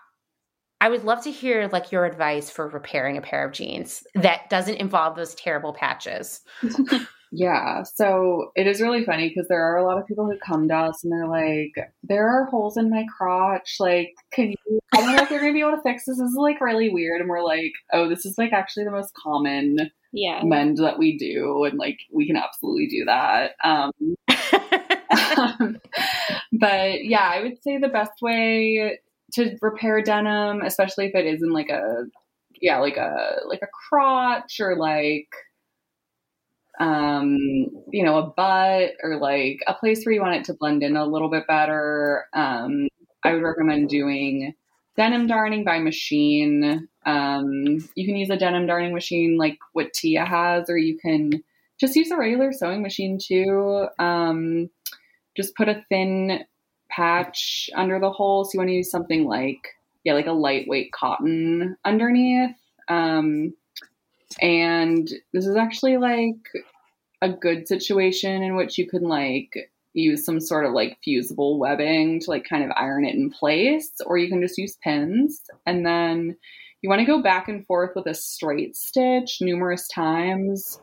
i 0.82 0.90
would 0.90 1.04
love 1.04 1.24
to 1.24 1.32
hear 1.32 1.70
like 1.72 1.92
your 1.92 2.06
advice 2.06 2.50
for 2.50 2.68
repairing 2.70 3.18
a 3.18 3.22
pair 3.22 3.46
of 3.46 3.54
jeans 3.54 4.04
that 4.16 4.50
doesn't 4.50 4.76
involve 4.76 5.16
those 5.16 5.36
terrible 5.36 5.74
patches 5.74 6.42
Yeah. 7.32 7.84
So 7.84 8.52
it 8.56 8.68
is 8.68 8.82
really 8.82 9.04
funny 9.04 9.30
because 9.30 9.48
there 9.48 9.62
are 9.62 9.78
a 9.78 9.86
lot 9.86 9.98
of 9.98 10.08
people 10.08 10.26
who 10.26 10.38
come 10.46 10.68
to 10.70 10.76
us 10.76 11.04
and 11.04 11.12
they're 11.12 11.28
like, 11.28 11.74
there 12.04 12.28
are 12.28 12.46
holes 12.46 12.78
in 12.78 12.90
my 12.90 13.06
crotch. 13.18 13.76
Like, 13.80 14.14
can 14.32 14.52
you, 14.52 14.80
I 14.96 15.02
don't 15.02 15.16
know 15.16 15.24
if 15.24 15.30
you're 15.30 15.40
going 15.42 15.52
to 15.54 15.58
be 15.58 15.62
able 15.62 15.76
to 15.78 15.84
fix 15.84 16.06
this. 16.06 16.18
This 16.18 16.30
is 16.30 16.36
like 16.38 16.62
really 16.62 16.90
weird. 16.90 17.22
And 17.22 17.30
we're 17.30 17.44
like, 17.44 17.74
oh, 17.94 18.08
this 18.10 18.26
is 18.26 18.38
like 18.38 18.54
actually 18.54 18.86
the 18.86 18.92
most 18.92 19.14
common 19.14 19.92
Yeah. 20.14 20.42
mend 20.44 20.78
that 20.78 20.98
we 20.98 21.18
do. 21.18 21.66
And 21.66 21.78
like, 21.78 22.00
we 22.14 22.28
can 22.28 22.38
absolutely 22.38 22.88
do 22.88 23.06
that. 23.06 23.52
Um, 23.64 23.92
but 26.54 27.04
yeah, 27.04 27.30
I 27.34 27.42
would 27.42 27.62
say 27.62 27.78
the 27.78 27.90
best 27.90 28.22
way 28.22 29.00
to 29.34 29.58
repair 29.62 30.02
denim, 30.02 30.62
especially 30.62 31.08
if 31.08 31.16
it 31.16 31.26
is 31.26 31.42
in 31.42 31.52
like 31.52 31.70
a 31.70 32.06
yeah, 32.62 32.80
like 32.80 32.98
a 32.98 33.38
like 33.48 33.62
a 33.62 33.68
crotch 33.68 34.60
or 34.60 34.76
like 34.78 35.28
um 36.80 37.38
you 37.92 38.04
know 38.04 38.18
a 38.18 38.28
butt 38.28 38.92
or 39.04 39.18
like 39.18 39.60
a 39.68 39.74
place 39.74 40.06
where 40.06 40.14
you 40.14 40.22
want 40.22 40.36
it 40.36 40.46
to 40.46 40.54
blend 40.54 40.84
in 40.84 40.96
a 40.96 41.06
little 41.06 41.30
bit 41.30 41.48
better. 41.48 42.26
Um 42.34 42.88
i 43.24 43.34
would 43.34 43.44
recommend 43.44 43.90
doing 43.90 44.54
denim 44.96 45.28
darning 45.28 45.64
by 45.64 45.80
machine. 45.80 46.88
Um 47.06 47.78
you 47.96 48.06
can 48.06 48.16
use 48.16 48.30
a 48.30 48.38
denim 48.38 48.68
darning 48.68 48.94
machine 48.94 49.38
like 49.38 49.58
what 49.74 49.94
tia 49.94 50.26
has 50.26 50.70
or 50.70 50.78
you 50.78 50.98
can 50.98 51.44
just 51.80 51.96
use 51.96 52.12
a 52.12 52.18
regular 52.18 52.52
sewing 52.52 52.82
machine 52.82 53.18
too. 53.20 53.88
Um 54.00 54.70
just 55.36 55.56
put 55.56 55.70
a 55.70 55.84
thin 55.90 56.42
patch 56.90 57.70
under 57.76 58.00
the 58.00 58.10
hole 58.12 58.44
so 58.44 58.52
you 58.54 58.60
want 58.60 58.70
to 58.70 58.76
use 58.76 58.90
something 58.90 59.26
like 59.26 59.60
yeah 60.04 60.14
like 60.14 60.28
a 60.28 60.32
lightweight 60.32 60.92
cotton 60.92 61.76
underneath. 61.86 62.56
Um 62.88 63.54
and 64.42 65.10
this 65.34 65.46
is 65.46 65.56
actually 65.56 65.98
like 65.98 66.36
a 67.22 67.30
good 67.30 67.68
situation 67.68 68.44
in 68.44 68.56
which 68.56 68.78
you 68.78 68.88
can 68.88 69.04
like 69.04 69.72
use 69.94 70.24
some 70.24 70.40
sort 70.40 70.66
of 70.66 70.74
like 70.74 70.98
fusible 71.04 71.58
webbing 71.58 72.20
to 72.20 72.30
like 72.30 72.46
kind 72.48 72.64
of 72.64 72.72
iron 72.76 73.06
it 73.06 73.16
in 73.16 73.32
place 73.32 73.92
or 74.06 74.18
you 74.18 74.30
can 74.30 74.42
just 74.42 74.58
use 74.58 74.78
pins. 74.84 75.42
And 75.66 75.86
then 75.86 76.38
you 76.82 76.90
want 76.90 77.00
to 77.00 77.06
go 77.06 77.22
back 77.22 77.48
and 77.48 77.66
forth 77.66 77.92
with 77.96 78.06
a 78.06 78.14
straight 78.14 78.76
stitch 78.76 79.40
numerous 79.42 79.88
times 79.88 80.80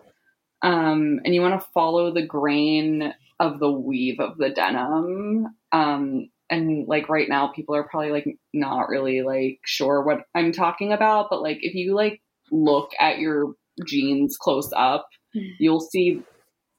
um, 0.62 1.20
and 1.24 1.34
you 1.34 1.40
want 1.40 1.60
to 1.60 1.68
follow 1.72 2.12
the 2.12 2.26
grain 2.26 3.14
of 3.38 3.60
the 3.60 3.70
weave 3.70 4.18
of 4.18 4.38
the 4.38 4.50
denim. 4.50 5.46
Um, 5.70 6.30
and 6.50 6.86
like 6.88 7.08
right 7.08 7.28
now 7.28 7.48
people 7.48 7.74
are 7.74 7.88
probably 7.88 8.10
like 8.10 8.38
not 8.52 8.88
really 8.88 9.22
like 9.22 9.60
sure 9.64 10.02
what 10.02 10.26
i'm 10.34 10.52
talking 10.52 10.92
about 10.92 11.28
but 11.30 11.40
like 11.40 11.58
if 11.62 11.74
you 11.74 11.94
like 11.94 12.20
look 12.54 12.92
at 13.00 13.18
your 13.18 13.54
jeans 13.86 14.36
close 14.38 14.70
up, 14.76 15.08
you'll 15.58 15.80
see 15.80 16.22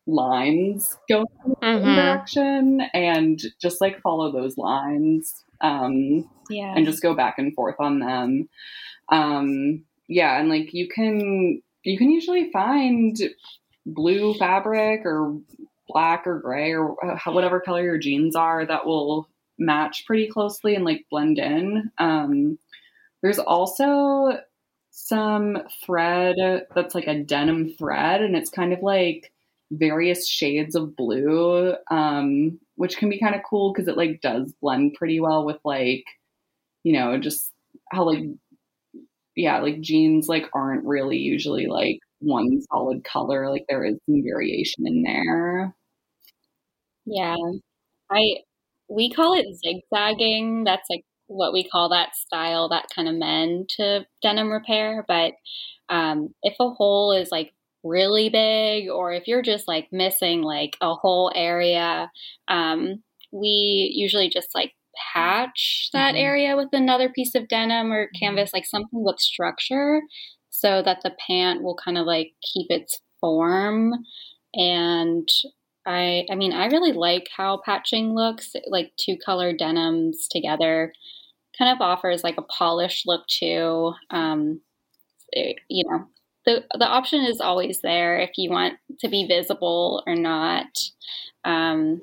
lines 0.08 0.96
going 1.10 1.26
in 1.46 1.54
Mhm. 1.62 1.82
one 1.82 1.96
direction 1.96 2.82
and 2.94 3.40
just 3.62 3.82
like 3.82 4.02
follow 4.02 4.32
those 4.32 4.58
lines 4.58 5.44
um, 5.62 6.30
Yeah. 6.50 6.74
and 6.76 6.86
just 6.86 7.02
go 7.02 7.16
back 7.16 7.40
and 7.40 7.54
forth 7.56 7.76
on 7.80 8.00
them. 8.00 8.50
Um, 9.10 9.86
yeah, 10.08 10.40
and 10.40 10.50
like 10.50 10.74
you 10.74 10.88
can 10.88 11.62
you 11.84 11.98
can 11.98 12.12
usually 12.12 12.52
find 12.52 13.16
blue 13.86 14.34
fabric 14.36 15.02
or 15.06 15.40
black 15.88 16.26
or 16.28 16.40
gray 16.40 16.74
or 16.74 16.96
uh, 17.06 17.32
whatever 17.32 17.60
color 17.60 17.84
your 17.84 17.98
jeans 18.00 18.36
are 18.36 18.66
that 18.66 18.86
will 18.86 19.28
match 19.58 20.04
pretty 20.08 20.28
closely 20.28 20.76
and 20.76 20.84
like 20.86 21.06
blend 21.10 21.38
in. 21.40 21.92
Um, 21.98 22.58
there's 23.22 23.40
also 23.40 24.40
some 24.98 25.58
thread 25.86 26.38
that's 26.74 26.96
like 26.96 27.08
a 27.08 27.20
denim 27.24 27.70
thread, 27.78 28.22
and 28.22 28.36
it's 28.36 28.50
kind 28.50 28.74
of 28.74 28.80
like 28.82 29.32
various 29.72 30.28
shades 30.28 30.74
of 30.76 30.96
blue, 30.96 31.76
um, 31.92 32.60
which 32.76 32.98
can 32.98 33.10
be 33.10 33.20
kind 33.20 33.36
of 33.36 33.42
cool 33.50 33.74
because 33.74 33.88
it 33.90 33.98
like 33.98 34.22
does 34.22 34.54
blend 34.62 34.94
pretty 34.96 35.20
well 35.20 35.46
with 35.46 35.58
like, 35.66 36.06
you 36.84 36.94
know, 36.94 37.20
just 37.20 37.52
how 37.92 38.06
like, 38.06 38.24
yeah, 39.36 39.60
like 39.60 39.82
jeans 39.82 40.28
like 40.30 40.46
aren't 40.54 40.86
really 40.86 41.18
usually 41.18 41.68
like 41.68 42.00
one 42.20 42.62
solid 42.72 43.04
color. 43.04 43.50
Like 43.50 43.66
there 43.70 43.84
is 43.86 43.98
some 44.06 44.24
variation 44.24 44.88
in 44.88 45.04
there. 45.04 45.76
Yeah. 47.06 47.36
I 48.12 48.38
we 48.90 49.12
call 49.12 49.34
it 49.34 49.48
zigzagging. 49.64 50.64
That's 50.66 50.90
like 50.90 51.04
what 51.28 51.54
we 51.54 51.68
call 51.68 51.90
that 51.90 52.16
style, 52.16 52.70
that 52.70 52.88
kind 52.96 53.08
of 53.08 53.16
mend 53.16 53.70
to 53.78 54.06
denim 54.22 54.52
repair. 54.52 55.04
But 55.08 55.34
um, 55.90 56.34
if 56.44 56.56
a 56.60 56.70
hole 56.70 57.12
is 57.12 57.32
like 57.32 57.54
really 57.84 58.30
big, 58.30 58.90
or 58.90 59.12
if 59.14 59.28
you're 59.28 59.42
just 59.42 59.68
like 59.68 59.88
missing 59.92 60.42
like 60.42 60.76
a 60.82 60.94
whole 60.96 61.32
area, 61.36 62.12
um, 62.48 63.04
we 63.32 63.92
usually 63.94 64.30
just 64.30 64.56
like 64.56 64.74
patch 65.14 65.90
that 65.94 66.16
Mhm. 66.16 66.20
area 66.20 66.56
with 66.56 66.70
another 66.74 67.10
piece 67.10 67.36
of 67.36 67.48
denim 67.48 67.92
or 67.92 68.08
canvas, 68.20 68.54
like 68.54 68.66
something 68.66 69.04
with 69.04 69.20
structure, 69.20 70.02
so 70.50 70.82
that 70.82 71.02
the 71.04 71.16
pant 71.28 71.64
will 71.64 71.76
kind 71.76 71.98
of 71.98 72.06
like 72.06 72.34
keep 72.42 72.68
its 72.72 73.00
form 73.20 73.94
and 74.54 75.28
I 75.86 76.26
I 76.32 76.36
mean 76.36 76.54
I 76.54 76.68
really 76.68 76.92
like 76.92 77.30
how 77.36 77.62
patching 77.64 78.14
looks 78.14 78.54
like 78.68 78.92
two 78.98 79.18
color 79.24 79.54
denims 79.54 80.28
together 80.28 80.94
kind 81.58 81.72
of 81.72 81.82
offers 81.82 82.24
like 82.24 82.38
a 82.38 82.42
polished 82.44 83.08
look 83.08 83.26
too 83.28 83.94
um 84.10 84.62
it- 85.32 85.60
you 85.70 85.84
know 85.90 86.06
the 86.46 86.64
the 86.78 86.88
option 86.88 87.24
is 87.24 87.42
always 87.42 87.82
there 87.82 88.20
if 88.20 88.32
you 88.38 88.50
want 88.50 88.74
to 89.00 89.08
be 89.08 89.28
visible 89.28 90.04
or 90.06 90.16
not 90.16 90.68
um 91.44 92.02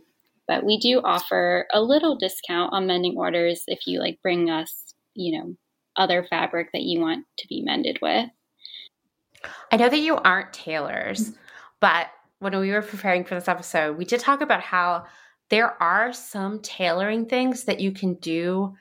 but 0.48 0.64
we 0.64 0.78
do 0.78 1.00
offer 1.04 1.66
a 1.72 1.80
little 1.80 2.16
discount 2.16 2.72
on 2.72 2.86
mending 2.86 3.16
orders 3.16 3.62
if 3.66 3.80
you 3.86 4.00
like 4.00 4.18
bring 4.22 4.50
us 4.50 4.94
you 5.14 5.38
know 5.38 5.56
other 5.96 6.26
fabric 6.28 6.70
that 6.72 6.82
you 6.82 7.00
want 7.00 7.26
to 7.38 7.46
be 7.48 7.62
mended 7.62 7.98
with. 8.02 8.28
I 9.70 9.76
know 9.76 9.88
that 9.88 9.98
you 9.98 10.16
aren't 10.16 10.52
tailors, 10.52 11.32
but 11.80 12.08
when 12.42 12.58
we 12.58 12.72
were 12.72 12.82
preparing 12.82 13.24
for 13.24 13.36
this 13.36 13.48
episode, 13.48 13.96
we 13.96 14.04
did 14.04 14.20
talk 14.20 14.40
about 14.40 14.60
how 14.60 15.04
there 15.48 15.80
are 15.80 16.12
some 16.12 16.60
tailoring 16.60 17.26
things 17.26 17.64
that 17.64 17.78
you 17.78 17.92
can 17.92 18.14
do 18.14 18.74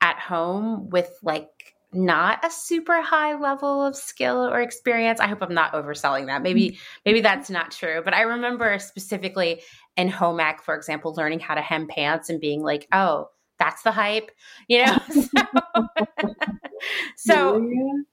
at 0.00 0.18
home 0.18 0.90
with 0.90 1.16
like 1.22 1.48
not 1.92 2.44
a 2.44 2.50
super 2.50 3.00
high 3.00 3.38
level 3.38 3.84
of 3.84 3.94
skill 3.94 4.48
or 4.48 4.60
experience. 4.60 5.20
I 5.20 5.28
hope 5.28 5.42
I'm 5.42 5.54
not 5.54 5.74
overselling 5.74 6.26
that. 6.26 6.42
Maybe 6.42 6.70
mm-hmm. 6.70 6.82
maybe 7.06 7.20
that's 7.20 7.50
not 7.50 7.70
true, 7.70 8.02
but 8.04 8.14
I 8.14 8.22
remember 8.22 8.76
specifically 8.80 9.62
in 9.96 10.08
home 10.08 10.40
ec, 10.40 10.60
for 10.60 10.74
example, 10.74 11.14
learning 11.14 11.38
how 11.38 11.54
to 11.54 11.60
hem 11.60 11.86
pants 11.86 12.30
and 12.30 12.40
being 12.40 12.62
like, 12.62 12.88
"Oh, 12.92 13.28
that's 13.60 13.82
the 13.82 13.92
hype," 13.92 14.32
you 14.66 14.84
know. 14.84 14.98
so, 17.16 17.58
Really? 17.58 18.04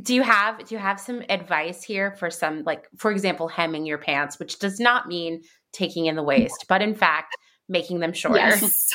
Do 0.00 0.14
you 0.14 0.22
have 0.22 0.64
do 0.64 0.74
you 0.74 0.78
have 0.78 0.98
some 0.98 1.22
advice 1.28 1.82
here 1.82 2.12
for 2.12 2.30
some 2.30 2.62
like 2.64 2.88
for 2.96 3.10
example 3.10 3.48
hemming 3.48 3.84
your 3.84 3.98
pants 3.98 4.38
which 4.38 4.58
does 4.58 4.80
not 4.80 5.06
mean 5.06 5.42
taking 5.72 6.06
in 6.06 6.16
the 6.16 6.22
waist 6.22 6.64
but 6.68 6.80
in 6.80 6.94
fact 6.94 7.36
making 7.68 8.00
them 8.00 8.12
shorter 8.12 8.38
Yes. 8.38 8.90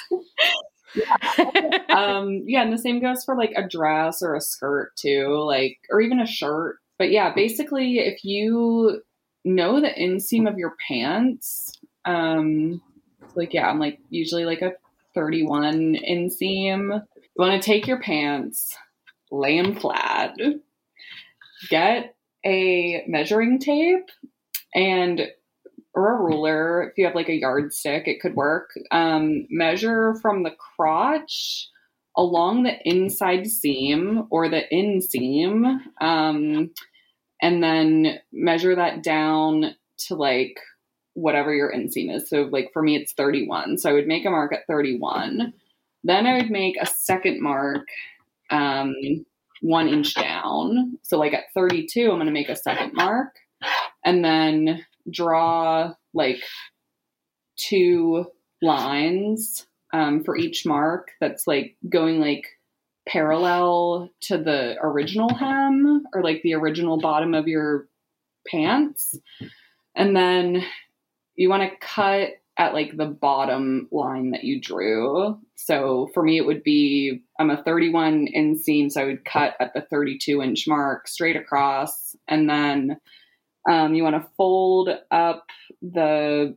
um, 1.89 2.43
yeah, 2.45 2.63
and 2.63 2.73
the 2.73 2.77
same 2.77 2.99
goes 2.99 3.23
for 3.23 3.35
like 3.35 3.53
a 3.55 3.67
dress 3.67 4.21
or 4.21 4.35
a 4.35 4.41
skirt 4.41 4.95
too, 4.95 5.43
like 5.45 5.77
or 5.89 6.01
even 6.01 6.19
a 6.19 6.25
shirt. 6.25 6.77
but 6.97 7.11
yeah, 7.11 7.33
basically, 7.33 7.99
if 7.99 8.23
you 8.23 9.01
know 9.43 9.79
the 9.79 9.89
inseam 9.89 10.49
of 10.49 10.57
your 10.57 10.75
pants, 10.87 11.71
um, 12.05 12.81
like 13.35 13.53
yeah, 13.53 13.69
I'm 13.69 13.79
like 13.79 13.99
usually 14.09 14.45
like 14.45 14.61
a 14.61 14.73
31 15.13 15.97
inseam. 16.09 17.01
You 17.15 17.43
want 17.43 17.61
to 17.61 17.65
take 17.65 17.87
your 17.87 18.01
pants, 18.01 18.75
lay 19.31 19.61
them 19.61 19.75
flat, 19.75 20.35
get 21.69 22.15
a 22.45 23.03
measuring 23.07 23.59
tape 23.59 24.09
and 24.73 25.27
or 25.93 26.13
a 26.13 26.21
ruler 26.21 26.83
if 26.83 26.97
you 26.97 27.05
have 27.05 27.15
like 27.15 27.29
a 27.29 27.39
yardstick 27.39 28.07
it 28.07 28.21
could 28.21 28.35
work. 28.35 28.69
Um, 28.91 29.47
measure 29.49 30.15
from 30.21 30.43
the 30.43 30.51
crotch 30.51 31.67
along 32.15 32.63
the 32.63 32.75
inside 32.83 33.47
seam 33.47 34.27
or 34.29 34.49
the 34.49 34.63
inseam 34.71 35.79
um, 35.99 36.71
and 37.41 37.63
then 37.63 38.19
measure 38.31 38.75
that 38.75 39.03
down 39.03 39.75
to 39.97 40.15
like 40.15 40.59
whatever 41.13 41.53
your 41.53 41.71
inseam 41.71 42.13
is. 42.13 42.29
So 42.29 42.43
like 42.51 42.69
for 42.73 42.83
me 42.83 42.95
it's 42.95 43.13
31 43.13 43.79
so 43.79 43.89
i 43.89 43.93
would 43.93 44.07
make 44.07 44.25
a 44.25 44.29
mark 44.29 44.53
at 44.53 44.67
31 44.67 45.51
then 46.03 46.27
i 46.27 46.35
would 46.35 46.51
make 46.51 46.75
a 46.79 46.85
second 46.85 47.41
mark 47.41 47.87
um, 48.51 48.93
one 49.61 49.87
inch 49.87 50.13
down. 50.15 50.97
So 51.03 51.17
like 51.17 51.33
at 51.33 51.45
32, 51.53 52.03
I'm 52.03 52.17
going 52.17 52.25
to 52.25 52.31
make 52.31 52.49
a 52.49 52.55
second 52.55 52.93
mark 52.93 53.35
and 54.05 54.23
then 54.23 54.85
draw 55.09 55.93
like 56.13 56.41
two 57.57 58.25
lines 58.61 59.65
um, 59.93 60.23
for 60.23 60.35
each 60.37 60.65
mark 60.65 61.09
that's 61.19 61.47
like 61.47 61.75
going 61.89 62.19
like 62.19 62.45
parallel 63.07 64.09
to 64.21 64.37
the 64.37 64.75
original 64.81 65.33
hem 65.33 66.03
or 66.13 66.23
like 66.23 66.41
the 66.43 66.55
original 66.55 66.99
bottom 66.99 67.33
of 67.33 67.47
your 67.47 67.87
pants. 68.49 69.15
And 69.95 70.15
then 70.15 70.63
you 71.35 71.49
want 71.49 71.63
to 71.63 71.77
cut 71.79 72.29
at 72.57 72.73
like 72.73 72.97
the 72.97 73.05
bottom 73.05 73.87
line 73.91 74.31
that 74.31 74.43
you 74.43 74.59
drew. 74.59 75.39
So 75.55 76.09
for 76.13 76.23
me, 76.23 76.37
it 76.37 76.45
would 76.45 76.63
be 76.63 77.21
I'm 77.39 77.49
a 77.49 77.61
31 77.63 78.27
inseam, 78.35 78.91
so 78.91 79.01
I 79.01 79.05
would 79.05 79.25
cut 79.25 79.55
at 79.59 79.73
the 79.73 79.81
32 79.81 80.41
inch 80.41 80.67
mark 80.67 81.07
straight 81.07 81.35
across, 81.35 82.15
and 82.27 82.49
then 82.49 82.97
um, 83.69 83.93
you 83.93 84.03
want 84.03 84.15
to 84.15 84.29
fold 84.37 84.89
up 85.11 85.45
the 85.81 86.55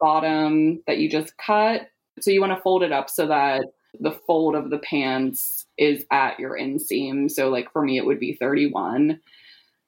bottom 0.00 0.82
that 0.86 0.98
you 0.98 1.08
just 1.08 1.36
cut. 1.38 1.82
So 2.20 2.30
you 2.30 2.40
want 2.40 2.52
to 2.56 2.62
fold 2.62 2.82
it 2.82 2.92
up 2.92 3.08
so 3.08 3.26
that 3.28 3.64
the 4.00 4.18
fold 4.26 4.56
of 4.56 4.70
the 4.70 4.78
pants 4.78 5.66
is 5.78 6.04
at 6.10 6.38
your 6.38 6.58
inseam. 6.58 7.30
So 7.30 7.48
like 7.48 7.72
for 7.72 7.82
me, 7.82 7.96
it 7.96 8.06
would 8.06 8.20
be 8.20 8.34
31. 8.34 9.20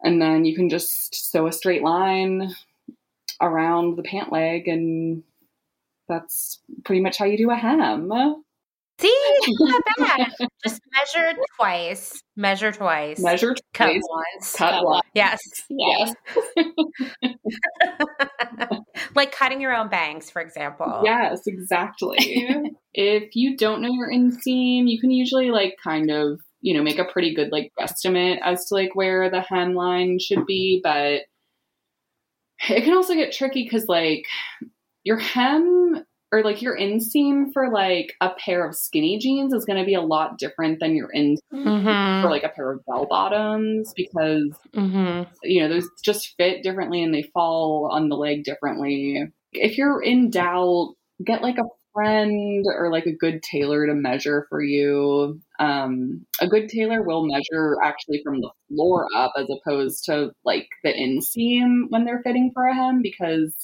And 0.02 0.22
then 0.22 0.44
you 0.44 0.54
can 0.54 0.68
just 0.68 1.30
sew 1.30 1.46
a 1.46 1.52
straight 1.52 1.82
line 1.82 2.54
around 3.40 3.96
the 3.96 4.02
pant 4.02 4.32
leg 4.32 4.68
and 4.68 5.22
that's 6.08 6.60
pretty 6.84 7.00
much 7.00 7.18
how 7.18 7.24
you 7.24 7.36
do 7.36 7.50
a 7.50 7.56
hem. 7.56 8.10
See, 8.98 9.38
not 9.60 9.82
bad. 9.98 10.32
Just 10.64 10.80
measure 10.94 11.38
twice. 11.56 12.22
Measure 12.34 12.72
twice. 12.72 13.20
Measure 13.20 13.54
cut 13.74 13.86
twice. 13.86 14.02
once. 14.08 14.56
Cut, 14.56 14.70
cut 14.70 14.84
once. 14.84 15.06
Yes. 15.14 15.40
Yes. 15.68 16.14
like 19.14 19.32
cutting 19.32 19.60
your 19.60 19.74
own 19.74 19.88
bangs, 19.88 20.30
for 20.30 20.40
example. 20.40 21.02
Yes, 21.04 21.46
exactly. 21.46 22.72
if 22.94 23.36
you 23.36 23.56
don't 23.56 23.82
know 23.82 23.92
your 23.92 24.10
inseam, 24.10 24.88
you 24.88 24.98
can 24.98 25.10
usually 25.10 25.50
like 25.50 25.76
kind 25.82 26.10
of, 26.10 26.40
you 26.62 26.74
know, 26.74 26.82
make 26.82 26.98
a 26.98 27.04
pretty 27.04 27.34
good 27.34 27.52
like 27.52 27.72
estimate 27.78 28.38
as 28.42 28.64
to 28.66 28.74
like 28.74 28.94
where 28.94 29.28
the 29.28 29.40
hemline 29.40 30.22
should 30.22 30.46
be, 30.46 30.80
but 30.82 31.22
it 32.68 32.84
can 32.84 32.94
also 32.94 33.14
get 33.14 33.32
tricky 33.32 33.64
because 33.64 33.86
like 33.88 34.24
your 35.04 35.18
hem 35.18 36.04
or 36.32 36.42
like 36.42 36.60
your 36.60 36.76
inseam 36.76 37.52
for 37.52 37.70
like 37.70 38.14
a 38.20 38.30
pair 38.30 38.66
of 38.68 38.74
skinny 38.74 39.18
jeans 39.18 39.52
is 39.54 39.64
going 39.64 39.78
to 39.78 39.86
be 39.86 39.94
a 39.94 40.00
lot 40.00 40.38
different 40.38 40.80
than 40.80 40.96
your 40.96 41.08
inseam 41.14 41.38
Mhm. 41.52 42.20
for 42.22 42.30
like 42.30 42.42
a 42.42 42.48
pair 42.48 42.72
of 42.72 42.84
bell 42.86 43.06
bottoms 43.08 43.92
because 43.96 44.50
Mhm. 44.74 45.26
you 45.44 45.60
know 45.60 45.68
those 45.68 45.88
just 46.04 46.34
fit 46.36 46.62
differently 46.62 47.02
and 47.02 47.14
they 47.14 47.22
fall 47.22 47.88
on 47.92 48.08
the 48.08 48.16
leg 48.16 48.42
differently. 48.44 49.22
If 49.52 49.78
you're 49.78 50.02
in 50.02 50.30
doubt, 50.30 50.94
get 51.24 51.42
like 51.42 51.58
a 51.58 51.64
friend 51.96 52.66
or 52.66 52.90
like 52.92 53.06
a 53.06 53.16
good 53.16 53.42
tailor 53.42 53.86
to 53.86 53.94
measure 53.94 54.46
for 54.50 54.62
you. 54.62 55.40
Um, 55.58 56.26
a 56.40 56.46
good 56.46 56.68
tailor 56.68 57.02
will 57.02 57.26
measure 57.26 57.76
actually 57.82 58.20
from 58.22 58.42
the 58.42 58.50
floor 58.68 59.08
up 59.16 59.32
as 59.38 59.48
opposed 59.48 60.04
to 60.04 60.32
like 60.44 60.68
the 60.84 60.92
inseam 60.92 61.84
when 61.88 62.04
they're 62.04 62.22
fitting 62.22 62.50
for 62.52 62.66
a 62.66 62.74
hem 62.74 63.00
because 63.02 63.54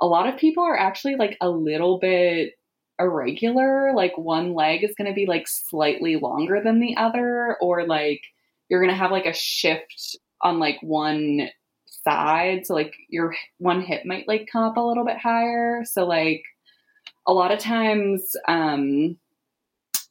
a 0.00 0.06
lot 0.06 0.32
of 0.32 0.40
people 0.40 0.64
are 0.64 0.78
actually 0.78 1.16
like 1.16 1.36
a 1.42 1.50
little 1.50 1.98
bit 1.98 2.52
irregular. 2.98 3.92
Like 3.94 4.16
one 4.16 4.54
leg 4.54 4.82
is 4.82 4.94
going 4.96 5.10
to 5.10 5.14
be 5.14 5.26
like 5.26 5.46
slightly 5.46 6.16
longer 6.16 6.62
than 6.64 6.80
the 6.80 6.96
other, 6.96 7.56
or 7.60 7.86
like 7.86 8.22
you're 8.70 8.82
going 8.82 8.94
to 8.94 8.98
have 8.98 9.10
like 9.10 9.26
a 9.26 9.34
shift 9.34 10.16
on 10.42 10.58
like 10.58 10.78
one 10.80 11.48
side. 11.86 12.64
So 12.64 12.74
like 12.74 12.94
your 13.08 13.34
one 13.58 13.82
hip 13.82 14.04
might 14.06 14.26
like 14.26 14.48
come 14.50 14.64
up 14.64 14.76
a 14.76 14.80
little 14.80 15.04
bit 15.04 15.18
higher. 15.18 15.82
So 15.84 16.06
like 16.06 16.42
a 17.28 17.32
lot 17.32 17.52
of 17.52 17.60
times, 17.60 18.34
um, 18.48 19.16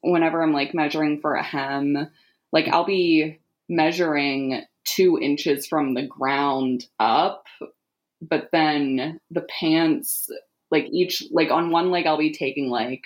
whenever 0.01 0.41
I'm 0.41 0.53
like 0.53 0.73
measuring 0.73 1.19
for 1.19 1.35
a 1.35 1.43
hem, 1.43 2.09
like 2.53 2.69
I'll 2.69 2.85
be 2.85 3.39
measuring 3.67 4.63
two 4.85 5.19
inches 5.21 5.67
from 5.67 5.93
the 5.93 6.07
ground 6.07 6.85
up 6.97 7.43
but 8.21 8.49
then 8.53 9.19
the 9.29 9.41
pants 9.41 10.29
like 10.71 10.85
each 10.93 11.21
like 11.29 11.51
on 11.51 11.71
one 11.71 11.91
leg 11.91 12.05
i'll 12.05 12.17
be 12.17 12.31
taking 12.31 12.69
like 12.69 13.03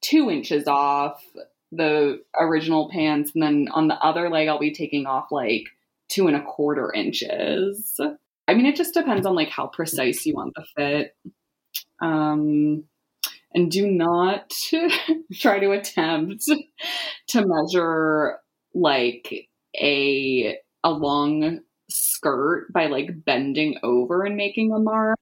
two 0.00 0.30
inches 0.30 0.66
off 0.66 1.22
the 1.72 2.22
original 2.40 2.88
pants 2.88 3.32
and 3.34 3.42
then 3.42 3.68
on 3.72 3.86
the 3.86 3.94
other 3.96 4.30
leg 4.30 4.48
i'll 4.48 4.58
be 4.58 4.72
taking 4.72 5.04
off 5.04 5.30
like 5.30 5.64
two 6.10 6.26
and 6.26 6.36
a 6.36 6.42
quarter 6.42 6.92
inches. 6.92 7.98
I 8.46 8.54
mean 8.54 8.66
it 8.66 8.76
just 8.76 8.92
depends 8.92 9.24
on 9.24 9.34
like 9.34 9.48
how 9.48 9.68
precise 9.68 10.26
you 10.26 10.34
want 10.34 10.54
the 10.54 10.64
fit. 10.76 11.16
Um 12.00 12.84
and 13.54 13.70
do 13.70 13.86
not 13.90 14.52
try 15.34 15.58
to 15.58 15.72
attempt 15.72 16.44
to 17.28 17.44
measure 17.46 18.38
like 18.74 19.48
a 19.80 20.56
a 20.84 20.90
long 20.90 21.60
skirt 21.90 22.72
by 22.72 22.86
like 22.86 23.24
bending 23.24 23.78
over 23.82 24.24
and 24.24 24.36
making 24.36 24.72
a 24.72 24.78
mark. 24.78 25.16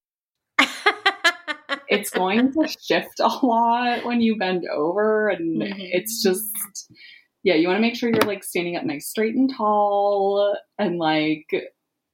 It's 1.89 2.11
going 2.11 2.53
to 2.53 2.69
shift 2.81 3.19
a 3.21 3.29
lot 3.47 4.05
when 4.05 4.21
you 4.21 4.37
bend 4.37 4.65
over, 4.69 5.29
and 5.29 5.63
Mhm. 5.63 5.75
it's 5.79 6.23
just, 6.23 6.91
yeah, 7.43 7.55
you 7.55 7.67
want 7.69 7.79
to 7.79 7.83
make 7.83 7.97
sure 7.97 8.11
you're 8.11 8.21
like 8.23 8.45
standing 8.45 8.77
up 8.77 8.85
nice, 8.85 9.09
straight, 9.09 9.35
and 9.35 9.51
tall, 9.55 10.57
and 10.79 10.99
like 10.99 11.47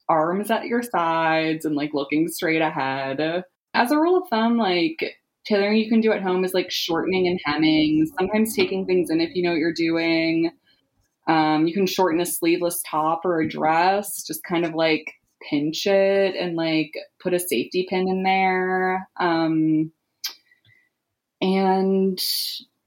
arms 0.09 0.51
at 0.51 0.67
your 0.67 0.83
sides 0.83 1.65
and 1.65 1.75
like 1.75 1.95
looking 1.95 2.29
straight 2.29 2.63
ahead. 2.63 3.45
As 3.75 3.91
a 3.91 3.99
rule 3.99 4.17
of 4.23 4.29
thumb, 4.29 4.57
like 4.59 5.17
tailoring 5.47 5.79
you 5.79 5.89
can 5.89 6.01
do 6.01 6.13
at 6.13 6.23
home 6.23 6.45
is 6.45 6.55
like 6.55 6.71
shortening 6.71 7.27
and 7.29 7.41
hemming, 7.45 8.07
sometimes 8.19 8.55
taking 8.55 8.87
things 8.87 9.11
in 9.11 9.21
if 9.21 9.35
you 9.35 9.43
know 9.43 9.51
what 9.51 9.59
you're 9.59 9.73
doing. 9.73 10.51
Um, 11.27 11.67
you 11.67 11.75
can 11.75 11.87
shorten 11.87 12.21
a 12.21 12.27
sleeveless 12.27 12.83
top 12.89 13.25
or 13.25 13.41
a 13.41 13.49
dress, 13.49 14.23
just 14.27 14.45
kind 14.45 14.65
of 14.65 14.75
like 14.75 15.11
pinch 15.49 15.87
it 15.87 16.35
and 16.37 16.57
like 16.57 16.93
put 17.23 17.35
a 17.35 17.39
safety 17.39 17.87
pin 17.89 18.09
in 18.09 18.23
there. 18.23 19.09
Um, 19.19 19.93
and 21.41 22.23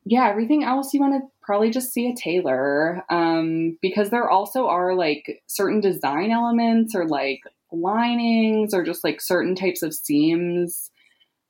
yeah, 0.05 0.29
everything 0.29 0.63
else 0.63 0.93
you 0.93 0.99
want 0.99 1.13
to 1.13 1.27
probably 1.41 1.69
just 1.69 1.93
see 1.93 2.09
a 2.09 2.15
tailor 2.15 3.03
um, 3.09 3.77
because 3.81 4.09
there 4.09 4.29
also 4.29 4.67
are 4.67 4.95
like 4.95 5.41
certain 5.47 5.79
design 5.79 6.31
elements 6.31 6.95
or 6.95 7.07
like 7.07 7.39
linings 7.71 8.73
or 8.73 8.83
just 8.83 9.03
like 9.03 9.19
certain 9.19 9.55
types 9.55 9.81
of 9.81 9.93
seams 9.93 10.91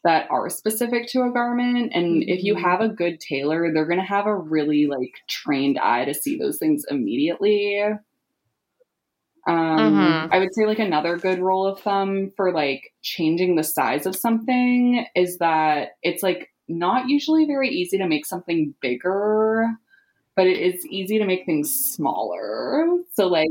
that 0.03 0.29
are 0.31 0.49
specific 0.49 1.07
to 1.09 1.23
a 1.23 1.31
garment. 1.31 1.91
And 1.93 2.23
if 2.23 2.43
you 2.43 2.55
have 2.55 2.81
a 2.81 2.89
good 2.89 3.19
tailor 3.19 3.71
they're 3.73 3.85
going 3.85 3.99
to 3.99 4.05
have 4.05 4.27
a 4.27 4.35
really 4.35 4.87
like 4.87 5.13
trained 5.27 5.77
eye 5.79 6.05
to 6.05 6.13
see 6.13 6.37
those 6.37 6.57
things 6.59 6.85
immediately. 6.89 7.83
Um 9.47 10.27
Mhm. 10.27 10.29
i 10.31 10.39
would 10.39 10.53
say 10.53 10.65
like 10.65 10.79
another 10.79 11.17
good 11.17 11.39
rule 11.39 11.65
of 11.65 11.79
thumb 11.79 12.31
for 12.35 12.51
like 12.51 12.93
changing 13.01 13.55
the 13.55 13.63
size 13.63 14.05
of 14.05 14.15
something 14.15 15.05
is 15.15 15.37
that 15.37 15.91
it's 16.03 16.21
like 16.23 16.51
not 16.67 17.07
usually 17.07 17.45
very 17.45 17.69
easy 17.69 17.97
to 17.97 18.07
make 18.07 18.25
something 18.25 18.73
bigger 18.81 19.67
but 20.35 20.47
it 20.47 20.57
is 20.59 20.85
easy 20.87 21.19
to 21.19 21.25
make 21.25 21.45
things 21.45 21.73
smaller. 21.73 22.87
So 23.13 23.27
like 23.27 23.49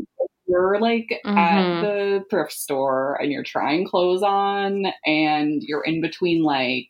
you're 0.48 0.78
like 0.81 1.09
at 1.24 1.64
Mhm. 1.64 1.81
the 1.81 2.24
thrift 2.31 2.52
store 2.52 3.20
and 3.20 3.32
you're 3.32 3.43
trying 3.43 3.86
clothes 3.86 4.23
on 4.23 4.86
and 5.05 5.62
you're 5.62 5.85
in 5.85 6.01
between 6.01 6.43
like 6.43 6.89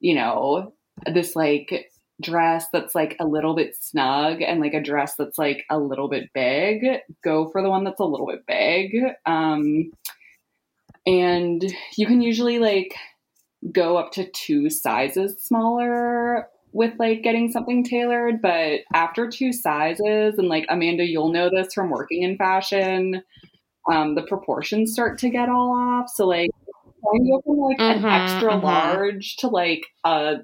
you 0.00 0.14
know 0.14 0.72
this 1.12 1.34
like 1.34 1.90
dress 2.20 2.66
that's 2.72 2.94
like 2.94 3.16
a 3.18 3.26
little 3.26 3.54
bit 3.56 3.74
snug 3.80 4.40
and 4.40 4.60
like 4.60 4.74
a 4.74 4.82
dress 4.82 5.16
that's 5.16 5.38
like 5.38 5.64
a 5.70 5.78
little 5.78 6.08
bit 6.08 6.30
big, 6.32 6.84
go 7.24 7.48
for 7.48 7.60
the 7.62 7.68
one 7.70 7.82
that's 7.84 7.98
a 8.00 8.04
little 8.04 8.26
bit 8.26 8.46
big. 8.46 8.94
Um, 9.26 9.90
and 11.06 11.62
you 11.96 12.06
can 12.06 12.20
usually 12.22 12.58
like 12.60 12.94
go 13.72 13.96
up 13.96 14.12
to 14.12 14.30
two 14.30 14.70
sizes 14.70 15.42
smaller 15.42 16.48
with 16.74 16.92
like 16.98 17.22
getting 17.22 17.52
something 17.52 17.84
tailored, 17.84 18.42
but 18.42 18.80
after 18.92 19.28
two 19.28 19.52
sizes, 19.52 20.34
and 20.36 20.48
like 20.48 20.66
Amanda, 20.68 21.08
you'll 21.08 21.32
know 21.32 21.48
this 21.48 21.72
from 21.72 21.88
working 21.88 22.24
in 22.24 22.36
fashion, 22.36 23.22
um, 23.90 24.16
the 24.16 24.22
proportions 24.22 24.92
start 24.92 25.18
to 25.20 25.30
get 25.30 25.48
all 25.48 25.72
off. 25.72 26.10
So 26.12 26.26
like 26.26 26.50
when 27.00 27.24
you 27.24 27.40
like 27.46 27.78
mm-hmm, 27.78 28.04
an 28.04 28.10
extra 28.10 28.50
mm-hmm. 28.50 28.66
large 28.66 29.36
to 29.36 29.46
like 29.46 29.86
a 30.04 30.38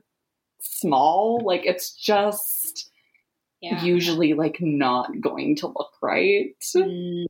small, 0.61 1.43
like 1.45 1.67
it's 1.67 1.95
just 1.95 2.91
yeah. 3.61 3.83
usually 3.83 4.35
like 4.35 4.59
not 4.61 5.11
going 5.21 5.57
to 5.57 5.67
look 5.67 5.91
right. 6.01 6.51
Mm. 6.77 7.25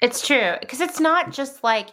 It's 0.00 0.24
true 0.24 0.54
because 0.60 0.80
it's 0.80 1.00
not 1.00 1.32
just 1.32 1.64
like 1.64 1.88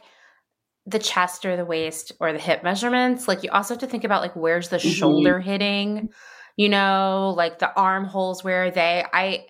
the 0.85 0.99
chest 0.99 1.45
or 1.45 1.55
the 1.55 1.65
waist 1.65 2.11
or 2.19 2.33
the 2.33 2.39
hip 2.39 2.63
measurements. 2.63 3.27
Like 3.27 3.43
you 3.43 3.49
also 3.51 3.73
have 3.75 3.81
to 3.81 3.87
think 3.87 4.03
about 4.03 4.21
like 4.21 4.35
where's 4.35 4.69
the 4.69 4.77
mm-hmm. 4.77 4.89
shoulder 4.89 5.39
hitting, 5.39 6.09
you 6.57 6.69
know, 6.69 7.33
like 7.37 7.59
the 7.59 7.73
armholes 7.75 8.43
where 8.43 8.71
they 8.71 9.05
I 9.13 9.45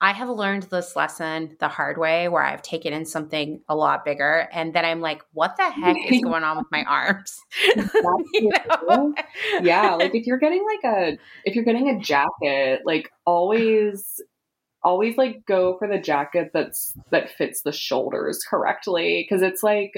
I 0.00 0.12
have 0.12 0.28
learned 0.28 0.64
this 0.64 0.96
lesson 0.96 1.56
the 1.60 1.68
hard 1.68 1.96
way 1.96 2.28
where 2.28 2.42
I've 2.42 2.60
taken 2.60 2.92
in 2.92 3.06
something 3.06 3.62
a 3.68 3.74
lot 3.74 4.04
bigger 4.04 4.48
and 4.52 4.74
then 4.74 4.84
I'm 4.84 5.00
like, 5.00 5.22
what 5.32 5.56
the 5.56 5.70
heck 5.70 5.96
is 6.10 6.20
going 6.22 6.44
on 6.44 6.58
with 6.58 6.66
my 6.70 6.84
arms? 6.84 7.40
you 8.34 8.50
know? 8.86 9.14
Yeah, 9.62 9.94
like 9.94 10.14
if 10.14 10.26
you're 10.26 10.38
getting 10.38 10.64
like 10.64 10.92
a 10.94 11.18
if 11.44 11.54
you're 11.54 11.64
getting 11.64 11.88
a 11.88 11.98
jacket, 11.98 12.82
like 12.84 13.10
always 13.24 14.20
always 14.82 15.16
like 15.16 15.46
go 15.46 15.78
for 15.78 15.88
the 15.88 15.98
jacket 15.98 16.50
that's 16.52 16.92
that 17.10 17.30
fits 17.30 17.62
the 17.62 17.72
shoulders 17.72 18.40
correctly 18.48 19.24
because 19.26 19.42
it's 19.42 19.62
like 19.62 19.94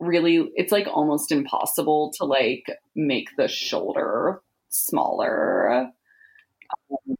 really 0.00 0.50
it's 0.54 0.72
like 0.72 0.86
almost 0.86 1.32
impossible 1.32 2.12
to 2.16 2.24
like 2.24 2.64
make 2.94 3.28
the 3.36 3.48
shoulder 3.48 4.42
smaller. 4.68 5.90
Um, 6.90 7.16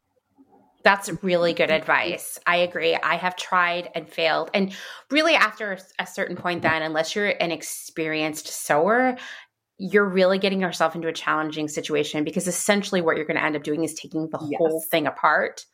that's 0.85 1.11
really 1.23 1.53
good 1.53 1.71
advice. 1.71 2.39
I 2.47 2.57
agree. 2.57 2.95
I 2.95 3.17
have 3.17 3.37
tried 3.37 3.91
and 3.95 4.09
failed. 4.09 4.51
And 4.55 4.75
really, 5.11 5.35
after 5.35 5.79
a 5.99 6.07
certain 6.07 6.37
point, 6.37 6.63
then, 6.63 6.83
unless 6.83 7.15
you're 7.15 7.29
an 7.29 7.51
experienced 7.51 8.49
sewer, 8.49 9.17
you're 9.79 10.09
really 10.09 10.39
getting 10.39 10.61
yourself 10.61 10.95
into 10.95 11.09
a 11.09 11.13
challenging 11.13 11.69
situation 11.69 12.25
because 12.25 12.49
essentially 12.49 13.01
what 13.01 13.17
you're 13.17 13.27
going 13.27 13.37
to 13.37 13.45
end 13.45 13.57
up 13.57 13.63
doing 13.63 13.85
is 13.85 13.95
taking 13.95 14.29
the 14.31 14.39
yes. 14.49 14.59
whole 14.59 14.83
thing 14.91 15.07
apart 15.07 15.65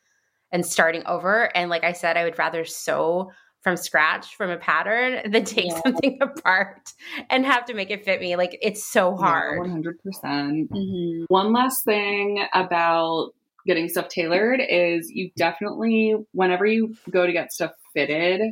and 0.53 0.65
starting 0.65 1.03
over. 1.07 1.55
And 1.57 1.71
like 1.71 1.85
I 1.85 1.93
said, 1.93 2.17
I 2.17 2.25
would 2.25 2.39
rather 2.39 2.65
sew 2.65 3.31
from 3.65 3.77
scratch 3.77 4.37
from 4.37 4.51
a 4.51 4.59
pattern 4.59 5.21
than 5.33 5.45
take 5.45 5.71
yeah. 5.71 5.81
something 5.85 6.19
apart 6.23 6.93
and 7.31 7.45
have 7.45 7.65
to 7.65 7.75
make 7.75 7.91
it 7.91 8.05
fit 8.05 8.21
me. 8.21 8.37
Like 8.37 8.57
it's 8.63 8.87
so 8.87 9.17
hard. 9.17 9.59
One 9.59 9.71
hundred 9.71 9.99
percent. 10.05 10.71
Mm-hmm. 10.71 11.25
One 11.29 11.53
last 11.53 11.85
thing 11.85 12.47
about 12.55 13.31
getting 13.67 13.89
stuff 13.89 14.09
tailored 14.09 14.61
is 14.61 15.11
you 15.11 15.31
definitely, 15.37 16.15
whenever 16.33 16.67
you 16.67 16.95
go 17.11 17.27
to 17.27 17.33
get 17.33 17.51
stuff 17.51 17.73
fitted 17.95 18.43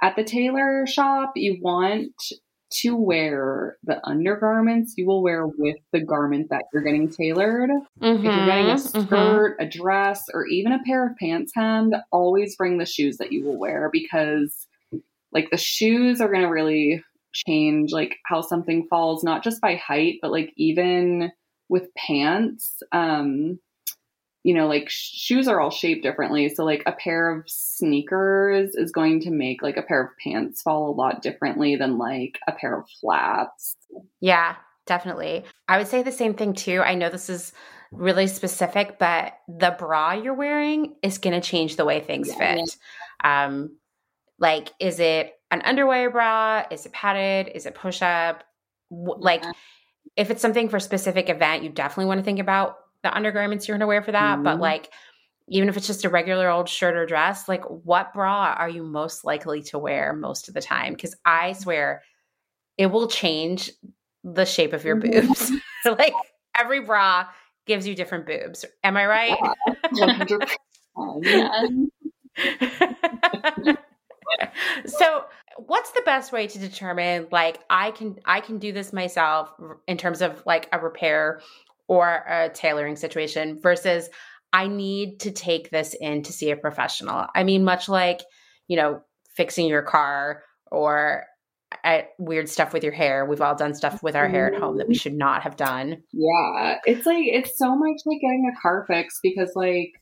at 0.00 0.14
the 0.14 0.22
tailor 0.22 0.86
shop, 0.86 1.32
you 1.34 1.58
want 1.60 2.12
to 2.70 2.96
wear 2.96 3.76
the 3.84 4.00
undergarments 4.06 4.94
you 4.96 5.06
will 5.06 5.22
wear 5.22 5.46
with 5.46 5.76
the 5.92 6.00
garment 6.00 6.50
that 6.50 6.64
you're 6.72 6.82
getting 6.82 7.08
tailored. 7.08 7.70
Mm-hmm, 7.70 8.06
if 8.16 8.22
you're 8.22 8.46
getting 8.46 8.70
a 8.70 8.74
mm-hmm, 8.74 8.98
mm-hmm. 8.98 9.06
skirt, 9.06 9.58
mm-hmm. 9.58 9.66
a 9.66 9.70
dress, 9.70 10.24
or 10.32 10.46
even 10.46 10.72
a 10.72 10.82
pair 10.84 11.06
of 11.06 11.16
pants 11.16 11.52
hemmed, 11.54 11.94
always 12.12 12.56
bring 12.56 12.78
the 12.78 12.86
shoes 12.86 13.16
that 13.18 13.32
you 13.32 13.44
will 13.44 13.58
wear 13.58 13.88
because 13.92 14.66
like 15.32 15.50
the 15.50 15.56
shoes 15.56 16.20
are 16.20 16.28
going 16.28 16.42
to 16.42 16.48
really 16.48 17.02
change 17.32 17.92
like 17.92 18.16
how 18.24 18.40
something 18.40 18.86
falls 18.88 19.22
not 19.22 19.44
just 19.44 19.60
by 19.60 19.76
height 19.76 20.18
but 20.22 20.32
like 20.32 20.50
even 20.56 21.30
with 21.68 21.94
pants 21.94 22.82
um 22.92 23.58
you 24.44 24.54
know, 24.54 24.66
like 24.66 24.88
shoes 24.88 25.48
are 25.48 25.60
all 25.60 25.70
shaped 25.70 26.02
differently. 26.02 26.48
So 26.48 26.64
like 26.64 26.82
a 26.86 26.92
pair 26.92 27.30
of 27.30 27.44
sneakers 27.48 28.74
is 28.74 28.92
going 28.92 29.20
to 29.22 29.30
make 29.30 29.62
like 29.62 29.76
a 29.76 29.82
pair 29.82 30.02
of 30.02 30.10
pants 30.22 30.62
fall 30.62 30.88
a 30.88 30.94
lot 30.94 31.22
differently 31.22 31.76
than 31.76 31.98
like 31.98 32.38
a 32.46 32.52
pair 32.52 32.78
of 32.78 32.88
flats. 33.00 33.76
Yeah, 34.20 34.56
definitely. 34.86 35.44
I 35.68 35.78
would 35.78 35.88
say 35.88 36.02
the 36.02 36.12
same 36.12 36.34
thing 36.34 36.54
too. 36.54 36.80
I 36.80 36.94
know 36.94 37.10
this 37.10 37.28
is 37.28 37.52
really 37.90 38.26
specific, 38.26 38.98
but 38.98 39.34
the 39.48 39.74
bra 39.78 40.12
you're 40.12 40.34
wearing 40.34 40.94
is 41.02 41.18
going 41.18 41.38
to 41.38 41.46
change 41.46 41.76
the 41.76 41.84
way 41.84 42.00
things 42.00 42.28
yeah. 42.28 42.54
fit. 42.56 42.76
Um, 43.24 43.76
like, 44.38 44.68
is 44.78 45.00
it 45.00 45.32
an 45.50 45.62
underwire 45.62 46.12
bra? 46.12 46.64
Is 46.70 46.86
it 46.86 46.92
padded? 46.92 47.52
Is 47.54 47.66
it 47.66 47.74
push 47.74 48.02
up? 48.02 48.44
Like, 48.90 49.42
yeah. 49.42 49.52
if 50.16 50.30
it's 50.30 50.42
something 50.42 50.68
for 50.68 50.76
a 50.76 50.80
specific 50.80 51.28
event, 51.28 51.64
you 51.64 51.70
definitely 51.70 52.06
want 52.06 52.18
to 52.18 52.24
think 52.24 52.38
about 52.38 52.76
the 53.02 53.14
undergarments 53.14 53.68
you're 53.68 53.74
going 53.76 53.80
to 53.80 53.86
wear 53.86 54.02
for 54.02 54.12
that, 54.12 54.36
mm-hmm. 54.36 54.44
but 54.44 54.60
like 54.60 54.90
even 55.48 55.68
if 55.68 55.76
it's 55.76 55.86
just 55.86 56.04
a 56.04 56.08
regular 56.08 56.50
old 56.50 56.68
shirt 56.68 56.94
or 56.96 57.06
dress, 57.06 57.48
like 57.48 57.64
what 57.64 58.12
bra 58.12 58.54
are 58.58 58.68
you 58.68 58.82
most 58.82 59.24
likely 59.24 59.62
to 59.62 59.78
wear 59.78 60.12
most 60.12 60.48
of 60.48 60.54
the 60.54 60.60
time? 60.60 60.92
Because 60.92 61.14
I 61.24 61.54
swear 61.54 62.02
it 62.76 62.86
will 62.86 63.08
change 63.08 63.70
the 64.24 64.44
shape 64.44 64.72
of 64.72 64.84
your 64.84 64.96
mm-hmm. 64.96 65.26
boobs. 65.26 65.50
like 65.98 66.14
every 66.58 66.80
bra 66.80 67.26
gives 67.66 67.86
you 67.86 67.94
different 67.94 68.26
boobs. 68.26 68.64
Am 68.84 68.96
I 68.96 69.06
right? 69.06 69.38
Yeah, 69.94 70.24
so 74.86 75.24
what's 75.56 75.90
the 75.92 76.02
best 76.04 76.32
way 76.32 76.46
to 76.46 76.58
determine 76.58 77.26
like 77.32 77.58
i 77.68 77.90
can 77.90 78.16
i 78.24 78.40
can 78.40 78.58
do 78.58 78.70
this 78.72 78.92
myself 78.92 79.52
in 79.88 79.96
terms 79.96 80.22
of 80.22 80.40
like 80.46 80.68
a 80.72 80.78
repair 80.78 81.40
or 81.88 82.22
a 82.28 82.50
tailoring 82.50 82.96
situation 82.96 83.58
versus 83.60 84.08
I 84.52 84.68
need 84.68 85.20
to 85.20 85.30
take 85.30 85.70
this 85.70 85.94
in 86.00 86.22
to 86.22 86.32
see 86.32 86.50
a 86.50 86.56
professional. 86.56 87.26
I 87.34 87.42
mean, 87.42 87.64
much 87.64 87.88
like, 87.88 88.20
you 88.66 88.76
know, 88.76 89.00
fixing 89.36 89.66
your 89.66 89.82
car 89.82 90.42
or 90.70 91.24
uh, 91.84 92.02
weird 92.18 92.48
stuff 92.48 92.72
with 92.72 92.82
your 92.82 92.92
hair. 92.92 93.26
We've 93.26 93.40
all 93.40 93.54
done 93.54 93.74
stuff 93.74 94.02
with 94.02 94.16
our 94.16 94.28
hair 94.28 94.52
at 94.52 94.60
home 94.60 94.78
that 94.78 94.88
we 94.88 94.94
should 94.94 95.14
not 95.14 95.42
have 95.42 95.56
done. 95.56 96.02
Yeah. 96.12 96.78
It's 96.84 97.04
like, 97.04 97.24
it's 97.24 97.58
so 97.58 97.76
much 97.76 98.00
like 98.06 98.20
getting 98.20 98.50
a 98.50 98.60
car 98.60 98.84
fix 98.86 99.18
because, 99.22 99.52
like, 99.54 99.92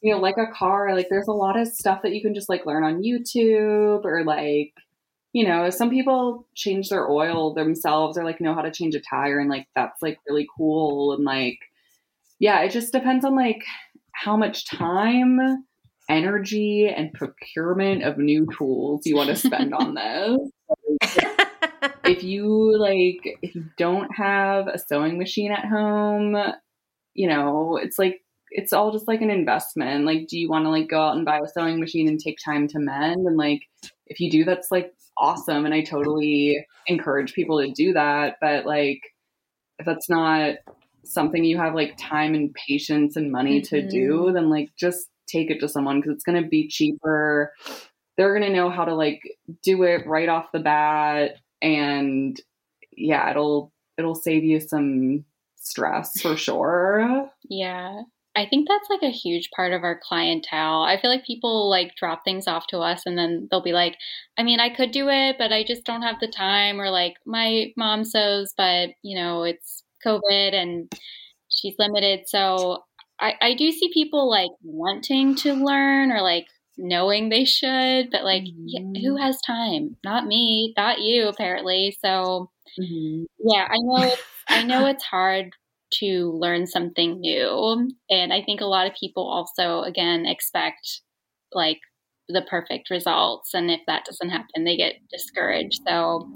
you 0.00 0.14
know, 0.14 0.20
like 0.20 0.36
a 0.38 0.52
car, 0.52 0.94
like, 0.94 1.08
there's 1.10 1.26
a 1.26 1.32
lot 1.32 1.58
of 1.58 1.66
stuff 1.66 2.02
that 2.02 2.14
you 2.14 2.22
can 2.22 2.34
just 2.34 2.48
like 2.48 2.66
learn 2.66 2.84
on 2.84 3.02
YouTube 3.02 4.04
or 4.04 4.24
like, 4.24 4.72
you 5.32 5.46
know, 5.46 5.70
some 5.70 5.90
people 5.90 6.46
change 6.54 6.88
their 6.88 7.08
oil 7.08 7.54
themselves 7.54 8.16
or 8.16 8.24
like 8.24 8.40
know 8.40 8.54
how 8.54 8.62
to 8.62 8.70
change 8.70 8.94
a 8.94 9.00
tire 9.00 9.38
and 9.38 9.50
like 9.50 9.66
that's 9.74 10.00
like 10.02 10.18
really 10.28 10.46
cool 10.56 11.12
and 11.12 11.24
like 11.24 11.58
yeah, 12.40 12.60
it 12.60 12.70
just 12.70 12.92
depends 12.92 13.24
on 13.24 13.34
like 13.34 13.64
how 14.12 14.36
much 14.36 14.66
time, 14.66 15.64
energy 16.08 16.88
and 16.88 17.12
procurement 17.12 18.02
of 18.02 18.16
new 18.16 18.46
tools 18.56 19.02
you 19.04 19.14
want 19.14 19.28
to 19.28 19.36
spend 19.36 19.74
on 19.74 19.94
this. 21.02 21.20
if 22.04 22.22
you 22.22 22.76
like 22.78 23.38
if 23.42 23.54
you 23.54 23.64
don't 23.76 24.08
have 24.16 24.66
a 24.68 24.78
sewing 24.78 25.18
machine 25.18 25.52
at 25.52 25.66
home, 25.66 26.36
you 27.14 27.28
know, 27.28 27.78
it's 27.82 27.98
like 27.98 28.22
it's 28.50 28.72
all 28.72 28.92
just 28.92 29.08
like 29.08 29.20
an 29.20 29.30
investment. 29.30 30.06
Like, 30.06 30.26
do 30.28 30.38
you 30.38 30.48
want 30.48 30.64
to 30.64 30.70
like 30.70 30.88
go 30.88 31.00
out 31.00 31.16
and 31.16 31.24
buy 31.24 31.38
a 31.38 31.48
sewing 31.48 31.80
machine 31.80 32.08
and 32.08 32.18
take 32.18 32.38
time 32.42 32.66
to 32.68 32.78
mend? 32.78 33.26
And 33.26 33.36
like, 33.36 33.60
if 34.06 34.20
you 34.20 34.30
do, 34.30 34.44
that's 34.44 34.70
like 34.70 34.92
awesome 35.18 35.64
and 35.64 35.74
I 35.74 35.82
totally 35.82 36.64
encourage 36.86 37.32
people 37.32 37.60
to 37.60 37.72
do 37.72 37.92
that. 37.92 38.36
But 38.40 38.66
like 38.66 39.00
if 39.78 39.86
that's 39.86 40.08
not 40.08 40.56
something 41.04 41.44
you 41.44 41.56
have 41.58 41.74
like 41.74 41.96
time 41.98 42.34
and 42.34 42.54
patience 42.54 43.16
and 43.16 43.32
money 43.32 43.60
mm-hmm. 43.60 43.76
to 43.76 43.88
do, 43.88 44.32
then 44.32 44.50
like 44.50 44.70
just 44.78 45.08
take 45.26 45.50
it 45.50 45.60
to 45.60 45.68
someone 45.68 46.00
because 46.00 46.14
it's 46.14 46.24
going 46.24 46.42
to 46.42 46.48
be 46.48 46.68
cheaper. 46.68 47.52
They're 48.16 48.36
going 48.36 48.50
to 48.50 48.56
know 48.56 48.70
how 48.70 48.84
to 48.84 48.94
like 48.94 49.20
do 49.62 49.82
it 49.84 50.06
right 50.06 50.28
off 50.28 50.52
the 50.52 50.58
bat 50.58 51.36
and 51.62 52.40
yeah, 52.96 53.30
it'll 53.30 53.72
it'll 53.96 54.14
save 54.14 54.44
you 54.44 54.60
some 54.60 55.24
stress 55.56 56.20
for 56.20 56.36
sure. 56.36 57.30
Yeah. 57.48 58.02
I 58.38 58.46
think 58.46 58.68
that's 58.68 58.88
like 58.88 59.02
a 59.02 59.10
huge 59.10 59.50
part 59.50 59.72
of 59.72 59.82
our 59.82 59.98
clientele. 60.00 60.82
I 60.82 60.96
feel 61.00 61.10
like 61.10 61.26
people 61.26 61.68
like 61.68 61.96
drop 61.96 62.22
things 62.22 62.46
off 62.46 62.68
to 62.68 62.78
us 62.78 63.02
and 63.04 63.18
then 63.18 63.48
they'll 63.50 63.60
be 63.60 63.72
like, 63.72 63.96
I 64.38 64.44
mean, 64.44 64.60
I 64.60 64.68
could 64.68 64.92
do 64.92 65.08
it, 65.08 65.34
but 65.38 65.50
I 65.50 65.64
just 65.64 65.84
don't 65.84 66.02
have 66.02 66.20
the 66.20 66.28
time. 66.28 66.80
Or 66.80 66.88
like, 66.88 67.14
my 67.26 67.72
mom 67.76 68.04
sews, 68.04 68.54
but 68.56 68.90
you 69.02 69.18
know, 69.18 69.42
it's 69.42 69.82
COVID 70.06 70.54
and 70.54 70.92
she's 71.48 71.74
limited. 71.80 72.28
So 72.28 72.84
I, 73.18 73.34
I 73.40 73.54
do 73.54 73.72
see 73.72 73.90
people 73.92 74.30
like 74.30 74.50
wanting 74.62 75.34
to 75.38 75.54
learn 75.54 76.12
or 76.12 76.22
like 76.22 76.46
knowing 76.76 77.30
they 77.30 77.44
should, 77.44 78.10
but 78.12 78.22
like, 78.22 78.44
mm-hmm. 78.44 79.04
who 79.04 79.16
has 79.16 79.40
time? 79.44 79.96
Not 80.04 80.28
me, 80.28 80.74
not 80.76 81.00
you, 81.00 81.26
apparently. 81.26 81.98
So 82.00 82.52
mm-hmm. 82.80 83.24
yeah, 83.40 83.66
I 83.68 83.78
know 83.78 84.04
it's, 84.04 84.22
I 84.48 84.62
know 84.62 84.86
it's 84.86 85.02
hard 85.02 85.54
to 85.94 86.32
learn 86.38 86.66
something 86.66 87.20
new. 87.20 87.88
And 88.10 88.32
I 88.32 88.42
think 88.42 88.60
a 88.60 88.66
lot 88.66 88.86
of 88.86 88.96
people 88.98 89.26
also, 89.26 89.82
again, 89.82 90.26
expect 90.26 91.02
like 91.52 91.80
the 92.28 92.42
perfect 92.42 92.90
results. 92.90 93.54
And 93.54 93.70
if 93.70 93.80
that 93.86 94.04
doesn't 94.04 94.30
happen, 94.30 94.64
they 94.64 94.76
get 94.76 94.96
discouraged. 95.10 95.80
So, 95.86 96.30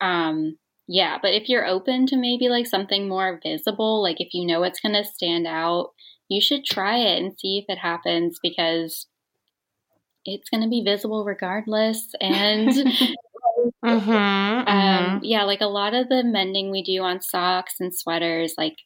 um, 0.00 0.56
yeah, 0.86 1.18
but 1.20 1.34
if 1.34 1.48
you're 1.48 1.66
open 1.66 2.06
to 2.06 2.16
maybe 2.16 2.48
like 2.48 2.66
something 2.66 3.08
more 3.08 3.38
visible, 3.42 4.02
like 4.02 4.20
if 4.20 4.28
you 4.32 4.46
know 4.46 4.62
it's 4.62 4.80
going 4.80 4.94
to 4.94 5.04
stand 5.04 5.46
out, 5.46 5.90
you 6.28 6.40
should 6.40 6.64
try 6.64 6.96
it 6.96 7.22
and 7.22 7.38
see 7.38 7.58
if 7.58 7.64
it 7.68 7.78
happens 7.78 8.38
because 8.42 9.06
it's 10.24 10.48
going 10.50 10.62
to 10.62 10.68
be 10.68 10.82
visible 10.84 11.24
regardless. 11.24 12.12
And 12.20 12.70
mm-hmm, 13.84 14.10
um, 14.10 14.66
mm-hmm. 14.66 15.18
yeah, 15.22 15.44
like 15.44 15.60
a 15.60 15.66
lot 15.66 15.94
of 15.94 16.08
the 16.08 16.22
mending 16.24 16.70
we 16.70 16.82
do 16.82 17.02
on 17.02 17.20
socks 17.20 17.74
and 17.80 17.94
sweaters, 17.94 18.54
like 18.58 18.76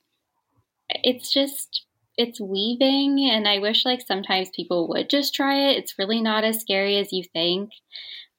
it's 0.90 1.32
just 1.32 1.86
it's 2.18 2.38
weaving 2.38 3.30
and 3.30 3.48
i 3.48 3.58
wish 3.58 3.86
like 3.86 4.02
sometimes 4.02 4.50
people 4.54 4.88
would 4.88 5.08
just 5.08 5.34
try 5.34 5.70
it. 5.70 5.78
It's 5.78 5.98
really 5.98 6.20
not 6.20 6.44
as 6.44 6.60
scary 6.60 6.96
as 6.98 7.12
you 7.12 7.24
think. 7.32 7.70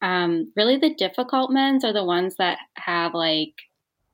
Um, 0.02 0.52
really 0.56 0.78
the 0.78 0.94
difficult 0.94 1.52
mends 1.52 1.84
are 1.84 1.94
the 1.94 2.04
ones 2.04 2.36
that 2.38 2.60
have 2.76 3.14
like 3.14 3.54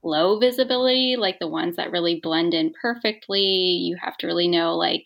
low 0.01 0.39
visibility 0.39 1.17
like 1.17 1.39
the 1.39 1.47
ones 1.47 1.75
that 1.75 1.91
really 1.91 2.19
blend 2.21 2.53
in 2.53 2.73
perfectly. 2.81 3.41
You 3.41 3.97
have 4.01 4.15
to 4.17 4.27
really 4.27 4.47
know 4.47 4.75
like 4.77 5.03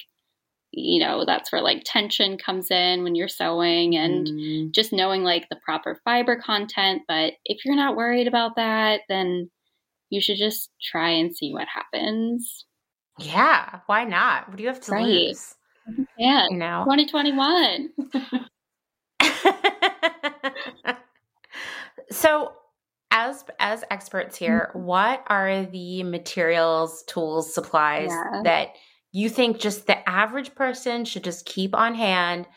you 0.75 0.99
know 0.99 1.23
that's 1.25 1.51
where 1.51 1.61
like 1.61 1.83
tension 1.85 2.37
comes 2.37 2.71
in 2.71 3.03
when 3.03 3.15
you're 3.15 3.27
sewing 3.27 3.95
and 3.95 4.27
mm. 4.27 4.71
just 4.71 4.91
knowing 4.91 5.23
like 5.23 5.47
the 5.49 5.59
proper 5.63 5.99
fiber 6.03 6.35
content 6.35 7.03
but 7.07 7.33
if 7.45 7.63
you're 7.63 7.75
not 7.75 7.95
worried 7.95 8.27
about 8.27 8.55
that 8.55 9.01
then 9.07 9.49
you 10.09 10.19
should 10.19 10.37
just 10.37 10.69
try 10.81 11.09
and 11.09 11.35
see 11.35 11.53
what 11.53 11.67
happens 11.67 12.65
yeah, 13.19 13.79
why 13.85 14.05
not? 14.05 14.47
What 14.47 14.57
do 14.57 14.63
you 14.63 14.69
have 14.69 14.81
to 14.81 14.91
right. 14.91 15.05
lose? 15.05 15.55
Yeah, 16.17 16.47
you 16.49 16.57
know, 16.57 16.83
2021. 16.85 17.89
so, 22.11 22.53
as 23.11 23.43
as 23.59 23.83
experts 23.91 24.35
here, 24.37 24.69
mm-hmm. 24.69 24.85
what 24.85 25.23
are 25.27 25.65
the 25.65 26.03
materials, 26.03 27.03
tools, 27.03 27.53
supplies 27.53 28.09
yeah. 28.09 28.41
that 28.43 28.69
you 29.13 29.29
think 29.29 29.59
just 29.59 29.87
the 29.87 30.07
average 30.09 30.53
person 30.55 31.05
should 31.05 31.23
just 31.23 31.45
keep 31.45 31.73
on 31.73 31.95
hand 31.95 32.47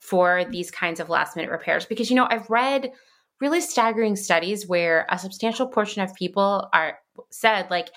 for 0.00 0.44
these 0.44 0.70
kinds 0.70 1.00
of 1.00 1.08
last 1.08 1.34
minute 1.34 1.50
repairs? 1.50 1.86
Because 1.86 2.08
you 2.10 2.16
know, 2.16 2.28
I've 2.30 2.48
read 2.48 2.92
really 3.40 3.60
staggering 3.60 4.14
studies 4.14 4.68
where 4.68 5.06
a 5.10 5.18
substantial 5.18 5.66
portion 5.66 6.02
of 6.02 6.14
people 6.14 6.68
are 6.72 6.98
said 7.30 7.68
like 7.70 7.88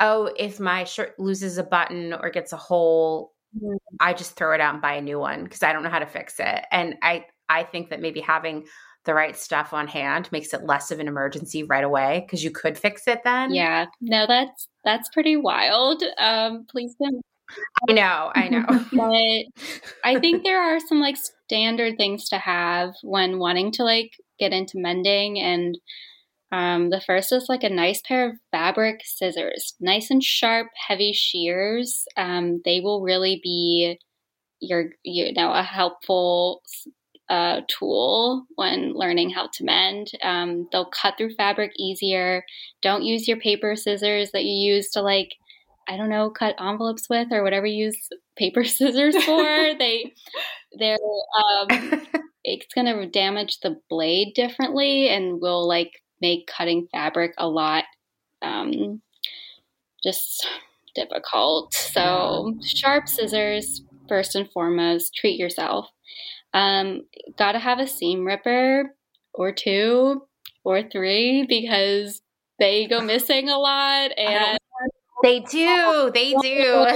oh, 0.00 0.32
if 0.38 0.58
my 0.58 0.84
shirt 0.84 1.18
loses 1.18 1.58
a 1.58 1.62
button 1.62 2.14
or 2.14 2.30
gets 2.30 2.52
a 2.52 2.56
hole, 2.56 3.34
mm-hmm. 3.54 3.76
I 4.00 4.14
just 4.14 4.34
throw 4.34 4.52
it 4.52 4.60
out 4.60 4.72
and 4.72 4.82
buy 4.82 4.94
a 4.94 5.02
new 5.02 5.20
one 5.20 5.44
because 5.44 5.62
I 5.62 5.72
don't 5.72 5.82
know 5.82 5.90
how 5.90 5.98
to 5.98 6.06
fix 6.06 6.40
it. 6.40 6.64
And 6.72 6.96
I 7.02 7.26
I 7.48 7.64
think 7.64 7.90
that 7.90 8.00
maybe 8.00 8.20
having 8.20 8.66
the 9.04 9.14
right 9.14 9.36
stuff 9.36 9.72
on 9.72 9.86
hand 9.86 10.30
makes 10.32 10.52
it 10.52 10.64
less 10.64 10.90
of 10.90 11.00
an 11.00 11.08
emergency 11.08 11.62
right 11.64 11.84
away 11.84 12.24
because 12.26 12.44
you 12.44 12.50
could 12.50 12.78
fix 12.78 13.06
it 13.06 13.22
then. 13.24 13.52
Yeah. 13.52 13.86
No, 14.00 14.26
that's 14.26 14.68
that's 14.84 15.08
pretty 15.10 15.36
wild. 15.36 16.02
Um 16.18 16.66
please 16.70 16.94
don't 17.00 17.22
I 17.88 17.92
know, 17.92 18.30
I 18.34 18.48
know. 18.48 18.66
but 18.92 19.64
I 20.04 20.18
think 20.20 20.44
there 20.44 20.62
are 20.62 20.80
some 20.80 21.00
like 21.00 21.16
standard 21.16 21.96
things 21.96 22.28
to 22.30 22.38
have 22.38 22.94
when 23.02 23.38
wanting 23.38 23.72
to 23.72 23.84
like 23.84 24.12
get 24.38 24.52
into 24.52 24.78
mending 24.78 25.38
and 25.38 25.78
um, 26.52 26.90
the 26.90 27.00
first 27.00 27.32
is 27.32 27.46
like 27.48 27.62
a 27.62 27.68
nice 27.68 28.00
pair 28.04 28.28
of 28.28 28.36
fabric 28.50 29.02
scissors, 29.04 29.74
nice 29.80 30.10
and 30.10 30.22
sharp, 30.22 30.68
heavy 30.88 31.12
shears. 31.12 32.04
Um, 32.16 32.60
they 32.64 32.80
will 32.80 33.02
really 33.02 33.40
be 33.42 33.98
your, 34.60 34.90
you 35.04 35.32
know, 35.32 35.52
a 35.52 35.62
helpful 35.62 36.62
uh, 37.28 37.60
tool 37.68 38.46
when 38.56 38.92
learning 38.94 39.30
how 39.30 39.48
to 39.52 39.64
mend. 39.64 40.08
Um, 40.22 40.68
they'll 40.72 40.90
cut 40.90 41.14
through 41.16 41.34
fabric 41.36 41.70
easier. 41.78 42.44
Don't 42.82 43.04
use 43.04 43.28
your 43.28 43.38
paper 43.38 43.76
scissors 43.76 44.32
that 44.32 44.44
you 44.44 44.74
use 44.74 44.90
to 44.90 45.02
like, 45.02 45.36
I 45.90 45.96
don't 45.96 46.08
know, 46.08 46.30
cut 46.30 46.54
envelopes 46.60 47.08
with 47.10 47.28
or 47.32 47.42
whatever 47.42 47.66
you 47.66 47.86
use 47.86 48.08
paper 48.36 48.64
scissors 48.64 49.16
for. 49.24 49.42
they, 49.42 50.14
they're, 50.78 50.98
um, 51.60 52.06
it's 52.44 52.72
going 52.74 52.86
to 52.86 53.06
damage 53.06 53.58
the 53.60 53.80
blade 53.88 54.34
differently 54.34 55.08
and 55.08 55.40
will 55.40 55.66
like 55.66 55.90
make 56.20 56.46
cutting 56.46 56.86
fabric 56.92 57.32
a 57.38 57.48
lot 57.48 57.84
um, 58.42 59.02
just 60.02 60.48
difficult. 60.94 61.74
So, 61.74 62.54
sharp 62.64 63.08
scissors, 63.08 63.82
first 64.08 64.34
and 64.34 64.50
foremost, 64.50 65.14
treat 65.14 65.38
yourself. 65.38 65.88
Um, 66.52 67.02
gotta 67.38 67.58
have 67.58 67.78
a 67.78 67.86
seam 67.86 68.24
ripper 68.24 68.94
or 69.34 69.52
two 69.52 70.22
or 70.64 70.82
three 70.82 71.46
because 71.48 72.22
they 72.58 72.86
go 72.86 73.00
missing 73.00 73.48
a 73.48 73.56
lot 73.56 74.10
and 74.18 74.58
they 75.22 75.40
do. 75.40 76.10
They 76.12 76.34
do. 76.34 76.86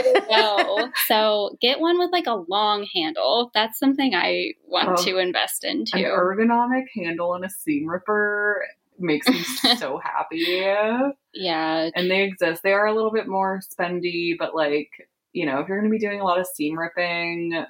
so 1.06 1.56
get 1.60 1.80
one 1.80 1.98
with 1.98 2.10
like 2.12 2.26
a 2.26 2.44
long 2.48 2.86
handle. 2.94 3.50
That's 3.54 3.78
something 3.78 4.14
I 4.14 4.52
want 4.66 4.98
oh, 4.98 5.04
to 5.04 5.18
invest 5.18 5.64
into. 5.64 5.96
An 5.96 6.04
ergonomic 6.04 6.84
handle 6.94 7.34
and 7.34 7.44
a 7.44 7.50
seam 7.50 7.88
ripper 7.88 8.64
makes 8.98 9.28
me 9.28 9.42
so 9.78 9.98
happy. 9.98 10.44
Yeah. 11.32 11.90
And 11.94 12.10
they 12.10 12.22
exist. 12.22 12.62
They 12.62 12.72
are 12.72 12.86
a 12.86 12.94
little 12.94 13.12
bit 13.12 13.28
more 13.28 13.60
spendy, 13.60 14.34
but 14.38 14.54
like, 14.54 14.90
you 15.32 15.46
know, 15.46 15.60
if 15.60 15.68
you're 15.68 15.80
going 15.80 15.90
to 15.90 15.96
be 15.96 16.04
doing 16.04 16.20
a 16.20 16.24
lot 16.24 16.40
of 16.40 16.46
seam 16.46 16.78
ripping 16.78 17.64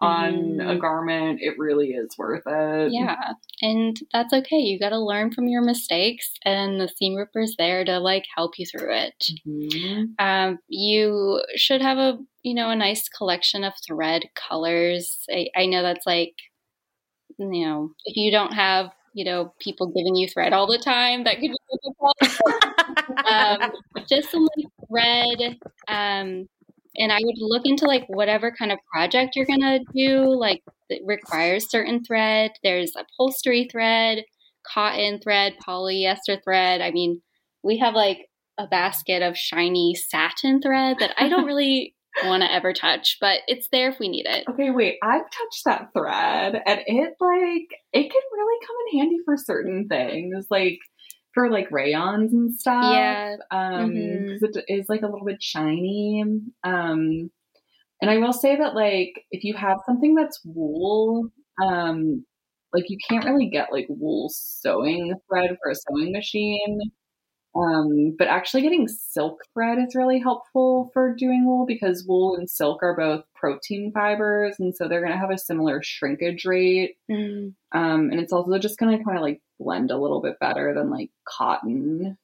on 0.00 0.58
mm. 0.58 0.76
a 0.76 0.78
garment, 0.78 1.40
it 1.40 1.54
really 1.58 1.90
is 1.90 2.16
worth 2.18 2.42
it. 2.46 2.92
Yeah. 2.92 3.32
And 3.62 3.98
that's 4.12 4.32
okay. 4.32 4.56
You 4.56 4.78
got 4.78 4.90
to 4.90 4.98
learn 4.98 5.32
from 5.32 5.48
your 5.48 5.62
mistakes, 5.62 6.32
and 6.44 6.80
the 6.80 6.88
seam 6.88 7.14
ripper's 7.14 7.54
there 7.58 7.84
to 7.84 7.98
like 7.98 8.24
help 8.34 8.58
you 8.58 8.66
through 8.66 8.92
it. 8.92 9.30
Mm-hmm. 9.46 10.24
Um, 10.24 10.58
you 10.68 11.42
should 11.56 11.80
have 11.80 11.98
a, 11.98 12.18
you 12.42 12.54
know, 12.54 12.70
a 12.70 12.76
nice 12.76 13.08
collection 13.08 13.64
of 13.64 13.72
thread 13.86 14.24
colors. 14.34 15.24
I, 15.30 15.48
I 15.56 15.66
know 15.66 15.82
that's 15.82 16.06
like, 16.06 16.34
you 17.38 17.66
know, 17.66 17.92
if 18.04 18.16
you 18.16 18.30
don't 18.30 18.52
have 18.52 18.90
you 19.14 19.24
know, 19.24 19.54
people 19.60 19.86
giving 19.86 20.16
you 20.16 20.28
thread 20.28 20.52
all 20.52 20.66
the 20.66 20.76
time. 20.76 21.22
That 21.22 21.38
could 21.38 21.52
be 21.52 21.56
difficult. 21.72 22.16
um, 23.26 23.72
just 24.08 24.30
some 24.30 24.46
like 24.56 24.66
thread. 24.88 25.58
Um, 25.86 26.48
and 26.96 27.12
I 27.12 27.18
would 27.22 27.36
look 27.38 27.62
into 27.64 27.86
like 27.86 28.04
whatever 28.08 28.50
kind 28.50 28.72
of 28.72 28.78
project 28.92 29.36
you're 29.36 29.46
gonna 29.46 29.80
do, 29.94 30.34
like 30.38 30.62
that 30.90 31.00
requires 31.04 31.70
certain 31.70 32.04
thread. 32.04 32.52
There's 32.62 32.92
upholstery 32.96 33.68
thread, 33.70 34.24
cotton 34.66 35.20
thread, 35.22 35.54
polyester 35.66 36.42
thread. 36.42 36.80
I 36.80 36.90
mean, 36.90 37.20
we 37.62 37.78
have 37.78 37.94
like 37.94 38.28
a 38.58 38.66
basket 38.66 39.22
of 39.22 39.36
shiny 39.36 39.94
satin 39.94 40.60
thread 40.60 40.98
that 41.00 41.14
I 41.18 41.28
don't 41.28 41.46
really 41.46 41.94
want 42.24 42.42
to 42.42 42.52
ever 42.52 42.72
touch, 42.72 43.18
but 43.20 43.40
it's 43.48 43.68
there 43.72 43.90
if 43.90 43.98
we 43.98 44.08
need 44.08 44.26
it. 44.26 44.44
Okay, 44.48 44.70
wait. 44.70 44.96
I've 45.02 45.22
touched 45.22 45.64
that 45.64 45.88
thread 45.92 46.62
and 46.66 46.80
it 46.86 47.14
like 47.20 47.80
it 47.92 48.10
can 48.10 48.22
really 48.32 48.66
come 48.66 48.76
in 48.92 48.98
handy 49.00 49.16
for 49.24 49.36
certain 49.36 49.88
things, 49.88 50.46
like 50.50 50.78
for 51.34 51.50
like 51.50 51.70
rayons 51.70 52.32
and 52.32 52.54
stuff. 52.54 52.94
Yeah. 52.94 53.36
Um, 53.50 53.90
because 53.90 54.42
mm-hmm. 54.42 54.58
it 54.58 54.64
is 54.68 54.86
like 54.88 55.02
a 55.02 55.06
little 55.06 55.26
bit 55.26 55.42
shiny. 55.42 56.24
Um, 56.62 57.30
and 58.00 58.10
I 58.10 58.18
will 58.18 58.32
say 58.32 58.56
that 58.56 58.74
like 58.74 59.12
if 59.30 59.44
you 59.44 59.54
have 59.54 59.78
something 59.84 60.14
that's 60.14 60.40
wool, 60.44 61.28
um, 61.62 62.24
like 62.72 62.84
you 62.88 62.98
can't 63.08 63.24
really 63.24 63.48
get 63.48 63.72
like 63.72 63.86
wool 63.88 64.30
sewing 64.32 65.14
thread 65.28 65.56
for 65.62 65.70
a 65.70 65.74
sewing 65.74 66.12
machine. 66.12 66.80
Um, 67.56 68.16
but 68.18 68.26
actually 68.26 68.62
getting 68.62 68.88
silk 68.88 69.42
thread 69.52 69.78
is 69.78 69.94
really 69.94 70.18
helpful 70.18 70.90
for 70.92 71.14
doing 71.14 71.46
wool 71.46 71.66
because 71.66 72.04
wool 72.06 72.34
and 72.34 72.50
silk 72.50 72.82
are 72.82 72.96
both 72.96 73.24
protein 73.34 73.92
fibers. 73.92 74.56
And 74.58 74.74
so 74.74 74.88
they're 74.88 75.00
going 75.00 75.12
to 75.12 75.18
have 75.18 75.30
a 75.30 75.38
similar 75.38 75.80
shrinkage 75.82 76.44
rate. 76.44 76.96
Mm. 77.08 77.54
Um, 77.72 78.10
and 78.10 78.18
it's 78.18 78.32
also 78.32 78.58
just 78.58 78.78
going 78.78 78.98
to 78.98 79.04
kind 79.04 79.16
of 79.16 79.22
like 79.22 79.40
blend 79.60 79.92
a 79.92 79.98
little 79.98 80.20
bit 80.20 80.40
better 80.40 80.74
than 80.74 80.90
like 80.90 81.10
cotton 81.28 82.18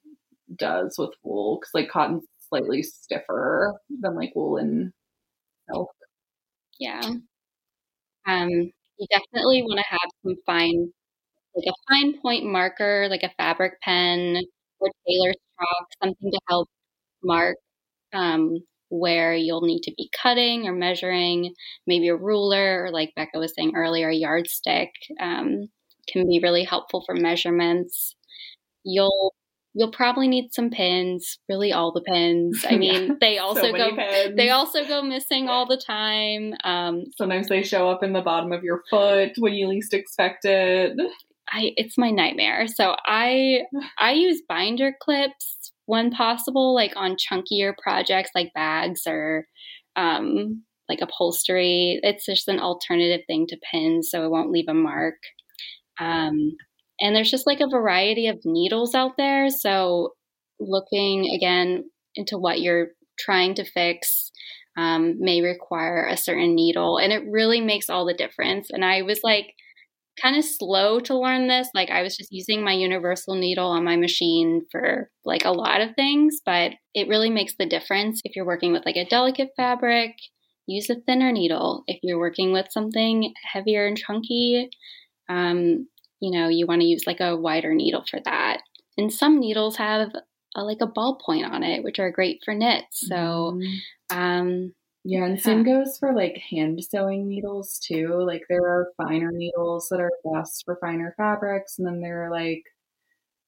does 0.57 0.97
with 0.98 1.11
wool. 1.23 1.59
Cause 1.59 1.70
like 1.74 1.89
cotton's 1.90 2.24
slightly 2.48 2.82
stiffer 2.82 3.74
than 4.01 4.16
like 4.16 4.35
wool 4.35 4.57
and 4.57 4.93
silk. 5.70 5.90
Yeah. 6.81 7.02
Um, 8.27 8.51
you 8.51 9.07
definitely 9.11 9.62
want 9.62 9.78
to 9.78 9.85
have 9.90 10.11
some 10.24 10.35
fine, 10.44 10.93
like 11.55 11.69
a 11.69 11.93
fine 11.93 12.20
point 12.20 12.47
marker, 12.47 13.07
like 13.09 13.23
a 13.23 13.32
fabric 13.39 13.81
pen 13.81 14.40
or 14.81 14.90
tailor 15.07 15.32
chalk, 15.32 15.89
something 16.02 16.31
to 16.31 16.40
help 16.48 16.69
mark 17.23 17.57
um, 18.12 18.59
where 18.89 19.35
you'll 19.35 19.62
need 19.62 19.82
to 19.82 19.93
be 19.97 20.11
cutting 20.23 20.66
or 20.66 20.73
measuring, 20.73 21.55
maybe 21.86 22.09
a 22.09 22.16
ruler, 22.16 22.85
or 22.85 22.90
like 22.90 23.12
Becca 23.15 23.39
was 23.39 23.55
saying 23.55 23.73
earlier, 23.77 24.09
a 24.09 24.15
yardstick 24.15 24.90
um, 25.20 25.69
can 26.09 26.27
be 26.28 26.40
really 26.43 26.65
helpful 26.65 27.02
for 27.07 27.15
measurements. 27.15 28.16
You'll 28.85 29.35
you'll 29.74 29.93
probably 29.93 30.27
need 30.27 30.52
some 30.52 30.70
pins, 30.70 31.39
really 31.48 31.73
all 31.73 31.93
the 31.93 32.01
pins. 32.01 32.65
I 32.69 32.77
mean, 32.77 33.07
yeah, 33.07 33.15
they 33.20 33.39
also 33.39 33.62
so 33.62 33.73
go 33.73 33.94
pins. 33.94 34.36
they 34.36 34.51
also 34.51 34.85
go 34.86 35.02
missing 35.02 35.48
all 35.48 35.66
the 35.66 35.77
time. 35.77 36.55
Um, 36.65 37.05
Sometimes 37.16 37.48
they 37.48 37.62
show 37.62 37.89
up 37.89 38.02
in 38.02 38.12
the 38.12 38.23
bottom 38.23 38.52
of 38.52 38.65
your 38.65 38.82
foot 38.90 39.32
when 39.39 39.55
you 39.55 39.69
least 39.69 39.94
expect 39.94 40.44
it. 40.44 40.97
I 41.51 41.72
it's 41.77 41.98
my 41.98 42.10
nightmare. 42.10 42.66
So 42.68 42.97
I 43.05 43.62
I 43.98 44.12
use 44.12 44.43
binder 44.48 44.93
clips 45.01 45.72
when 45.86 46.10
possible, 46.10 46.74
like 46.74 46.93
on 46.97 47.16
chunkier 47.16 47.72
projects 47.82 48.31
like 48.35 48.52
bags 48.55 49.02
or 49.06 49.47
um, 49.97 50.62
like 50.89 51.01
upholstery. 51.01 51.98
It's 52.02 52.27
just 52.27 52.48
an 52.48 52.60
alternative 52.60 53.24
thing 53.27 53.47
to 53.48 53.59
pins, 53.70 54.09
so 54.10 54.24
it 54.24 54.31
won't 54.31 54.52
leave 54.52 54.68
a 54.68 54.74
mark. 54.74 55.16
Um, 55.98 56.52
and 57.01 57.16
there's 57.16 57.31
just 57.31 57.47
like 57.47 57.60
a 57.60 57.68
variety 57.68 58.28
of 58.28 58.44
needles 58.44 58.94
out 58.94 59.16
there. 59.16 59.51
So 59.51 60.14
looking 60.60 61.31
again 61.35 61.90
into 62.14 62.39
what 62.39 62.60
you're 62.60 62.89
trying 63.18 63.55
to 63.55 63.64
fix 63.64 64.31
um, 64.77 65.16
may 65.18 65.40
require 65.40 66.06
a 66.06 66.16
certain 66.16 66.55
needle, 66.55 66.98
and 66.98 67.12
it 67.12 67.24
really 67.28 67.60
makes 67.60 67.90
all 67.90 68.06
the 68.06 68.14
difference. 68.14 68.68
And 68.70 68.85
I 68.85 69.02
was 69.02 69.20
like 69.24 69.55
kind 70.21 70.37
of 70.37 70.45
slow 70.45 71.01
to 71.01 71.19
learn 71.19 71.49
this. 71.49 71.69
Like 71.75 71.91
I 71.91 72.03
was 72.03 72.17
just 72.17 72.33
using 72.33 72.63
my 72.63 72.73
universal 72.73 73.35
needle 73.35 73.69
on 73.69 73.85
my 73.85 73.97
machine 73.97 74.63
for 74.71 75.11
like 75.25 75.45
a 75.45 75.53
lot 75.53 75.81
of 75.81 75.95
things, 75.95 76.41
but 76.45 76.73
it 76.95 77.09
really 77.09 77.31
makes 77.31 77.55
the 77.59 77.67
difference 77.67 78.21
if 78.25 78.37
you're 78.37 78.47
working 78.47 78.73
with 78.73 78.85
like 78.87 78.97
a 78.97 79.09
delicate 79.09 79.51
fabric. 79.57 80.13
Use 80.67 80.89
a 80.91 80.97
thinner 81.07 81.33
needle. 81.33 81.85
If 81.87 82.01
you're 82.03 82.19
working 82.19 82.53
with 82.53 82.67
something 82.71 83.33
heavier 83.53 83.87
and 83.87 83.97
chunky, 83.97 84.71
um, 85.29 85.89
you 86.21 86.31
know, 86.31 86.49
you 86.49 86.67
want 86.67 86.83
to 86.83 86.87
use 86.87 87.07
like 87.07 87.21
a 87.21 87.37
wider 87.37 87.75
needle 87.75 88.05
for 88.09 88.21
that. 88.25 88.61
And 88.97 89.13
some 89.13 89.41
needles 89.41 89.77
have 89.77 90.11
a, 90.55 90.63
like 90.63 90.81
a 90.81 90.87
ballpoint 90.87 91.51
on 91.51 91.63
it, 91.63 91.83
which 91.83 91.99
are 91.99 92.11
great 92.11 92.41
for 92.45 92.55
knits. 92.55 93.07
So, 93.09 93.57
mm-hmm. 93.57 94.19
um, 94.19 94.75
yeah, 95.05 95.24
and 95.24 95.40
same 95.40 95.62
goes 95.62 95.97
for 95.98 96.12
like 96.12 96.36
hand 96.36 96.82
sewing 96.85 97.27
needles 97.27 97.78
too. 97.78 98.22
Like 98.22 98.43
there 98.48 98.66
are 98.66 98.93
finer 98.98 99.32
needles 99.32 99.89
that 99.90 100.01
are 100.01 100.12
best 100.24 100.62
for 100.64 100.77
finer 100.77 101.14
fabrics, 101.16 101.78
and 101.78 101.86
then 101.86 102.01
there 102.01 102.27
are 102.27 102.31
like, 102.31 102.62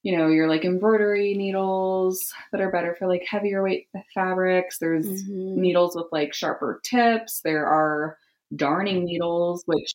you 0.02 0.16
know, 0.16 0.28
your 0.28 0.48
like 0.48 0.64
embroidery 0.64 1.34
needles 1.34 2.32
that 2.52 2.62
are 2.62 2.70
better 2.72 2.96
for 2.98 3.06
like 3.06 3.24
heavier 3.28 3.62
weight 3.62 3.88
fabrics. 4.14 4.78
There's 4.78 5.06
mm-hmm. 5.06 5.60
needles 5.60 5.94
with 5.94 6.06
like 6.10 6.32
sharper 6.32 6.80
tips. 6.84 7.40
There 7.40 7.66
are 7.66 8.16
darning 8.56 9.04
needles, 9.04 9.62
which 9.66 9.94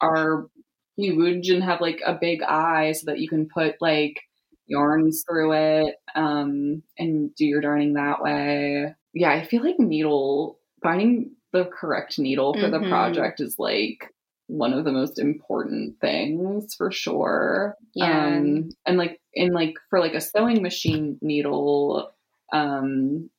are 0.00 0.48
huge 0.96 1.50
and 1.50 1.62
have 1.62 1.80
like 1.80 2.00
a 2.04 2.14
big 2.14 2.42
eye 2.42 2.92
so 2.92 3.06
that 3.06 3.20
you 3.20 3.28
can 3.28 3.48
put 3.48 3.76
like 3.80 4.20
yarns 4.66 5.24
through 5.28 5.52
it 5.52 5.96
um, 6.16 6.82
and 6.98 7.34
do 7.36 7.44
your 7.44 7.60
darning 7.60 7.92
that 7.92 8.20
way. 8.20 8.92
Yeah, 9.14 9.30
I 9.30 9.44
feel 9.44 9.62
like 9.62 9.78
needle 9.78 10.55
finding 10.82 11.32
the 11.52 11.64
correct 11.64 12.18
needle 12.18 12.54
for 12.54 12.60
mm-hmm. 12.60 12.84
the 12.84 12.88
project 12.88 13.40
is 13.40 13.58
like 13.58 14.12
one 14.48 14.72
of 14.72 14.84
the 14.84 14.92
most 14.92 15.18
important 15.18 16.00
things 16.00 16.74
for 16.74 16.92
sure. 16.92 17.76
Yeah. 17.94 18.36
Um, 18.36 18.70
and 18.86 18.96
like 18.96 19.20
in 19.34 19.52
like 19.52 19.74
for 19.90 19.98
like 19.98 20.14
a 20.14 20.20
sewing 20.20 20.62
machine 20.62 21.18
needle, 21.20 22.12
um, 22.52 23.30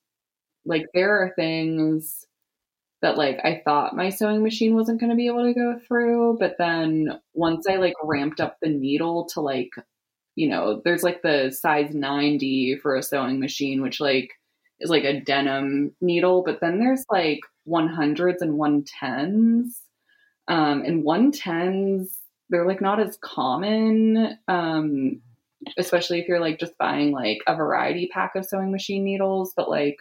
like 0.65 0.87
there 0.93 1.21
are 1.21 1.33
things 1.35 2.25
that 3.01 3.17
like 3.17 3.39
I 3.43 3.61
thought 3.63 3.95
my 3.95 4.09
sewing 4.09 4.43
machine 4.43 4.75
wasn't 4.75 4.99
going 4.99 5.11
to 5.11 5.15
be 5.15 5.27
able 5.27 5.45
to 5.45 5.53
go 5.53 5.79
through, 5.87 6.37
but 6.39 6.55
then 6.57 7.19
once 7.33 7.67
I 7.69 7.75
like 7.75 7.93
ramped 8.03 8.41
up 8.41 8.57
the 8.61 8.69
needle 8.69 9.27
to 9.33 9.41
like, 9.41 9.69
you 10.35 10.49
know, 10.49 10.81
there's 10.83 11.03
like 11.03 11.21
the 11.21 11.51
size 11.51 11.93
90 11.93 12.79
for 12.81 12.95
a 12.95 13.03
sewing 13.03 13.39
machine, 13.39 13.81
which 13.81 14.01
like 14.01 14.31
is 14.79 14.89
like 14.89 15.03
a 15.03 15.19
denim 15.19 15.95
needle, 16.01 16.43
but 16.45 16.59
then 16.61 16.79
there's 16.79 17.05
like 17.09 17.39
100s 17.67 18.41
and 18.41 18.59
110s. 18.59 19.69
Um, 20.47 20.83
and 20.83 21.03
110s, 21.03 22.07
they're 22.49 22.67
like 22.67 22.81
not 22.81 22.99
as 22.99 23.17
common, 23.21 24.37
um, 24.47 25.21
especially 25.77 26.19
if 26.19 26.27
you're 26.27 26.39
like 26.39 26.59
just 26.59 26.77
buying 26.77 27.11
like 27.11 27.39
a 27.47 27.55
variety 27.55 28.09
pack 28.11 28.35
of 28.35 28.45
sewing 28.45 28.71
machine 28.71 29.03
needles. 29.03 29.53
But 29.55 29.69
like, 29.69 29.97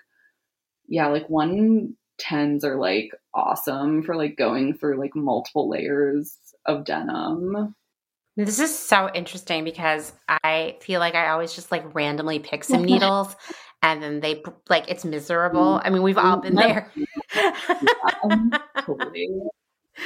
yeah, 0.89 1.09
like 1.09 1.29
110s 1.29 2.65
are 2.65 2.77
like 2.77 3.11
awesome 3.35 4.03
for 4.03 4.15
like 4.15 4.37
going 4.37 4.75
through 4.75 5.01
like 5.01 5.17
multiple 5.17 5.69
layers 5.69 6.39
of 6.65 6.85
denim. 6.85 7.75
This 8.37 8.59
is 8.59 8.79
so 8.79 9.11
interesting 9.15 9.65
because 9.65 10.13
I 10.29 10.77
feel 10.83 11.01
like 11.01 11.15
I 11.15 11.29
always 11.29 11.55
just 11.55 11.73
like 11.73 11.95
randomly 11.95 12.39
pick 12.39 12.65
some 12.65 12.85
needles 12.85 13.35
and 13.87 14.03
then 14.03 14.21
they 14.21 14.43
like 14.69 14.85
it's 14.89 15.05
miserable. 15.05 15.81
I 15.83 15.91
mean, 15.91 16.03
we've 16.03 16.19
all 16.19 16.39
been 16.39 16.55
there. 16.55 16.93
totally. 18.81 19.29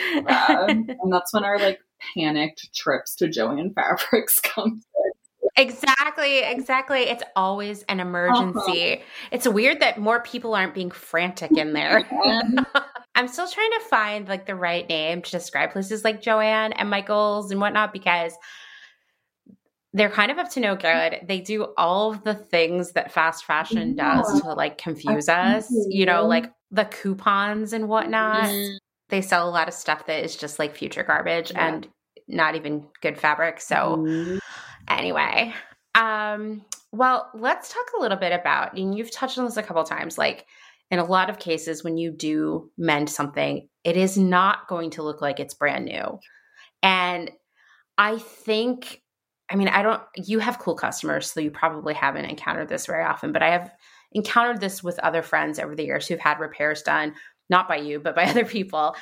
And 0.07 1.12
that's 1.12 1.32
when 1.32 1.44
our 1.44 1.59
like 1.59 1.81
panicked 2.15 2.74
trips 2.74 3.15
to 3.16 3.27
Joann 3.27 3.74
Fabrics 3.74 4.39
come. 4.43 4.82
Exactly, 5.57 6.40
exactly. 6.40 7.01
It's 7.01 7.24
always 7.35 7.82
an 7.85 8.01
emergency. 8.01 8.94
Uh-huh. 8.94 9.05
It's 9.32 9.48
weird 9.48 9.81
that 9.81 9.98
more 9.98 10.20
people 10.20 10.55
aren't 10.55 10.74
being 10.74 10.90
frantic 10.90 11.57
in 11.57 11.73
there. 11.73 12.07
I'm 13.15 13.28
still 13.28 13.48
trying 13.48 13.70
to 13.73 13.81
find 13.89 14.28
like 14.28 14.47
the 14.47 14.55
right 14.55 14.89
name 14.89 15.23
to 15.23 15.31
describe 15.31 15.73
places 15.73 16.05
like 16.05 16.23
Joann 16.23 16.73
and 16.77 16.89
Michaels 16.89 17.51
and 17.51 17.61
whatnot 17.61 17.93
because 17.93 18.35
they're 19.92 20.10
kind 20.10 20.30
of 20.30 20.38
up 20.38 20.50
to 20.50 20.60
no 20.60 20.76
good. 20.76 21.20
They 21.26 21.40
do 21.40 21.72
all 21.76 22.12
of 22.12 22.22
the 22.22 22.34
things 22.34 22.92
that 22.92 23.12
fast 23.12 23.44
fashion 23.44 23.96
does 23.96 24.40
to 24.40 24.52
like 24.54 24.78
confuse 24.78 25.28
us, 25.28 25.66
you 25.88 26.06
know, 26.06 26.26
like 26.26 26.52
the 26.70 26.84
coupons 26.84 27.72
and 27.72 27.88
whatnot. 27.88 28.44
Mm-hmm. 28.44 28.76
They 29.08 29.20
sell 29.20 29.48
a 29.48 29.50
lot 29.50 29.66
of 29.66 29.74
stuff 29.74 30.06
that 30.06 30.22
is 30.22 30.36
just 30.36 30.60
like 30.60 30.76
future 30.76 31.02
garbage 31.02 31.50
yeah. 31.50 31.66
and 31.66 31.88
not 32.28 32.54
even 32.54 32.86
good 33.02 33.18
fabric. 33.18 33.60
So, 33.60 33.96
mm-hmm. 33.98 34.38
anyway, 34.88 35.52
um, 35.96 36.64
well, 36.92 37.28
let's 37.34 37.72
talk 37.72 37.86
a 37.98 38.00
little 38.00 38.16
bit 38.16 38.32
about, 38.32 38.76
and 38.76 38.96
you've 38.96 39.10
touched 39.10 39.38
on 39.38 39.44
this 39.44 39.56
a 39.56 39.62
couple 39.62 39.82
times, 39.82 40.16
like 40.16 40.46
in 40.92 41.00
a 41.00 41.04
lot 41.04 41.30
of 41.30 41.38
cases, 41.38 41.82
when 41.82 41.98
you 41.98 42.12
do 42.12 42.70
mend 42.78 43.10
something, 43.10 43.68
it 43.82 43.96
is 43.96 44.16
not 44.16 44.68
going 44.68 44.90
to 44.90 45.02
look 45.02 45.20
like 45.20 45.40
it's 45.40 45.54
brand 45.54 45.84
new. 45.84 46.20
And 46.82 47.30
I 47.98 48.18
think 48.18 49.02
I 49.51 49.56
mean, 49.56 49.68
I 49.68 49.82
don't, 49.82 50.02
you 50.16 50.39
have 50.39 50.59
cool 50.59 50.74
customers, 50.74 51.31
so 51.31 51.40
you 51.40 51.51
probably 51.51 51.94
haven't 51.94 52.27
encountered 52.27 52.68
this 52.68 52.86
very 52.86 53.05
often, 53.05 53.32
but 53.32 53.43
I 53.43 53.51
have 53.51 53.72
encountered 54.12 54.60
this 54.60 54.82
with 54.82 54.98
other 55.01 55.22
friends 55.22 55.59
over 55.59 55.74
the 55.74 55.85
years 55.85 56.06
who've 56.06 56.20
had 56.20 56.39
repairs 56.39 56.82
done, 56.82 57.14
not 57.48 57.68
by 57.68 57.77
you, 57.77 57.98
but 57.98 58.14
by 58.14 58.24
other 58.31 58.44
people. 58.44 58.94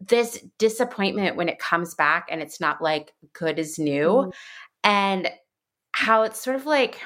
This 0.00 0.44
disappointment 0.58 1.36
when 1.36 1.48
it 1.48 1.58
comes 1.58 1.94
back 1.94 2.28
and 2.30 2.40
it's 2.42 2.60
not 2.60 2.82
like 2.82 3.12
good 3.32 3.58
as 3.58 3.78
new, 3.78 4.08
mm. 4.08 4.32
and 4.84 5.30
how 5.92 6.22
it's 6.22 6.42
sort 6.42 6.56
of 6.56 6.66
like 6.66 7.00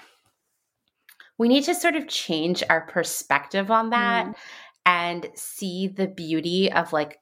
we 1.39 1.49
need 1.49 1.65
to 1.65 1.75
sort 1.75 1.97
of 1.97 2.07
change 2.07 2.63
our 2.69 2.83
perspective 2.83 3.71
on 3.71 3.91
that 3.91 4.27
mm. 4.27 4.35
and 4.87 5.27
see 5.35 5.89
the 5.89 6.07
beauty 6.07 6.71
of 6.71 6.93
like 6.93 7.19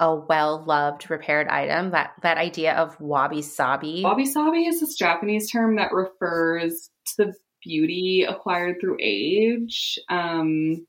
a 0.00 0.14
well-loved 0.14 1.08
repaired 1.08 1.46
item 1.48 1.92
that 1.92 2.12
that 2.22 2.36
idea 2.36 2.74
of 2.74 3.00
wabi 3.00 3.40
sabi 3.40 4.02
wabi 4.02 4.26
sabi 4.26 4.66
is 4.66 4.80
this 4.80 4.96
japanese 4.96 5.50
term 5.50 5.76
that 5.76 5.92
refers 5.92 6.90
to 7.06 7.24
the 7.24 7.34
beauty 7.64 8.26
acquired 8.28 8.76
through 8.80 8.98
age. 9.00 9.98
Um 10.08 10.86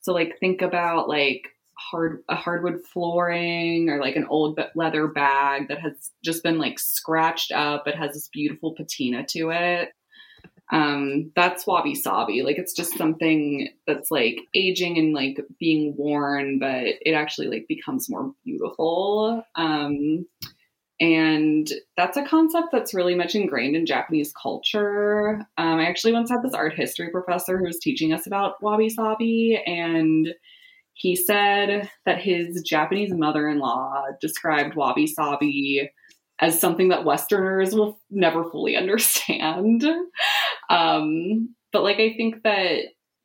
so 0.00 0.12
like 0.12 0.38
think 0.40 0.62
about 0.62 1.08
like 1.08 1.48
hard 1.78 2.22
a 2.28 2.34
hardwood 2.34 2.80
flooring 2.92 3.88
or 3.88 4.00
like 4.00 4.16
an 4.16 4.26
old 4.28 4.60
leather 4.74 5.06
bag 5.06 5.68
that 5.68 5.80
has 5.80 6.10
just 6.24 6.42
been 6.42 6.58
like 6.58 6.78
scratched 6.78 7.50
up 7.52 7.88
it 7.88 7.96
has 7.96 8.14
this 8.14 8.28
beautiful 8.32 8.74
patina 8.74 9.24
to 9.28 9.50
it 9.50 9.88
um, 10.72 11.30
that's 11.36 11.66
wabi 11.66 11.94
sabi. 11.94 12.42
Like 12.42 12.58
it's 12.58 12.72
just 12.72 12.96
something 12.96 13.68
that's 13.86 14.10
like 14.10 14.38
aging 14.54 14.98
and 14.98 15.12
like 15.12 15.38
being 15.60 15.94
worn, 15.96 16.58
but 16.58 16.84
it 17.02 17.12
actually 17.12 17.48
like 17.48 17.66
becomes 17.68 18.08
more 18.08 18.32
beautiful. 18.42 19.44
Um, 19.54 20.26
and 20.98 21.68
that's 21.96 22.16
a 22.16 22.24
concept 22.24 22.68
that's 22.72 22.94
really 22.94 23.14
much 23.14 23.34
ingrained 23.34 23.76
in 23.76 23.84
Japanese 23.84 24.32
culture. 24.40 25.46
Um, 25.58 25.78
I 25.78 25.86
actually 25.86 26.14
once 26.14 26.30
had 26.30 26.42
this 26.42 26.54
art 26.54 26.74
history 26.74 27.10
professor 27.10 27.58
who 27.58 27.64
was 27.64 27.78
teaching 27.78 28.12
us 28.14 28.26
about 28.26 28.62
wabi 28.62 28.88
sabi, 28.88 29.60
and 29.66 30.28
he 30.94 31.16
said 31.16 31.90
that 32.06 32.20
his 32.20 32.62
Japanese 32.62 33.12
mother 33.12 33.48
in 33.48 33.58
law 33.58 34.04
described 34.20 34.74
wabi 34.74 35.06
sabi 35.06 35.90
as 36.42 36.58
something 36.58 36.88
that 36.88 37.04
Westerners 37.04 37.74
will 37.74 38.00
never 38.10 38.44
fully 38.50 38.76
understand. 38.82 39.84
Um, 40.70 41.54
but 41.72 41.82
like, 41.82 41.98
I 41.98 42.14
think 42.16 42.42
that 42.42 42.80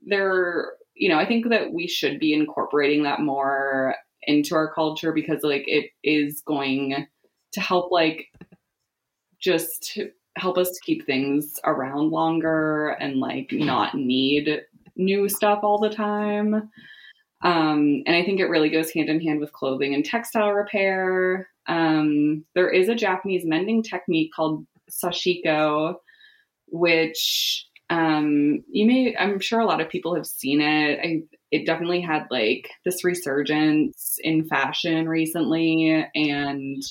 there, 0.05 0.73
you 0.95 1.09
know, 1.09 1.17
I 1.17 1.25
think 1.25 1.49
that 1.49 1.73
we 1.73 1.87
should 1.87 2.19
be 2.19 2.33
incorporating 2.33 3.03
that 3.03 3.19
more 3.19 3.95
into 4.23 4.55
our 4.55 4.73
culture 4.73 5.11
because 5.13 5.43
like 5.43 5.63
it 5.67 5.91
is 6.03 6.41
going 6.45 7.07
to 7.53 7.61
help 7.61 7.91
like 7.91 8.27
just 9.39 9.99
help 10.35 10.57
us 10.57 10.79
keep 10.79 11.05
things 11.05 11.59
around 11.63 12.11
longer 12.11 12.89
and 12.89 13.17
like 13.17 13.49
not 13.51 13.95
need 13.95 14.61
new 14.95 15.29
stuff 15.29 15.59
all 15.63 15.79
the 15.79 15.89
time. 15.89 16.69
Um, 17.41 18.03
and 18.05 18.15
I 18.15 18.23
think 18.23 18.39
it 18.39 18.49
really 18.49 18.69
goes 18.69 18.91
hand 18.91 19.09
in 19.09 19.21
hand 19.21 19.39
with 19.39 19.53
clothing 19.53 19.93
and 19.93 20.03
textile 20.03 20.51
repair. 20.51 21.49
Um, 21.67 22.45
there 22.55 22.69
is 22.69 22.89
a 22.89 22.95
Japanese 22.95 23.45
mending 23.45 23.83
technique 23.83 24.31
called 24.35 24.65
sashiko, 24.89 25.95
which 26.67 27.65
um, 27.89 28.63
you 28.69 28.85
may, 28.85 29.15
I'm 29.17 29.39
sure 29.39 29.59
a 29.59 29.65
lot 29.65 29.81
of 29.81 29.89
people 29.89 30.15
have 30.15 30.25
seen 30.25 30.61
it. 30.61 30.99
I, 30.99 31.21
it 31.51 31.65
definitely 31.65 32.01
had 32.01 32.27
like 32.29 32.69
this 32.83 33.03
resurgence 33.03 34.17
in 34.21 34.47
fashion 34.47 35.07
recently 35.07 36.05
and 36.13 36.83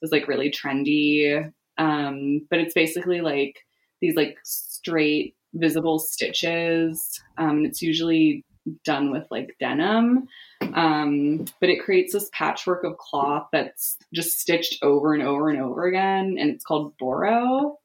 was 0.00 0.12
like 0.12 0.28
really 0.28 0.50
trendy. 0.50 1.52
Um, 1.78 2.46
but 2.48 2.60
it's 2.60 2.74
basically 2.74 3.20
like 3.20 3.56
these 4.00 4.14
like 4.14 4.36
straight 4.44 5.34
visible 5.54 5.98
stitches. 5.98 7.20
Um, 7.38 7.64
it's 7.64 7.82
usually 7.82 8.44
done 8.84 9.10
with 9.10 9.24
like 9.30 9.56
denim. 9.58 10.28
Um, 10.74 11.44
but 11.60 11.68
it 11.70 11.82
creates 11.84 12.12
this 12.12 12.30
patchwork 12.32 12.84
of 12.84 12.98
cloth 12.98 13.48
that's 13.52 13.96
just 14.14 14.38
stitched 14.38 14.82
over 14.82 15.14
and 15.14 15.22
over 15.22 15.48
and 15.48 15.60
over 15.60 15.86
again. 15.86 16.36
And 16.38 16.50
it's 16.50 16.64
called 16.64 16.96
boro. 16.98 17.78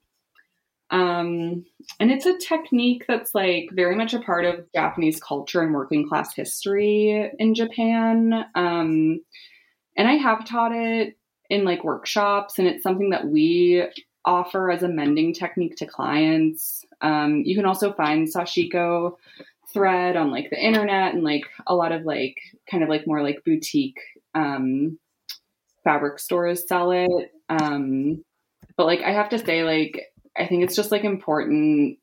Um, 0.92 1.66
and 2.00 2.12
it's 2.12 2.26
a 2.26 2.38
technique 2.38 3.06
that's 3.08 3.34
like 3.34 3.70
very 3.72 3.96
much 3.96 4.14
a 4.14 4.20
part 4.20 4.46
of 4.46 4.72
Japanese 4.74 5.22
culture 5.22 5.62
and 5.62 5.74
working 5.74 6.08
class 6.08 6.36
history 6.36 7.32
in 7.40 7.56
Japan. 7.56 8.46
Um, 8.56 9.22
and 9.98 10.08
I 10.08 10.14
have 10.14 10.46
taught 10.46 10.74
it 10.74 11.18
in 11.50 11.64
like 11.64 11.84
workshops, 11.84 12.60
and 12.60 12.68
it's 12.68 12.84
something 12.84 13.10
that 13.10 13.28
we 13.28 13.86
offer 14.26 14.70
as 14.70 14.84
a 14.84 14.88
mending 14.88 15.34
technique 15.34 15.76
to 15.78 15.86
clients. 15.86 16.86
Um, 17.02 17.42
you 17.46 17.56
can 17.56 17.66
also 17.66 17.94
find 17.94 18.28
sashiko 18.28 19.16
thread 19.74 20.16
on 20.16 20.32
like 20.32 20.50
the 20.50 20.64
internet 20.64 21.14
and 21.14 21.24
like 21.24 21.44
a 21.68 21.76
lot 21.76 21.92
of 21.92 22.04
like 22.04 22.36
kind 22.70 22.84
of 22.84 22.90
like 22.90 23.08
more 23.08 23.24
like 23.24 23.44
boutique 23.46 24.00
um, 24.36 25.00
fabric 25.84 26.20
stores 26.20 26.68
sell 26.68 26.92
it. 26.92 27.32
Um, 27.50 28.24
but 28.78 28.86
like 28.86 29.02
I 29.02 29.12
have 29.12 29.30
to 29.30 29.40
say, 29.40 29.64
like 29.64 30.11
I 30.38 30.48
think 30.48 30.64
it's 30.64 30.76
just 30.76 30.92
like 30.92 31.04
important 31.04 31.98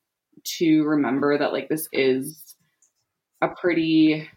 to 0.44 0.84
remember 0.84 1.38
that 1.38 1.52
like 1.52 1.68
this 1.68 1.88
is 1.92 2.56
a 3.42 3.48
pretty 3.48 4.28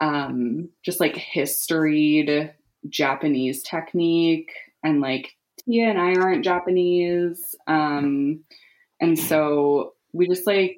um 0.00 0.68
just 0.84 1.00
like 1.00 1.16
historied 1.16 2.52
Japanese 2.88 3.62
technique 3.62 4.50
and 4.82 5.00
like 5.00 5.36
Tia 5.64 5.88
and 5.88 5.98
I 5.98 6.14
aren't 6.14 6.44
Japanese. 6.44 7.54
Um 7.66 8.44
and 9.00 9.18
so 9.18 9.94
we 10.12 10.26
just 10.28 10.46
like 10.46 10.76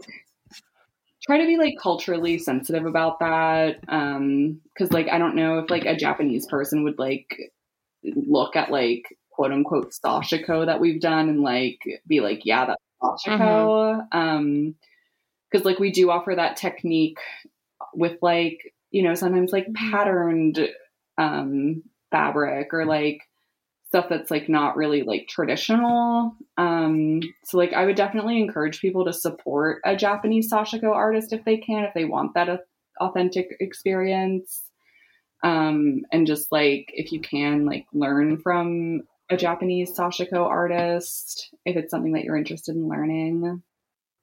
try 1.22 1.38
to 1.38 1.46
be 1.46 1.56
like 1.56 1.74
culturally 1.80 2.38
sensitive 2.38 2.86
about 2.86 3.20
that. 3.20 3.78
Um 3.88 4.60
cuz 4.76 4.92
like 4.92 5.08
I 5.08 5.18
don't 5.18 5.36
know 5.36 5.58
if 5.58 5.70
like 5.70 5.84
a 5.84 5.96
Japanese 5.96 6.46
person 6.46 6.84
would 6.84 6.98
like 6.98 7.38
look 8.04 8.56
at 8.56 8.70
like 8.70 9.04
quote 9.32 9.52
unquote 9.52 9.92
sashiko 9.92 10.66
that 10.66 10.80
we've 10.80 11.00
done 11.00 11.28
and 11.28 11.40
like 11.40 11.78
be 12.06 12.20
like, 12.20 12.42
yeah, 12.44 12.66
that's 12.66 12.82
sashiko. 13.02 14.00
Mm-hmm. 14.12 14.18
Um, 14.18 14.74
cause 15.52 15.64
like 15.64 15.78
we 15.78 15.90
do 15.90 16.10
offer 16.10 16.34
that 16.34 16.56
technique 16.56 17.18
with 17.94 18.18
like, 18.22 18.72
you 18.90 19.02
know, 19.02 19.14
sometimes 19.14 19.52
like 19.52 19.66
patterned, 19.74 20.68
um, 21.18 21.82
fabric 22.10 22.72
or 22.72 22.84
like 22.84 23.22
stuff 23.92 24.06
that's 24.08 24.30
like 24.30 24.48
not 24.48 24.76
really 24.76 25.02
like 25.02 25.28
traditional. 25.28 26.34
Um, 26.56 27.20
so 27.44 27.58
like 27.58 27.74
I 27.74 27.84
would 27.84 27.96
definitely 27.96 28.40
encourage 28.40 28.80
people 28.80 29.04
to 29.04 29.12
support 29.12 29.82
a 29.84 29.94
Japanese 29.94 30.50
sashiko 30.50 30.94
artist 30.94 31.32
if 31.34 31.44
they 31.44 31.58
can, 31.58 31.84
if 31.84 31.92
they 31.94 32.06
want 32.06 32.32
that 32.34 32.60
authentic 33.00 33.48
experience. 33.60 34.62
Um, 35.42 36.02
and 36.10 36.26
just 36.26 36.50
like 36.50 36.86
if 36.94 37.12
you 37.12 37.20
can 37.20 37.66
like 37.66 37.84
learn 37.92 38.38
from 38.38 39.02
a 39.32 39.36
Japanese 39.36 39.96
sashiko 39.96 40.46
artist 40.46 41.54
if 41.64 41.76
it's 41.76 41.90
something 41.90 42.12
that 42.12 42.24
you're 42.24 42.36
interested 42.36 42.76
in 42.76 42.88
learning. 42.88 43.62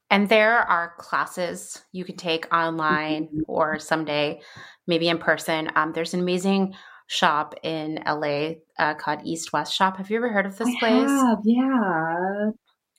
And 0.09 0.27
there 0.27 0.57
are 0.57 0.93
classes 0.97 1.83
you 1.91 2.03
can 2.03 2.17
take 2.17 2.53
online 2.53 3.25
mm-hmm. 3.25 3.41
or 3.47 3.79
someday, 3.79 4.41
maybe 4.87 5.07
in 5.07 5.19
person. 5.19 5.69
Um, 5.75 5.93
there's 5.93 6.13
an 6.13 6.19
amazing 6.19 6.73
shop 7.07 7.55
in 7.63 7.99
LA 8.07 8.51
uh, 8.77 8.95
called 8.95 9.19
East 9.23 9.53
West 9.53 9.73
Shop. 9.73 9.97
Have 9.97 10.09
you 10.09 10.17
ever 10.17 10.29
heard 10.29 10.45
of 10.45 10.57
this 10.57 10.67
I 10.67 10.79
place? 10.79 11.09
Have, 11.09 11.39
yeah. 11.43 12.51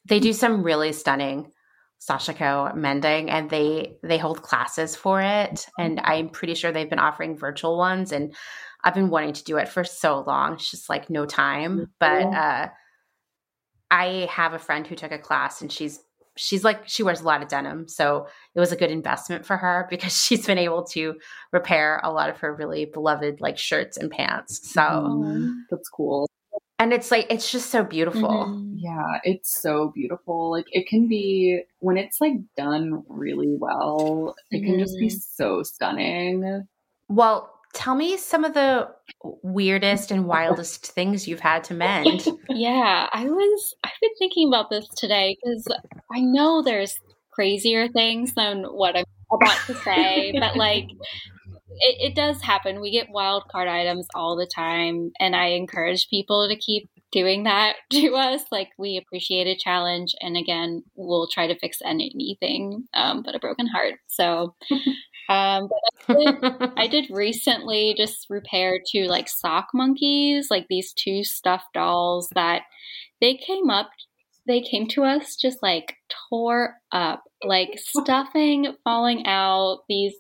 They 0.06 0.20
do 0.20 0.32
some 0.32 0.62
really 0.62 0.92
stunning 0.92 1.52
sashiko 2.00 2.74
mending 2.74 3.28
and 3.28 3.50
they 3.50 3.96
they 4.02 4.16
hold 4.16 4.40
classes 4.40 4.96
for 4.96 5.20
it 5.20 5.66
and 5.78 6.00
i'm 6.00 6.30
pretty 6.30 6.54
sure 6.54 6.72
they've 6.72 6.88
been 6.88 6.98
offering 6.98 7.36
virtual 7.36 7.76
ones 7.76 8.10
and 8.10 8.34
I've 8.84 8.94
been 8.94 9.10
wanting 9.10 9.34
to 9.34 9.44
do 9.44 9.56
it 9.56 9.68
for 9.68 9.84
so 9.84 10.24
long. 10.26 10.54
It's 10.54 10.70
just 10.70 10.88
like 10.88 11.10
no 11.10 11.26
time. 11.26 11.92
But 11.98 12.26
uh, 12.26 12.68
I 13.90 14.28
have 14.30 14.54
a 14.54 14.58
friend 14.58 14.86
who 14.86 14.94
took 14.94 15.12
a 15.12 15.18
class 15.18 15.60
and 15.60 15.70
she's 15.70 16.00
she's 16.36 16.64
like 16.64 16.88
she 16.88 17.02
wears 17.02 17.20
a 17.20 17.24
lot 17.24 17.42
of 17.42 17.48
denim 17.48 17.88
so 17.88 18.26
it 18.54 18.60
was 18.60 18.72
a 18.72 18.76
good 18.76 18.90
investment 18.90 19.44
for 19.44 19.56
her 19.56 19.86
because 19.90 20.16
she's 20.16 20.46
been 20.46 20.58
able 20.58 20.84
to 20.84 21.14
repair 21.52 22.00
a 22.02 22.10
lot 22.10 22.30
of 22.30 22.38
her 22.38 22.54
really 22.54 22.86
beloved 22.86 23.40
like 23.40 23.58
shirts 23.58 23.96
and 23.96 24.10
pants 24.10 24.72
so 24.72 24.80
mm, 24.80 25.52
that's 25.70 25.88
cool 25.88 26.28
and 26.78 26.92
it's 26.92 27.10
like 27.10 27.26
it's 27.30 27.50
just 27.52 27.70
so 27.70 27.84
beautiful 27.84 28.28
mm-hmm. 28.28 28.74
yeah 28.76 29.18
it's 29.24 29.60
so 29.60 29.92
beautiful 29.94 30.50
like 30.50 30.66
it 30.70 30.86
can 30.86 31.08
be 31.08 31.62
when 31.80 31.96
it's 31.96 32.20
like 32.20 32.34
done 32.56 33.02
really 33.08 33.56
well 33.58 34.34
it 34.50 34.58
mm-hmm. 34.58 34.66
can 34.66 34.78
just 34.78 34.96
be 34.98 35.08
mm-hmm. 35.08 35.18
so 35.18 35.62
stunning 35.62 36.66
well 37.08 37.52
tell 37.72 37.94
me 37.94 38.16
some 38.16 38.44
of 38.44 38.54
the 38.54 38.88
weirdest 39.42 40.10
and 40.10 40.26
wildest 40.26 40.86
things 40.92 41.28
you've 41.28 41.40
had 41.40 41.64
to 41.64 41.74
mend. 41.74 42.26
yeah, 42.48 43.08
I 43.12 43.24
was 43.24 43.74
I've 43.84 43.92
been 44.00 44.14
thinking 44.18 44.48
about 44.48 44.70
this 44.70 44.88
today 44.96 45.36
because 45.42 45.66
I 46.12 46.20
know 46.20 46.62
there's 46.62 46.98
crazier 47.30 47.88
things 47.88 48.34
than 48.34 48.64
what 48.64 48.96
I'm 48.96 49.04
about 49.32 49.58
to 49.66 49.74
say, 49.74 50.32
but 50.38 50.56
like 50.56 50.86
it, 51.80 52.10
it 52.10 52.14
does 52.14 52.42
happen. 52.42 52.80
We 52.80 52.90
get 52.90 53.10
wild 53.10 53.44
card 53.50 53.68
items 53.68 54.06
all 54.14 54.36
the 54.36 54.46
time, 54.46 55.12
and 55.20 55.36
I 55.36 55.46
encourage 55.48 56.08
people 56.08 56.48
to 56.48 56.56
keep 56.56 56.90
doing 57.12 57.44
that 57.44 57.76
to 57.92 58.14
us. 58.14 58.42
Like 58.50 58.68
we 58.78 58.96
appreciate 58.96 59.46
a 59.46 59.58
challenge, 59.58 60.14
and 60.20 60.36
again, 60.36 60.82
we'll 60.94 61.28
try 61.28 61.46
to 61.46 61.58
fix 61.58 61.78
anything 61.84 62.84
um, 62.94 63.22
but 63.22 63.34
a 63.34 63.38
broken 63.38 63.66
heart. 63.66 63.94
So 64.08 64.54
um, 65.30 65.68
but 65.68 66.16
I 66.16 66.24
did, 66.24 66.72
I 66.76 66.86
did 66.90 67.10
recently 67.10 67.94
just 67.96 68.26
repair 68.28 68.80
two 68.84 69.04
like 69.04 69.28
sock 69.28 69.68
monkeys, 69.72 70.48
like 70.50 70.66
these 70.68 70.92
two 70.92 71.22
stuffed 71.22 71.72
dolls 71.72 72.28
that 72.34 72.62
they 73.20 73.36
came 73.36 73.70
up, 73.70 73.90
they 74.46 74.60
came 74.60 74.88
to 74.88 75.04
us 75.04 75.36
just 75.36 75.58
like 75.62 75.94
tore 76.28 76.74
up, 76.92 77.22
like 77.44 77.78
stuffing 77.78 78.74
falling 78.84 79.26
out, 79.26 79.80
these 79.88 80.14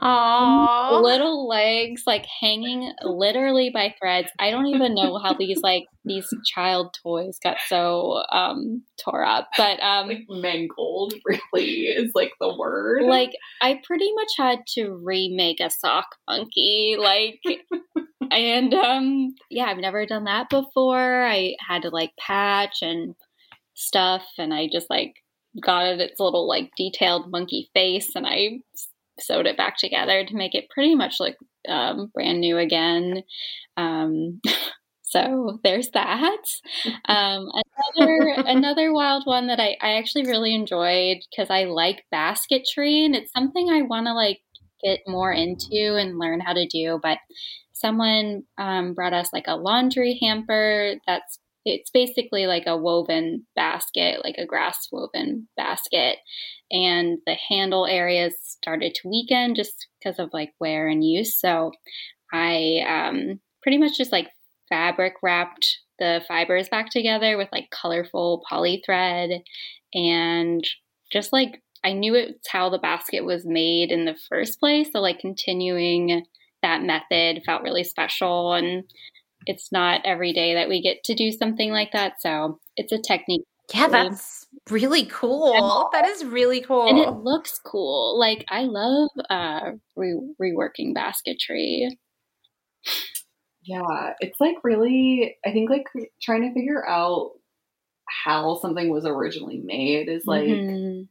Aww. 0.00 1.02
little 1.02 1.48
legs 1.48 2.02
like 2.06 2.24
hanging 2.40 2.92
literally 3.02 3.70
by 3.70 3.94
threads. 3.98 4.28
I 4.38 4.50
don't 4.50 4.66
even 4.66 4.94
know 4.94 5.18
how 5.18 5.34
these 5.34 5.60
like 5.62 5.84
these 6.04 6.28
child 6.46 6.96
toys 7.02 7.38
got 7.42 7.56
so 7.66 8.22
um 8.30 8.82
tore 9.02 9.24
up, 9.24 9.48
but 9.56 9.80
um 9.82 10.08
like 10.08 10.26
mangled 10.28 11.14
really 11.24 11.86
is 11.86 12.12
like 12.14 12.32
the 12.40 12.56
word. 12.56 13.02
Like 13.02 13.32
I 13.60 13.80
pretty 13.84 14.12
much 14.14 14.30
had 14.38 14.60
to 14.74 14.98
remake 15.02 15.60
a 15.60 15.70
sock 15.70 16.06
monkey, 16.28 16.96
like. 16.98 17.40
and 18.30 18.74
um 18.74 19.34
yeah 19.48 19.64
i've 19.64 19.78
never 19.78 20.04
done 20.04 20.24
that 20.24 20.50
before 20.50 21.24
i 21.24 21.54
had 21.66 21.80
to 21.80 21.88
like 21.88 22.10
patch 22.18 22.82
and 22.82 23.14
stuff 23.78 24.26
and 24.38 24.52
I 24.52 24.68
just 24.70 24.90
like 24.90 25.14
got 25.62 25.86
it 25.86 26.00
its 26.00 26.20
little 26.20 26.48
like 26.48 26.70
detailed 26.76 27.30
monkey 27.30 27.70
face 27.74 28.10
and 28.14 28.26
I 28.26 28.60
sewed 29.20 29.46
it 29.46 29.56
back 29.56 29.76
together 29.78 30.24
to 30.24 30.36
make 30.36 30.54
it 30.54 30.68
pretty 30.70 30.94
much 30.94 31.20
like 31.20 31.36
um, 31.68 32.10
brand 32.12 32.40
new 32.40 32.58
again. 32.58 33.22
Um, 33.76 34.40
so 35.02 35.58
there's 35.64 35.90
that. 35.90 36.44
Um, 37.06 37.48
another 37.96 38.34
another 38.46 38.92
wild 38.92 39.24
one 39.24 39.46
that 39.46 39.60
I, 39.60 39.76
I 39.80 39.96
actually 39.96 40.26
really 40.26 40.54
enjoyed 40.54 41.18
because 41.30 41.50
I 41.50 41.64
like 41.64 42.04
basketry 42.10 43.04
and 43.04 43.14
it's 43.14 43.32
something 43.32 43.68
I 43.70 43.82
want 43.82 44.06
to 44.06 44.12
like 44.12 44.40
get 44.84 45.00
more 45.06 45.32
into 45.32 45.96
and 45.96 46.18
learn 46.18 46.40
how 46.40 46.52
to 46.52 46.66
do. 46.66 47.00
But 47.02 47.18
someone 47.72 48.42
um, 48.58 48.94
brought 48.94 49.12
us 49.12 49.30
like 49.32 49.46
a 49.46 49.56
laundry 49.56 50.18
hamper 50.20 50.94
that's 51.06 51.38
it's 51.74 51.90
basically 51.90 52.46
like 52.46 52.64
a 52.66 52.76
woven 52.76 53.46
basket, 53.54 54.22
like 54.24 54.36
a 54.38 54.46
grass 54.46 54.88
woven 54.92 55.48
basket. 55.56 56.18
And 56.70 57.18
the 57.26 57.36
handle 57.48 57.86
areas 57.86 58.34
started 58.42 58.94
to 58.94 59.08
weaken 59.08 59.54
just 59.54 59.88
because 59.98 60.18
of 60.18 60.30
like 60.32 60.52
wear 60.60 60.88
and 60.88 61.04
use. 61.04 61.38
So 61.38 61.72
I 62.32 62.84
um, 62.88 63.40
pretty 63.62 63.78
much 63.78 63.96
just 63.96 64.12
like 64.12 64.28
fabric 64.68 65.14
wrapped 65.22 65.78
the 65.98 66.22
fibers 66.28 66.68
back 66.68 66.90
together 66.90 67.36
with 67.36 67.48
like 67.52 67.70
colorful 67.70 68.44
poly 68.48 68.82
thread 68.84 69.42
and 69.94 70.62
just 71.10 71.32
like 71.32 71.62
I 71.84 71.92
knew 71.92 72.14
it's 72.14 72.48
how 72.48 72.70
the 72.70 72.78
basket 72.78 73.24
was 73.24 73.46
made 73.46 73.90
in 73.90 74.04
the 74.04 74.16
first 74.28 74.60
place. 74.60 74.88
So 74.92 75.00
like 75.00 75.20
continuing 75.20 76.24
that 76.62 76.82
method 76.82 77.42
felt 77.44 77.62
really 77.62 77.84
special 77.84 78.52
and 78.52 78.84
it's 79.46 79.72
not 79.72 80.02
every 80.04 80.32
day 80.32 80.54
that 80.54 80.68
we 80.68 80.82
get 80.82 81.04
to 81.04 81.14
do 81.14 81.32
something 81.32 81.70
like 81.70 81.92
that. 81.92 82.20
So 82.20 82.60
it's 82.76 82.92
a 82.92 82.98
technique. 82.98 83.44
Yeah, 83.74 83.88
that's 83.88 84.46
really 84.70 85.04
cool. 85.04 85.90
That 85.92 86.06
is 86.06 86.24
really 86.24 86.62
cool. 86.62 86.88
And 86.88 86.98
it 86.98 87.22
looks 87.22 87.60
cool. 87.64 88.18
Like 88.18 88.44
I 88.48 88.62
love 88.62 89.10
uh 89.28 89.72
re- 89.94 90.34
reworking 90.40 90.94
basketry. 90.94 91.88
Yeah, 93.62 94.14
it's 94.20 94.40
like 94.40 94.56
really 94.64 95.36
I 95.44 95.52
think 95.52 95.68
like 95.68 95.86
trying 96.22 96.42
to 96.42 96.54
figure 96.54 96.86
out 96.86 97.32
how 98.06 98.56
something 98.56 98.88
was 98.88 99.04
originally 99.04 99.60
made 99.62 100.08
is 100.08 100.24
like 100.26 100.48
mm-hmm. 100.48 101.02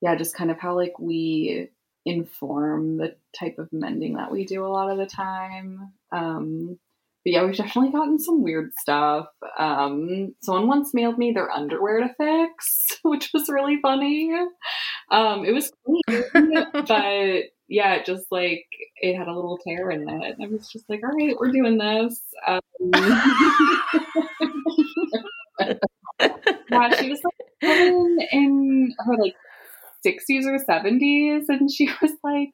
yeah, 0.00 0.14
just 0.14 0.34
kind 0.34 0.50
of 0.50 0.58
how 0.58 0.74
like 0.74 0.98
we 0.98 1.68
inform 2.06 2.96
the 2.96 3.16
type 3.38 3.58
of 3.58 3.68
mending 3.72 4.14
that 4.14 4.32
we 4.32 4.46
do 4.46 4.64
a 4.64 4.68
lot 4.68 4.90
of 4.90 4.96
the 4.96 5.06
time. 5.06 5.92
Um 6.12 6.78
but 7.26 7.32
yeah, 7.32 7.44
we've 7.44 7.56
definitely 7.56 7.90
gotten 7.90 8.20
some 8.20 8.40
weird 8.40 8.70
stuff. 8.78 9.26
Um, 9.58 10.36
someone 10.42 10.68
once 10.68 10.94
mailed 10.94 11.18
me 11.18 11.32
their 11.32 11.50
underwear 11.50 11.98
to 11.98 12.14
fix, 12.16 12.86
which 13.02 13.30
was 13.34 13.48
really 13.48 13.80
funny. 13.82 14.30
Um, 15.10 15.44
it 15.44 15.50
was 15.50 15.72
clean, 15.84 16.02
but 16.72 17.42
yeah, 17.66 17.94
it 17.94 18.06
just 18.06 18.26
like 18.30 18.64
it 18.98 19.16
had 19.16 19.26
a 19.26 19.34
little 19.34 19.58
tear 19.58 19.90
in 19.90 20.08
it. 20.08 20.36
I 20.40 20.46
was 20.46 20.68
just 20.68 20.88
like, 20.88 21.00
all 21.02 21.10
right, 21.10 21.34
we're 21.36 21.50
doing 21.50 21.78
this. 21.78 22.22
Um, 22.46 22.60
yeah, 26.70 26.96
she 27.00 27.10
was 27.10 27.20
like 27.24 27.34
in 28.32 28.94
her 29.00 29.16
like 29.16 29.34
60s 30.06 30.44
or 30.44 30.64
70s, 30.64 31.46
and 31.48 31.72
she 31.72 31.90
was 32.00 32.12
like, 32.22 32.50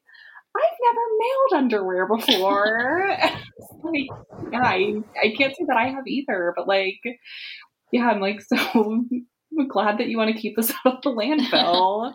I've 0.54 0.78
never 0.82 1.00
mailed 1.18 1.64
underwear 1.64 2.06
before. 2.06 3.16
like, 3.82 4.08
yeah, 4.52 4.62
I, 4.62 4.94
I 5.22 5.34
can't 5.36 5.56
say 5.56 5.64
that 5.66 5.76
I 5.76 5.88
have 5.88 6.06
either, 6.06 6.52
but 6.56 6.68
like, 6.68 7.00
yeah, 7.90 8.08
I'm 8.08 8.20
like, 8.20 8.40
so 8.46 8.56
I'm 8.56 9.68
glad 9.68 9.98
that 9.98 10.08
you 10.08 10.18
want 10.18 10.34
to 10.34 10.40
keep 10.40 10.56
this 10.56 10.72
out 10.86 10.96
of 10.96 11.02
the 11.02 11.10
landfill. 11.10 12.12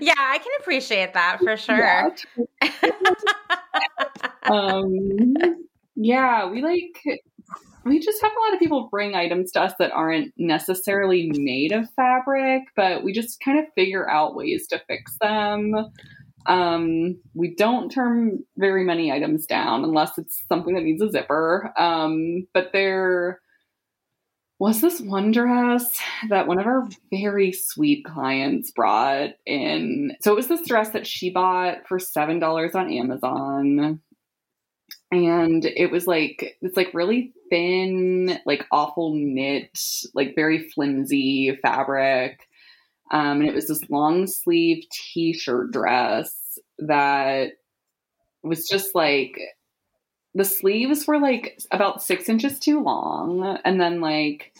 yeah, 0.00 0.14
I 0.18 0.38
can 0.38 0.52
appreciate 0.60 1.14
that 1.14 1.38
for 1.40 1.56
sure. 1.56 1.78
Yeah. 1.78 2.10
um, 4.42 5.34
yeah, 5.96 6.50
we 6.50 6.62
like 6.62 7.22
we 7.84 8.00
just 8.00 8.22
have 8.22 8.32
a 8.32 8.40
lot 8.40 8.54
of 8.54 8.60
people 8.60 8.88
bring 8.90 9.14
items 9.14 9.52
to 9.52 9.60
us 9.60 9.74
that 9.78 9.92
aren't 9.92 10.32
necessarily 10.38 11.30
made 11.34 11.72
of 11.72 11.88
fabric, 11.94 12.62
but 12.76 13.04
we 13.04 13.12
just 13.12 13.40
kind 13.40 13.58
of 13.58 13.66
figure 13.74 14.08
out 14.08 14.34
ways 14.34 14.66
to 14.68 14.82
fix 14.88 15.16
them. 15.20 15.74
Um, 16.46 17.16
we 17.34 17.54
don't 17.54 17.90
turn 17.90 18.44
very 18.56 18.84
many 18.84 19.12
items 19.12 19.46
down 19.46 19.84
unless 19.84 20.18
it's 20.18 20.42
something 20.48 20.74
that 20.74 20.84
needs 20.84 21.02
a 21.02 21.10
zipper. 21.10 21.72
Um, 21.78 22.46
but 22.52 22.70
there 22.72 23.40
was 24.58 24.80
this 24.80 25.00
one 25.00 25.30
dress 25.30 25.98
that 26.28 26.46
one 26.46 26.58
of 26.58 26.66
our 26.66 26.88
very 27.10 27.52
sweet 27.52 28.04
clients 28.04 28.70
brought 28.70 29.30
in. 29.44 30.16
So 30.22 30.32
it 30.32 30.36
was 30.36 30.48
this 30.48 30.66
dress 30.66 30.90
that 30.90 31.06
she 31.06 31.30
bought 31.30 31.86
for 31.86 31.98
$7 31.98 32.74
on 32.74 32.92
Amazon 32.92 34.00
and 35.10 35.64
it 35.64 35.90
was 35.90 36.06
like 36.06 36.56
it's 36.60 36.76
like 36.76 36.92
really 36.94 37.32
thin 37.50 38.38
like 38.46 38.66
awful 38.72 39.14
knit 39.14 39.78
like 40.14 40.34
very 40.34 40.68
flimsy 40.70 41.56
fabric. 41.62 42.40
Um, 43.10 43.40
and 43.40 43.48
it 43.48 43.54
was 43.54 43.68
this 43.68 43.88
long 43.90 44.26
sleeve 44.26 44.84
t-shirt 44.90 45.70
dress 45.70 46.58
that 46.78 47.52
was 48.42 48.66
just 48.66 48.94
like 48.94 49.38
the 50.34 50.44
sleeves 50.44 51.06
were 51.06 51.20
like 51.20 51.60
about 51.70 52.02
six 52.02 52.28
inches 52.28 52.58
too 52.58 52.82
long. 52.82 53.58
And 53.64 53.80
then 53.80 54.00
like 54.00 54.52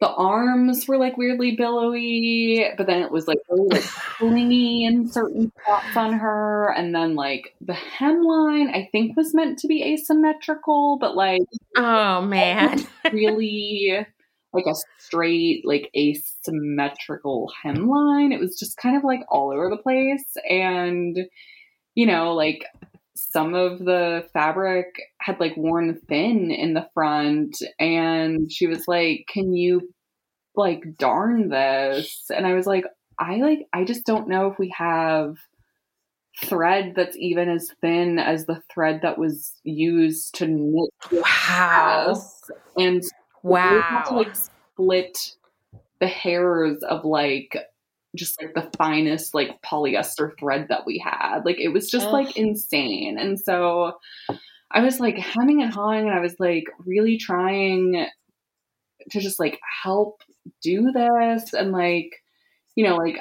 the 0.00 0.08
arms 0.08 0.86
were 0.86 0.96
like 0.96 1.16
weirdly 1.16 1.56
billowy, 1.56 2.64
but 2.76 2.86
then 2.86 3.02
it 3.02 3.10
was 3.10 3.26
like 3.26 3.38
really 3.48 3.68
like 3.68 3.82
clingy 4.18 4.84
in 4.84 5.08
certain 5.08 5.50
spots 5.62 5.96
on 5.96 6.12
her. 6.12 6.72
And 6.76 6.94
then 6.94 7.16
like 7.16 7.54
the 7.60 7.72
hemline, 7.72 8.72
I 8.72 8.88
think 8.92 9.16
was 9.16 9.34
meant 9.34 9.58
to 9.60 9.66
be 9.66 9.82
asymmetrical, 9.82 10.98
but 11.00 11.16
like 11.16 11.42
oh 11.76 12.22
man, 12.22 12.86
really 13.12 14.06
like 14.52 14.66
a 14.66 14.74
straight 14.98 15.62
like 15.64 15.90
asymmetrical 15.96 17.50
hemline. 17.64 18.32
It 18.32 18.40
was 18.40 18.56
just 18.58 18.76
kind 18.76 18.96
of 18.96 19.02
like 19.02 19.20
all 19.28 19.50
over 19.52 19.68
the 19.68 19.82
place, 19.82 20.36
and 20.48 21.18
you 21.96 22.06
know 22.06 22.34
like 22.34 22.64
some 23.18 23.54
of 23.54 23.78
the 23.78 24.26
fabric 24.32 24.86
had 25.20 25.40
like 25.40 25.56
worn 25.56 26.00
thin 26.08 26.50
in 26.50 26.74
the 26.74 26.88
front 26.94 27.56
and 27.78 28.50
she 28.50 28.66
was 28.66 28.86
like 28.86 29.26
can 29.32 29.52
you 29.52 29.92
like 30.54 30.82
darn 30.96 31.48
this? 31.48 32.30
And 32.34 32.46
i 32.46 32.54
was 32.54 32.66
like 32.66 32.84
i 33.18 33.36
like 33.36 33.66
i 33.72 33.84
just 33.84 34.04
don't 34.04 34.28
know 34.28 34.50
if 34.50 34.58
we 34.58 34.72
have 34.76 35.36
thread 36.44 36.92
that's 36.94 37.16
even 37.16 37.48
as 37.48 37.70
thin 37.80 38.18
as 38.18 38.46
the 38.46 38.62
thread 38.72 39.00
that 39.02 39.18
was 39.18 39.54
used 39.64 40.34
to 40.36 40.46
knit 40.46 40.90
wow. 41.10 42.14
and 42.76 43.02
wow 43.42 44.04
to 44.06 44.14
like 44.14 44.36
split 44.36 45.18
the 46.00 46.06
hairs 46.06 46.82
of 46.84 47.04
like 47.04 47.56
just 48.18 48.40
like 48.42 48.54
the 48.54 48.70
finest 48.76 49.34
like 49.34 49.62
polyester 49.62 50.32
thread 50.38 50.66
that 50.68 50.86
we 50.86 50.98
had. 50.98 51.42
Like 51.44 51.60
it 51.60 51.68
was 51.68 51.90
just 51.90 52.06
Ugh. 52.06 52.12
like 52.12 52.36
insane. 52.36 53.18
And 53.18 53.38
so 53.38 53.92
I 54.70 54.80
was 54.80 55.00
like 55.00 55.16
hemming 55.16 55.62
and 55.62 55.72
hawing 55.72 56.08
and 56.08 56.16
I 56.16 56.20
was 56.20 56.34
like 56.38 56.64
really 56.84 57.16
trying 57.16 58.06
to 59.10 59.20
just 59.20 59.40
like 59.40 59.58
help 59.82 60.22
do 60.62 60.90
this 60.92 61.52
and 61.52 61.72
like 61.72 62.10
you 62.74 62.84
know 62.84 62.96
like 62.96 63.18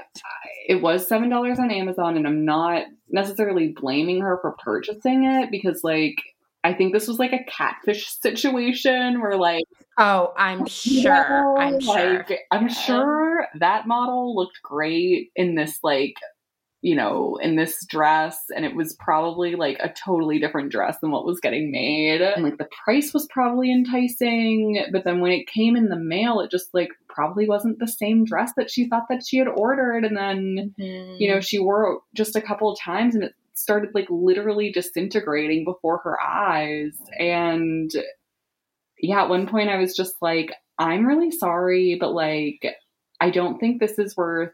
it 0.67 0.81
was 0.81 1.07
seven 1.07 1.29
dollars 1.29 1.59
on 1.59 1.71
amazon 1.71 2.15
and 2.15 2.27
i'm 2.27 2.45
not 2.45 2.85
necessarily 3.09 3.69
blaming 3.69 4.21
her 4.21 4.37
for 4.41 4.55
purchasing 4.63 5.25
it 5.25 5.51
because 5.51 5.83
like 5.83 6.21
I 6.67 6.73
think 6.73 6.93
this 6.93 7.07
was 7.07 7.17
like 7.17 7.31
a 7.31 7.45
catfish 7.49 8.09
situation 8.19 9.21
where 9.21 9.37
like 9.37 9.63
Oh, 9.97 10.33
I'm 10.37 10.65
sure. 10.67 11.11
Know, 11.11 11.55
I'm 11.57 11.79
like, 11.79 12.27
sure. 12.27 12.37
I'm 12.51 12.69
sure 12.69 13.47
that 13.59 13.87
model 13.87 14.35
looked 14.35 14.61
great 14.61 15.31
in 15.35 15.55
this 15.55 15.79
like 15.81 16.15
you 16.81 16.95
know, 16.95 17.37
in 17.41 17.55
this 17.55 17.83
dress, 17.87 18.37
and 18.55 18.63
it 18.63 18.75
was 18.75 18.95
probably 18.99 19.55
like 19.55 19.77
a 19.79 19.91
totally 20.05 20.39
different 20.39 20.71
dress 20.71 20.97
than 21.01 21.09
what 21.09 21.25
was 21.25 21.39
getting 21.39 21.71
made. 21.71 22.21
And 22.21 22.43
like 22.43 22.57
the 22.57 22.69
price 22.83 23.13
was 23.13 23.27
probably 23.31 23.71
enticing, 23.71 24.85
but 24.91 25.03
then 25.03 25.19
when 25.19 25.31
it 25.31 25.47
came 25.47 25.75
in 25.75 25.89
the 25.89 25.97
mail, 25.97 26.39
it 26.39 26.51
just 26.51 26.73
like 26.73 26.89
probably 27.09 27.47
wasn't 27.47 27.79
the 27.79 27.87
same 27.87 28.25
dress 28.25 28.51
that 28.57 28.69
she 28.69 28.87
thought 28.87 29.07
that 29.09 29.25
she 29.25 29.37
had 29.37 29.47
ordered. 29.47 30.05
And 30.05 30.15
then, 30.15 30.75
mm-hmm. 30.79 31.15
you 31.17 31.33
know, 31.33 31.39
she 31.39 31.57
wore 31.57 31.93
it 31.93 31.99
just 32.13 32.35
a 32.35 32.41
couple 32.41 32.71
of 32.71 32.79
times 32.79 33.15
and 33.15 33.23
it 33.23 33.33
started 33.57 33.89
like 33.93 34.07
literally 34.09 34.71
disintegrating 34.71 35.65
before 35.65 35.99
her 36.03 36.21
eyes. 36.21 36.95
And 37.17 37.89
yeah, 39.01 39.23
at 39.23 39.29
one 39.29 39.47
point 39.47 39.69
I 39.69 39.77
was 39.77 39.95
just 39.95 40.13
like, 40.21 40.53
I'm 40.77 41.05
really 41.05 41.31
sorry, 41.31 41.97
but 41.99 42.13
like, 42.13 42.65
I 43.19 43.31
don't 43.31 43.57
think 43.59 43.79
this 43.79 43.97
is 43.97 44.15
worth 44.15 44.53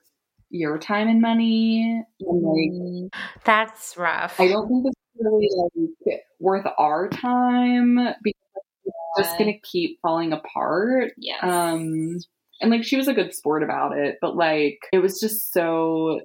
your 0.50 0.78
time 0.78 1.10
and 1.10 1.22
money. 1.22 2.04
And 2.22 2.42
like, 2.42 2.72
mm, 2.72 3.10
that's 3.44 3.98
rough. 3.98 4.40
I 4.40 4.48
don't 4.48 4.70
think 4.70 4.86
this 4.86 4.94
is 4.94 5.22
really 5.26 5.50
like 6.06 6.22
worth 6.40 6.66
our 6.78 7.10
time 7.10 7.96
because 8.24 8.42
it's 8.86 8.96
just 9.18 9.38
gonna 9.38 9.60
keep 9.64 10.00
falling 10.02 10.32
apart. 10.32 11.12
Yeah. 11.18 11.40
Um, 11.42 12.20
and 12.62 12.72
like 12.72 12.86
she 12.86 12.96
was 12.96 13.10
a 13.10 13.14
good 13.14 13.34
sport 13.34 13.64
about 13.64 13.98
it, 13.98 14.16
but 14.22 14.38
like 14.38 14.80
it 14.94 15.00
was 15.00 15.20
just 15.20 15.52
so 15.52 16.22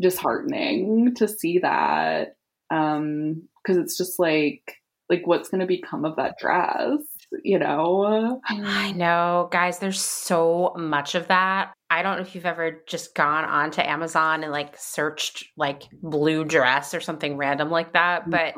disheartening 0.00 1.14
to 1.14 1.28
see 1.28 1.58
that 1.58 2.36
um 2.70 3.42
because 3.62 3.76
it's 3.76 3.96
just 3.96 4.18
like 4.18 4.76
like 5.08 5.26
what's 5.26 5.48
going 5.48 5.60
to 5.60 5.66
become 5.66 6.04
of 6.04 6.16
that 6.16 6.38
dress 6.38 6.98
you 7.42 7.58
know 7.58 8.40
i 8.48 8.92
know 8.92 9.48
guys 9.50 9.78
there's 9.78 10.00
so 10.00 10.72
much 10.76 11.14
of 11.14 11.28
that 11.28 11.72
i 11.90 12.02
don't 12.02 12.16
know 12.16 12.22
if 12.22 12.34
you've 12.34 12.46
ever 12.46 12.82
just 12.86 13.14
gone 13.14 13.44
onto 13.44 13.80
amazon 13.80 14.42
and 14.42 14.52
like 14.52 14.76
searched 14.76 15.44
like 15.56 15.84
blue 16.02 16.44
dress 16.44 16.94
or 16.94 17.00
something 17.00 17.36
random 17.36 17.70
like 17.70 17.92
that 17.92 18.24
oh 18.26 18.28
but 18.28 18.54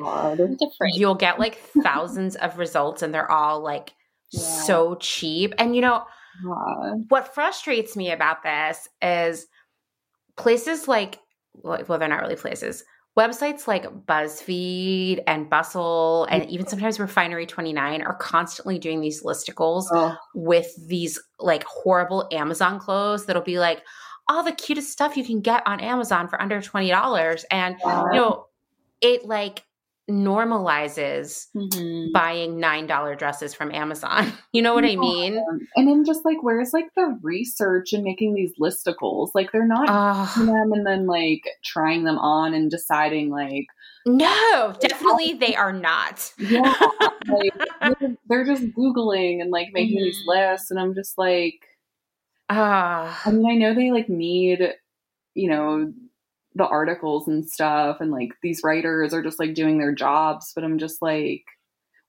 you'll 0.94 1.14
get 1.14 1.38
like 1.38 1.56
thousands 1.82 2.36
of 2.36 2.58
results 2.58 3.02
and 3.02 3.14
they're 3.14 3.30
all 3.30 3.60
like 3.60 3.92
yeah. 4.32 4.40
so 4.40 4.96
cheap 4.96 5.54
and 5.58 5.74
you 5.74 5.82
know 5.82 6.04
yeah. 6.44 6.94
what 7.08 7.34
frustrates 7.34 7.96
me 7.96 8.10
about 8.10 8.42
this 8.42 8.88
is 9.00 9.46
places 10.36 10.86
like 10.86 11.18
well, 11.62 11.98
they're 11.98 12.08
not 12.08 12.20
really 12.20 12.36
places. 12.36 12.84
websites 13.18 13.66
like 13.66 13.84
BuzzFeed 14.06 15.22
and 15.26 15.48
Bustle 15.48 16.26
and 16.30 16.42
mm. 16.42 16.48
even 16.48 16.66
sometimes 16.66 16.98
Refinery29 16.98 18.04
are 18.04 18.16
constantly 18.16 18.78
doing 18.78 19.00
these 19.00 19.22
listicles 19.22 19.84
oh. 19.92 20.16
with 20.34 20.74
these 20.88 21.18
like 21.38 21.64
horrible 21.64 22.28
Amazon 22.32 22.78
clothes 22.78 23.26
that'll 23.26 23.42
be 23.42 23.58
like 23.58 23.82
all 24.28 24.42
the 24.42 24.52
cutest 24.52 24.90
stuff 24.90 25.16
you 25.16 25.24
can 25.24 25.40
get 25.40 25.62
on 25.66 25.80
Amazon 25.80 26.28
for 26.28 26.40
under 26.40 26.60
$20 26.60 27.44
and 27.50 27.76
you 27.84 28.18
know 28.18 28.46
it 29.00 29.24
like 29.24 29.64
normalizes 30.08 31.46
mm-hmm. 31.56 32.12
buying 32.12 32.60
nine 32.60 32.86
dollar 32.86 33.14
dresses 33.14 33.54
from 33.54 33.72
Amazon. 33.72 34.32
You 34.52 34.62
know 34.62 34.72
what 34.72 34.84
yeah. 34.84 34.92
I 34.92 34.96
mean? 34.96 35.44
And 35.74 35.86
then 35.86 36.04
just 36.06 36.24
like 36.24 36.38
where's 36.40 36.72
like 36.72 36.86
the 36.96 37.18
research 37.20 37.92
and 37.92 38.02
making 38.02 38.32
these 38.32 38.54
listicles? 38.58 39.32
Like 39.34 39.52
they're 39.52 39.66
not 39.66 39.86
uh, 39.86 40.44
them 40.46 40.72
and 40.72 40.86
then 40.86 41.06
like 41.06 41.42
trying 41.62 42.04
them 42.04 42.16
on 42.16 42.54
and 42.54 42.70
deciding 42.70 43.28
like 43.28 43.66
no, 44.06 44.72
definitely 44.80 45.34
they 45.34 45.56
are 45.56 45.72
not. 45.72 46.32
yeah, 46.38 46.74
like 47.26 47.52
they're, 47.80 48.16
they're, 48.28 48.44
just 48.44 48.62
googling 48.68 49.42
and 49.42 49.50
like 49.50 49.68
making 49.72 49.96
mm-hmm. 49.96 50.04
these 50.04 50.22
lists, 50.26 50.70
and 50.70 50.78
I'm 50.78 50.94
just 50.94 51.18
like, 51.18 51.60
ah. 52.48 53.22
Uh, 53.26 53.28
I 53.28 53.32
mean, 53.32 53.50
I 53.50 53.54
know 53.56 53.74
they 53.74 53.90
like 53.90 54.08
need, 54.08 54.74
you 55.34 55.50
know, 55.50 55.92
the 56.56 56.66
articles 56.66 57.28
and 57.28 57.48
stuff 57.48 57.98
and 58.00 58.10
like 58.10 58.30
these 58.42 58.62
writers 58.64 59.12
are 59.12 59.22
just 59.22 59.38
like 59.38 59.54
doing 59.54 59.78
their 59.78 59.94
jobs 59.94 60.52
but 60.54 60.64
i'm 60.64 60.78
just 60.78 61.02
like 61.02 61.44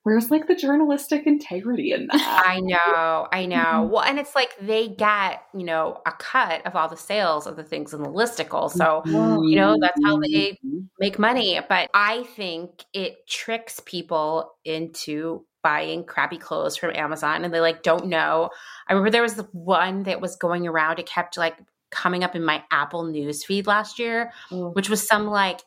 where's 0.03 0.31
like 0.31 0.47
the 0.47 0.55
journalistic 0.55 1.27
integrity 1.27 1.91
in 1.91 2.07
that 2.11 2.43
i 2.45 2.61
know 2.61 3.27
i 3.33 3.45
know 3.45 3.57
mm-hmm. 3.57 3.91
well 3.91 4.03
and 4.03 4.17
it's 4.17 4.35
like 4.35 4.55
they 4.61 4.87
get 4.87 5.43
you 5.53 5.65
know 5.65 5.99
a 6.05 6.11
cut 6.13 6.65
of 6.65 6.75
all 6.75 6.87
the 6.87 6.95
sales 6.95 7.45
of 7.45 7.57
the 7.57 7.63
things 7.63 7.93
in 7.93 8.01
the 8.01 8.09
listicle 8.09 8.71
so 8.71 9.01
you 9.43 9.57
know 9.57 9.75
that's 9.81 9.99
how 10.05 10.17
they 10.17 10.51
mm-hmm. 10.65 10.79
make 10.99 11.19
money 11.19 11.59
but 11.67 11.89
i 11.93 12.23
think 12.35 12.85
it 12.93 13.27
tricks 13.27 13.81
people 13.85 14.53
into 14.63 15.45
buying 15.61 16.05
crappy 16.05 16.37
clothes 16.37 16.77
from 16.77 16.95
amazon 16.95 17.43
and 17.43 17.53
they 17.53 17.59
like 17.59 17.83
don't 17.83 18.07
know 18.07 18.49
i 18.87 18.93
remember 18.93 19.11
there 19.11 19.21
was 19.21 19.35
the 19.35 19.47
one 19.51 20.03
that 20.03 20.21
was 20.21 20.37
going 20.37 20.65
around 20.65 20.99
it 20.99 21.05
kept 21.05 21.37
like 21.37 21.57
coming 21.91 22.23
up 22.23 22.35
in 22.35 22.43
my 22.43 22.63
Apple 22.71 23.05
news 23.05 23.43
feed 23.43 23.67
last 23.67 23.99
year, 23.99 24.31
mm. 24.51 24.73
which 24.75 24.89
was 24.89 25.05
some 25.05 25.27
like 25.27 25.61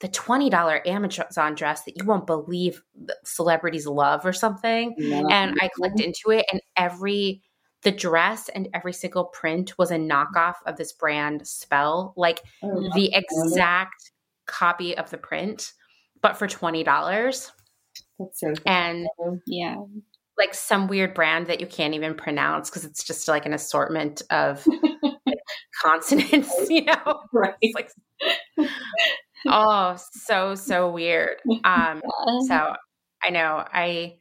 the 0.00 0.08
$20 0.08 0.86
Amazon 0.86 1.54
dress 1.54 1.84
that 1.84 1.96
you 1.96 2.04
won't 2.04 2.26
believe 2.26 2.82
celebrities 3.24 3.86
love 3.86 4.26
or 4.26 4.32
something. 4.32 4.94
Yeah. 4.98 5.22
And 5.30 5.56
I 5.60 5.68
clicked 5.68 6.00
into 6.00 6.30
it 6.30 6.44
and 6.52 6.60
every 6.76 7.42
the 7.82 7.92
dress 7.92 8.48
and 8.48 8.68
every 8.74 8.92
single 8.92 9.24
print 9.24 9.76
was 9.76 9.90
a 9.90 9.96
knockoff 9.96 10.54
of 10.66 10.76
this 10.76 10.92
brand 10.92 11.46
Spell, 11.46 12.14
like 12.16 12.40
oh, 12.62 12.88
the 12.94 13.12
exact 13.12 14.12
copy 14.46 14.96
of 14.96 15.10
the 15.10 15.18
print, 15.18 15.72
but 16.20 16.36
for 16.36 16.46
$20. 16.46 16.84
That's 18.18 18.40
so 18.40 18.54
and 18.66 19.08
yeah, 19.46 19.76
like 20.38 20.54
some 20.54 20.88
weird 20.88 21.14
brand 21.14 21.48
that 21.48 21.60
you 21.60 21.66
can't 21.66 21.94
even 21.94 22.14
pronounce 22.14 22.70
because 22.70 22.84
it's 22.84 23.04
just 23.04 23.28
like 23.28 23.46
an 23.46 23.52
assortment 23.52 24.22
of 24.30 24.66
consonants, 25.82 26.54
you 26.70 26.84
know? 26.84 27.20
Right. 27.32 27.54
It's 27.60 27.74
like, 27.74 27.90
oh, 29.48 29.96
so, 30.12 30.54
so 30.54 30.90
weird. 30.90 31.36
Um, 31.64 32.02
so 32.46 32.74
I 33.22 33.30
know 33.30 33.64
I, 33.72 34.16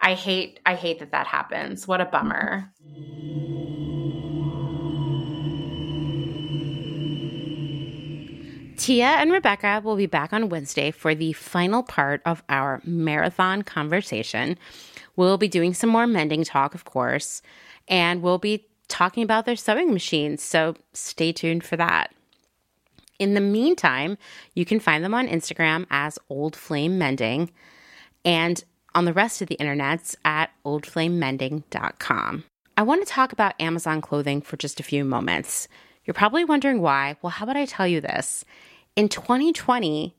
I 0.00 0.14
hate, 0.14 0.60
I 0.64 0.74
hate 0.74 1.00
that 1.00 1.12
that 1.12 1.26
happens. 1.26 1.86
What 1.86 2.00
a 2.00 2.04
bummer. 2.04 2.72
Tia 8.76 9.04
and 9.04 9.30
Rebecca 9.30 9.80
will 9.84 9.94
be 9.94 10.06
back 10.06 10.32
on 10.32 10.48
Wednesday 10.48 10.90
for 10.90 11.14
the 11.14 11.32
final 11.34 11.84
part 11.84 12.20
of 12.26 12.42
our 12.48 12.80
marathon 12.84 13.62
conversation. 13.62 14.58
We'll 15.14 15.38
be 15.38 15.46
doing 15.46 15.72
some 15.72 15.90
more 15.90 16.06
mending 16.06 16.42
talk, 16.42 16.74
of 16.74 16.84
course, 16.84 17.42
and 17.86 18.22
we'll 18.22 18.38
be 18.38 18.66
talking 18.92 19.22
about 19.22 19.46
their 19.46 19.56
sewing 19.56 19.92
machines. 19.92 20.42
So 20.42 20.76
stay 20.92 21.32
tuned 21.32 21.64
for 21.64 21.76
that. 21.76 22.12
In 23.18 23.34
the 23.34 23.40
meantime, 23.40 24.18
you 24.54 24.64
can 24.64 24.80
find 24.80 25.04
them 25.04 25.14
on 25.14 25.28
Instagram 25.28 25.86
as 25.90 26.18
Old 26.28 26.54
Flame 26.54 26.98
Mending 26.98 27.50
and 28.24 28.62
on 28.94 29.04
the 29.04 29.12
rest 29.12 29.40
of 29.40 29.48
the 29.48 29.56
internets 29.58 30.14
at 30.24 30.50
oldflamemending.com. 30.64 32.44
I 32.76 32.82
want 32.82 33.06
to 33.06 33.12
talk 33.12 33.32
about 33.32 33.60
Amazon 33.60 34.00
clothing 34.00 34.42
for 34.42 34.56
just 34.56 34.80
a 34.80 34.84
few 34.84 35.04
moments. 35.04 35.68
You're 36.04 36.14
probably 36.14 36.44
wondering 36.44 36.80
why. 36.80 37.16
Well, 37.22 37.30
how 37.30 37.44
about 37.44 37.56
I 37.56 37.64
tell 37.64 37.86
you 37.86 38.00
this? 38.00 38.44
In 38.96 39.08
2020, 39.08 40.14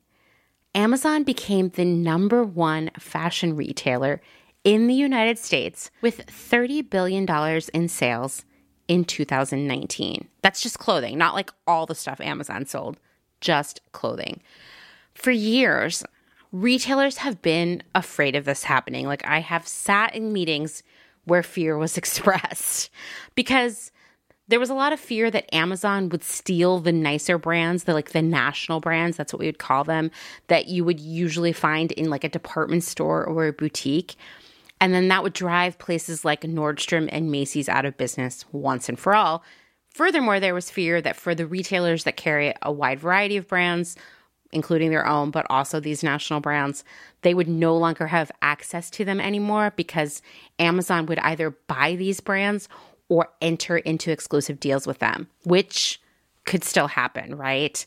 Amazon 0.75 1.23
became 1.23 1.69
the 1.69 1.85
number 1.85 2.43
one 2.43 2.89
fashion 2.97 3.55
retailer 3.55 4.21
in 4.63 4.87
the 4.87 4.93
United 4.93 5.37
States 5.37 5.91
with 6.01 6.25
$30 6.25 6.89
billion 6.89 7.27
in 7.73 7.87
sales 7.87 8.45
in 8.87 9.05
2019. 9.05 10.27
That's 10.41 10.61
just 10.61 10.79
clothing, 10.79 11.17
not 11.17 11.33
like 11.33 11.51
all 11.67 11.85
the 11.85 11.95
stuff 11.95 12.19
Amazon 12.21 12.65
sold, 12.65 12.97
just 13.41 13.81
clothing. 13.91 14.41
For 15.13 15.31
years, 15.31 16.03
retailers 16.51 17.17
have 17.17 17.41
been 17.41 17.83
afraid 17.95 18.35
of 18.35 18.45
this 18.45 18.63
happening. 18.63 19.07
Like, 19.07 19.25
I 19.25 19.39
have 19.39 19.67
sat 19.67 20.15
in 20.15 20.33
meetings 20.33 20.83
where 21.25 21.43
fear 21.43 21.77
was 21.77 21.97
expressed 21.97 22.89
because 23.35 23.91
there 24.47 24.59
was 24.59 24.69
a 24.69 24.75
lot 24.75 24.93
of 24.93 24.99
fear 24.99 25.31
that 25.31 25.53
Amazon 25.55 26.09
would 26.09 26.23
steal 26.23 26.79
the 26.79 26.91
nicer 26.91 27.37
brands, 27.37 27.85
the 27.85 27.93
like 27.93 28.11
the 28.11 28.21
national 28.21 28.81
brands, 28.81 29.15
that's 29.15 29.31
what 29.31 29.39
we 29.39 29.45
would 29.45 29.57
call 29.57 29.83
them, 29.83 30.11
that 30.47 30.67
you 30.67 30.83
would 30.83 30.99
usually 30.99 31.53
find 31.53 31.91
in 31.93 32.09
like 32.09 32.23
a 32.23 32.29
department 32.29 32.83
store 32.83 33.23
or 33.23 33.47
a 33.47 33.53
boutique. 33.53 34.15
And 34.83 34.93
then 34.93 35.07
that 35.07 35.23
would 35.23 35.31
drive 35.31 35.77
places 35.77 36.25
like 36.25 36.41
Nordstrom 36.41 37.07
and 37.09 37.31
Macy's 37.31 37.69
out 37.69 37.85
of 37.85 37.95
business 37.95 38.43
once 38.51 38.89
and 38.89 38.99
for 38.99 39.15
all. 39.15 39.41
Furthermore, 39.87 40.41
there 40.41 40.53
was 40.53 40.69
fear 40.69 41.01
that 41.01 41.15
for 41.15 41.33
the 41.33 41.47
retailers 41.47 42.03
that 42.03 42.17
carry 42.17 42.53
a 42.61 42.69
wide 42.69 42.99
variety 42.99 43.37
of 43.37 43.47
brands, 43.47 43.95
including 44.51 44.89
their 44.89 45.07
own, 45.07 45.31
but 45.31 45.47
also 45.49 45.79
these 45.79 46.03
national 46.03 46.41
brands, 46.41 46.83
they 47.21 47.33
would 47.33 47.47
no 47.47 47.77
longer 47.77 48.07
have 48.07 48.29
access 48.41 48.89
to 48.89 49.05
them 49.05 49.21
anymore 49.21 49.71
because 49.77 50.21
Amazon 50.59 51.05
would 51.05 51.19
either 51.19 51.51
buy 51.51 51.95
these 51.95 52.19
brands 52.19 52.67
or 53.07 53.29
enter 53.41 53.77
into 53.77 54.11
exclusive 54.11 54.59
deals 54.59 54.85
with 54.85 54.99
them, 54.99 55.29
which 55.45 56.01
could 56.43 56.65
still 56.65 56.87
happen, 56.87 57.37
right? 57.37 57.85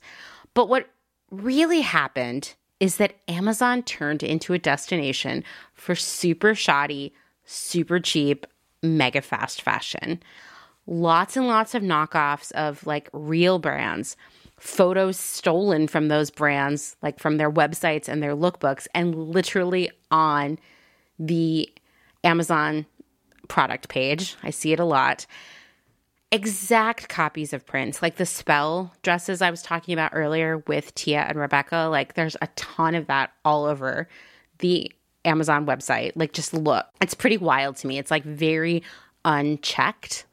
But 0.54 0.70
what 0.70 0.88
really 1.30 1.82
happened 1.82 2.54
is 2.80 2.96
that 2.96 3.16
Amazon 3.28 3.82
turned 3.82 4.22
into 4.22 4.52
a 4.52 4.58
destination 4.58 5.42
for 5.74 5.94
super 5.94 6.54
shoddy, 6.54 7.14
super 7.44 7.98
cheap, 7.98 8.46
mega 8.82 9.22
fast 9.22 9.62
fashion. 9.62 10.22
Lots 10.86 11.36
and 11.36 11.46
lots 11.46 11.74
of 11.74 11.82
knockoffs 11.82 12.52
of 12.52 12.86
like 12.86 13.08
real 13.12 13.58
brands, 13.58 14.16
photos 14.58 15.18
stolen 15.18 15.88
from 15.88 16.08
those 16.08 16.30
brands, 16.30 16.96
like 17.02 17.18
from 17.18 17.38
their 17.38 17.50
websites 17.50 18.08
and 18.08 18.22
their 18.22 18.36
lookbooks, 18.36 18.86
and 18.94 19.14
literally 19.14 19.90
on 20.10 20.58
the 21.18 21.68
Amazon 22.24 22.86
product 23.48 23.88
page. 23.88 24.36
I 24.42 24.50
see 24.50 24.72
it 24.72 24.80
a 24.80 24.84
lot 24.84 25.26
exact 26.32 27.08
copies 27.08 27.52
of 27.52 27.66
prints, 27.66 28.02
like 28.02 28.16
the 28.16 28.26
Spell 28.26 28.92
dresses 29.02 29.42
I 29.42 29.50
was 29.50 29.62
talking 29.62 29.92
about 29.94 30.12
earlier 30.14 30.58
with 30.66 30.94
Tia 30.94 31.20
and 31.20 31.38
Rebecca. 31.38 31.88
Like 31.90 32.14
there's 32.14 32.36
a 32.42 32.48
ton 32.56 32.94
of 32.94 33.06
that 33.06 33.32
all 33.44 33.64
over 33.64 34.08
the 34.58 34.90
Amazon 35.24 35.66
website. 35.66 36.12
Like 36.14 36.32
just 36.32 36.52
look. 36.52 36.86
It's 37.00 37.14
pretty 37.14 37.36
wild 37.36 37.76
to 37.76 37.86
me. 37.86 37.98
It's 37.98 38.10
like 38.10 38.24
very 38.24 38.82
unchecked. 39.24 40.26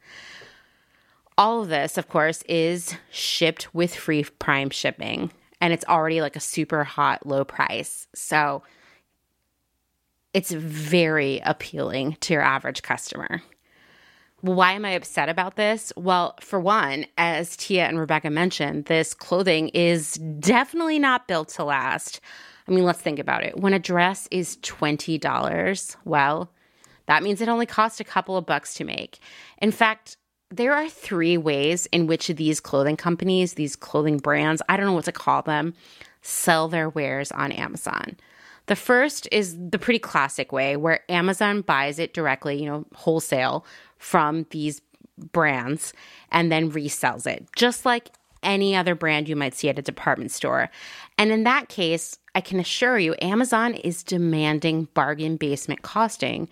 All 1.37 1.61
of 1.61 1.69
this, 1.69 1.97
of 1.97 2.09
course, 2.09 2.43
is 2.43 2.95
shipped 3.11 3.73
with 3.73 3.95
free 3.95 4.23
prime 4.23 4.69
shipping. 4.69 5.31
And 5.61 5.73
it's 5.73 5.85
already 5.85 6.21
like 6.21 6.35
a 6.35 6.41
super 6.41 6.83
hot 6.83 7.25
low 7.25 7.43
price. 7.43 8.07
So 8.13 8.63
it's 10.33 10.51
very 10.51 11.39
appealing 11.45 12.17
to 12.21 12.33
your 12.33 12.41
average 12.41 12.81
customer. 12.81 13.41
Why 14.43 14.73
am 14.73 14.83
I 14.83 14.89
upset 14.89 15.29
about 15.29 15.55
this? 15.55 15.93
Well, 15.95 16.35
for 16.41 16.59
one, 16.59 17.05
as 17.17 17.55
Tia 17.55 17.85
and 17.87 17.97
Rebecca 17.97 18.29
mentioned, 18.29 18.85
this 18.85 19.13
clothing 19.13 19.69
is 19.69 20.15
definitely 20.15 20.99
not 20.99 21.29
built 21.29 21.47
to 21.49 21.63
last. 21.63 22.19
I 22.67 22.71
mean, 22.71 22.83
let's 22.83 22.99
think 22.99 23.19
about 23.19 23.45
it. 23.45 23.55
When 23.55 23.71
a 23.71 23.79
dress 23.79 24.27
is 24.31 24.57
$20, 24.57 25.95
well, 26.03 26.51
that 27.05 27.23
means 27.23 27.39
it 27.39 27.47
only 27.47 27.65
cost 27.65 28.01
a 28.01 28.03
couple 28.03 28.35
of 28.35 28.45
bucks 28.45 28.73
to 28.73 28.83
make. 28.83 29.19
In 29.59 29.71
fact, 29.71 30.17
there 30.51 30.73
are 30.73 30.89
three 30.89 31.37
ways 31.37 31.85
in 31.93 32.05
which 32.05 32.27
these 32.27 32.59
clothing 32.59 32.97
companies, 32.97 33.53
these 33.53 33.77
clothing 33.77 34.17
brands, 34.17 34.61
I 34.67 34.75
don't 34.75 34.87
know 34.87 34.91
what 34.91 35.05
to 35.05 35.13
call 35.13 35.41
them, 35.43 35.73
sell 36.21 36.67
their 36.67 36.89
wares 36.89 37.31
on 37.31 37.53
Amazon. 37.53 38.17
The 38.65 38.75
first 38.75 39.27
is 39.31 39.57
the 39.57 39.79
pretty 39.79 39.99
classic 39.99 40.51
way 40.51 40.77
where 40.77 40.99
Amazon 41.09 41.61
buys 41.61 41.99
it 41.99 42.13
directly, 42.13 42.61
you 42.61 42.65
know, 42.65 42.85
wholesale 42.93 43.65
from 44.03 44.45
these 44.49 44.81
brands 45.31 45.93
and 46.29 46.51
then 46.51 46.71
resells 46.71 47.25
it, 47.25 47.47
just 47.55 47.85
like 47.85 48.09
any 48.43 48.75
other 48.75 48.95
brand 48.95 49.29
you 49.29 49.35
might 49.35 49.53
see 49.53 49.69
at 49.69 49.79
a 49.79 49.81
department 49.81 50.29
store. 50.29 50.69
And 51.17 51.31
in 51.31 51.45
that 51.45 51.69
case, 51.69 52.19
I 52.35 52.41
can 52.41 52.59
assure 52.59 52.99
you, 52.99 53.15
Amazon 53.21 53.73
is 53.75 54.03
demanding 54.03 54.89
bargain 54.93 55.37
basement 55.37 55.83
costing. 55.83 56.49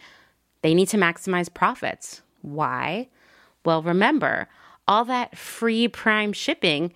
They 0.61 0.73
need 0.73 0.87
to 0.89 0.97
maximize 0.97 1.53
profits. 1.53 2.21
Why? 2.41 3.09
Well, 3.65 3.83
remember, 3.83 4.47
all 4.87 5.03
that 5.05 5.37
free 5.37 5.89
prime 5.89 6.31
shipping 6.31 6.93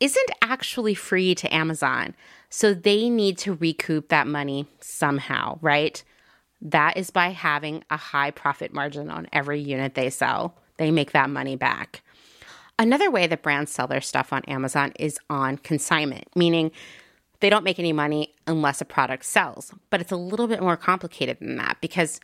isn't 0.00 0.30
actually 0.42 0.94
free 0.94 1.36
to 1.36 1.54
Amazon. 1.54 2.14
So 2.50 2.74
they 2.74 3.08
need 3.08 3.38
to 3.38 3.54
recoup 3.54 4.08
that 4.08 4.26
money 4.26 4.66
somehow, 4.80 5.58
right? 5.62 6.02
That 6.64 6.96
is 6.96 7.10
by 7.10 7.28
having 7.28 7.84
a 7.90 7.96
high 7.96 8.30
profit 8.30 8.72
margin 8.72 9.10
on 9.10 9.28
every 9.32 9.60
unit 9.60 9.94
they 9.94 10.10
sell. 10.10 10.54
They 10.78 10.90
make 10.90 11.12
that 11.12 11.30
money 11.30 11.56
back. 11.56 12.02
Another 12.78 13.10
way 13.10 13.26
that 13.26 13.42
brands 13.42 13.70
sell 13.70 13.86
their 13.86 14.00
stuff 14.00 14.32
on 14.32 14.42
Amazon 14.46 14.92
is 14.98 15.18
on 15.30 15.58
consignment, 15.58 16.26
meaning 16.34 16.72
they 17.40 17.50
don't 17.50 17.62
make 17.62 17.78
any 17.78 17.92
money 17.92 18.34
unless 18.46 18.80
a 18.80 18.84
product 18.84 19.24
sells. 19.24 19.72
But 19.90 20.00
it's 20.00 20.10
a 20.10 20.16
little 20.16 20.48
bit 20.48 20.62
more 20.62 20.76
complicated 20.76 21.38
than 21.38 21.56
that 21.56 21.76
because 21.80 22.18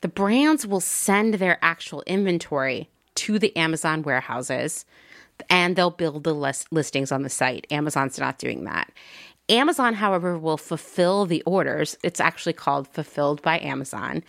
the 0.00 0.08
brands 0.08 0.66
will 0.66 0.80
send 0.80 1.34
their 1.34 1.58
actual 1.62 2.02
inventory 2.06 2.90
to 3.14 3.38
the 3.38 3.56
Amazon 3.56 4.02
warehouses 4.02 4.84
and 5.48 5.76
they'll 5.76 5.90
build 5.90 6.24
the 6.24 6.34
list- 6.34 6.72
listings 6.72 7.12
on 7.12 7.22
the 7.22 7.28
site. 7.28 7.66
Amazon's 7.70 8.18
not 8.18 8.38
doing 8.38 8.64
that. 8.64 8.90
Amazon, 9.48 9.94
however, 9.94 10.38
will 10.38 10.56
fulfill 10.56 11.24
the 11.24 11.42
orders. 11.42 11.96
It's 12.02 12.20
actually 12.20 12.52
called 12.52 12.88
Fulfilled 12.88 13.42
by 13.42 13.58
Amazon. 13.60 14.22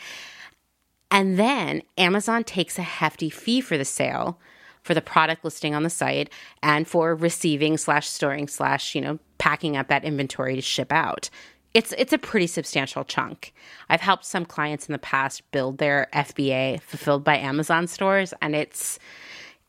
And 1.12 1.38
then 1.38 1.82
Amazon 1.98 2.44
takes 2.44 2.78
a 2.78 2.84
hefty 2.84 3.30
fee 3.30 3.62
for 3.62 3.78
the 3.78 3.86
sale 3.86 4.40
for 4.84 4.94
the 4.94 5.02
product 5.02 5.44
listing 5.44 5.76
on 5.76 5.84
the 5.84 5.90
site 5.90 6.32
and 6.64 6.88
for 6.88 7.16
receiving 7.16 7.78
slash 7.78 8.08
storing 8.08 8.48
slash, 8.48 8.96
you 8.96 9.02
know, 9.02 9.20
packing 9.38 9.78
up 9.78 9.88
that 9.88 10.04
inventory 10.04 10.56
to 10.56 10.62
ship 10.62 10.92
out. 10.92 11.30
It's 11.74 11.94
it's 11.98 12.14
a 12.14 12.18
pretty 12.18 12.48
substantial 12.48 13.04
chunk. 13.04 13.54
I've 13.90 14.02
helped 14.02 14.26
some 14.26 14.46
clients 14.46 14.88
in 14.88 14.94
the 14.94 14.98
past 14.98 15.50
build 15.52 15.78
their 15.78 16.08
FBA 16.14 16.82
fulfilled 16.82 17.24
by 17.24 17.38
Amazon 17.38 17.86
stores 17.88 18.34
and 18.42 18.56
it's 18.56 18.98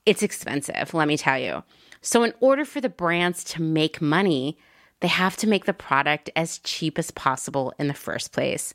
it's 0.06 0.22
expensive, 0.22 0.94
let 0.94 1.09
me 1.09 1.18
tell 1.18 1.39
you. 1.39 1.62
So 2.01 2.22
in 2.22 2.32
order 2.40 2.64
for 2.64 2.81
the 2.81 2.89
brands 2.89 3.44
to 3.44 3.60
make 3.60 4.01
money, 4.01 4.56
they 5.01 5.09
have 5.09 5.36
to 5.39 5.48
make 5.48 5.64
the 5.64 5.72
product 5.72 6.31
as 6.36 6.59
cheap 6.59 6.98
as 6.98 7.10
possible 7.10 7.72
in 7.78 7.89
the 7.89 7.94
first 7.94 8.32
place. 8.32 8.74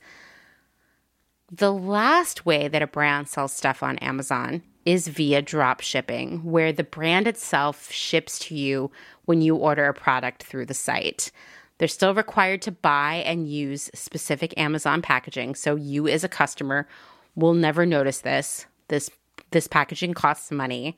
The 1.51 1.71
last 1.71 2.45
way 2.45 2.67
that 2.67 2.81
a 2.81 2.87
brand 2.87 3.27
sells 3.27 3.53
stuff 3.53 3.83
on 3.83 3.99
Amazon 3.99 4.63
is 4.83 5.07
via 5.07 5.41
drop 5.41 5.81
shipping, 5.81 6.43
where 6.43 6.71
the 6.71 6.83
brand 6.83 7.27
itself 7.27 7.91
ships 7.91 8.39
to 8.39 8.55
you 8.55 8.91
when 9.25 9.41
you 9.41 9.55
order 9.55 9.85
a 9.85 9.93
product 9.93 10.43
through 10.43 10.65
the 10.65 10.73
site. 10.73 11.31
They're 11.77 11.87
still 11.87 12.13
required 12.13 12.61
to 12.63 12.71
buy 12.71 13.23
and 13.25 13.49
use 13.49 13.91
specific 13.93 14.53
Amazon 14.57 15.01
packaging, 15.01 15.55
so 15.55 15.75
you 15.75 16.07
as 16.07 16.23
a 16.23 16.29
customer 16.29 16.87
will 17.35 17.53
never 17.53 17.85
notice 17.85 18.21
this. 18.21 18.65
This 18.87 19.09
this 19.51 19.67
packaging 19.67 20.13
costs 20.13 20.51
money, 20.51 20.97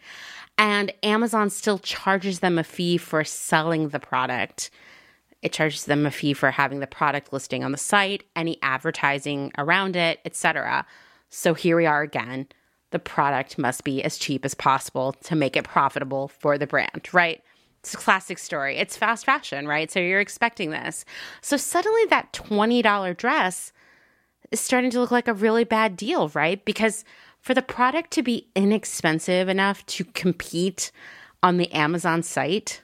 and 0.58 0.94
Amazon 1.04 1.50
still 1.50 1.80
charges 1.80 2.40
them 2.40 2.58
a 2.58 2.64
fee 2.64 2.98
for 2.98 3.24
selling 3.24 3.90
the 3.90 4.00
product. 4.00 4.70
It 5.42 5.54
charges 5.54 5.86
them 5.86 6.06
a 6.06 6.12
fee 6.12 6.34
for 6.34 6.52
having 6.52 6.80
the 6.80 6.88
product 6.88 7.32
listing 7.32 7.64
on 7.64 7.72
the 7.72 7.78
site, 7.78 8.24
any 8.36 8.58
advertising 8.62 9.52
around 9.58 9.96
it, 9.96 10.20
etc. 10.26 10.86
So 11.30 11.54
here 11.54 11.78
we 11.78 11.86
are 11.86 12.02
again 12.02 12.48
the 12.92 13.00
product 13.00 13.58
must 13.58 13.84
be 13.84 14.02
as 14.04 14.18
cheap 14.18 14.46
as 14.46 14.54
possible 14.54 15.14
to 15.24 15.36
make 15.36 15.58
it 15.58 15.66
profitable 15.66 16.30
for 16.30 16.58
the 16.58 16.68
brand, 16.68 17.10
right? 17.14 17.44
It's 17.80 17.94
a 17.94 17.98
classic 17.98 18.38
story. 18.38 18.78
It's 18.78 18.98
fast 18.98 19.26
fashion, 19.26 19.68
right? 19.68 19.92
So 19.92 20.00
you're 20.00 20.20
expecting 20.20 20.72
this. 20.72 21.06
So 21.42 21.58
suddenly 21.58 22.06
that 22.10 22.34
$20 22.34 23.18
dress 23.18 23.72
is 24.52 24.60
starting 24.60 24.92
to 24.92 25.00
look 25.00 25.12
like 25.12 25.28
a 25.28 25.34
really 25.34 25.64
bad 25.64 25.98
deal, 25.98 26.30
right? 26.30 26.64
Because 26.64 27.04
for 27.42 27.54
the 27.54 27.62
product 27.62 28.12
to 28.12 28.24
be 28.24 28.50
inexpensive 28.56 29.50
enough 29.50 29.86
to 29.88 30.06
compete 30.06 30.92
on 31.44 31.58
the 31.58 31.72
Amazon 31.72 32.24
site, 32.24 32.82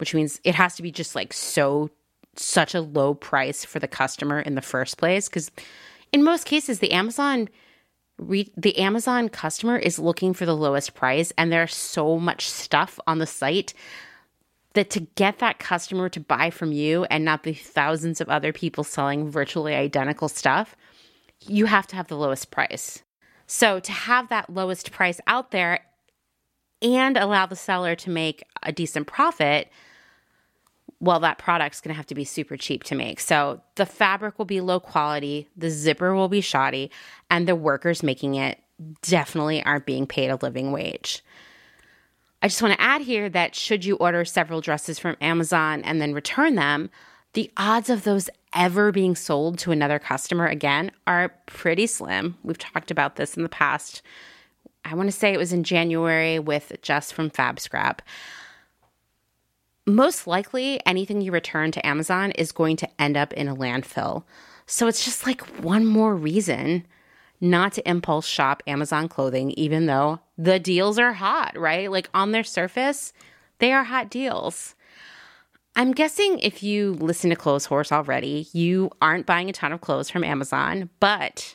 which 0.00 0.14
means 0.14 0.40
it 0.42 0.54
has 0.54 0.74
to 0.76 0.82
be 0.82 0.90
just 0.90 1.14
like 1.14 1.32
so 1.32 1.90
such 2.36 2.74
a 2.74 2.80
low 2.80 3.14
price 3.14 3.64
for 3.64 3.78
the 3.78 3.88
customer 3.88 4.40
in 4.40 4.54
the 4.54 4.62
first 4.62 4.98
place 4.98 5.28
because 5.28 5.50
in 6.12 6.24
most 6.24 6.46
cases 6.46 6.78
the 6.78 6.92
Amazon 6.92 7.48
re- 8.20 8.52
the 8.56 8.78
Amazon 8.78 9.28
customer 9.28 9.76
is 9.76 9.98
looking 9.98 10.34
for 10.34 10.46
the 10.46 10.56
lowest 10.56 10.94
price, 10.94 11.32
and 11.36 11.50
there's 11.50 11.74
so 11.74 12.18
much 12.18 12.48
stuff 12.48 13.00
on 13.06 13.18
the 13.18 13.26
site 13.26 13.74
that 14.74 14.90
to 14.90 15.00
get 15.00 15.38
that 15.40 15.58
customer 15.58 16.08
to 16.08 16.20
buy 16.20 16.50
from 16.50 16.72
you 16.72 17.04
and 17.04 17.24
not 17.24 17.42
the 17.42 17.54
thousands 17.54 18.20
of 18.20 18.28
other 18.28 18.52
people 18.52 18.84
selling 18.84 19.28
virtually 19.28 19.74
identical 19.74 20.28
stuff, 20.28 20.76
you 21.40 21.66
have 21.66 21.86
to 21.88 21.96
have 21.96 22.06
the 22.06 22.16
lowest 22.16 22.52
price. 22.52 23.02
So 23.46 23.80
to 23.80 23.92
have 23.92 24.28
that 24.28 24.48
lowest 24.48 24.92
price 24.92 25.20
out 25.26 25.50
there 25.50 25.80
and 26.82 27.16
allow 27.16 27.46
the 27.46 27.56
seller 27.56 27.96
to 27.96 28.10
make 28.10 28.44
a 28.62 28.70
decent 28.70 29.08
profit, 29.08 29.68
well, 31.00 31.20
that 31.20 31.38
product's 31.38 31.80
going 31.80 31.94
to 31.94 31.96
have 31.96 32.06
to 32.06 32.14
be 32.14 32.24
super 32.24 32.56
cheap 32.56 32.84
to 32.84 32.94
make. 32.94 33.20
So 33.20 33.62
the 33.76 33.86
fabric 33.86 34.38
will 34.38 34.44
be 34.44 34.60
low 34.60 34.80
quality, 34.80 35.48
the 35.56 35.70
zipper 35.70 36.14
will 36.14 36.28
be 36.28 36.42
shoddy, 36.42 36.90
and 37.30 37.48
the 37.48 37.56
workers 37.56 38.02
making 38.02 38.34
it 38.34 38.58
definitely 39.02 39.62
aren't 39.64 39.86
being 39.86 40.06
paid 40.06 40.28
a 40.28 40.36
living 40.36 40.72
wage. 40.72 41.22
I 42.42 42.48
just 42.48 42.62
want 42.62 42.74
to 42.74 42.80
add 42.80 43.02
here 43.02 43.28
that 43.30 43.54
should 43.54 43.84
you 43.84 43.96
order 43.96 44.24
several 44.24 44.60
dresses 44.60 44.98
from 44.98 45.16
Amazon 45.20 45.82
and 45.82 46.00
then 46.00 46.14
return 46.14 46.54
them, 46.54 46.90
the 47.32 47.50
odds 47.56 47.90
of 47.90 48.04
those 48.04 48.30
ever 48.54 48.92
being 48.92 49.14
sold 49.14 49.58
to 49.60 49.72
another 49.72 49.98
customer 49.98 50.46
again 50.46 50.90
are 51.06 51.34
pretty 51.46 51.86
slim. 51.86 52.36
We've 52.42 52.58
talked 52.58 52.90
about 52.90 53.16
this 53.16 53.36
in 53.36 53.42
the 53.42 53.48
past. 53.48 54.02
I 54.84 54.94
want 54.94 55.08
to 55.08 55.16
say 55.16 55.32
it 55.32 55.38
was 55.38 55.52
in 55.52 55.64
January 55.64 56.38
with 56.38 56.72
Jess 56.82 57.12
from 57.12 57.30
Fab 57.30 57.60
Scrap 57.60 58.02
most 59.86 60.26
likely 60.26 60.80
anything 60.86 61.20
you 61.20 61.32
return 61.32 61.70
to 61.72 61.86
Amazon 61.86 62.32
is 62.32 62.52
going 62.52 62.76
to 62.76 63.00
end 63.00 63.16
up 63.16 63.32
in 63.32 63.48
a 63.48 63.56
landfill. 63.56 64.24
So 64.66 64.86
it's 64.86 65.04
just 65.04 65.26
like 65.26 65.42
one 65.60 65.86
more 65.86 66.14
reason 66.14 66.86
not 67.40 67.72
to 67.72 67.88
impulse 67.88 68.26
shop 68.26 68.62
Amazon 68.66 69.08
clothing, 69.08 69.50
even 69.52 69.86
though 69.86 70.20
the 70.36 70.58
deals 70.58 70.98
are 70.98 71.14
hot, 71.14 71.58
right? 71.58 71.90
Like 71.90 72.10
on 72.12 72.32
their 72.32 72.44
surface, 72.44 73.12
they 73.58 73.72
are 73.72 73.84
hot 73.84 74.10
deals. 74.10 74.74
I'm 75.76 75.92
guessing 75.92 76.38
if 76.40 76.62
you 76.62 76.94
listen 76.94 77.30
to 77.30 77.36
Clotheshorse 77.36 77.92
already, 77.92 78.48
you 78.52 78.90
aren't 79.00 79.26
buying 79.26 79.48
a 79.48 79.52
ton 79.52 79.72
of 79.72 79.80
clothes 79.80 80.10
from 80.10 80.24
Amazon, 80.24 80.90
but 80.98 81.54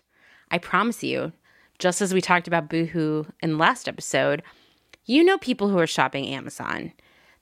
I 0.50 0.58
promise 0.58 1.04
you, 1.04 1.34
just 1.80 2.02
as 2.02 2.14
we 2.14 2.22
talked 2.22 2.48
about 2.48 2.70
Boohoo 2.70 3.26
in 3.42 3.52
the 3.52 3.58
last 3.58 3.88
episode, 3.88 4.42
you 5.06 5.24
know 5.24 5.38
people 5.38 5.70
who 5.70 5.78
are 5.78 5.88
shopping 5.88 6.28
Amazon 6.28 6.94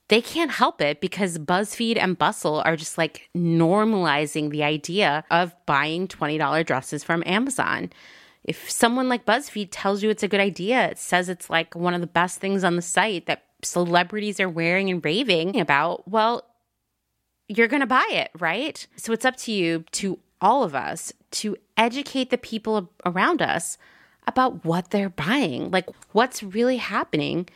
they 0.08 0.20
can't 0.20 0.50
help 0.50 0.80
it 0.80 1.00
because 1.00 1.38
BuzzFeed 1.38 1.96
and 1.98 2.18
Bustle 2.18 2.62
are 2.64 2.76
just 2.76 2.98
like 2.98 3.28
normalizing 3.36 4.50
the 4.50 4.62
idea 4.62 5.24
of 5.30 5.54
buying 5.66 6.08
$20 6.08 6.66
dresses 6.66 7.02
from 7.02 7.22
Amazon. 7.24 7.90
If 8.44 8.70
someone 8.70 9.08
like 9.08 9.24
BuzzFeed 9.24 9.68
tells 9.70 10.02
you 10.02 10.10
it's 10.10 10.22
a 10.22 10.28
good 10.28 10.40
idea, 10.40 10.88
it 10.90 10.98
says 10.98 11.28
it's 11.30 11.48
like 11.48 11.74
one 11.74 11.94
of 11.94 12.02
the 12.02 12.06
best 12.06 12.38
things 12.38 12.64
on 12.64 12.76
the 12.76 12.82
site 12.82 13.26
that 13.26 13.44
celebrities 13.62 14.40
are 14.40 14.48
wearing 14.48 14.90
and 14.90 15.02
raving 15.02 15.58
about, 15.58 16.06
well, 16.06 16.44
you're 17.48 17.68
going 17.68 17.80
to 17.80 17.86
buy 17.86 18.06
it, 18.10 18.30
right? 18.38 18.86
So 18.96 19.12
it's 19.12 19.24
up 19.24 19.36
to 19.38 19.52
you, 19.52 19.84
to 19.92 20.18
all 20.40 20.64
of 20.64 20.74
us, 20.74 21.14
to 21.30 21.56
educate 21.78 22.28
the 22.28 22.38
people 22.38 22.90
around 23.06 23.40
us 23.40 23.78
about 24.26 24.64
what 24.66 24.90
they're 24.90 25.08
buying, 25.08 25.70
like 25.70 25.88
what's 26.12 26.42
really 26.42 26.76
happening 26.76 27.48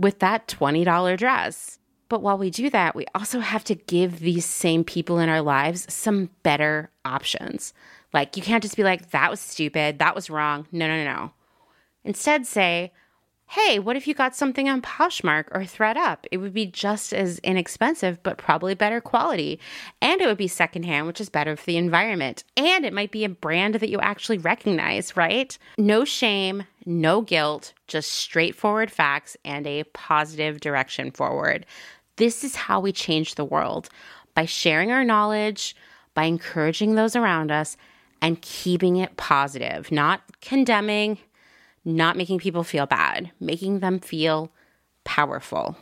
with 0.00 0.18
that 0.20 0.48
$20 0.48 1.18
dress. 1.18 1.78
But 2.08 2.22
while 2.22 2.38
we 2.38 2.50
do 2.50 2.70
that, 2.70 2.96
we 2.96 3.06
also 3.14 3.38
have 3.38 3.62
to 3.64 3.74
give 3.74 4.18
these 4.18 4.44
same 4.44 4.82
people 4.82 5.18
in 5.20 5.28
our 5.28 5.42
lives 5.42 5.92
some 5.92 6.30
better 6.42 6.90
options. 7.04 7.72
Like, 8.12 8.36
you 8.36 8.42
can't 8.42 8.62
just 8.62 8.76
be 8.76 8.82
like, 8.82 9.10
that 9.10 9.30
was 9.30 9.38
stupid, 9.38 10.00
that 10.00 10.16
was 10.16 10.28
wrong. 10.28 10.66
No, 10.72 10.88
no, 10.88 10.96
no. 10.96 11.04
No. 11.04 11.32
Instead, 12.02 12.46
say, 12.46 12.92
hey, 13.50 13.80
what 13.80 13.96
if 13.96 14.06
you 14.06 14.14
got 14.14 14.36
something 14.36 14.68
on 14.68 14.80
Poshmark 14.80 15.46
or 15.50 15.62
thredUP? 15.62 16.18
It 16.30 16.36
would 16.36 16.54
be 16.54 16.66
just 16.66 17.12
as 17.12 17.40
inexpensive, 17.40 18.22
but 18.22 18.38
probably 18.38 18.76
better 18.76 19.00
quality. 19.00 19.58
And 20.00 20.20
it 20.20 20.28
would 20.28 20.36
be 20.36 20.46
secondhand, 20.46 21.08
which 21.08 21.20
is 21.20 21.28
better 21.28 21.56
for 21.56 21.66
the 21.66 21.76
environment. 21.76 22.44
And 22.56 22.84
it 22.84 22.92
might 22.92 23.10
be 23.10 23.24
a 23.24 23.28
brand 23.28 23.74
that 23.74 23.88
you 23.88 23.98
actually 23.98 24.38
recognize, 24.38 25.16
right? 25.16 25.58
No 25.76 26.04
shame, 26.04 26.62
no 26.86 27.22
guilt, 27.22 27.72
just 27.88 28.12
straightforward 28.12 28.88
facts 28.88 29.36
and 29.44 29.66
a 29.66 29.82
positive 29.82 30.60
direction 30.60 31.10
forward. 31.10 31.66
This 32.18 32.44
is 32.44 32.54
how 32.54 32.78
we 32.78 32.92
change 32.92 33.34
the 33.34 33.44
world 33.44 33.88
by 34.36 34.44
sharing 34.44 34.92
our 34.92 35.02
knowledge, 35.02 35.74
by 36.14 36.22
encouraging 36.22 36.94
those 36.94 37.16
around 37.16 37.50
us, 37.50 37.76
and 38.22 38.40
keeping 38.42 38.94
it 38.94 39.16
positive, 39.16 39.90
not 39.90 40.22
condemning 40.40 41.18
not 41.84 42.16
making 42.16 42.38
people 42.38 42.64
feel 42.64 42.86
bad, 42.86 43.30
making 43.40 43.80
them 43.80 43.98
feel 43.98 44.52
powerful. 45.04 45.76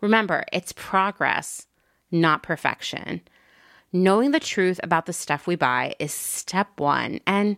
Remember, 0.00 0.44
it's 0.52 0.72
progress, 0.72 1.66
not 2.10 2.42
perfection. 2.42 3.20
Knowing 3.92 4.30
the 4.30 4.40
truth 4.40 4.78
about 4.82 5.06
the 5.06 5.12
stuff 5.12 5.46
we 5.46 5.56
buy 5.56 5.94
is 5.98 6.12
step 6.12 6.78
one, 6.78 7.20
and 7.26 7.56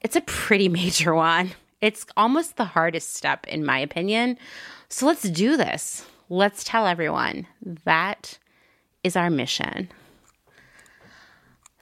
it's 0.00 0.16
a 0.16 0.20
pretty 0.22 0.68
major 0.80 1.14
one. 1.14 1.50
It's 1.80 2.04
almost 2.16 2.56
the 2.56 2.64
hardest 2.64 3.14
step, 3.14 3.46
in 3.46 3.64
my 3.64 3.78
opinion. 3.78 4.36
So 4.88 5.06
let's 5.06 5.22
do 5.22 5.56
this. 5.56 6.04
Let's 6.28 6.62
tell 6.62 6.86
everyone. 6.86 7.46
That 7.84 8.38
is 9.02 9.16
our 9.16 9.30
mission. 9.30 9.88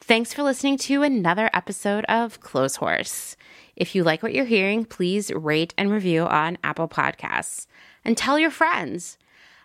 Thanks 0.01 0.33
for 0.33 0.43
listening 0.43 0.79
to 0.79 1.03
another 1.03 1.51
episode 1.53 2.05
of 2.07 2.41
Clotheshorse. 2.41 3.37
If 3.79 3.95
you 3.95 4.03
like 4.03 4.25
what 4.25 4.35
you're 4.35 4.45
hearing, 4.45 4.85
please 4.85 5.31
rate 5.33 5.73
and 5.79 5.93
review 5.93 6.23
on 6.23 6.59
Apple 6.65 6.89
Podcasts 6.89 7.69
and 8.05 8.19
tell 8.19 8.37
your 8.37 8.51
friends. 8.51 9.19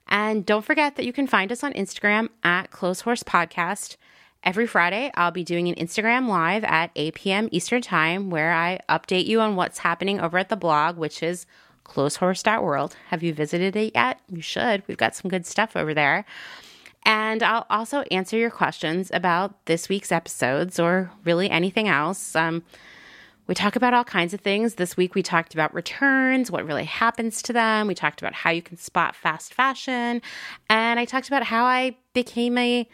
And 0.08 0.46
don't 0.46 0.64
forget 0.64 0.96
that 0.96 1.06
you 1.06 1.12
can 1.12 1.26
find 1.26 1.52
us 1.52 1.64
on 1.64 1.74
Instagram 1.74 2.30
at 2.44 2.70
Clotheshorse 2.70 3.24
Podcast. 3.24 3.98
Every 4.44 4.68
Friday, 4.68 5.12
I'll 5.16 5.32
be 5.32 5.44
doing 5.44 5.68
an 5.68 5.74
Instagram 5.76 6.28
live 6.28 6.64
at 6.64 6.92
8 6.96 7.16
p.m. 7.16 7.50
Eastern 7.52 7.82
Time 7.82 8.30
where 8.30 8.54
I 8.54 8.82
update 8.88 9.26
you 9.26 9.42
on 9.42 9.56
what's 9.56 9.80
happening 9.80 10.20
over 10.20 10.38
at 10.38 10.50
the 10.50 10.56
blog, 10.56 10.96
which 10.96 11.24
is 11.24 11.48
clotheshorse.world. 11.84 12.96
Have 13.08 13.24
you 13.24 13.34
visited 13.34 13.76
it 13.76 13.94
yet? 13.96 14.20
You 14.30 14.44
should. 14.44 14.84
We've 14.88 14.96
got 14.96 15.16
some 15.16 15.32
good 15.32 15.48
stuff 15.48 15.76
over 15.76 15.96
there. 15.96 16.24
And 17.04 17.42
I'll 17.42 17.66
also 17.68 18.02
answer 18.12 18.38
your 18.38 18.52
questions 18.52 19.10
about 19.12 19.66
this 19.66 19.90
week's 19.90 20.12
episodes 20.12 20.80
or 20.80 21.10
really 21.26 21.50
anything 21.50 21.88
else. 21.88 22.36
Um, 22.36 22.62
we 23.48 23.56
talk 23.56 23.76
about 23.76 23.94
all 23.94 24.04
kinds 24.04 24.34
of 24.34 24.42
things. 24.42 24.76
This 24.76 24.96
week 24.96 25.16
we 25.16 25.24
talked 25.24 25.54
about 25.54 25.74
returns, 25.74 26.50
what 26.50 26.66
really 26.66 26.86
happens 26.86 27.42
to 27.44 27.54
them. 27.54 27.88
We 27.88 27.96
talked 27.96 28.22
about 28.22 28.34
how 28.34 28.52
you 28.52 28.62
can 28.62 28.78
spot 28.78 29.16
fast 29.16 29.54
fashion. 29.54 30.22
And 30.70 31.00
I 31.00 31.06
talked 31.06 31.28
about 31.28 31.44
how 31.44 31.66
I 31.66 31.98
became 32.14 32.58
a 32.58 32.88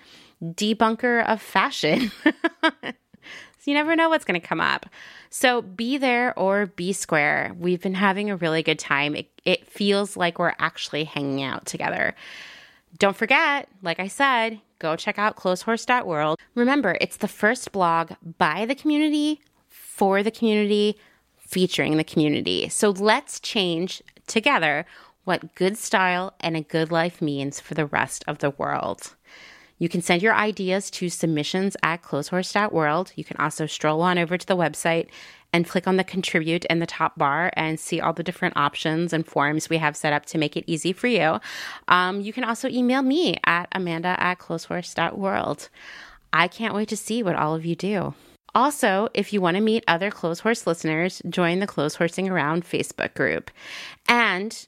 debunker 0.44 1.26
of 1.28 1.42
fashion. 1.42 2.12
so 2.64 2.92
you 3.66 3.74
never 3.74 3.96
know 3.96 4.10
what's 4.10 4.26
going 4.26 4.40
to 4.40 4.48
come 4.48 4.62
up. 4.62 4.88
So 5.30 5.62
be 5.62 5.98
there 5.98 6.38
or 6.38 6.66
be 6.66 6.94
square. 6.94 7.54
We've 7.58 7.82
been 7.82 7.94
having 7.94 8.30
a 8.30 8.36
really 8.36 8.64
good 8.64 8.80
time. 8.80 9.16
It, 9.16 9.30
it 9.46 9.70
feels 9.70 10.18
like 10.18 10.40
we're 10.40 10.56
actually 10.58 11.04
hanging 11.04 11.44
out 11.44 11.66
together. 11.66 12.16
Don't 12.98 13.16
forget, 13.16 13.70
like 13.84 14.00
I 14.00 14.08
said, 14.08 14.60
go 14.80 14.96
check 14.96 15.20
out 15.20 15.36
clotheshorse.world. 15.36 16.40
Remember, 16.56 16.98
it's 17.00 17.18
the 17.18 17.28
first 17.28 17.72
blog 17.72 18.14
by 18.40 18.66
the 18.66 18.74
community, 18.74 19.42
for 20.00 20.24
the 20.24 20.32
community, 20.32 20.98
featuring 21.38 21.98
the 21.98 22.06
community. 22.06 22.70
So 22.70 22.92
let's 22.92 23.38
change 23.42 24.02
together 24.28 24.86
what 25.26 25.56
good 25.56 25.78
style 25.78 26.34
and 26.40 26.56
a 26.56 26.62
good 26.62 26.90
life 26.90 27.22
means 27.22 27.60
for 27.60 27.74
the 27.74 27.86
rest 27.86 28.24
of 28.26 28.38
the 28.38 28.52
world. 28.52 29.18
You 29.78 29.90
can 29.90 30.02
send 30.02 30.22
your 30.22 30.34
ideas 30.34 30.90
to 30.92 31.10
submissions 31.10 31.76
at 31.84 32.02
clotheshorse.world. 32.02 33.12
You 33.18 33.26
can 33.26 33.36
also 33.42 33.66
stroll 33.66 34.02
on 34.02 34.18
over 34.18 34.38
to 34.38 34.48
the 34.48 34.56
website 34.56 35.08
and 35.52 35.68
click 35.68 35.86
on 35.86 35.98
the 35.98 36.06
contribute 36.06 36.64
in 36.66 36.80
the 36.80 36.86
top 36.86 37.18
bar 37.18 37.52
and 37.58 37.78
see 37.78 38.00
all 38.00 38.14
the 38.14 38.24
different 38.24 38.56
options 38.56 39.12
and 39.12 39.28
forms 39.28 39.70
we 39.70 39.80
have 39.80 39.98
set 39.98 40.14
up 40.14 40.26
to 40.28 40.38
make 40.38 40.56
it 40.56 40.64
easy 40.66 40.94
for 40.94 41.08
you. 41.08 41.42
Um, 41.90 42.22
you 42.22 42.32
can 42.32 42.46
also 42.46 42.70
email 42.70 43.02
me 43.02 43.38
at 43.46 43.68
amanda 43.74 44.16
at 44.18 44.40
clotheshorse.world. 44.40 45.68
I 46.32 46.48
can't 46.48 46.74
wait 46.74 46.88
to 46.88 46.98
see 46.98 47.22
what 47.22 47.36
all 47.36 47.54
of 47.54 47.66
you 47.66 47.76
do. 47.76 48.14
Also, 48.56 49.10
if 49.14 49.32
you 49.32 49.42
want 49.42 49.56
to 49.56 49.62
meet 49.62 49.84
other 49.88 50.10
Clotheshorse 50.10 50.66
listeners, 50.66 51.22
join 51.30 51.60
the 51.60 51.68
Clotheshorsing 51.68 52.30
Around 52.30 52.66
Facebook 52.66 53.14
group. 53.14 53.52
And 54.08 54.68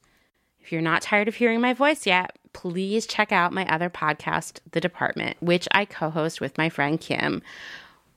if 0.60 0.72
you're 0.72 0.82
not 0.82 1.02
tired 1.02 1.28
of 1.28 1.36
hearing 1.36 1.62
my 1.62 1.74
voice 1.74 2.06
yet, 2.06 2.38
please 2.54 3.06
check 3.06 3.32
out 3.32 3.54
my 3.54 3.66
other 3.68 3.90
podcast, 3.90 4.60
The 4.72 4.82
Department, 4.82 5.38
which 5.42 5.68
I 5.72 5.86
co 5.86 6.10
host 6.10 6.42
with 6.42 6.58
my 6.58 6.70
friend 6.70 7.00
Kim. 7.00 7.42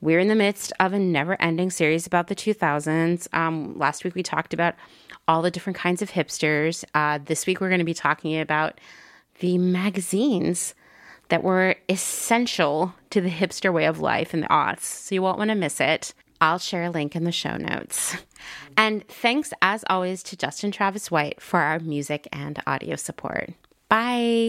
We're 0.01 0.21
in 0.21 0.29
the 0.29 0.35
midst 0.35 0.73
of 0.81 0.93
a 0.93 0.99
never 0.99 1.41
ending 1.41 1.71
series 1.71 2.07
about 2.07 2.27
the 2.27 2.35
2000s. 2.35 3.27
Um, 3.33 3.79
last 3.79 4.05
week 4.05 4.15
we 4.15 4.23
talked 4.23 4.53
about 4.53 4.75
all 5.27 5.41
the 5.41 5.51
different 5.51 5.79
kinds 5.79 6.03
of 6.03 6.11
hipsters. 6.11 6.85
Uh, 6.95 7.19
this 7.25 7.47
week 7.47 7.61
we're 7.61 7.71
going 7.71 7.79
to 7.79 7.85
be 7.85 7.95
talking 7.95 8.39
about 8.39 8.79
the 9.41 9.57
magazines 9.57 10.75
that 11.29 11.43
were 11.43 11.77
essential 11.89 12.95
to 13.11 13.21
the 13.21 13.31
hipster 13.31 13.73
way 13.73 13.87
of 13.87 14.01
life 14.01 14.35
in 14.35 14.41
the 14.41 14.49
aughts. 14.49 14.83
So 14.83 15.15
you 15.15 15.23
won't 15.23 15.39
want 15.39 15.51
to 15.51 15.55
miss 15.55 15.81
it. 15.81 16.15
I'll 16.41 16.59
share 16.59 16.85
a 16.85 16.91
link 16.91 17.17
in 17.17 17.25
the 17.25 17.33
show 17.33 17.57
notes. 17.57 18.17
And 18.77 19.07
thanks, 19.09 19.53
as 19.63 19.85
always, 19.89 20.23
to 20.25 20.37
Justin 20.37 20.71
Travis 20.71 21.11
White 21.11 21.41
for 21.41 21.61
our 21.61 21.79
music 21.79 22.29
and 22.33 22.61
audio 22.67 22.97
support. 22.97 23.55
Bye. 23.89 24.49